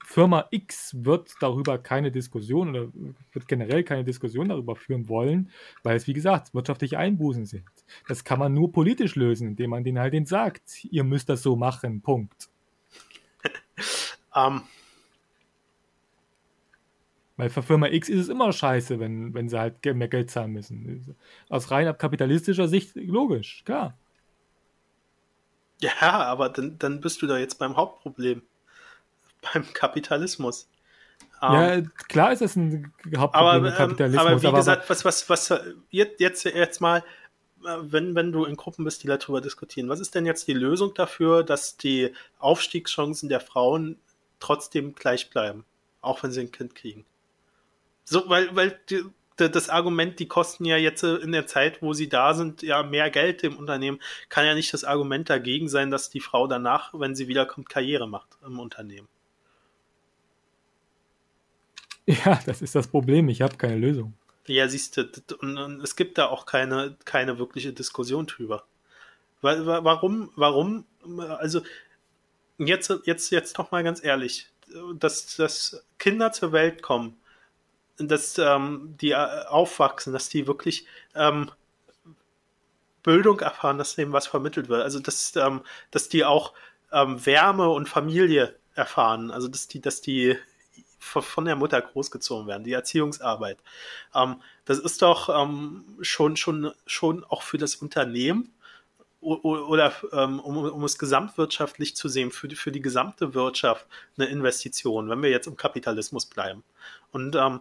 Firma 0.08 0.46
X 0.52 0.94
wird 1.04 1.34
darüber 1.40 1.78
keine 1.78 2.12
Diskussion 2.12 2.68
oder 2.70 2.88
wird 3.32 3.48
generell 3.48 3.82
keine 3.82 4.04
Diskussion 4.04 4.48
darüber 4.48 4.76
führen 4.76 5.08
wollen, 5.08 5.50
weil 5.82 5.96
es, 5.96 6.06
wie 6.06 6.12
gesagt, 6.12 6.54
wirtschaftliche 6.54 6.96
Einbußen 6.96 7.44
sind. 7.44 7.64
Das 8.06 8.22
kann 8.22 8.38
man 8.38 8.54
nur 8.54 8.70
politisch 8.70 9.16
lösen, 9.16 9.48
indem 9.48 9.70
man 9.70 9.82
denen 9.82 9.98
halt 9.98 10.14
den 10.14 10.24
sagt, 10.24 10.84
ihr 10.84 11.02
müsst 11.02 11.28
das 11.28 11.42
so 11.42 11.56
machen, 11.56 12.00
Punkt. 12.00 12.48
um. 13.42 13.50
Ähm. 14.60 14.62
Weil 17.36 17.50
für 17.50 17.62
Firma 17.62 17.88
X 17.88 18.08
ist 18.08 18.20
es 18.20 18.28
immer 18.28 18.52
scheiße, 18.52 19.00
wenn, 19.00 19.34
wenn 19.34 19.48
sie 19.48 19.58
halt 19.58 19.84
mehr 19.84 20.08
Geld 20.08 20.30
zahlen 20.30 20.52
müssen. 20.52 21.16
Aus 21.48 21.70
rein 21.70 21.98
kapitalistischer 21.98 22.68
Sicht 22.68 22.94
logisch, 22.94 23.62
klar. 23.64 23.98
Ja, 25.80 26.00
aber 26.00 26.48
dann, 26.48 26.78
dann 26.78 27.00
bist 27.00 27.20
du 27.22 27.26
da 27.26 27.38
jetzt 27.38 27.58
beim 27.58 27.76
Hauptproblem 27.76 28.42
beim 29.52 29.72
Kapitalismus. 29.72 30.68
Ja, 31.42 31.74
ähm, 31.74 31.92
klar 32.08 32.32
ist 32.32 32.40
das 32.40 32.56
ein 32.56 32.92
Hauptproblem 33.16 33.50
aber, 33.50 33.60
mit 33.60 33.74
Kapitalismus. 33.76 34.26
Aber 34.26 34.42
wie 34.42 34.46
aber 34.46 34.58
gesagt, 34.58 34.88
was, 34.88 35.04
was, 35.04 35.28
was, 35.28 35.60
jetzt, 35.90 36.20
jetzt, 36.20 36.44
jetzt 36.44 36.80
mal, 36.80 37.04
wenn, 37.82 38.14
wenn 38.14 38.32
du 38.32 38.44
in 38.44 38.56
Gruppen 38.56 38.84
bist, 38.84 39.02
die 39.02 39.08
darüber 39.08 39.40
diskutieren, 39.40 39.88
was 39.88 40.00
ist 40.00 40.14
denn 40.14 40.26
jetzt 40.26 40.48
die 40.48 40.54
Lösung 40.54 40.94
dafür, 40.94 41.42
dass 41.42 41.76
die 41.76 42.12
Aufstiegschancen 42.38 43.28
der 43.28 43.40
Frauen 43.40 43.98
trotzdem 44.40 44.94
gleich 44.94 45.30
bleiben, 45.30 45.64
auch 46.00 46.22
wenn 46.22 46.32
sie 46.32 46.40
ein 46.40 46.52
Kind 46.52 46.74
kriegen? 46.74 47.04
So, 48.04 48.28
weil, 48.28 48.54
weil 48.54 48.78
die, 48.88 49.04
das 49.36 49.68
Argument, 49.68 50.18
die 50.18 50.28
kosten 50.28 50.64
ja 50.64 50.76
jetzt 50.76 51.02
in 51.02 51.32
der 51.32 51.46
Zeit, 51.46 51.82
wo 51.82 51.92
sie 51.92 52.08
da 52.08 52.34
sind, 52.34 52.62
ja 52.62 52.82
mehr 52.82 53.10
Geld 53.10 53.42
im 53.42 53.56
Unternehmen, 53.56 54.00
kann 54.28 54.46
ja 54.46 54.54
nicht 54.54 54.72
das 54.72 54.84
Argument 54.84 55.28
dagegen 55.28 55.68
sein, 55.68 55.90
dass 55.90 56.08
die 56.08 56.20
Frau 56.20 56.46
danach, 56.46 56.94
wenn 56.94 57.14
sie 57.14 57.28
wiederkommt, 57.28 57.68
Karriere 57.68 58.08
macht 58.08 58.38
im 58.46 58.58
Unternehmen. 58.58 59.08
Ja, 62.24 62.38
das 62.46 62.62
ist 62.62 62.74
das 62.74 62.86
Problem. 62.86 63.28
Ich 63.28 63.42
habe 63.42 63.56
keine 63.56 63.76
Lösung. 63.76 64.14
Ja, 64.46 64.68
siehst 64.68 64.96
du, 64.96 65.08
und 65.40 65.80
es 65.82 65.96
gibt 65.96 66.18
da 66.18 66.26
auch 66.26 66.46
keine, 66.46 66.96
keine 67.04 67.38
wirkliche 67.38 67.72
Diskussion 67.72 68.26
drüber. 68.26 68.64
Warum, 69.42 70.30
warum, 70.36 70.84
also 71.18 71.62
jetzt, 72.58 72.92
jetzt, 73.04 73.30
jetzt 73.30 73.58
noch 73.58 73.70
mal 73.72 73.82
ganz 73.82 74.02
ehrlich, 74.04 74.48
dass, 74.94 75.36
dass 75.36 75.84
Kinder 75.98 76.32
zur 76.32 76.52
Welt 76.52 76.82
kommen, 76.82 77.16
dass 77.98 78.38
ähm, 78.38 78.94
die 79.00 79.10
äh, 79.10 79.44
aufwachsen, 79.48 80.12
dass 80.12 80.28
die 80.28 80.46
wirklich 80.46 80.86
ähm, 81.14 81.50
Bildung 83.02 83.40
erfahren, 83.40 83.78
dass 83.78 83.94
dem 83.94 84.12
was 84.12 84.26
vermittelt 84.26 84.68
wird. 84.68 84.82
Also 84.82 84.98
dass, 85.00 85.34
ähm, 85.36 85.62
dass 85.90 86.08
die 86.08 86.24
auch 86.24 86.52
ähm, 86.92 87.24
Wärme 87.24 87.68
und 87.68 87.88
Familie 87.88 88.56
erfahren. 88.74 89.30
Also 89.30 89.48
dass 89.48 89.68
die, 89.68 89.80
dass 89.80 90.00
die 90.00 90.36
von 91.06 91.44
der 91.44 91.56
Mutter 91.56 91.80
großgezogen 91.80 92.46
werden, 92.46 92.64
die 92.64 92.72
Erziehungsarbeit. 92.72 93.58
Ähm, 94.14 94.36
das 94.64 94.78
ist 94.78 95.02
doch 95.02 95.28
ähm, 95.28 95.84
schon, 96.00 96.36
schon, 96.36 96.72
schon 96.86 97.24
auch 97.24 97.42
für 97.42 97.58
das 97.58 97.76
Unternehmen 97.76 98.52
oder 99.20 99.92
ähm, 100.12 100.38
um, 100.38 100.56
um 100.56 100.84
es 100.84 100.98
gesamtwirtschaftlich 100.98 101.96
zu 101.96 102.08
sehen, 102.08 102.30
für 102.30 102.46
die, 102.46 102.54
für 102.54 102.70
die 102.70 102.82
gesamte 102.82 103.34
Wirtschaft 103.34 103.86
eine 104.16 104.28
Investition, 104.28 105.08
wenn 105.08 105.22
wir 105.22 105.30
jetzt 105.30 105.48
im 105.48 105.56
Kapitalismus 105.56 106.26
bleiben. 106.26 106.62
Und 107.10 107.34
ähm, 107.34 107.60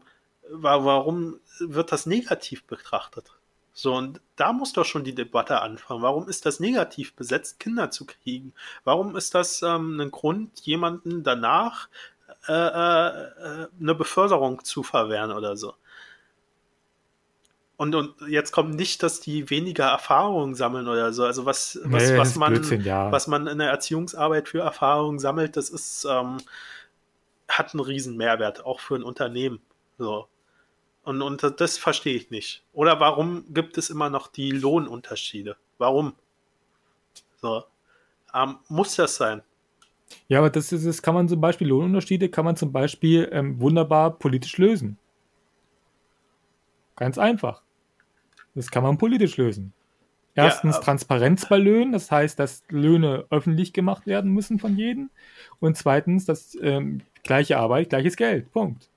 warum 0.49 1.39
wird 1.59 1.91
das 1.91 2.05
negativ 2.05 2.65
betrachtet? 2.65 3.33
So, 3.77 3.93
und 3.93 4.21
da 4.37 4.53
muss 4.53 4.73
doch 4.73 4.85
schon 4.85 5.03
die 5.03 5.15
Debatte 5.15 5.61
anfangen. 5.61 6.01
Warum 6.01 6.29
ist 6.29 6.45
das 6.45 6.61
negativ 6.61 7.13
besetzt, 7.13 7.59
Kinder 7.59 7.91
zu 7.91 8.05
kriegen? 8.05 8.53
Warum 8.85 9.15
ist 9.17 9.35
das 9.35 9.61
ähm, 9.63 9.99
ein 9.99 10.11
Grund, 10.11 10.61
jemanden 10.61 11.23
danach 11.23 11.89
äh, 12.47 12.53
äh, 12.53 13.67
eine 13.79 13.95
Beförderung 13.95 14.63
zu 14.63 14.83
verwehren 14.83 15.31
oder 15.31 15.57
so? 15.57 15.73
Und, 17.77 17.93
und 17.93 18.15
jetzt 18.29 18.51
kommt 18.51 18.75
nicht, 18.75 19.03
dass 19.03 19.19
die 19.19 19.49
weniger 19.49 19.85
Erfahrungen 19.87 20.55
sammeln 20.55 20.87
oder 20.87 21.11
so. 21.11 21.25
Also 21.25 21.45
was, 21.45 21.79
was, 21.83 22.09
Nee, 22.09 22.17
was 22.17 22.29
das 22.29 22.37
man, 22.37 22.53
Blödsinn, 22.53 22.81
ja. 22.83 23.11
was 23.11 23.27
man 23.27 23.47
in 23.47 23.57
der 23.57 23.69
Erziehungsarbeit 23.69 24.47
für 24.47 24.61
Erfahrungen 24.61 25.19
sammelt, 25.19 25.57
das 25.57 25.69
ist, 25.69 26.05
ähm, 26.09 26.37
hat 27.49 27.73
einen 27.73 27.81
riesen 27.81 28.15
Mehrwert, 28.15 28.65
auch 28.65 28.79
für 28.79 28.95
ein 28.95 29.03
Unternehmen. 29.03 29.61
So. 29.97 30.27
Und, 31.03 31.21
und 31.21 31.59
das 31.59 31.77
verstehe 31.77 32.15
ich 32.15 32.31
nicht. 32.31 32.63
Oder 32.73 32.99
warum 32.99 33.53
gibt 33.53 33.77
es 33.77 33.89
immer 33.89 34.09
noch 34.09 34.27
die 34.27 34.51
Lohnunterschiede? 34.51 35.57
Warum? 35.77 36.15
So. 37.41 37.65
Ähm, 38.33 38.57
muss 38.69 38.95
das 38.95 39.17
sein? 39.17 39.43
Ja, 40.27 40.39
aber 40.39 40.49
das, 40.49 40.71
ist, 40.71 40.85
das 40.85 41.01
kann 41.01 41.15
man 41.15 41.27
zum 41.27 41.41
Beispiel, 41.41 41.67
Lohnunterschiede 41.67 42.29
kann 42.29 42.45
man 42.45 42.55
zum 42.55 42.71
Beispiel 42.71 43.29
ähm, 43.31 43.59
wunderbar 43.59 44.11
politisch 44.11 44.57
lösen. 44.57 44.97
Ganz 46.95 47.17
einfach. 47.17 47.61
Das 48.53 48.71
kann 48.71 48.83
man 48.83 48.97
politisch 48.97 49.37
lösen. 49.37 49.73
Erstens 50.33 50.75
Ja, 50.75 50.81
äh, 50.81 50.83
Transparenz 50.83 51.47
bei 51.47 51.57
Löhnen, 51.57 51.93
das 51.93 52.11
heißt, 52.11 52.37
dass 52.39 52.63
Löhne 52.69 53.25
öffentlich 53.29 53.73
gemacht 53.73 54.05
werden 54.05 54.31
müssen 54.31 54.59
von 54.59 54.77
jedem. 54.77 55.09
Und 55.59 55.77
zweitens, 55.77 56.25
dass 56.25 56.57
ähm, 56.61 57.01
gleiche 57.23 57.57
Arbeit, 57.57 57.89
gleiches 57.89 58.17
Geld. 58.17 58.51
Punkt. 58.51 58.89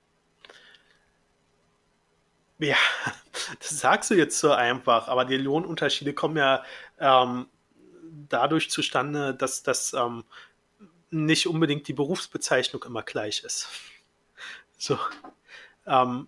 Ja, 2.59 2.75
das 3.59 3.69
sagst 3.79 4.11
du 4.11 4.15
jetzt 4.15 4.39
so 4.39 4.51
einfach, 4.51 5.07
aber 5.07 5.25
die 5.25 5.37
Lohnunterschiede 5.37 6.13
kommen 6.13 6.37
ja 6.37 6.63
ähm, 6.99 7.47
dadurch 8.27 8.69
zustande, 8.69 9.33
dass 9.33 9.63
das 9.63 9.93
ähm, 9.93 10.23
nicht 11.11 11.47
unbedingt 11.47 11.87
die 11.87 11.93
Berufsbezeichnung 11.93 12.83
immer 12.83 13.03
gleich 13.03 13.43
ist. 13.43 13.67
So. 14.77 14.97
Ähm, 15.85 16.27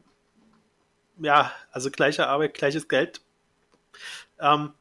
ja, 1.17 1.51
also 1.71 1.91
gleiche 1.91 2.27
Arbeit, 2.27 2.53
gleiches 2.53 2.87
Geld. 2.87 3.21
Ähm, 4.39 4.73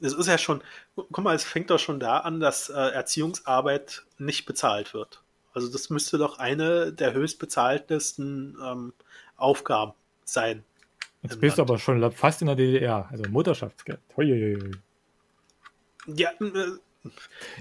es 0.00 0.12
ist 0.12 0.26
ja 0.26 0.38
schon, 0.38 0.62
guck 0.94 1.18
mal, 1.18 1.34
es 1.34 1.44
fängt 1.44 1.70
doch 1.70 1.78
schon 1.78 1.98
da 1.98 2.18
an, 2.18 2.40
dass 2.40 2.68
äh, 2.68 2.74
Erziehungsarbeit 2.74 4.04
nicht 4.18 4.46
bezahlt 4.46 4.94
wird. 4.94 5.22
Also 5.54 5.72
das 5.72 5.90
müsste 5.90 6.18
doch 6.18 6.38
eine 6.38 6.92
der 6.92 7.14
höchst 7.14 7.38
bezahltesten 7.38 8.56
ähm, 8.62 8.92
Aufgaben 9.36 9.92
sein. 10.24 10.64
Jetzt 11.22 11.40
bist 11.40 11.56
du 11.56 11.62
Land. 11.62 11.70
aber 11.70 11.78
schon 11.78 12.12
fast 12.12 12.42
in 12.42 12.46
der 12.46 12.56
DDR, 12.56 13.08
also 13.10 13.28
Mutterschaftsgeld. 13.28 13.98
Ja, 16.06 16.30
äh, 16.30 16.78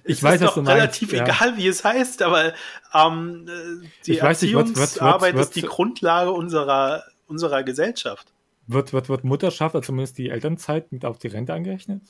Ich 0.03 0.18
es 0.18 0.24
weiß, 0.24 0.36
ist 0.36 0.41
was 0.41 0.49
doch 0.49 0.56
du 0.56 0.61
meinst, 0.64 0.78
relativ 0.78 1.14
ja. 1.14 1.24
egal, 1.24 1.57
wie 1.57 1.68
es 1.68 1.84
heißt, 1.84 2.22
aber 2.22 2.53
ähm, 2.94 3.48
äh, 3.48 3.88
die 4.06 4.18
Erziehungsarbeit 4.18 5.36
ist 5.36 5.56
die 5.56 5.61
Grundlage 5.61 6.32
unserer, 6.32 7.03
unserer 7.28 7.64
Gesellschaft. 7.64 8.28
Wird, 8.68 8.94
wird, 8.94 9.10
wird 9.10 9.24
Mutterschaft, 9.24 9.76
also 9.76 9.86
zumindest 9.86 10.18
die 10.18 10.30
Elternzeit, 10.30 10.91
mit 10.91 11.06
auf 11.06 11.18
die 11.18 11.28
Rente 11.28 11.53
angerechnet? 11.53 12.02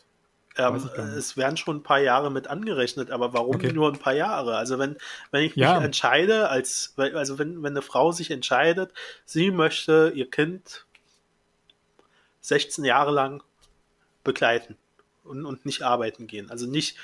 Ähm, 0.57 0.89
es 1.15 1.38
werden 1.38 1.55
schon 1.55 1.77
ein 1.77 1.84
paar 1.84 1.99
Jahre 1.99 2.31
mit 2.31 2.47
angerechnet, 2.47 3.11
aber 3.11 3.34
warum 3.34 3.55
Okay. 3.55 3.72
nur 3.72 3.91
ein 3.91 3.99
paar 3.99 4.15
Jahre? 4.15 4.57
Also 4.57 4.80
wenn, 4.80 4.97
wenn 5.30 5.43
ich 5.43 5.55
mich 5.55 5.64
Ja. 5.64 5.80
entscheide, 5.80 6.49
als 6.49 6.93
also 6.97 7.38
wenn, 7.38 7.61
wenn 7.61 7.73
eine 7.73 7.84
Frau 7.84 8.11
sich 8.11 8.31
entscheidet, 8.31 8.91
sie 9.26 9.51
möchte 9.51 10.11
ihr 10.15 10.30
Kind 10.30 10.85
16 12.41 12.85
Jahre 12.85 13.11
lang 13.11 13.43
begleiten 14.23 14.77
und, 15.23 15.45
und 15.45 15.65
nicht 15.65 15.84
arbeiten 15.84 16.26
gehen. 16.26 16.49
Also 16.49 16.65
nicht 16.65 16.97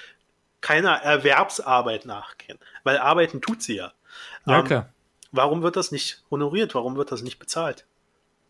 keiner 0.63 0.93
Erwerbsarbeit 0.93 2.05
nachgehen. 2.05 2.57
Weil 2.83 2.97
arbeiten 2.97 3.41
tut 3.41 3.61
sie 3.61 3.75
ja. 3.75 3.91
Ja, 4.47 4.59
Ähm, 4.59 4.65
klar. 4.65 4.89
Warum 5.31 5.61
wird 5.63 5.75
das 5.75 5.91
nicht 5.91 6.23
honoriert? 6.31 6.73
Warum 6.75 6.95
wird 6.95 7.11
das 7.11 7.21
nicht 7.21 7.37
bezahlt? 7.39 7.85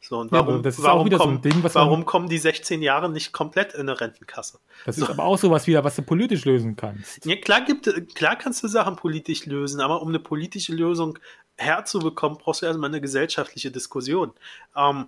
So, 0.01 0.19
und 0.19 0.33
Ja, 0.33 0.45
warum, 0.45 0.61
das 0.63 0.77
ist 0.77 0.81
auch 0.83 0.95
warum, 0.95 1.05
wieder 1.05 1.17
so 1.17 1.23
ein 1.23 1.29
kommen, 1.29 1.41
Ding, 1.41 1.63
was 1.63 1.73
man- 1.75 1.85
warum 1.85 2.05
kommen 2.05 2.27
die 2.27 2.37
16 2.37 2.81
Jahre 2.81 3.09
nicht 3.09 3.31
komplett 3.31 3.73
in 3.73 3.81
eine 3.81 3.99
Rentenkasse? 4.01 4.59
Das 4.85 4.97
so. 4.97 5.05
ist 5.05 5.09
aber 5.11 5.23
auch 5.23 5.37
sowas 5.37 5.65
wieder, 5.65 5.83
was 5.85 5.95
du 5.95 6.01
politisch 6.01 6.43
lösen 6.43 6.75
kannst. 6.75 7.25
Ja, 7.25 7.37
klar, 7.37 7.61
gibt, 7.61 7.89
klar 8.13 8.35
kannst 8.35 8.61
du 8.63 8.67
Sachen 8.67 8.97
politisch 8.97 9.45
lösen, 9.45 9.79
aber 9.79 10.01
um 10.01 10.09
eine 10.09 10.19
politische 10.19 10.73
Lösung 10.73 11.17
herzubekommen, 11.55 12.37
brauchst 12.37 12.61
du 12.61 12.65
erstmal 12.65 12.89
eine 12.89 12.99
gesellschaftliche 12.99 13.71
Diskussion. 13.71 14.33
Ähm, 14.75 15.07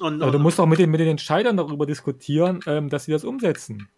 und, 0.00 0.22
Aber 0.22 0.30
du 0.30 0.38
und 0.38 0.42
musst 0.42 0.58
auch 0.58 0.66
mit 0.66 0.78
den, 0.78 0.90
mit 0.90 1.00
den 1.00 1.08
Entscheidern 1.08 1.56
darüber 1.58 1.84
diskutieren, 1.84 2.60
ähm, 2.66 2.88
dass 2.88 3.04
sie 3.04 3.12
das 3.12 3.24
umsetzen. 3.24 3.88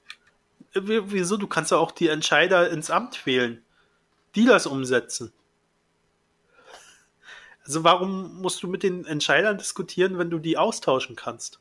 W- 0.74 1.02
wieso? 1.06 1.36
Du 1.36 1.46
kannst 1.46 1.70
ja 1.70 1.78
auch 1.78 1.92
die 1.92 2.08
Entscheider 2.08 2.70
ins 2.70 2.90
Amt 2.90 3.26
wählen, 3.26 3.62
die 4.36 4.46
das 4.46 4.66
umsetzen. 4.66 5.32
Also 7.64 7.84
warum 7.84 8.40
musst 8.42 8.62
du 8.62 8.68
mit 8.68 8.82
den 8.82 9.06
Entscheidern 9.06 9.56
diskutieren, 9.56 10.18
wenn 10.18 10.28
du 10.30 10.38
die 10.38 10.58
austauschen 10.58 11.16
kannst? 11.16 11.58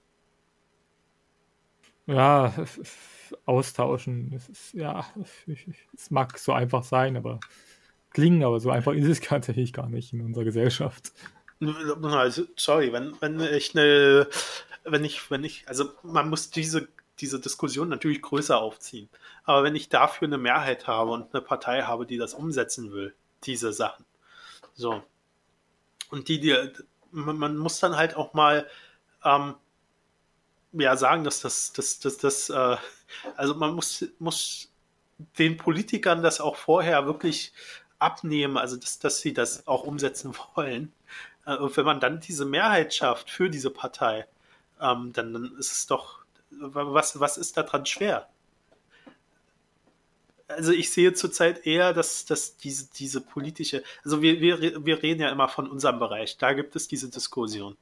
Ja, 2.08 2.54
austauschen. 3.46 4.32
Das 4.32 4.50
ist, 4.50 4.74
ja, 4.74 5.06
es 5.94 6.10
mag 6.12 6.38
so 6.40 6.54
einfach 6.54 6.84
sein, 6.84 7.18
aber 7.18 7.40
klingen, 8.12 8.44
aber 8.44 8.60
so 8.60 8.72
einfach 8.72 8.94
ist 8.94 9.08
es 9.08 9.22
tatsächlich 9.22 9.74
gar 9.74 9.90
nicht 9.90 10.14
in 10.14 10.22
unserer 10.22 10.46
Gesellschaft. 10.46 11.14
Also, 11.62 12.46
sorry, 12.56 12.94
wenn, 12.94 13.20
wenn 13.22 13.40
ich 13.42 13.76
eine, 13.78 14.28
wenn 14.86 15.04
ich, 15.04 15.30
wenn 15.30 15.44
ich, 15.44 15.68
also 15.68 15.92
man 16.04 16.30
muss 16.30 16.52
diese, 16.52 16.88
diese 17.22 17.40
Diskussion 17.40 17.90
natürlich 17.90 18.22
größer 18.22 18.60
aufziehen. 18.60 19.10
Aber 19.44 19.64
wenn 19.64 19.76
ich 19.76 19.90
dafür 19.90 20.28
eine 20.28 20.38
Mehrheit 20.38 20.88
habe 20.88 21.12
und 21.12 21.34
eine 21.34 21.42
Partei 21.42 21.84
habe, 21.84 22.06
die 22.06 22.18
das 22.18 22.34
umsetzen 22.34 22.92
will, 22.92 23.14
diese 23.44 23.74
Sachen. 23.74 24.06
So. 24.74 25.04
Und 26.10 26.28
die, 26.28 26.40
die, 26.40 26.56
man, 27.12 27.58
muss 27.58 27.80
dann 27.80 27.96
halt 27.96 28.16
auch 28.16 28.34
mal, 28.34 28.68
ähm, 29.24 29.56
ja, 30.74 30.96
sagen, 30.98 31.24
dass 31.24 31.42
das, 31.42 31.74
das, 31.74 32.00
das, 32.00 32.18
das, 32.18 32.50
äh, 32.50 32.78
also 33.36 33.56
man 33.56 33.74
muss, 33.74 34.06
muss 34.20 34.72
den 35.38 35.58
Politikern 35.58 36.24
das 36.24 36.40
auch 36.42 36.56
vorher 36.56 37.06
wirklich 37.06 37.54
abnehmen, 38.00 38.58
also 38.58 38.78
dass, 38.78 39.00
dass 39.00 39.20
sie 39.20 39.34
das 39.34 39.68
auch 39.68 39.84
umsetzen 39.84 40.34
wollen. 40.56 40.94
Äh, 41.46 41.58
Und 41.58 41.76
wenn 41.78 41.86
man 41.86 42.00
dann 42.00 42.20
diese 42.20 42.46
Mehrheit 42.46 42.94
schafft 42.94 43.30
für 43.30 43.50
diese 43.50 43.70
Partei, 43.70 44.28
ähm, 44.82 45.12
dann, 45.14 45.34
dann 45.34 45.58
ist 45.58 45.72
es 45.72 45.88
doch, 45.88 46.20
was, 46.52 47.20
was 47.20 47.38
ist 47.38 47.58
daran 47.58 47.86
schwer? 47.86 48.30
Also 50.48 50.72
ich 50.72 50.90
sehe 50.90 51.14
zurzeit 51.14 51.66
eher, 51.68 51.94
dass, 51.94 52.26
dass 52.26 52.58
diese, 52.58 52.90
diese 52.92 53.22
politische, 53.22 53.84
also 54.04 54.22
wir, 54.22 54.42
wir, 54.42 54.84
wir 54.84 55.04
reden 55.04 55.22
ja 55.22 55.30
immer 55.30 55.48
von 55.48 55.70
unserem 55.70 56.00
Bereich, 56.00 56.38
da 56.38 56.54
gibt 56.54 56.76
es 56.76 56.88
diese 56.88 57.10
Diskussion. 57.10 57.78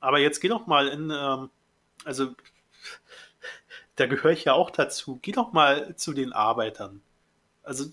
Aber 0.00 0.18
jetzt 0.18 0.40
geh 0.40 0.48
doch 0.48 0.66
mal 0.66 0.88
in, 0.88 1.10
ähm, 1.10 1.50
also 2.04 2.34
da 3.96 4.06
gehöre 4.06 4.30
ich 4.30 4.44
ja 4.44 4.54
auch 4.54 4.70
dazu. 4.70 5.18
Geh 5.22 5.32
doch 5.32 5.52
mal 5.52 5.96
zu 5.96 6.12
den 6.12 6.32
Arbeitern. 6.32 7.02
Also 7.62 7.84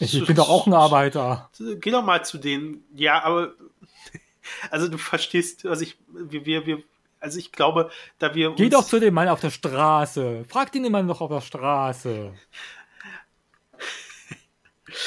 ich, 0.00 0.14
ich 0.14 0.26
bin 0.26 0.36
doch 0.36 0.48
auch 0.48 0.66
ein 0.66 0.74
Arbeiter. 0.74 1.50
Geh 1.58 1.90
doch 1.90 2.04
mal 2.04 2.24
zu 2.24 2.36
denen. 2.38 2.84
Ja, 2.94 3.22
aber 3.22 3.54
also 4.70 4.88
du 4.88 4.98
verstehst, 4.98 5.64
also 5.64 5.82
ich, 5.82 5.96
wir, 6.08 6.66
wir, 6.66 6.82
also 7.26 7.38
ich 7.38 7.52
glaube, 7.52 7.90
da 8.18 8.34
wir. 8.34 8.54
Geh 8.54 8.68
doch 8.68 8.84
zu 8.84 9.00
dem 9.00 9.14
Mann 9.14 9.28
auf 9.28 9.40
der 9.40 9.50
Straße. 9.50 10.44
Frag 10.48 10.72
den 10.72 10.90
Mann 10.90 11.08
doch 11.08 11.20
auf 11.20 11.30
der 11.30 11.40
Straße. 11.40 12.32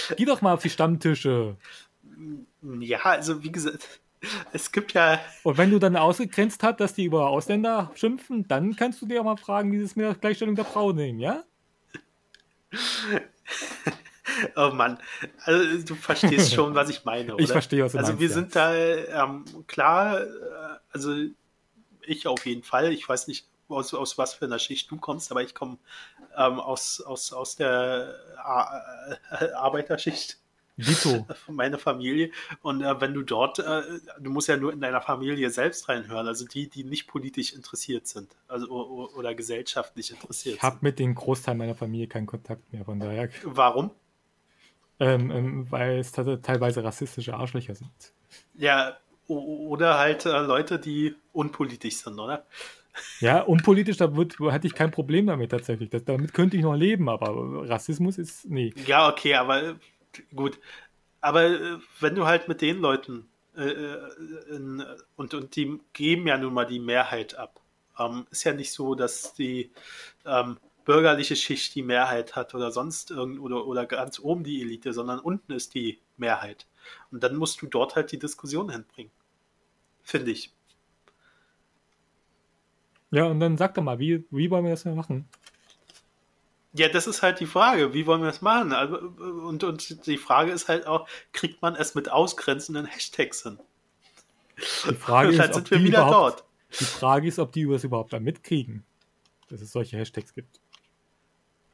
Geh 0.17 0.25
doch 0.25 0.41
mal 0.41 0.53
auf 0.53 0.61
die 0.61 0.69
Stammtische. 0.69 1.55
Ja, 2.81 2.99
also 3.03 3.41
wie 3.41 3.51
gesagt, 3.51 4.01
es 4.51 4.71
gibt 4.71 4.93
ja. 4.93 5.19
Und 5.43 5.57
wenn 5.57 5.71
du 5.71 5.79
dann 5.79 5.95
ausgegrenzt 5.95 6.61
hast, 6.61 6.79
dass 6.81 6.93
die 6.93 7.05
über 7.05 7.29
Ausländer 7.29 7.91
schimpfen, 7.95 8.47
dann 8.47 8.75
kannst 8.75 9.01
du 9.01 9.05
dir 9.05 9.21
auch 9.21 9.25
mal 9.25 9.37
fragen, 9.37 9.71
wie 9.71 9.77
sie 9.77 9.85
es 9.85 9.95
mit 9.95 10.05
der 10.05 10.15
Gleichstellung 10.15 10.55
der 10.55 10.65
Frau 10.65 10.91
nehmen, 10.91 11.19
ja? 11.19 11.43
oh 14.55 14.71
Mann, 14.73 14.99
also 15.43 15.81
du 15.85 15.95
verstehst 15.95 16.53
schon, 16.53 16.75
was 16.75 16.89
ich 16.89 17.05
meine, 17.05 17.33
oder? 17.35 17.43
Ich 17.43 17.51
verstehe, 17.51 17.83
was 17.83 17.93
du 17.93 17.97
Also 17.97 18.11
meinst, 18.11 18.21
wir 18.21 18.27
ja. 18.27 18.33
sind 18.33 18.55
da 18.55 18.75
ähm, 18.75 19.45
klar, 19.67 20.21
äh, 20.21 20.25
also 20.91 21.15
ich 22.05 22.27
auf 22.27 22.45
jeden 22.45 22.63
Fall, 22.63 22.91
ich 22.91 23.07
weiß 23.07 23.27
nicht, 23.27 23.47
aus, 23.69 23.93
aus 23.93 24.17
was 24.17 24.33
für 24.33 24.45
einer 24.45 24.59
Schicht 24.59 24.89
du 24.91 24.97
kommst, 24.97 25.31
aber 25.31 25.43
ich 25.43 25.53
komme 25.53 25.77
ähm, 26.35 26.59
aus, 26.59 27.01
aus, 27.01 27.33
aus 27.33 27.55
der 27.55 28.15
Ar 28.37 29.17
äh, 29.39 29.51
Arbeiterschicht. 29.51 30.37
Dito. 30.77 31.27
Meine 31.47 31.77
Familie. 31.77 32.31
Und 32.61 32.81
äh, 32.81 33.01
wenn 33.01 33.13
du 33.13 33.23
dort, 33.23 33.59
äh, 33.59 33.81
du 34.19 34.31
musst 34.31 34.47
ja 34.47 34.57
nur 34.57 34.71
in 34.71 34.79
deiner 34.79 35.01
Familie 35.01 35.49
selbst 35.49 35.89
reinhören, 35.89 36.27
also 36.27 36.45
die, 36.45 36.69
die 36.69 36.83
nicht 36.83 37.07
politisch 37.07 37.53
interessiert 37.53 38.07
sind, 38.07 38.35
also 38.47 38.67
oder, 38.69 39.15
oder 39.17 39.35
gesellschaftlich 39.35 40.11
interessiert 40.11 40.55
Ich 40.55 40.63
habe 40.63 40.77
mit 40.81 40.99
dem 40.99 41.15
Großteil 41.15 41.55
meiner 41.55 41.75
Familie 41.75 42.07
keinen 42.07 42.27
Kontakt 42.27 42.71
mehr, 42.71 42.85
von 42.85 42.99
daher. 42.99 43.29
Warum? 43.43 43.91
Ähm, 45.01 45.31
ähm, 45.31 45.67
weil 45.69 45.99
es 45.99 46.11
teilweise 46.11 46.83
rassistische 46.83 47.33
Arschlöcher 47.33 47.75
sind. 47.75 48.13
Ja, 48.53 48.97
oder 49.29 49.97
halt 49.97 50.25
äh, 50.25 50.39
Leute, 50.41 50.79
die 50.79 51.15
unpolitisch 51.33 51.97
sind, 51.97 52.19
oder? 52.19 52.45
Ja, 53.21 53.41
unpolitisch, 53.41 53.97
da 53.97 54.15
wird, 54.15 54.39
hatte 54.39 54.67
ich 54.67 54.73
kein 54.73 54.91
Problem 54.91 55.27
damit 55.27 55.51
tatsächlich. 55.51 55.89
Das, 55.89 56.03
damit 56.03 56.33
könnte 56.33 56.57
ich 56.57 56.63
noch 56.63 56.75
leben, 56.75 57.07
aber 57.07 57.69
Rassismus 57.69 58.17
ist, 58.17 58.49
nee. 58.49 58.73
Ja, 58.85 59.07
okay, 59.07 59.35
aber 59.35 59.75
gut. 60.35 60.59
Aber 61.21 61.43
äh, 61.43 61.77
wenn 61.99 62.15
du 62.15 62.25
halt 62.25 62.47
mit 62.47 62.61
den 62.61 62.79
Leuten 62.79 63.29
äh, 63.55 63.97
in, 64.49 64.83
und, 65.15 65.33
und 65.33 65.55
die 65.55 65.79
geben 65.93 66.27
ja 66.27 66.37
nun 66.37 66.53
mal 66.53 66.65
die 66.65 66.79
Mehrheit 66.79 67.35
ab. 67.35 67.59
Ähm, 67.97 68.25
ist 68.31 68.43
ja 68.43 68.53
nicht 68.53 68.71
so, 68.71 68.95
dass 68.95 69.33
die 69.33 69.71
ähm, 70.25 70.57
bürgerliche 70.85 71.35
Schicht 71.35 71.75
die 71.75 71.83
Mehrheit 71.83 72.35
hat 72.35 72.55
oder 72.55 72.71
sonst 72.71 73.11
irgend 73.11 73.39
oder, 73.39 73.67
oder 73.67 73.85
ganz 73.85 74.19
oben 74.19 74.43
die 74.43 74.61
Elite, 74.61 74.93
sondern 74.93 75.19
unten 75.19 75.51
ist 75.51 75.73
die 75.73 75.99
Mehrheit. 76.17 76.67
Und 77.11 77.23
dann 77.23 77.35
musst 77.35 77.61
du 77.61 77.67
dort 77.67 77.95
halt 77.95 78.11
die 78.11 78.19
Diskussion 78.19 78.69
hinbringen. 78.69 79.11
Finde 80.09 80.31
ich. 80.31 80.51
Ja, 83.11 83.25
und 83.25 83.39
dann 83.39 83.59
sag 83.59 83.75
doch 83.75 83.83
mal, 83.83 83.99
wie, 83.99 84.25
wie 84.31 84.49
wollen 84.49 84.63
wir 84.63 84.71
das 84.71 84.81
denn 84.81 84.95
machen? 84.95 85.29
Ja, 86.73 86.89
das 86.89 87.05
ist 87.05 87.21
halt 87.21 87.39
die 87.39 87.45
Frage, 87.45 87.93
wie 87.93 88.07
wollen 88.07 88.21
wir 88.21 88.27
das 88.27 88.41
machen? 88.41 88.73
Also, 88.73 88.97
und, 88.97 89.63
und 89.63 90.07
die 90.07 90.17
Frage 90.17 90.51
ist 90.51 90.67
halt 90.67 90.87
auch, 90.87 91.07
kriegt 91.31 91.61
man 91.61 91.75
es 91.75 91.93
mit 91.93 92.09
ausgrenzenden 92.09 92.87
Hashtags 92.87 93.43
hin? 93.43 93.59
Die 94.89 94.95
Frage 94.95 95.29
ist, 95.35 95.53
sind 95.53 95.69
wir 95.69 95.83
wieder 95.83 96.09
dort. 96.09 96.43
Die 96.79 96.85
Frage 96.85 97.27
ist, 97.27 97.37
ob 97.37 97.51
die 97.51 97.67
das 97.67 97.83
überhaupt 97.83 98.11
da 98.11 98.19
mitkriegen, 98.19 98.83
dass 99.49 99.61
es 99.61 99.71
solche 99.71 99.95
Hashtags 99.95 100.33
gibt. 100.33 100.59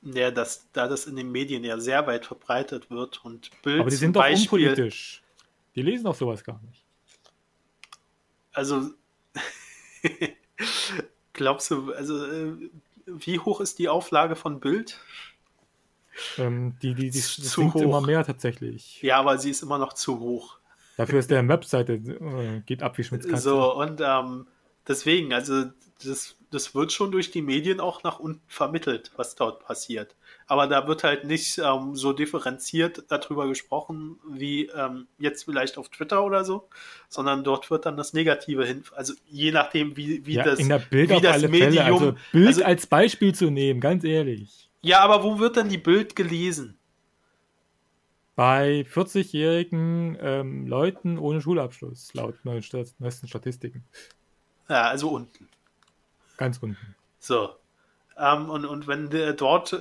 Ja, 0.02 0.30
dass, 0.30 0.70
da 0.74 0.90
das 0.90 1.06
in 1.07 1.16
den 1.16 1.32
Medien 1.32 1.64
ja 1.64 1.80
sehr 1.80 2.06
weit 2.06 2.26
verbreitet 2.26 2.91
wird 2.91 3.24
und 3.24 3.49
Bild 3.62 3.80
Aber 3.80 3.90
die 3.90 3.95
sind 3.95 4.14
doch 4.14 4.24
Beispiel, 4.24 4.68
unpolitisch. 4.68 5.24
Die 5.74 5.82
lesen 5.82 6.06
auch 6.07 6.16
sowas 6.16 6.44
gar 6.44 6.62
nicht. 6.64 6.85
Also, 8.56 8.91
glaubst 11.34 11.69
du, 11.69 11.94
also, 11.94 12.26
wie 13.06 13.40
hoch 13.40 13.61
ist 13.61 13.80
die 13.80 13.90
Auflage 13.90 14.36
von 14.36 14.60
Bild? 14.60 14.99
Ähm, 16.38 16.77
die 16.82 16.94
die, 16.94 17.10
die 17.10 17.19
zu 17.19 17.73
hoch. 17.73 17.82
immer 17.82 18.02
mehr 18.02 18.23
tatsächlich. 18.26 19.02
Ja, 19.02 19.19
aber 19.19 19.38
sie 19.38 19.49
ist 19.49 19.61
immer 19.61 19.77
noch 19.77 19.94
zu 19.94 20.19
hoch. 20.19 20.57
Dafür 20.95 21.19
ist 21.19 21.30
der 21.30 21.45
Webseite 21.48 21.94
äh, 21.95 22.61
geht 22.65 22.82
ab 22.82 22.98
wie 22.98 23.03
Schmitz 23.03 23.27
Katze. 23.27 23.41
So, 23.41 23.76
und 23.76 24.02
ähm, 24.02 24.48
deswegen, 24.88 25.34
also 25.34 25.65
das, 26.03 26.38
das 26.52 26.73
wird 26.73 26.94
schon 26.94 27.11
durch 27.11 27.32
die 27.32 27.41
Medien 27.41 27.82
auch 27.82 28.03
nach 28.03 28.19
unten 28.19 28.41
vermittelt, 28.48 29.11
was 29.18 29.36
dort 29.36 29.65
passiert. 29.65 30.15
Aber 30.47 30.67
da 30.67 30.88
wird 30.88 31.03
halt 31.03 31.23
nicht 31.26 31.57
ähm, 31.57 31.95
so 31.95 32.13
differenziert 32.13 33.05
darüber 33.07 33.47
gesprochen, 33.47 34.19
wie 34.30 34.67
ähm, 34.67 35.07
jetzt 35.17 35.45
vielleicht 35.45 35.77
auf 35.77 35.89
Twitter 35.89 36.23
oder 36.23 36.45
so, 36.45 36.69
sondern 37.09 37.43
dort 37.43 37.72
wird 37.72 37.88
dann 37.88 37.97
das 37.97 38.13
Negative 38.13 38.63
hin, 38.63 38.84
also 38.95 39.13
je 39.27 39.51
nachdem, 39.51 39.97
wie, 39.97 40.23
wie 40.26 40.35
ja, 40.35 40.43
das, 40.43 40.59
in 40.59 40.69
der 40.69 40.80
Bild 40.80 41.09
wie 41.09 41.15
auf 41.15 41.22
das 41.22 41.34
alle 41.34 41.47
Medium. 41.47 41.73
Fälle. 41.73 41.85
Also 41.85 42.15
Bild 42.31 42.47
also, 42.47 42.63
als 42.63 42.85
Beispiel 42.85 43.34
zu 43.34 43.49
nehmen, 43.49 43.80
ganz 43.80 44.03
ehrlich. 44.03 44.69
Ja, 44.81 44.99
aber 44.99 45.23
wo 45.23 45.39
wird 45.39 45.57
dann 45.57 45.67
die 45.67 45.80
Bild 45.80 46.15
gelesen? 46.15 46.77
Bei 48.35 48.85
40-jährigen 48.93 50.17
ähm, 50.22 50.67
Leuten 50.67 51.17
ohne 51.17 51.41
Schulabschluss, 51.41 52.13
laut 52.13 52.35
neuesten 52.43 53.27
Statistiken. 53.27 53.84
Ja, 54.69 54.84
also 54.84 55.09
unten. 55.09 55.47
Ganz 56.38 56.59
unten. 56.59 56.95
So. 57.17 57.49
Ähm, 58.17 58.49
und, 58.49 58.65
und 58.65 58.88
wenn 58.88 59.09
der 59.09 59.34
dort 59.34 59.73
äh, 59.73 59.77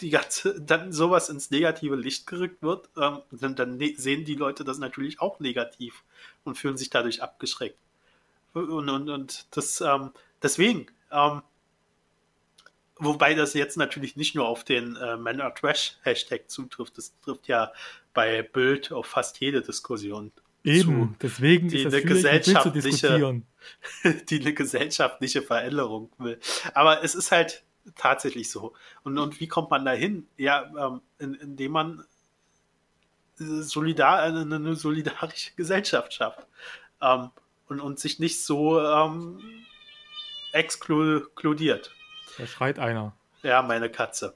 die 0.00 0.10
ganze, 0.10 0.60
dann 0.60 0.92
sowas 0.92 1.28
ins 1.28 1.50
negative 1.50 1.96
Licht 1.96 2.26
gerückt 2.26 2.62
wird, 2.62 2.88
ähm, 2.96 3.18
dann, 3.30 3.56
dann 3.56 3.76
ne 3.76 3.94
sehen 3.96 4.24
die 4.24 4.34
Leute 4.34 4.64
das 4.64 4.78
natürlich 4.78 5.20
auch 5.20 5.40
negativ 5.40 6.04
und 6.44 6.56
fühlen 6.56 6.76
sich 6.76 6.90
dadurch 6.90 7.22
abgeschreckt. 7.22 7.78
Und, 8.54 8.88
und, 8.88 9.10
und 9.10 9.46
das, 9.50 9.80
ähm, 9.80 10.10
deswegen, 10.42 10.86
ähm, 11.12 11.42
wobei 12.96 13.34
das 13.34 13.54
jetzt 13.54 13.76
natürlich 13.76 14.16
nicht 14.16 14.34
nur 14.34 14.46
auf 14.46 14.64
den 14.64 14.96
äh, 14.96 15.16
Men 15.16 15.40
are 15.40 15.54
Trash 15.54 15.96
Hashtag 16.02 16.50
zutrifft, 16.50 16.96
das 16.98 17.12
trifft 17.20 17.48
ja 17.48 17.72
bei 18.14 18.42
Bild 18.42 18.92
auf 18.92 19.06
fast 19.06 19.40
jede 19.40 19.62
Diskussion 19.62 20.32
Eben, 20.64 20.82
zu, 20.82 21.16
deswegen 21.22 21.68
die 21.68 21.82
ist 21.82 21.94
eine 21.94 22.02
gesellschaftliche, 22.02 23.42
die 24.28 24.40
eine 24.40 24.54
gesellschaftliche 24.54 25.42
Veränderung 25.42 26.10
will. 26.18 26.38
Aber 26.74 27.04
es 27.04 27.14
ist 27.14 27.30
halt 27.30 27.62
tatsächlich 27.96 28.50
so. 28.50 28.74
Und, 29.02 29.18
und 29.18 29.40
wie 29.40 29.48
kommt 29.48 29.70
man 29.70 29.84
da 29.84 29.92
hin? 29.92 30.26
Ja, 30.36 30.70
ähm, 30.78 31.00
in, 31.18 31.34
indem 31.34 31.72
man 31.72 32.04
solidar, 33.36 34.20
eine, 34.20 34.42
eine 34.54 34.74
solidarische 34.74 35.54
Gesellschaft 35.54 36.14
schafft. 36.14 36.46
Ähm, 37.00 37.30
und, 37.68 37.80
und 37.80 37.98
sich 37.98 38.18
nicht 38.18 38.44
so 38.44 38.80
ähm, 38.80 39.40
exkludiert. 40.52 41.94
Da 42.38 42.46
schreit 42.46 42.78
einer. 42.78 43.12
Ja, 43.42 43.62
meine 43.62 43.88
Katze. 43.88 44.34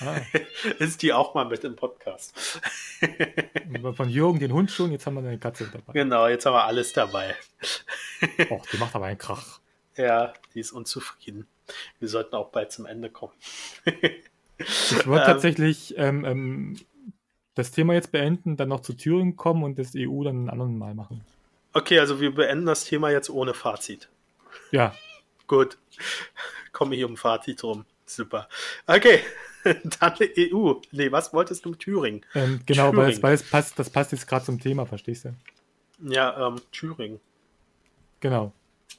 Ah. 0.00 0.16
Ist 0.78 1.02
die 1.02 1.12
auch 1.12 1.34
mal 1.34 1.44
mit 1.44 1.62
im 1.62 1.76
Podcast? 1.76 2.60
Von 3.96 4.08
Jürgen 4.08 4.40
den 4.40 4.52
Hund 4.52 4.72
schon, 4.72 4.90
jetzt 4.90 5.06
haben 5.06 5.14
wir 5.14 5.20
eine 5.20 5.38
Katze 5.38 5.70
dabei. 5.72 5.92
Genau, 5.92 6.26
jetzt 6.26 6.46
haben 6.46 6.54
wir 6.54 6.64
alles 6.64 6.92
dabei. 6.92 7.36
Och, 8.50 8.66
die 8.66 8.78
macht 8.78 8.94
aber 8.94 9.06
einen 9.06 9.18
Krach. 9.18 9.60
Ja, 9.96 10.32
die 10.54 10.60
ist 10.60 10.72
unzufrieden. 10.72 11.46
Wir 11.98 12.08
sollten 12.08 12.34
auch 12.34 12.50
bald 12.50 12.72
zum 12.72 12.86
Ende 12.86 13.10
kommen. 13.10 13.32
ich 14.58 15.06
würde 15.06 15.24
tatsächlich 15.26 15.94
ähm, 15.96 16.24
ähm, 16.24 16.76
das 17.54 17.70
Thema 17.70 17.94
jetzt 17.94 18.12
beenden, 18.12 18.56
dann 18.56 18.68
noch 18.68 18.80
zu 18.80 18.92
Thüringen 18.92 19.36
kommen 19.36 19.64
und 19.64 19.78
das 19.78 19.92
EU 19.96 20.24
dann 20.24 20.36
einen 20.36 20.50
anderen 20.50 20.78
Mal 20.78 20.94
machen. 20.94 21.24
Okay, 21.72 21.98
also 21.98 22.20
wir 22.20 22.34
beenden 22.34 22.66
das 22.66 22.84
Thema 22.84 23.10
jetzt 23.10 23.30
ohne 23.30 23.54
Fazit. 23.54 24.08
Ja. 24.72 24.94
Gut. 25.46 25.78
Komme 26.72 26.96
hier 26.96 27.06
um 27.06 27.16
Fazit 27.16 27.62
rum. 27.62 27.84
Super. 28.06 28.48
Okay, 28.86 29.20
dann 29.64 30.14
EU. 30.36 30.74
Nee, 30.90 31.12
was 31.12 31.32
wolltest 31.32 31.64
du? 31.64 31.74
Thüringen. 31.74 32.24
Ähm, 32.34 32.60
genau, 32.66 32.90
Thüringen. 32.90 33.06
Weil, 33.06 33.12
es, 33.12 33.22
weil 33.22 33.34
es 33.34 33.42
passt, 33.42 33.78
das 33.78 33.90
passt 33.90 34.12
jetzt 34.12 34.26
gerade 34.26 34.44
zum 34.44 34.58
Thema, 34.60 34.86
verstehst 34.86 35.26
du? 35.26 35.34
Ja, 36.02 36.48
ähm, 36.48 36.60
Thüringen. 36.72 37.20
Genau. 38.20 38.52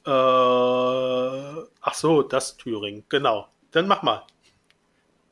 Äh, 0.04 0.10
ach 0.10 1.94
so, 1.94 2.22
das 2.22 2.56
Thüringen. 2.56 3.04
Genau. 3.08 3.48
Dann 3.70 3.88
mach 3.88 4.02
mal. 4.02 4.22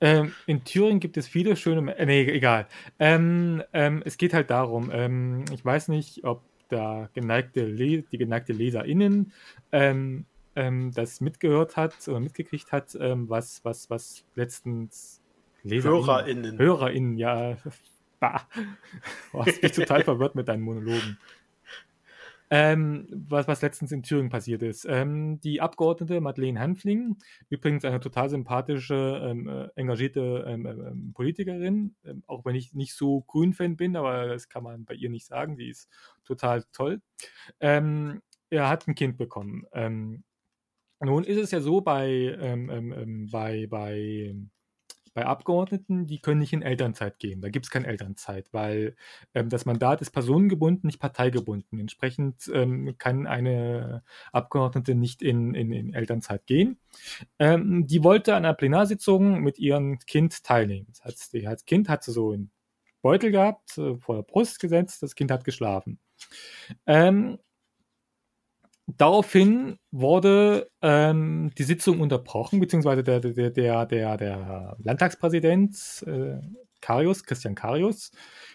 Ähm, 0.01 0.33
in 0.47 0.65
Thüringen 0.65 1.01
gibt 1.01 1.17
es 1.17 1.29
viele 1.29 1.57
schöne. 1.57 1.97
Äh, 1.97 2.07
nee, 2.07 2.23
egal. 2.23 2.67
Ähm, 2.99 3.63
ähm, 3.73 4.03
es 4.05 4.17
geht 4.17 4.33
halt 4.33 4.51
darum, 4.51 4.91
ähm, 4.93 5.45
ich 5.53 5.65
weiß 5.65 5.89
nicht, 5.89 6.25
ob 6.25 6.43
der 6.71 7.11
geneigte 7.15 7.67
Le 7.67 8.03
die 8.03 8.19
geneigte 8.19 8.53
LeserInnen 8.53 9.33
ähm, 9.73 10.25
ähm, 10.55 10.93
das 10.95 11.21
mitgehört 11.21 11.77
hat 11.77 11.95
oder 12.07 12.21
mitgekriegt 12.21 12.71
hat, 12.71 12.95
was, 12.95 13.65
was, 13.65 13.91
was 13.91 14.25
letztens 14.37 15.21
LeserInnen, 15.63 16.07
HörerInnen. 16.07 16.59
HörerInnen, 16.59 17.17
ja. 17.19 17.57
Bah. 18.21 18.43
Du 19.33 19.39
hast 19.41 19.63
mich 19.63 19.73
total 19.73 20.05
verwirrt 20.05 20.35
mit 20.35 20.47
deinen 20.47 20.61
Monologen. 20.61 21.19
Ähm, 22.53 23.07
was, 23.11 23.47
was 23.47 23.63
letztens 23.63 23.93
in 23.93 24.03
Thüringen 24.03 24.29
passiert 24.29 24.63
ist. 24.63 24.85
Ähm, 24.89 25.41
die 25.41 25.61
Abgeordnete 25.61 26.21
Madeleine 26.21 26.59
Hanfling, 26.59 27.17
übrigens 27.49 27.85
eine 27.85 28.01
total 28.01 28.29
sympathische, 28.29 29.23
ähm, 29.25 29.49
äh, 29.49 29.69
engagierte 29.77 30.45
ähm, 30.49 30.67
äh, 30.67 30.71
ähm, 30.71 31.13
Politikerin, 31.15 31.95
ähm, 32.05 32.25
auch 32.27 32.45
wenn 32.45 32.57
ich 32.57 32.75
nicht 32.75 32.95
so 32.95 33.21
Grün-Fan 33.21 33.77
bin, 33.77 33.95
aber 33.95 34.27
das 34.27 34.49
kann 34.49 34.65
man 34.65 34.85
bei 34.85 34.95
ihr 34.95 35.11
nicht 35.11 35.27
sagen, 35.27 35.57
die 35.57 35.69
ist 35.69 35.89
total 36.25 36.65
toll. 36.73 37.01
er 37.61 38.69
hat 38.69 38.89
ein 38.89 38.95
Kind 38.97 39.17
bekommen. 39.17 39.65
nun 39.73 41.25
ist 41.25 41.39
es 41.39 41.51
ja 41.53 41.61
so 41.61 41.81
bei, 41.81 42.37
bei, 43.31 43.67
bei 43.71 44.35
bei 45.13 45.27
Abgeordneten, 45.27 46.07
die 46.07 46.21
können 46.21 46.41
nicht 46.41 46.53
in 46.53 46.63
Elternzeit 46.63 47.19
gehen. 47.19 47.41
Da 47.41 47.49
gibt 47.49 47.67
es 47.67 47.71
keine 47.71 47.87
Elternzeit, 47.87 48.49
weil 48.53 48.97
ähm, 49.35 49.49
das 49.49 49.65
Mandat 49.65 50.01
ist 50.01 50.11
personengebunden, 50.11 50.87
nicht 50.87 51.01
parteigebunden. 51.01 51.81
Entsprechend 51.81 52.51
ähm, 52.53 52.95
kann 52.99 53.27
eine 53.27 54.03
Abgeordnete 54.33 54.95
nicht 54.95 55.23
in, 55.23 55.55
in, 55.55 55.73
in 55.73 55.95
Elternzeit 55.95 56.47
gehen. 56.47 56.79
Ähm, 57.39 57.87
die 57.87 58.05
wollte 58.05 58.35
an 58.35 58.45
einer 58.45 58.55
Plenarsitzung 58.55 59.41
mit 59.41 59.59
ihrem 59.59 59.99
Kind 59.99 60.45
teilnehmen. 60.45 60.87
Das 60.91 61.05
heißt, 61.05 61.35
das 61.35 61.65
Kind 61.65 61.89
hat 61.89 62.05
sie 62.05 62.13
so 62.13 62.31
einen 62.31 62.51
Beutel 63.03 63.31
gehabt, 63.31 63.79
äh, 63.79 63.97
vor 63.97 64.17
der 64.17 64.23
Brust 64.23 64.61
gesetzt, 64.61 65.03
das 65.03 65.15
Kind 65.15 65.31
hat 65.31 65.45
geschlafen. 65.45 65.99
Ähm, 66.87 67.39
Daraufhin 68.97 69.79
wurde 69.91 70.71
ähm, 70.83 71.51
die 71.59 71.63
Sitzung 71.65 72.01
unterbrochen, 72.01 72.61
beziehungsweise 72.61 73.03
der, 73.03 73.21
der, 73.21 73.51
der, 73.51 73.87
der, 73.87 74.17
der 74.17 74.77
Landtagspräsident 74.83 76.05
äh, 76.07 76.39
Karius, 76.81 77.25
Christian 77.25 77.55
Karius, 77.55 78.11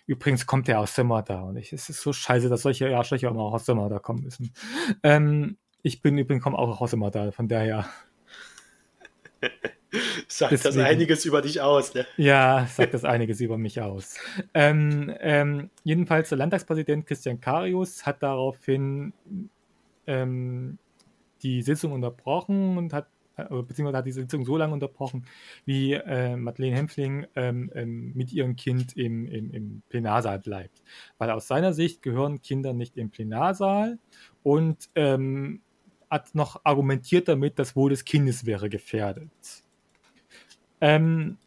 übrigens 0.07 0.45
kommt 0.45 0.67
er 0.67 0.79
aus 0.79 0.95
Semmerda 0.95 1.41
und 1.41 1.57
ich, 1.57 1.73
es 1.73 1.89
ist 1.89 2.01
so 2.01 2.11
scheiße, 2.11 2.49
dass 2.49 2.63
solche 2.63 2.95
Arschlöcher 2.95 3.29
auch 3.29 3.35
noch 3.35 3.53
aus 3.53 3.65
Semmerda 3.65 3.99
kommen 3.99 4.23
müssen. 4.23 4.53
Ähm, 5.03 5.57
ich 5.83 6.01
bin 6.01 6.17
übrigens 6.17 6.43
komme 6.43 6.57
auch 6.57 6.81
aus 6.81 6.91
Semmerda, 6.91 7.31
von 7.31 7.47
daher. 7.47 7.87
sagt 10.27 10.51
Deswegen, 10.51 10.75
das 10.75 10.85
einiges 10.85 11.25
über 11.25 11.41
dich 11.41 11.61
aus, 11.61 11.93
ne? 11.93 12.05
Ja, 12.17 12.67
sagt 12.67 12.93
das 12.93 13.05
einiges 13.05 13.39
über 13.41 13.57
mich 13.57 13.81
aus. 13.81 14.17
Ähm, 14.53 15.13
ähm, 15.19 15.69
jedenfalls 15.83 16.29
der 16.29 16.37
Landtagspräsident 16.37 17.05
Christian 17.05 17.39
Karius 17.39 18.05
hat 18.05 18.23
daraufhin 18.23 19.13
ähm, 20.07 20.77
die 21.43 21.61
Sitzung 21.61 21.91
unterbrochen 21.91 22.77
und 22.77 22.93
hat 22.93 23.07
äh, 23.37 23.43
beziehungsweise 23.49 23.97
hat 23.97 24.05
die 24.05 24.11
Sitzung 24.11 24.45
so 24.45 24.57
lange 24.57 24.73
unterbrochen, 24.73 25.25
wie 25.65 25.93
äh, 25.93 26.35
Madeleine 26.35 26.75
Hempfling 26.77 27.27
ähm, 27.35 27.69
ähm, 27.75 28.13
mit 28.13 28.31
ihrem 28.31 28.55
Kind 28.55 28.95
im, 28.95 29.27
im, 29.27 29.51
im, 29.51 29.81
Plenarsaal 29.89 30.39
bleibt. 30.39 30.83
Weil 31.17 31.31
aus 31.31 31.47
seiner 31.47 31.73
Sicht 31.73 32.01
gehören 32.01 32.41
Kinder 32.41 32.73
nicht 32.73 32.97
im 32.97 33.09
Plenarsaal 33.09 33.99
und 34.43 34.89
ähm, 34.95 35.61
hat 36.09 36.33
noch 36.33 36.61
argumentiert 36.63 37.27
damit, 37.27 37.59
das 37.59 37.75
Wohl 37.75 37.89
des 37.89 38.05
Kindes 38.05 38.45
wäre 38.45 38.69
gefährdet. 38.69 39.29
Ähm, 40.79 41.37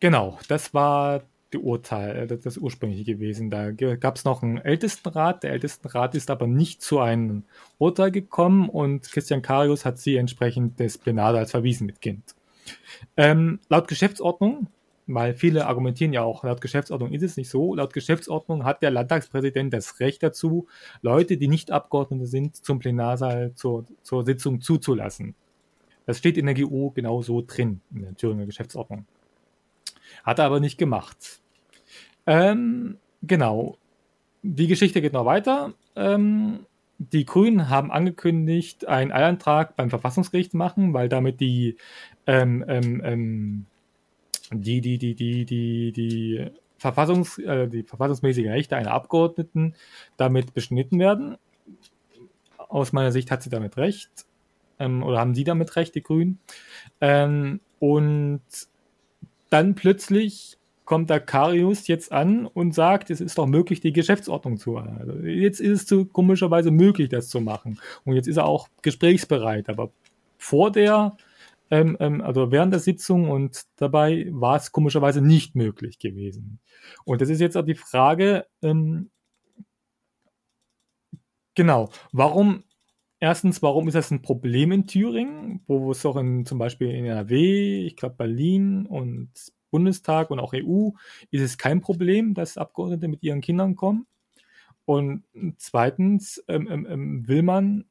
genau, 0.00 0.38
das 0.48 0.74
war 0.74 1.22
Urteil, 1.58 2.30
äh, 2.30 2.38
das 2.38 2.58
ursprüngliche 2.58 3.04
gewesen. 3.04 3.50
Da 3.50 3.70
gab 3.70 4.16
es 4.16 4.24
noch 4.24 4.42
einen 4.42 4.58
Ältestenrat. 4.58 5.42
Der 5.42 5.52
Ältestenrat 5.52 6.14
ist 6.14 6.30
aber 6.30 6.46
nicht 6.46 6.82
zu 6.82 7.00
einem 7.00 7.44
Urteil 7.78 8.10
gekommen 8.10 8.68
und 8.68 9.10
Christian 9.10 9.42
Karius 9.42 9.84
hat 9.84 9.98
sie 9.98 10.16
entsprechend 10.16 10.80
des 10.80 10.98
Plenarsaals 10.98 11.50
verwiesen 11.50 11.86
mit 11.86 12.00
Kind. 12.00 12.34
Ähm, 13.16 13.60
laut 13.68 13.88
Geschäftsordnung, 13.88 14.68
weil 15.06 15.34
viele 15.34 15.66
argumentieren 15.66 16.12
ja 16.12 16.22
auch, 16.22 16.44
laut 16.44 16.60
Geschäftsordnung 16.60 17.12
ist 17.12 17.22
es 17.22 17.36
nicht 17.36 17.50
so, 17.50 17.74
laut 17.74 17.92
Geschäftsordnung 17.92 18.64
hat 18.64 18.82
der 18.82 18.90
Landtagspräsident 18.90 19.72
das 19.72 20.00
Recht 20.00 20.22
dazu, 20.22 20.66
Leute, 21.02 21.36
die 21.36 21.48
nicht 21.48 21.70
Abgeordnete 21.70 22.26
sind, 22.26 22.56
zum 22.56 22.78
Plenarsaal 22.78 23.52
zur, 23.54 23.84
zur 24.02 24.24
Sitzung 24.24 24.60
zuzulassen. 24.60 25.34
Das 26.06 26.18
steht 26.18 26.36
in 26.36 26.46
der 26.46 26.54
GU 26.54 26.90
genauso 26.90 27.42
drin, 27.42 27.80
in 27.94 28.02
der 28.02 28.14
Thüringer 28.14 28.46
Geschäftsordnung. 28.46 29.06
Hat 30.22 30.38
er 30.38 30.46
aber 30.46 30.60
nicht 30.60 30.78
gemacht. 30.78 31.40
Ähm, 32.26 32.98
genau. 33.22 33.78
Die 34.42 34.66
Geschichte 34.66 35.00
geht 35.00 35.12
noch 35.12 35.24
weiter. 35.24 35.74
Ähm, 35.96 36.66
die 36.98 37.24
Grünen 37.24 37.68
haben 37.68 37.90
angekündigt, 37.90 38.86
einen 38.86 39.12
Eilantrag 39.12 39.76
beim 39.76 39.90
Verfassungsgericht 39.90 40.54
machen, 40.54 40.94
weil 40.94 41.08
damit 41.08 41.40
die, 41.40 41.76
ähm, 42.26 42.64
ähm, 42.68 43.02
ähm, 43.04 43.66
die, 44.52 44.80
die, 44.80 44.98
die, 44.98 45.14
die, 45.14 45.44
die, 45.44 45.92
die, 45.92 46.50
Verfassungs, 46.84 47.38
äh, 47.38 47.66
die 47.66 47.82
verfassungsmäßigen 47.82 48.50
Rechte 48.50 48.76
einer 48.76 48.90
Abgeordneten 48.90 49.74
damit 50.18 50.52
beschnitten 50.52 50.98
werden. 50.98 51.38
Aus 52.58 52.92
meiner 52.92 53.10
Sicht 53.10 53.30
hat 53.30 53.42
sie 53.42 53.48
damit 53.48 53.78
recht. 53.78 54.10
Ähm, 54.78 55.02
oder 55.02 55.18
haben 55.18 55.34
sie 55.34 55.44
damit 55.44 55.76
recht, 55.76 55.94
die 55.94 56.02
Grünen. 56.02 56.40
Ähm, 57.00 57.60
und 57.78 58.42
dann 59.48 59.74
plötzlich 59.74 60.58
kommt 60.84 61.10
da 61.10 61.18
Karius 61.18 61.86
jetzt 61.86 62.12
an 62.12 62.46
und 62.46 62.74
sagt, 62.74 63.10
es 63.10 63.20
ist 63.20 63.38
doch 63.38 63.46
möglich, 63.46 63.80
die 63.80 63.92
Geschäftsordnung 63.92 64.58
zu. 64.58 64.76
Also 64.76 65.12
jetzt 65.20 65.60
ist 65.60 65.80
es 65.80 65.86
zu, 65.86 66.04
komischerweise 66.04 66.70
möglich, 66.70 67.08
das 67.08 67.28
zu 67.28 67.40
machen. 67.40 67.80
Und 68.04 68.14
jetzt 68.14 68.28
ist 68.28 68.36
er 68.36 68.46
auch 68.46 68.68
gesprächsbereit. 68.82 69.68
Aber 69.68 69.90
vor 70.36 70.70
der, 70.70 71.16
ähm, 71.70 71.96
ähm, 72.00 72.20
also 72.20 72.52
während 72.52 72.72
der 72.72 72.80
Sitzung 72.80 73.30
und 73.30 73.62
dabei 73.76 74.26
war 74.30 74.56
es 74.56 74.72
komischerweise 74.72 75.22
nicht 75.22 75.54
möglich 75.56 75.98
gewesen. 75.98 76.60
Und 77.04 77.22
das 77.22 77.30
ist 77.30 77.40
jetzt 77.40 77.56
auch 77.56 77.64
die 77.64 77.74
Frage, 77.74 78.46
ähm, 78.62 79.10
genau, 81.54 81.90
warum 82.12 82.64
Erstens, 83.20 83.62
warum 83.62 83.88
ist 83.88 83.94
das 83.94 84.10
ein 84.10 84.20
Problem 84.20 84.70
in 84.70 84.86
Thüringen, 84.86 85.62
wo 85.66 85.90
es 85.92 86.04
auch 86.04 86.16
in, 86.16 86.44
zum 86.44 86.58
Beispiel 86.58 86.90
in 86.90 87.06
NRW, 87.06 87.86
ich 87.86 87.96
glaube 87.96 88.16
Berlin 88.16 88.84
und 88.84 89.30
Bundestag 89.74 90.30
und 90.30 90.38
auch 90.38 90.54
EU 90.54 90.90
ist 91.32 91.42
es 91.42 91.58
kein 91.58 91.80
Problem, 91.80 92.32
dass 92.32 92.56
Abgeordnete 92.56 93.08
mit 93.08 93.24
ihren 93.24 93.40
Kindern 93.40 93.74
kommen. 93.74 94.06
Und 94.84 95.24
zweitens, 95.58 96.44
ähm, 96.46 96.68
ähm, 96.70 96.86
ähm, 96.88 97.26
will 97.26 97.42
man 97.42 97.84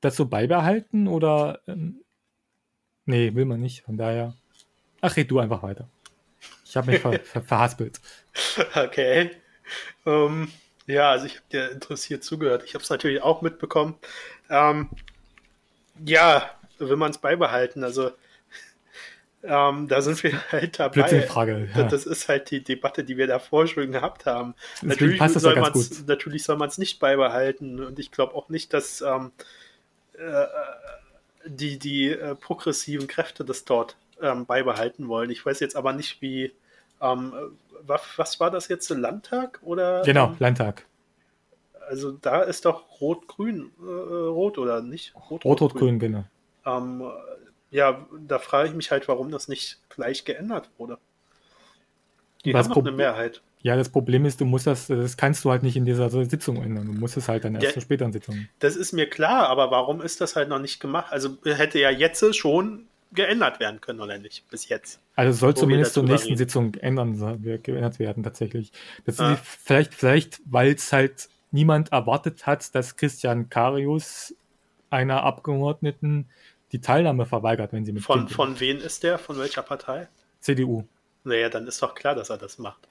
das 0.00 0.16
so 0.16 0.26
beibehalten 0.26 1.06
oder 1.06 1.60
ähm, 1.68 2.02
nee, 3.04 3.32
will 3.36 3.44
man 3.44 3.60
nicht. 3.60 3.82
Von 3.82 3.96
daher, 3.96 4.34
ach, 5.00 5.16
red 5.16 5.30
du 5.30 5.38
einfach 5.38 5.62
weiter. 5.62 5.88
Ich 6.64 6.76
habe 6.76 6.90
mich 6.90 7.00
ver 7.00 7.20
ver 7.20 7.42
verhaspelt. 7.42 8.00
Okay. 8.74 9.30
Um, 10.04 10.12
ähm, 10.14 10.52
ja, 10.86 11.12
also 11.12 11.26
ich 11.26 11.36
habe 11.36 11.46
dir 11.52 11.70
interessiert 11.70 12.24
zugehört. 12.24 12.64
Ich 12.66 12.74
habe 12.74 12.82
es 12.82 12.90
natürlich 12.90 13.22
auch 13.22 13.40
mitbekommen. 13.40 13.94
Ähm, 14.50 14.90
ja, 16.04 16.50
will 16.78 16.96
man 16.96 17.12
es 17.12 17.18
beibehalten. 17.18 17.84
Also 17.84 18.10
ähm, 19.46 19.88
da 19.88 20.00
sind 20.00 20.22
wir 20.22 20.32
halt 20.52 20.78
dabei. 20.78 21.22
Frage, 21.22 21.68
ja. 21.74 21.82
Das 21.84 22.06
ist 22.06 22.28
halt 22.28 22.50
die 22.50 22.64
Debatte, 22.64 23.04
die 23.04 23.16
wir 23.16 23.26
davor 23.26 23.66
schon 23.66 23.92
gehabt 23.92 24.26
haben. 24.26 24.54
natürlich 24.82 25.20
soll, 25.20 25.56
ja 25.56 25.72
natürlich 26.06 26.44
soll 26.44 26.56
man 26.56 26.68
es 26.68 26.78
nicht 26.78 26.98
beibehalten 26.98 27.84
und 27.84 27.98
ich 27.98 28.10
glaube 28.10 28.34
auch 28.34 28.48
nicht, 28.48 28.72
dass 28.72 29.02
ähm, 29.02 29.32
äh, 30.14 30.46
die, 31.46 31.78
die 31.78 32.08
äh, 32.10 32.34
progressiven 32.34 33.06
Kräfte 33.06 33.44
das 33.44 33.64
dort 33.64 33.96
ähm, 34.22 34.46
beibehalten 34.46 35.08
wollen. 35.08 35.30
Ich 35.30 35.44
weiß 35.44 35.60
jetzt 35.60 35.76
aber 35.76 35.92
nicht, 35.92 36.22
wie. 36.22 36.52
Ähm, 37.00 37.32
was, 37.86 38.00
was, 38.16 38.40
war 38.40 38.50
das 38.50 38.68
jetzt? 38.68 38.88
Landtag? 38.88 39.60
Oder, 39.62 40.02
genau, 40.04 40.34
Landtag. 40.38 40.86
Also 41.86 42.12
da 42.12 42.40
ist 42.40 42.64
doch 42.64 42.98
Rot-Grün, 43.00 43.72
äh, 43.78 43.90
Rot 43.90 44.56
oder 44.56 44.80
nicht? 44.80 45.14
Rot-Rot-Grün, 45.30 45.98
genau. 45.98 46.24
Ähm, 46.64 47.02
ja, 47.74 48.06
da 48.28 48.38
frage 48.38 48.68
ich 48.68 48.74
mich 48.74 48.92
halt, 48.92 49.08
warum 49.08 49.32
das 49.32 49.48
nicht 49.48 49.80
gleich 49.88 50.24
geändert 50.24 50.70
wurde. 50.78 50.96
Die 52.44 52.52
das 52.52 52.68
haben 52.68 52.70
noch 52.70 52.86
eine 52.86 52.92
Mehrheit. 52.92 53.42
Ja, 53.62 53.74
das 53.74 53.88
Problem 53.88 54.26
ist, 54.26 54.40
du 54.40 54.44
musst 54.44 54.68
das, 54.68 54.86
das 54.86 55.16
kannst 55.16 55.44
du 55.44 55.50
halt 55.50 55.64
nicht 55.64 55.74
in 55.74 55.84
dieser 55.84 56.08
Sitzung 56.08 56.62
ändern. 56.62 56.86
Du 56.86 56.92
musst 56.92 57.16
es 57.16 57.28
halt 57.28 57.44
dann 57.44 57.56
erst 57.56 57.66
ja, 57.66 57.72
zur 57.72 57.82
späteren 57.82 58.12
Sitzung. 58.12 58.46
Das 58.60 58.76
ist 58.76 58.92
mir 58.92 59.10
klar, 59.10 59.48
aber 59.48 59.72
warum 59.72 60.02
ist 60.02 60.20
das 60.20 60.36
halt 60.36 60.50
noch 60.50 60.60
nicht 60.60 60.78
gemacht? 60.78 61.06
Also 61.10 61.36
hätte 61.44 61.80
ja 61.80 61.90
jetzt 61.90 62.36
schon 62.36 62.86
geändert 63.10 63.58
werden 63.58 63.80
können, 63.80 64.00
oder 64.00 64.18
nicht? 64.18 64.48
Bis 64.50 64.68
jetzt. 64.68 65.00
Also 65.16 65.32
soll 65.32 65.56
zumindest 65.56 65.94
zur 65.94 66.04
nächsten 66.04 66.28
reden. 66.28 66.38
Sitzung 66.38 66.74
ändern, 66.74 67.42
geändert 67.42 67.98
werden, 67.98 68.22
tatsächlich. 68.22 68.70
Das 69.04 69.18
ah. 69.18 69.32
ist 69.32 69.40
vielleicht, 69.44 69.94
vielleicht, 69.94 70.40
weil 70.44 70.74
es 70.74 70.92
halt 70.92 71.28
niemand 71.50 71.90
erwartet 71.90 72.46
hat, 72.46 72.72
dass 72.76 72.96
Christian 72.96 73.48
Karius 73.48 74.32
einer 74.90 75.24
Abgeordneten 75.24 76.26
die 76.74 76.80
Teilnahme 76.80 77.24
verweigert, 77.24 77.72
wenn 77.72 77.84
sie 77.84 77.92
mit 77.92 78.02
Von, 78.02 78.28
von 78.28 78.58
wem 78.58 78.78
ist 78.78 79.04
der? 79.04 79.16
Von 79.16 79.38
welcher 79.38 79.62
Partei? 79.62 80.08
CDU. 80.40 80.84
Naja, 81.22 81.48
dann 81.48 81.68
ist 81.68 81.80
doch 81.80 81.94
klar, 81.94 82.16
dass 82.16 82.30
er 82.30 82.36
das 82.36 82.58
macht. 82.58 82.88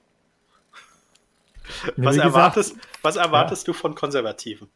was, 1.97 2.15
erwartest, 2.15 2.75
gesagt, 2.75 2.99
was 3.01 3.15
erwartest 3.17 3.67
ja. 3.67 3.73
du 3.73 3.77
von 3.77 3.93
Konservativen? 3.93 4.69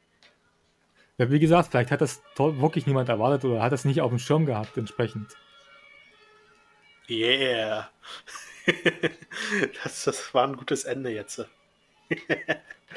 Ja, 1.17 1.31
wie 1.31 1.39
gesagt, 1.39 1.71
vielleicht 1.71 1.91
hat 1.91 2.01
das 2.01 2.21
wirklich 2.35 2.85
niemand 2.85 3.07
erwartet 3.07 3.45
oder 3.45 3.61
hat 3.61 3.71
das 3.71 3.85
nicht 3.85 4.01
auf 4.01 4.09
dem 4.09 4.19
Schirm 4.19 4.45
gehabt, 4.45 4.75
entsprechend. 4.75 5.29
Yeah. 7.09 7.89
das, 9.83 10.03
das 10.03 10.33
war 10.33 10.45
ein 10.45 10.57
gutes 10.57 10.83
Ende 10.83 11.11
jetzt. 11.11 11.45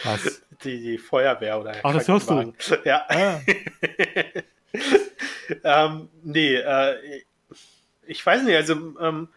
Was? 0.03 0.43
Die, 0.65 0.83
die 0.83 0.99
Feuerwehr 0.99 1.61
oder 1.61 1.77
Ach, 1.85 1.95
das 1.95 2.09
hörst 2.09 2.29
du? 2.29 2.53
Ja. 2.85 3.07
Ah. 3.09 3.41
ähm, 5.65 6.09
nee, 6.23 6.55
äh, 6.55 7.23
ich 8.07 8.25
weiß 8.25 8.43
nicht, 8.43 8.57
also 8.57 8.75
ähm, 9.01 9.29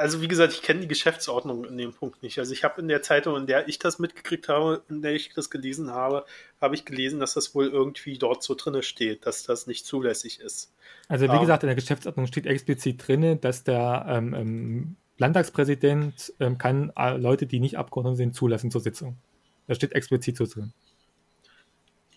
also 0.00 0.22
wie 0.22 0.28
gesagt, 0.28 0.54
ich 0.54 0.62
kenne 0.62 0.80
die 0.80 0.88
Geschäftsordnung 0.88 1.66
in 1.66 1.76
dem 1.76 1.92
Punkt 1.92 2.22
nicht. 2.22 2.38
Also 2.38 2.54
ich 2.54 2.64
habe 2.64 2.80
in 2.80 2.88
der 2.88 3.02
Zeitung, 3.02 3.36
in 3.36 3.46
der 3.46 3.68
ich 3.68 3.78
das 3.78 3.98
mitgekriegt 3.98 4.48
habe, 4.48 4.82
in 4.88 5.02
der 5.02 5.12
ich 5.12 5.34
das 5.34 5.50
gelesen 5.50 5.90
habe, 5.90 6.24
habe 6.60 6.74
ich 6.74 6.86
gelesen, 6.86 7.20
dass 7.20 7.34
das 7.34 7.54
wohl 7.54 7.68
irgendwie 7.68 8.16
dort 8.16 8.42
so 8.42 8.54
drinne 8.54 8.82
steht, 8.82 9.26
dass 9.26 9.42
das 9.42 9.66
nicht 9.66 9.84
zulässig 9.84 10.40
ist. 10.40 10.72
Also 11.08 11.26
wie 11.26 11.32
ähm, 11.32 11.40
gesagt, 11.40 11.62
in 11.64 11.66
der 11.66 11.76
Geschäftsordnung 11.76 12.26
steht 12.26 12.46
explizit 12.46 13.06
drinne, 13.06 13.36
dass 13.36 13.62
der 13.62 14.06
ähm, 14.08 14.34
ähm, 14.34 14.96
Landtagspräsident 15.18 16.32
ähm, 16.40 16.56
kann 16.56 16.92
äh, 16.96 17.18
Leute, 17.18 17.46
die 17.46 17.60
nicht 17.60 17.76
Abgeordnete 17.76 18.16
sind, 18.16 18.34
zulassen 18.34 18.70
zur 18.70 18.80
Sitzung. 18.80 19.18
Da 19.66 19.74
steht 19.74 19.92
explizit 19.92 20.38
so 20.38 20.46
drin. 20.46 20.72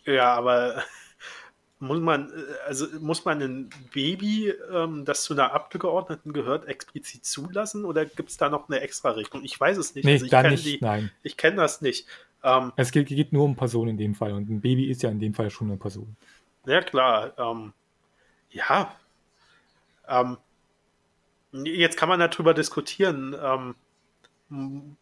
Ja, 0.06 0.34
aber 0.34 0.84
muss 1.84 2.00
man, 2.00 2.30
äh, 2.30 2.34
also 2.66 2.88
muss 3.00 3.26
man 3.26 3.42
ein 3.42 3.70
Baby, 3.94 4.54
ähm, 4.74 5.06
das 5.06 5.24
zu 5.24 5.34
einer 5.34 5.54
Abgeordneten 5.54 6.34
gehört, 6.34 6.68
explizit 6.68 7.26
zulassen 7.26 7.86
oder 7.86 8.06
gibt 8.06 8.30
es 8.30 8.38
da 8.38 8.50
noch 8.50 8.70
eine 8.70 8.80
extra 8.80 9.12
Regelung? 9.12 9.44
Ich 9.44 9.60
weiß 9.60 9.78
es 9.78 9.94
nicht. 9.94 10.06
Nee, 10.06 10.14
also 10.14 10.26
ich 10.26 10.32
da 10.32 10.44
nicht, 10.44 10.66
die, 10.66 10.78
nein. 10.82 11.12
Ich 11.22 11.38
kenne 11.38 11.58
das 11.58 11.82
nicht. 11.82 12.08
Ähm, 12.44 12.72
es 12.76 12.92
geht, 12.92 13.08
geht, 13.08 13.34
nur 13.34 13.46
um 13.46 13.56
Personen 13.56 13.92
in 13.92 13.98
dem 13.98 14.16
Fall 14.16 14.34
und 14.34 14.50
ein 14.50 14.62
Baby 14.62 14.90
ist 14.90 15.04
ja 15.04 15.10
in 15.10 15.20
dem 15.20 15.34
Fall 15.34 15.50
schon 15.50 15.68
eine 15.68 15.78
Person. 15.78 16.16
Ja, 16.66 16.82
klar. 16.82 17.34
Ähm, 17.38 17.74
ja. 18.50 18.96
Ähm, 20.08 20.38
jetzt 21.52 21.98
kann 21.98 22.10
man 22.10 22.20
darüber 22.20 22.54
diskutieren. 22.54 23.36
Ähm, 24.50 24.98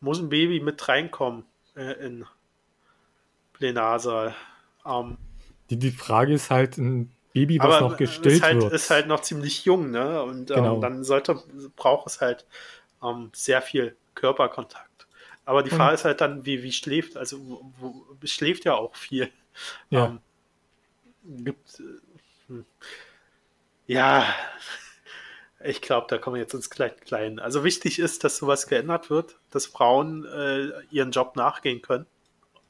muss 0.00 0.18
ein 0.18 0.28
Baby 0.28 0.60
mit 0.60 0.86
reinkommen 0.86 1.44
äh, 1.76 1.92
in 2.04 2.26
Plenarsaal? 3.54 4.34
Ähm, 4.84 5.16
die, 5.70 5.78
die 5.78 5.90
Frage 5.90 6.34
ist 6.34 6.50
halt, 6.50 6.78
ein 6.78 7.10
Baby, 7.32 7.58
was 7.58 7.76
Aber 7.76 7.88
noch 7.88 7.96
gestillt 7.96 8.36
ist 8.36 8.42
halt, 8.42 8.62
wird. 8.62 8.72
ist 8.72 8.90
halt 8.90 9.06
noch 9.06 9.20
ziemlich 9.20 9.64
jung, 9.64 9.90
ne? 9.90 10.22
Und 10.22 10.50
ähm, 10.50 10.56
genau. 10.56 10.80
dann 10.80 11.02
sollte, 11.02 11.42
braucht 11.76 12.06
es 12.06 12.20
halt 12.20 12.46
ähm, 13.02 13.30
sehr 13.32 13.62
viel 13.62 13.96
Körperkontakt. 14.14 15.06
Aber 15.44 15.62
die 15.62 15.70
Frage 15.70 15.94
ist 15.94 16.04
halt 16.04 16.20
dann, 16.20 16.46
wie, 16.46 16.62
wie 16.62 16.72
schläft, 16.72 17.16
also 17.16 17.38
wo, 17.40 17.72
wo, 17.78 18.26
schläft 18.26 18.64
ja 18.64 18.74
auch 18.74 18.94
viel. 18.94 19.30
Ja. 19.90 20.06
Ähm, 20.06 20.20
gibt, 21.44 21.80
äh, 21.80 22.48
hm. 22.48 22.64
ja, 23.86 24.26
ich 25.64 25.80
glaube, 25.80 26.06
da 26.10 26.18
kommen 26.18 26.34
wir 26.34 26.42
jetzt 26.42 26.54
ins 26.54 26.70
Klein-Klein. 26.70 27.38
Also 27.38 27.64
wichtig 27.64 27.98
ist, 27.98 28.24
dass 28.24 28.36
sowas 28.36 28.66
geändert 28.66 29.10
wird, 29.10 29.36
dass 29.50 29.66
Frauen 29.66 30.26
äh, 30.26 30.70
ihren 30.90 31.12
Job 31.12 31.34
nachgehen 31.34 31.80
können 31.82 32.06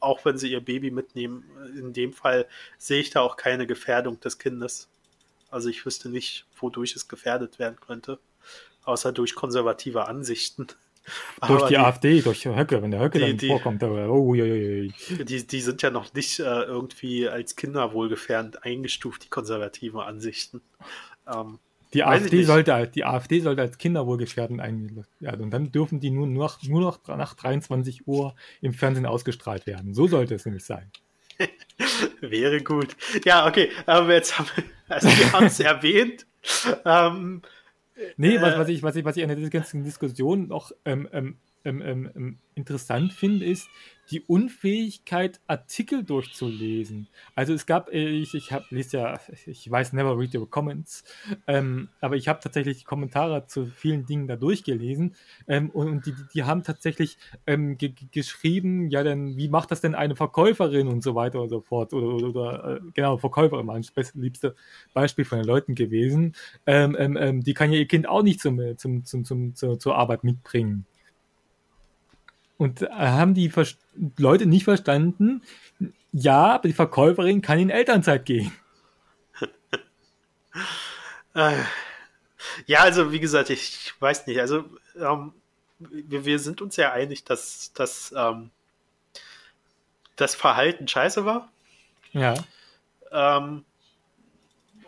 auch 0.02 0.24
wenn 0.24 0.38
sie 0.38 0.50
ihr 0.50 0.60
Baby 0.60 0.90
mitnehmen. 0.90 1.44
In 1.76 1.92
dem 1.92 2.12
Fall 2.12 2.46
sehe 2.78 3.00
ich 3.00 3.10
da 3.10 3.20
auch 3.20 3.36
keine 3.36 3.66
Gefährdung 3.66 4.20
des 4.20 4.38
Kindes. 4.38 4.88
Also 5.50 5.68
ich 5.68 5.84
wüsste 5.84 6.08
nicht, 6.08 6.46
wodurch 6.56 6.96
es 6.96 7.08
gefährdet 7.08 7.58
werden 7.58 7.78
könnte, 7.80 8.18
außer 8.84 9.12
durch 9.12 9.34
konservative 9.34 10.08
Ansichten. 10.08 10.66
Durch 11.48 11.64
die, 11.64 11.70
die, 11.70 11.78
AfD, 11.78 12.22
durch 12.22 12.44
Höcke, 12.44 12.80
wenn 12.80 12.92
der 12.92 13.00
Höcke 13.00 13.18
die, 13.18 13.26
dann 13.26 13.36
die, 13.36 13.48
vorkommt. 13.48 13.82
Oh, 13.82 14.34
Die, 14.34 15.46
die 15.46 15.60
sind 15.60 15.82
ja 15.82 15.90
noch 15.90 16.14
nicht 16.14 16.38
äh, 16.38 16.44
irgendwie 16.44 17.28
als 17.28 17.56
kinderwohlgefährdend 17.56 18.62
eingestuft, 18.62 19.24
die 19.24 19.28
konservativen 19.28 19.98
Ansichten. 19.98 20.60
Ähm, 21.26 21.58
die 21.94 22.04
AfD, 22.04 22.42
sollte, 22.44 22.90
die 22.94 23.04
AfD 23.04 23.40
sollte 23.40 23.62
als 23.62 23.78
kinderwohlgefährdend 23.78 24.60
eingesetzt 24.60 25.20
werden. 25.20 25.42
Und 25.42 25.50
dann 25.50 25.72
dürfen 25.72 26.00
die 26.00 26.10
nur 26.10 26.26
noch, 26.26 26.62
nur 26.62 26.80
noch 26.80 27.06
nach 27.06 27.34
23 27.34 28.06
Uhr 28.06 28.34
im 28.60 28.72
Fernsehen 28.72 29.06
ausgestrahlt 29.06 29.66
werden. 29.66 29.94
So 29.94 30.06
sollte 30.06 30.34
es 30.34 30.44
nämlich 30.44 30.64
sein. 30.64 30.90
Wäre 32.20 32.62
gut. 32.62 32.96
Ja, 33.24 33.46
okay. 33.46 33.70
Aber 33.86 34.12
jetzt 34.14 34.38
haben 34.38 34.48
wir, 34.54 34.64
also 34.88 35.08
wir 35.08 35.32
haben 35.32 35.46
es 35.46 35.60
erwähnt. 35.60 36.26
Ähm, 36.84 37.42
nee, 38.16 38.36
äh, 38.36 38.42
was, 38.42 38.58
was, 38.58 38.68
ich, 38.68 38.82
was, 38.82 38.96
ich, 38.96 39.04
was 39.04 39.16
ich 39.16 39.22
an 39.22 39.28
der 39.28 39.50
ganzen 39.50 39.84
Diskussion 39.84 40.48
noch 40.48 40.72
ähm, 40.84 41.08
ähm, 41.12 41.36
ähm, 41.64 41.82
ähm, 41.82 42.10
ähm 42.14 42.38
interessant 42.54 43.12
finde, 43.12 43.46
ist, 43.46 43.68
die 44.10 44.20
Unfähigkeit, 44.20 45.40
Artikel 45.46 46.04
durchzulesen. 46.04 47.08
Also 47.34 47.54
es 47.54 47.66
gab, 47.66 47.90
äh, 47.92 48.08
ich, 48.08 48.34
ich 48.34 48.52
habe, 48.52 48.66
lese 48.70 48.98
ja, 48.98 49.18
ich 49.46 49.70
weiß 49.70 49.94
never 49.94 50.18
read 50.18 50.34
your 50.34 50.50
comments, 50.50 51.04
ähm, 51.46 51.88
aber 52.00 52.16
ich 52.16 52.28
habe 52.28 52.40
tatsächlich 52.40 52.78
die 52.78 52.84
Kommentare 52.84 53.46
zu 53.46 53.66
vielen 53.66 54.04
Dingen 54.04 54.26
da 54.26 54.36
durchgelesen 54.36 55.14
ähm, 55.48 55.70
und, 55.70 55.88
und 55.88 56.06
die, 56.06 56.14
die 56.34 56.42
haben 56.44 56.62
tatsächlich 56.62 57.16
ähm, 57.46 57.78
geschrieben, 58.10 58.90
ja, 58.90 59.02
dann, 59.02 59.36
wie 59.36 59.48
macht 59.48 59.70
das 59.70 59.80
denn 59.80 59.94
eine 59.94 60.16
Verkäuferin 60.16 60.88
und 60.88 61.02
so 61.02 61.14
weiter 61.14 61.40
und 61.40 61.48
so 61.48 61.60
fort. 61.60 61.94
Oder, 61.94 62.08
oder, 62.08 62.28
oder 62.28 62.76
äh, 62.76 62.80
genau, 62.92 63.16
Verkäuferin 63.16 63.66
das 63.94 64.14
liebste 64.14 64.56
Beispiel 64.92 65.24
von 65.24 65.38
den 65.38 65.46
Leuten 65.46 65.74
gewesen. 65.74 66.34
Ähm, 66.66 66.96
ähm, 66.98 67.42
die 67.42 67.54
kann 67.54 67.72
ja 67.72 67.78
ihr 67.78 67.88
Kind 67.88 68.08
auch 68.08 68.22
nicht 68.22 68.40
zum, 68.40 68.76
zum, 68.76 69.04
zum, 69.04 69.24
zum, 69.24 69.54
zur, 69.54 69.78
zur 69.78 69.96
Arbeit 69.96 70.24
mitbringen. 70.24 70.86
Und 72.62 72.82
haben 72.82 73.34
die 73.34 73.50
Ver 73.50 73.66
Leute 74.16 74.46
nicht 74.46 74.62
verstanden, 74.62 75.42
ja, 76.12 76.54
aber 76.54 76.68
die 76.68 76.74
Verkäuferin 76.74 77.42
kann 77.42 77.58
in 77.58 77.70
Elternzeit 77.70 78.24
gehen. 78.24 78.52
Äh, 81.34 81.62
ja, 82.66 82.80
also 82.80 83.10
wie 83.10 83.20
gesagt, 83.20 83.48
ich 83.48 83.94
weiß 84.00 84.26
nicht. 84.26 84.38
Also 84.38 84.66
ähm, 85.00 85.32
wir, 85.78 86.26
wir, 86.26 86.38
sind 86.38 86.60
uns 86.60 86.76
ja 86.76 86.92
einig, 86.92 87.24
dass, 87.24 87.72
dass 87.72 88.14
ähm, 88.14 88.50
das 90.16 90.34
Verhalten 90.34 90.86
scheiße 90.86 91.24
war. 91.24 91.50
Ja. 92.12 92.34
Ähm, 93.10 93.64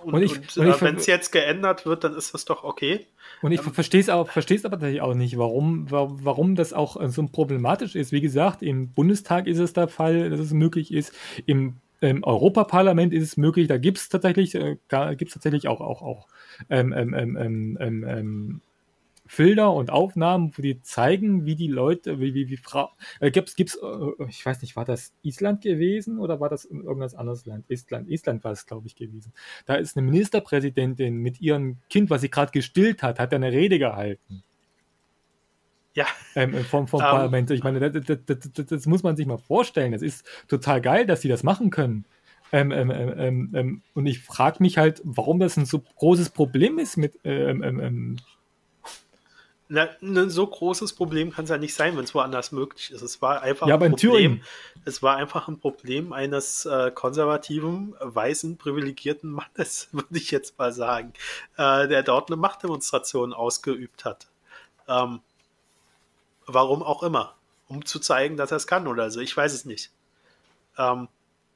und, 0.04 0.14
und, 0.14 0.22
und, 0.22 0.56
und 0.56 0.66
äh, 0.66 0.80
wenn 0.80 0.96
es 0.96 1.06
jetzt 1.06 1.32
geändert 1.32 1.86
wird, 1.86 2.04
dann 2.04 2.14
ist 2.14 2.34
das 2.34 2.44
doch 2.44 2.64
okay. 2.64 3.06
Und 3.42 3.52
ich 3.52 3.64
ähm, 3.64 3.72
verstehe 3.72 4.00
es 4.00 4.08
aber, 4.08 4.26
versteh's 4.26 4.64
aber 4.64 4.76
tatsächlich 4.76 5.02
auch 5.02 5.14
nicht, 5.14 5.38
warum, 5.38 5.90
warum 5.90 6.54
das 6.54 6.72
auch 6.72 6.96
so 7.08 7.26
problematisch 7.26 7.94
ist. 7.94 8.12
Wie 8.12 8.20
gesagt, 8.20 8.62
im 8.62 8.92
Bundestag 8.92 9.46
ist 9.46 9.58
es 9.58 9.72
der 9.72 9.88
Fall, 9.88 10.30
dass 10.30 10.40
es 10.40 10.52
möglich 10.52 10.92
ist. 10.92 11.12
Im, 11.46 11.76
im 12.00 12.22
Europaparlament 12.22 13.12
ist 13.12 13.22
es 13.22 13.36
möglich. 13.36 13.68
Da 13.68 13.78
gibt 13.78 13.98
es 13.98 14.08
tatsächlich, 14.08 14.54
äh, 14.54 14.76
gibt's 15.16 15.34
tatsächlich 15.34 15.68
auch, 15.68 15.80
auch, 15.80 16.02
auch 16.02 16.28
ähm, 16.70 16.92
ähm, 16.92 17.14
ähm, 17.14 17.78
ähm, 17.80 18.06
ähm 18.08 18.60
Filter 19.26 19.72
und 19.72 19.90
Aufnahmen, 19.90 20.52
wo 20.54 20.60
die 20.60 20.82
zeigen, 20.82 21.46
wie 21.46 21.54
die 21.54 21.68
Leute, 21.68 22.20
wie, 22.20 22.34
wie, 22.34 22.48
wie 22.48 22.56
Frau, 22.58 22.90
äh, 23.20 23.30
gibt's, 23.30 23.56
gibt's, 23.56 23.76
äh, 23.76 24.24
ich 24.28 24.44
weiß 24.44 24.60
nicht, 24.60 24.76
war 24.76 24.84
das 24.84 25.14
Island 25.22 25.62
gewesen 25.62 26.18
oder 26.18 26.40
war 26.40 26.50
das 26.50 26.66
irgendein 26.66 27.14
anderes 27.18 27.46
Land? 27.46 27.64
Island, 27.68 28.08
Island 28.10 28.44
war 28.44 28.52
es, 28.52 28.66
glaube 28.66 28.86
ich, 28.86 28.96
gewesen. 28.96 29.32
Da 29.64 29.76
ist 29.76 29.96
eine 29.96 30.04
Ministerpräsidentin 30.06 31.16
mit 31.16 31.40
ihrem 31.40 31.78
Kind, 31.88 32.10
was 32.10 32.20
sie 32.20 32.30
gerade 32.30 32.52
gestillt 32.52 33.02
hat, 33.02 33.18
hat 33.18 33.32
eine 33.32 33.50
Rede 33.50 33.78
gehalten. 33.78 34.42
Ja. 35.94 36.06
Ähm, 36.34 36.52
vom, 36.64 36.86
vom 36.86 37.00
um. 37.00 37.06
Ähm. 37.06 37.10
Parlament. 37.10 37.50
Ich 37.50 37.62
meine, 37.62 37.90
das, 37.90 38.04
das, 38.04 38.18
das, 38.52 38.66
das, 38.66 38.86
muss 38.86 39.02
man 39.02 39.16
sich 39.16 39.26
mal 39.26 39.38
vorstellen. 39.38 39.92
Das 39.92 40.02
ist 40.02 40.26
total 40.48 40.80
geil, 40.80 41.06
dass 41.06 41.22
sie 41.22 41.28
das 41.28 41.42
machen 41.42 41.70
können. 41.70 42.04
Ähm, 42.52 42.70
ähm, 42.72 42.90
ähm, 42.90 43.50
ähm, 43.54 43.82
und 43.94 44.06
ich 44.06 44.20
frage 44.20 44.58
mich 44.60 44.76
halt, 44.78 45.00
warum 45.04 45.40
das 45.40 45.56
ein 45.56 45.64
so 45.64 45.80
großes 45.80 46.30
Problem 46.30 46.78
ist 46.78 46.96
mit 46.96 47.18
ähm, 47.24 48.16
na, 49.68 49.88
ein 50.02 50.30
so 50.30 50.46
großes 50.46 50.92
Problem 50.92 51.30
kann 51.32 51.44
es 51.44 51.50
ja 51.50 51.56
nicht 51.56 51.74
sein, 51.74 51.96
wenn 51.96 52.04
es 52.04 52.14
woanders 52.14 52.52
möglich 52.52 52.90
ist. 52.90 53.00
Es 53.00 53.22
war 53.22 53.40
einfach 53.42 53.66
ja, 53.66 53.78
ein 53.78 53.92
Problem. 53.92 54.42
Es 54.84 55.02
war 55.02 55.16
einfach 55.16 55.48
ein 55.48 55.58
Problem 55.58 56.12
eines 56.12 56.66
äh, 56.66 56.90
konservativen, 56.90 57.94
weißen, 58.00 58.58
privilegierten 58.58 59.30
Mannes, 59.30 59.88
würde 59.92 60.16
ich 60.16 60.30
jetzt 60.30 60.58
mal 60.58 60.72
sagen, 60.72 61.14
äh, 61.56 61.88
der 61.88 62.02
dort 62.02 62.28
eine 62.28 62.36
Machtdemonstration 62.36 63.32
ausgeübt 63.32 64.04
hat. 64.04 64.26
Ähm, 64.86 65.20
warum 66.46 66.82
auch 66.82 67.02
immer. 67.02 67.34
Um 67.66 67.86
zu 67.86 67.98
zeigen, 67.98 68.36
dass 68.36 68.50
er 68.50 68.58
es 68.58 68.66
kann 68.66 68.86
oder 68.86 69.10
so. 69.10 69.20
Ich 69.20 69.34
weiß 69.34 69.54
es 69.54 69.64
nicht. 69.64 69.90
Ähm, 70.76 71.08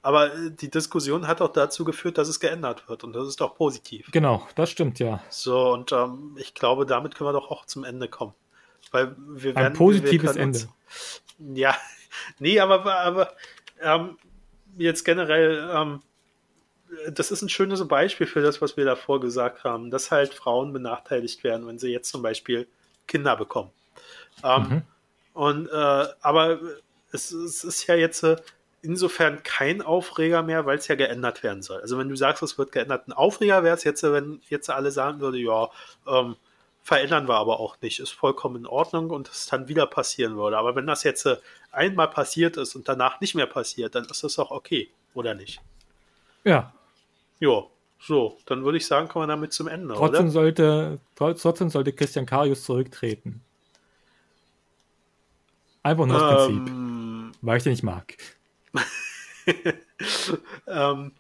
aber 0.03 0.35
äh, 0.35 0.51
die 0.51 0.71
Diskussion 0.71 1.27
hat 1.27 1.41
auch 1.41 1.53
dazu 1.53 1.85
geführt, 1.85 2.19
dass 2.19 2.29
es 2.29 2.41
geändert 2.41 2.89
wird 2.89 3.05
und 3.05 3.13
das 3.15 3.27
ist 3.27 3.41
doch 3.41 3.55
positiv. 3.57 4.11
Genau, 4.13 4.47
das 4.55 4.71
stimmt 4.71 4.99
ja. 4.99 5.23
So, 5.29 5.73
und 5.73 5.93
ähm, 5.93 6.37
ich 6.39 6.55
glaube, 6.55 6.87
damit 6.87 7.15
können 7.15 7.29
wir 7.29 7.33
doch 7.33 7.51
auch 7.51 7.67
zum 7.67 7.85
Ende 7.85 8.09
kommen. 8.09 8.35
Weil 8.91 9.15
wir 9.19 9.55
werden, 9.55 9.67
Ein 9.67 9.73
positives 9.75 10.35
wir 10.35 10.43
Ende. 10.43 10.69
ja, 11.55 11.77
nee, 12.39 12.59
aber, 12.61 12.95
aber 12.95 13.33
ähm, 13.83 14.17
jetzt 14.77 15.05
generell, 15.05 15.71
ähm, 15.75 16.03
das 17.11 17.31
ist 17.31 17.43
ein 17.43 17.49
schönes 17.49 17.87
Beispiel 17.87 18.27
für 18.27 18.41
das, 18.41 18.63
was 18.63 18.77
wir 18.77 18.85
davor 18.85 19.21
gesagt 19.21 19.65
haben, 19.65 19.91
dass 19.91 20.11
halt 20.11 20.33
Frauen 20.33 20.73
benachteiligt 20.73 21.45
werden, 21.45 21.67
wenn 21.67 21.79
sie 21.79 21.91
jetzt 21.91 22.11
zum 22.11 22.23
Beispiel 22.23 22.67
Kinder 23.07 23.37
bekommen. 23.37 23.71
Ähm, 24.43 24.63
mhm. 24.69 24.83
Und 25.35 25.69
äh, 25.69 26.07
aber 26.21 26.61
es, 27.13 27.31
es, 27.31 27.65
ist 27.65 27.87
ja 27.87 27.95
jetzt 27.95 28.23
äh, 28.23 28.37
insofern 28.89 29.43
kein 29.43 29.83
Aufreger 29.83 30.43
mehr, 30.43 30.65
weil 30.65 30.79
es 30.79 30.89
ja 30.89 30.95
geändert 30.95 31.43
werden 31.43 31.63
soll. 31.63 31.81
Also 31.83 31.99
wenn 31.99 32.09
du 32.09 32.17
sagst, 32.17 32.43
es 32.43 32.57
wird 32.57 32.73
geändert, 32.73 33.07
ein 33.07 33.13
Aufreger 33.13 33.63
wäre 33.63 33.77
es 33.77 33.85
jetzt, 33.85 34.03
wenn 34.03 34.41
jetzt 34.49 34.71
alle 34.71 34.91
sagen 34.91 35.21
würde, 35.21 35.37
ja, 35.37 35.69
ähm, 36.07 36.37
verändern 36.83 37.29
wir 37.29 37.35
aber 37.35 37.61
auch 37.61 37.77
nicht. 37.83 38.01
Ist 38.01 38.13
vollkommen 38.13 38.57
in 38.57 38.67
Ordnung 38.67 39.11
und 39.11 39.29
es 39.29 39.47
dann 39.47 39.69
wieder 39.69 39.87
passieren 39.87 40.37
würde. 40.37 40.57
Aber 40.57 40.75
wenn 40.75 40.87
das 40.87 41.03
jetzt 41.03 41.27
äh, 41.27 41.37
einmal 41.71 42.09
passiert 42.09 42.57
ist 42.57 42.75
und 42.77 42.89
danach 42.89 43.21
nicht 43.21 43.35
mehr 43.35 43.47
passiert, 43.47 43.95
dann 43.95 44.07
ist 44.07 44.25
das 44.25 44.39
auch 44.39 44.51
okay, 44.51 44.89
oder 45.13 45.35
nicht? 45.35 45.61
Ja. 46.45 46.73
Ja, 47.41 47.65
so, 48.01 48.39
dann 48.47 48.65
würde 48.65 48.79
ich 48.79 48.87
sagen, 48.87 49.07
kommen 49.09 49.25
wir 49.25 49.35
damit 49.35 49.53
zum 49.53 49.69
Ende. 49.69 49.95
Trotzdem, 49.95 50.23
oder? 50.23 50.31
Sollte, 50.31 50.99
trotzdem 51.15 51.69
sollte 51.69 51.93
Christian 51.93 52.25
Karius 52.25 52.65
zurücktreten. 52.65 53.43
Einfach 55.83 56.07
nur 56.07 56.19
das 56.19 56.49
ähm, 56.49 56.65
Prinzip. 56.65 57.39
Weil 57.43 57.59
ich 57.59 57.63
den 57.65 57.73
nicht 57.73 57.83
mag. 57.83 58.17
ähm, 60.67 61.13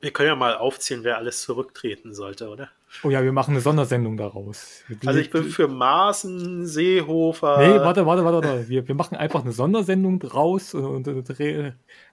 wir 0.00 0.12
können 0.12 0.28
ja 0.28 0.36
mal 0.36 0.56
aufzählen, 0.56 1.04
wer 1.04 1.16
alles 1.16 1.42
zurücktreten 1.42 2.14
sollte, 2.14 2.48
oder? 2.48 2.70
Oh 3.02 3.10
ja, 3.10 3.22
wir 3.22 3.32
machen 3.32 3.52
eine 3.52 3.60
Sondersendung 3.60 4.16
daraus. 4.16 4.84
Also 5.04 5.18
ich 5.18 5.30
bin 5.30 5.44
für 5.44 5.68
Maaßen, 5.68 6.66
Seehofer. 6.66 7.58
Nee, 7.58 7.80
warte, 7.80 8.06
warte, 8.06 8.24
warte, 8.24 8.46
warte. 8.46 8.68
Wir, 8.68 8.86
wir 8.86 8.94
machen 8.94 9.16
einfach 9.16 9.42
eine 9.42 9.52
Sondersendung 9.52 10.18
draus 10.18 10.74
und, 10.74 11.08
und, 11.08 11.08
und 11.08 11.38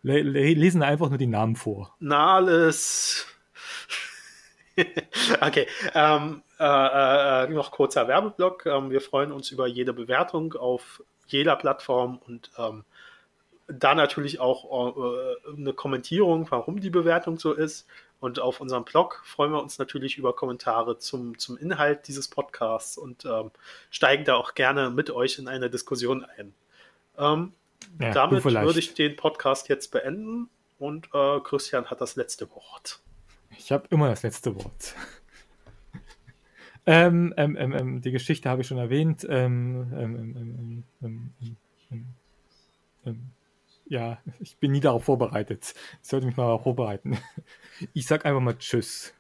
lesen 0.01 0.83
einfach 0.83 1.09
nur 1.09 1.17
die 1.17 1.27
Namen 1.27 1.55
vor. 1.55 1.95
Nahles. 1.99 3.27
okay, 5.41 5.67
ähm, 5.93 6.41
äh, 6.59 7.43
äh, 7.43 7.47
noch 7.49 7.71
kurzer 7.71 8.07
Werbeblock. 8.07 8.65
Ähm, 8.65 8.89
wir 8.89 9.01
freuen 9.01 9.31
uns 9.31 9.51
über 9.51 9.67
jede 9.67 9.93
Bewertung 9.93 10.53
auf 10.53 11.03
jeder 11.27 11.55
Plattform 11.55 12.17
und 12.17 12.51
ähm, 12.57 12.83
da 13.67 13.95
natürlich 13.95 14.39
auch 14.39 14.95
äh, 14.97 15.51
eine 15.55 15.73
Kommentierung, 15.73 16.49
warum 16.49 16.79
die 16.79 16.89
Bewertung 16.89 17.37
so 17.37 17.53
ist. 17.53 17.87
Und 18.19 18.39
auf 18.39 18.61
unserem 18.61 18.85
Blog 18.85 19.21
freuen 19.25 19.51
wir 19.51 19.61
uns 19.61 19.79
natürlich 19.79 20.17
über 20.17 20.33
Kommentare 20.33 20.97
zum, 20.97 21.37
zum 21.37 21.57
Inhalt 21.57 22.07
dieses 22.07 22.29
Podcasts 22.29 22.97
und 22.97 23.25
ähm, 23.25 23.51
steigen 23.89 24.23
da 24.23 24.35
auch 24.35 24.55
gerne 24.55 24.89
mit 24.89 25.11
euch 25.11 25.39
in 25.39 25.49
eine 25.49 25.69
Diskussion 25.69 26.23
ein. 26.37 26.53
Ähm, 27.17 27.51
ja, 27.99 28.11
damit 28.13 28.45
würde 28.45 28.79
ich 28.79 28.93
den 28.93 29.17
Podcast 29.17 29.67
jetzt 29.67 29.91
beenden 29.91 30.49
und 30.79 31.09
äh, 31.13 31.39
Christian 31.41 31.87
hat 31.87 31.99
das 31.99 32.15
letzte 32.15 32.49
Wort. 32.51 33.01
Ich 33.57 33.73
habe 33.73 33.87
immer 33.89 34.07
das 34.07 34.23
letzte 34.23 34.55
Wort. 34.55 34.95
ähm, 36.85 37.33
ähm, 37.35 37.57
ähm, 37.57 37.73
ähm 37.73 38.01
die 38.01 38.11
Geschichte 38.11 38.49
habe 38.49 38.61
ich 38.61 38.67
schon 38.67 38.77
erwähnt. 38.77 39.27
Ähm, 39.29 39.93
ja, 43.85 44.19
ich 44.39 44.57
bin 44.57 44.71
nie 44.71 44.79
darauf 44.79 45.05
vorbereitet. 45.05 45.73
Ich 46.01 46.09
sollte 46.09 46.25
mich 46.25 46.37
mal 46.37 46.57
vorbereiten. 46.59 47.17
Ich 47.93 48.05
sag 48.05 48.25
einfach 48.25 48.41
mal 48.41 48.57
Tschüss. 48.57 49.13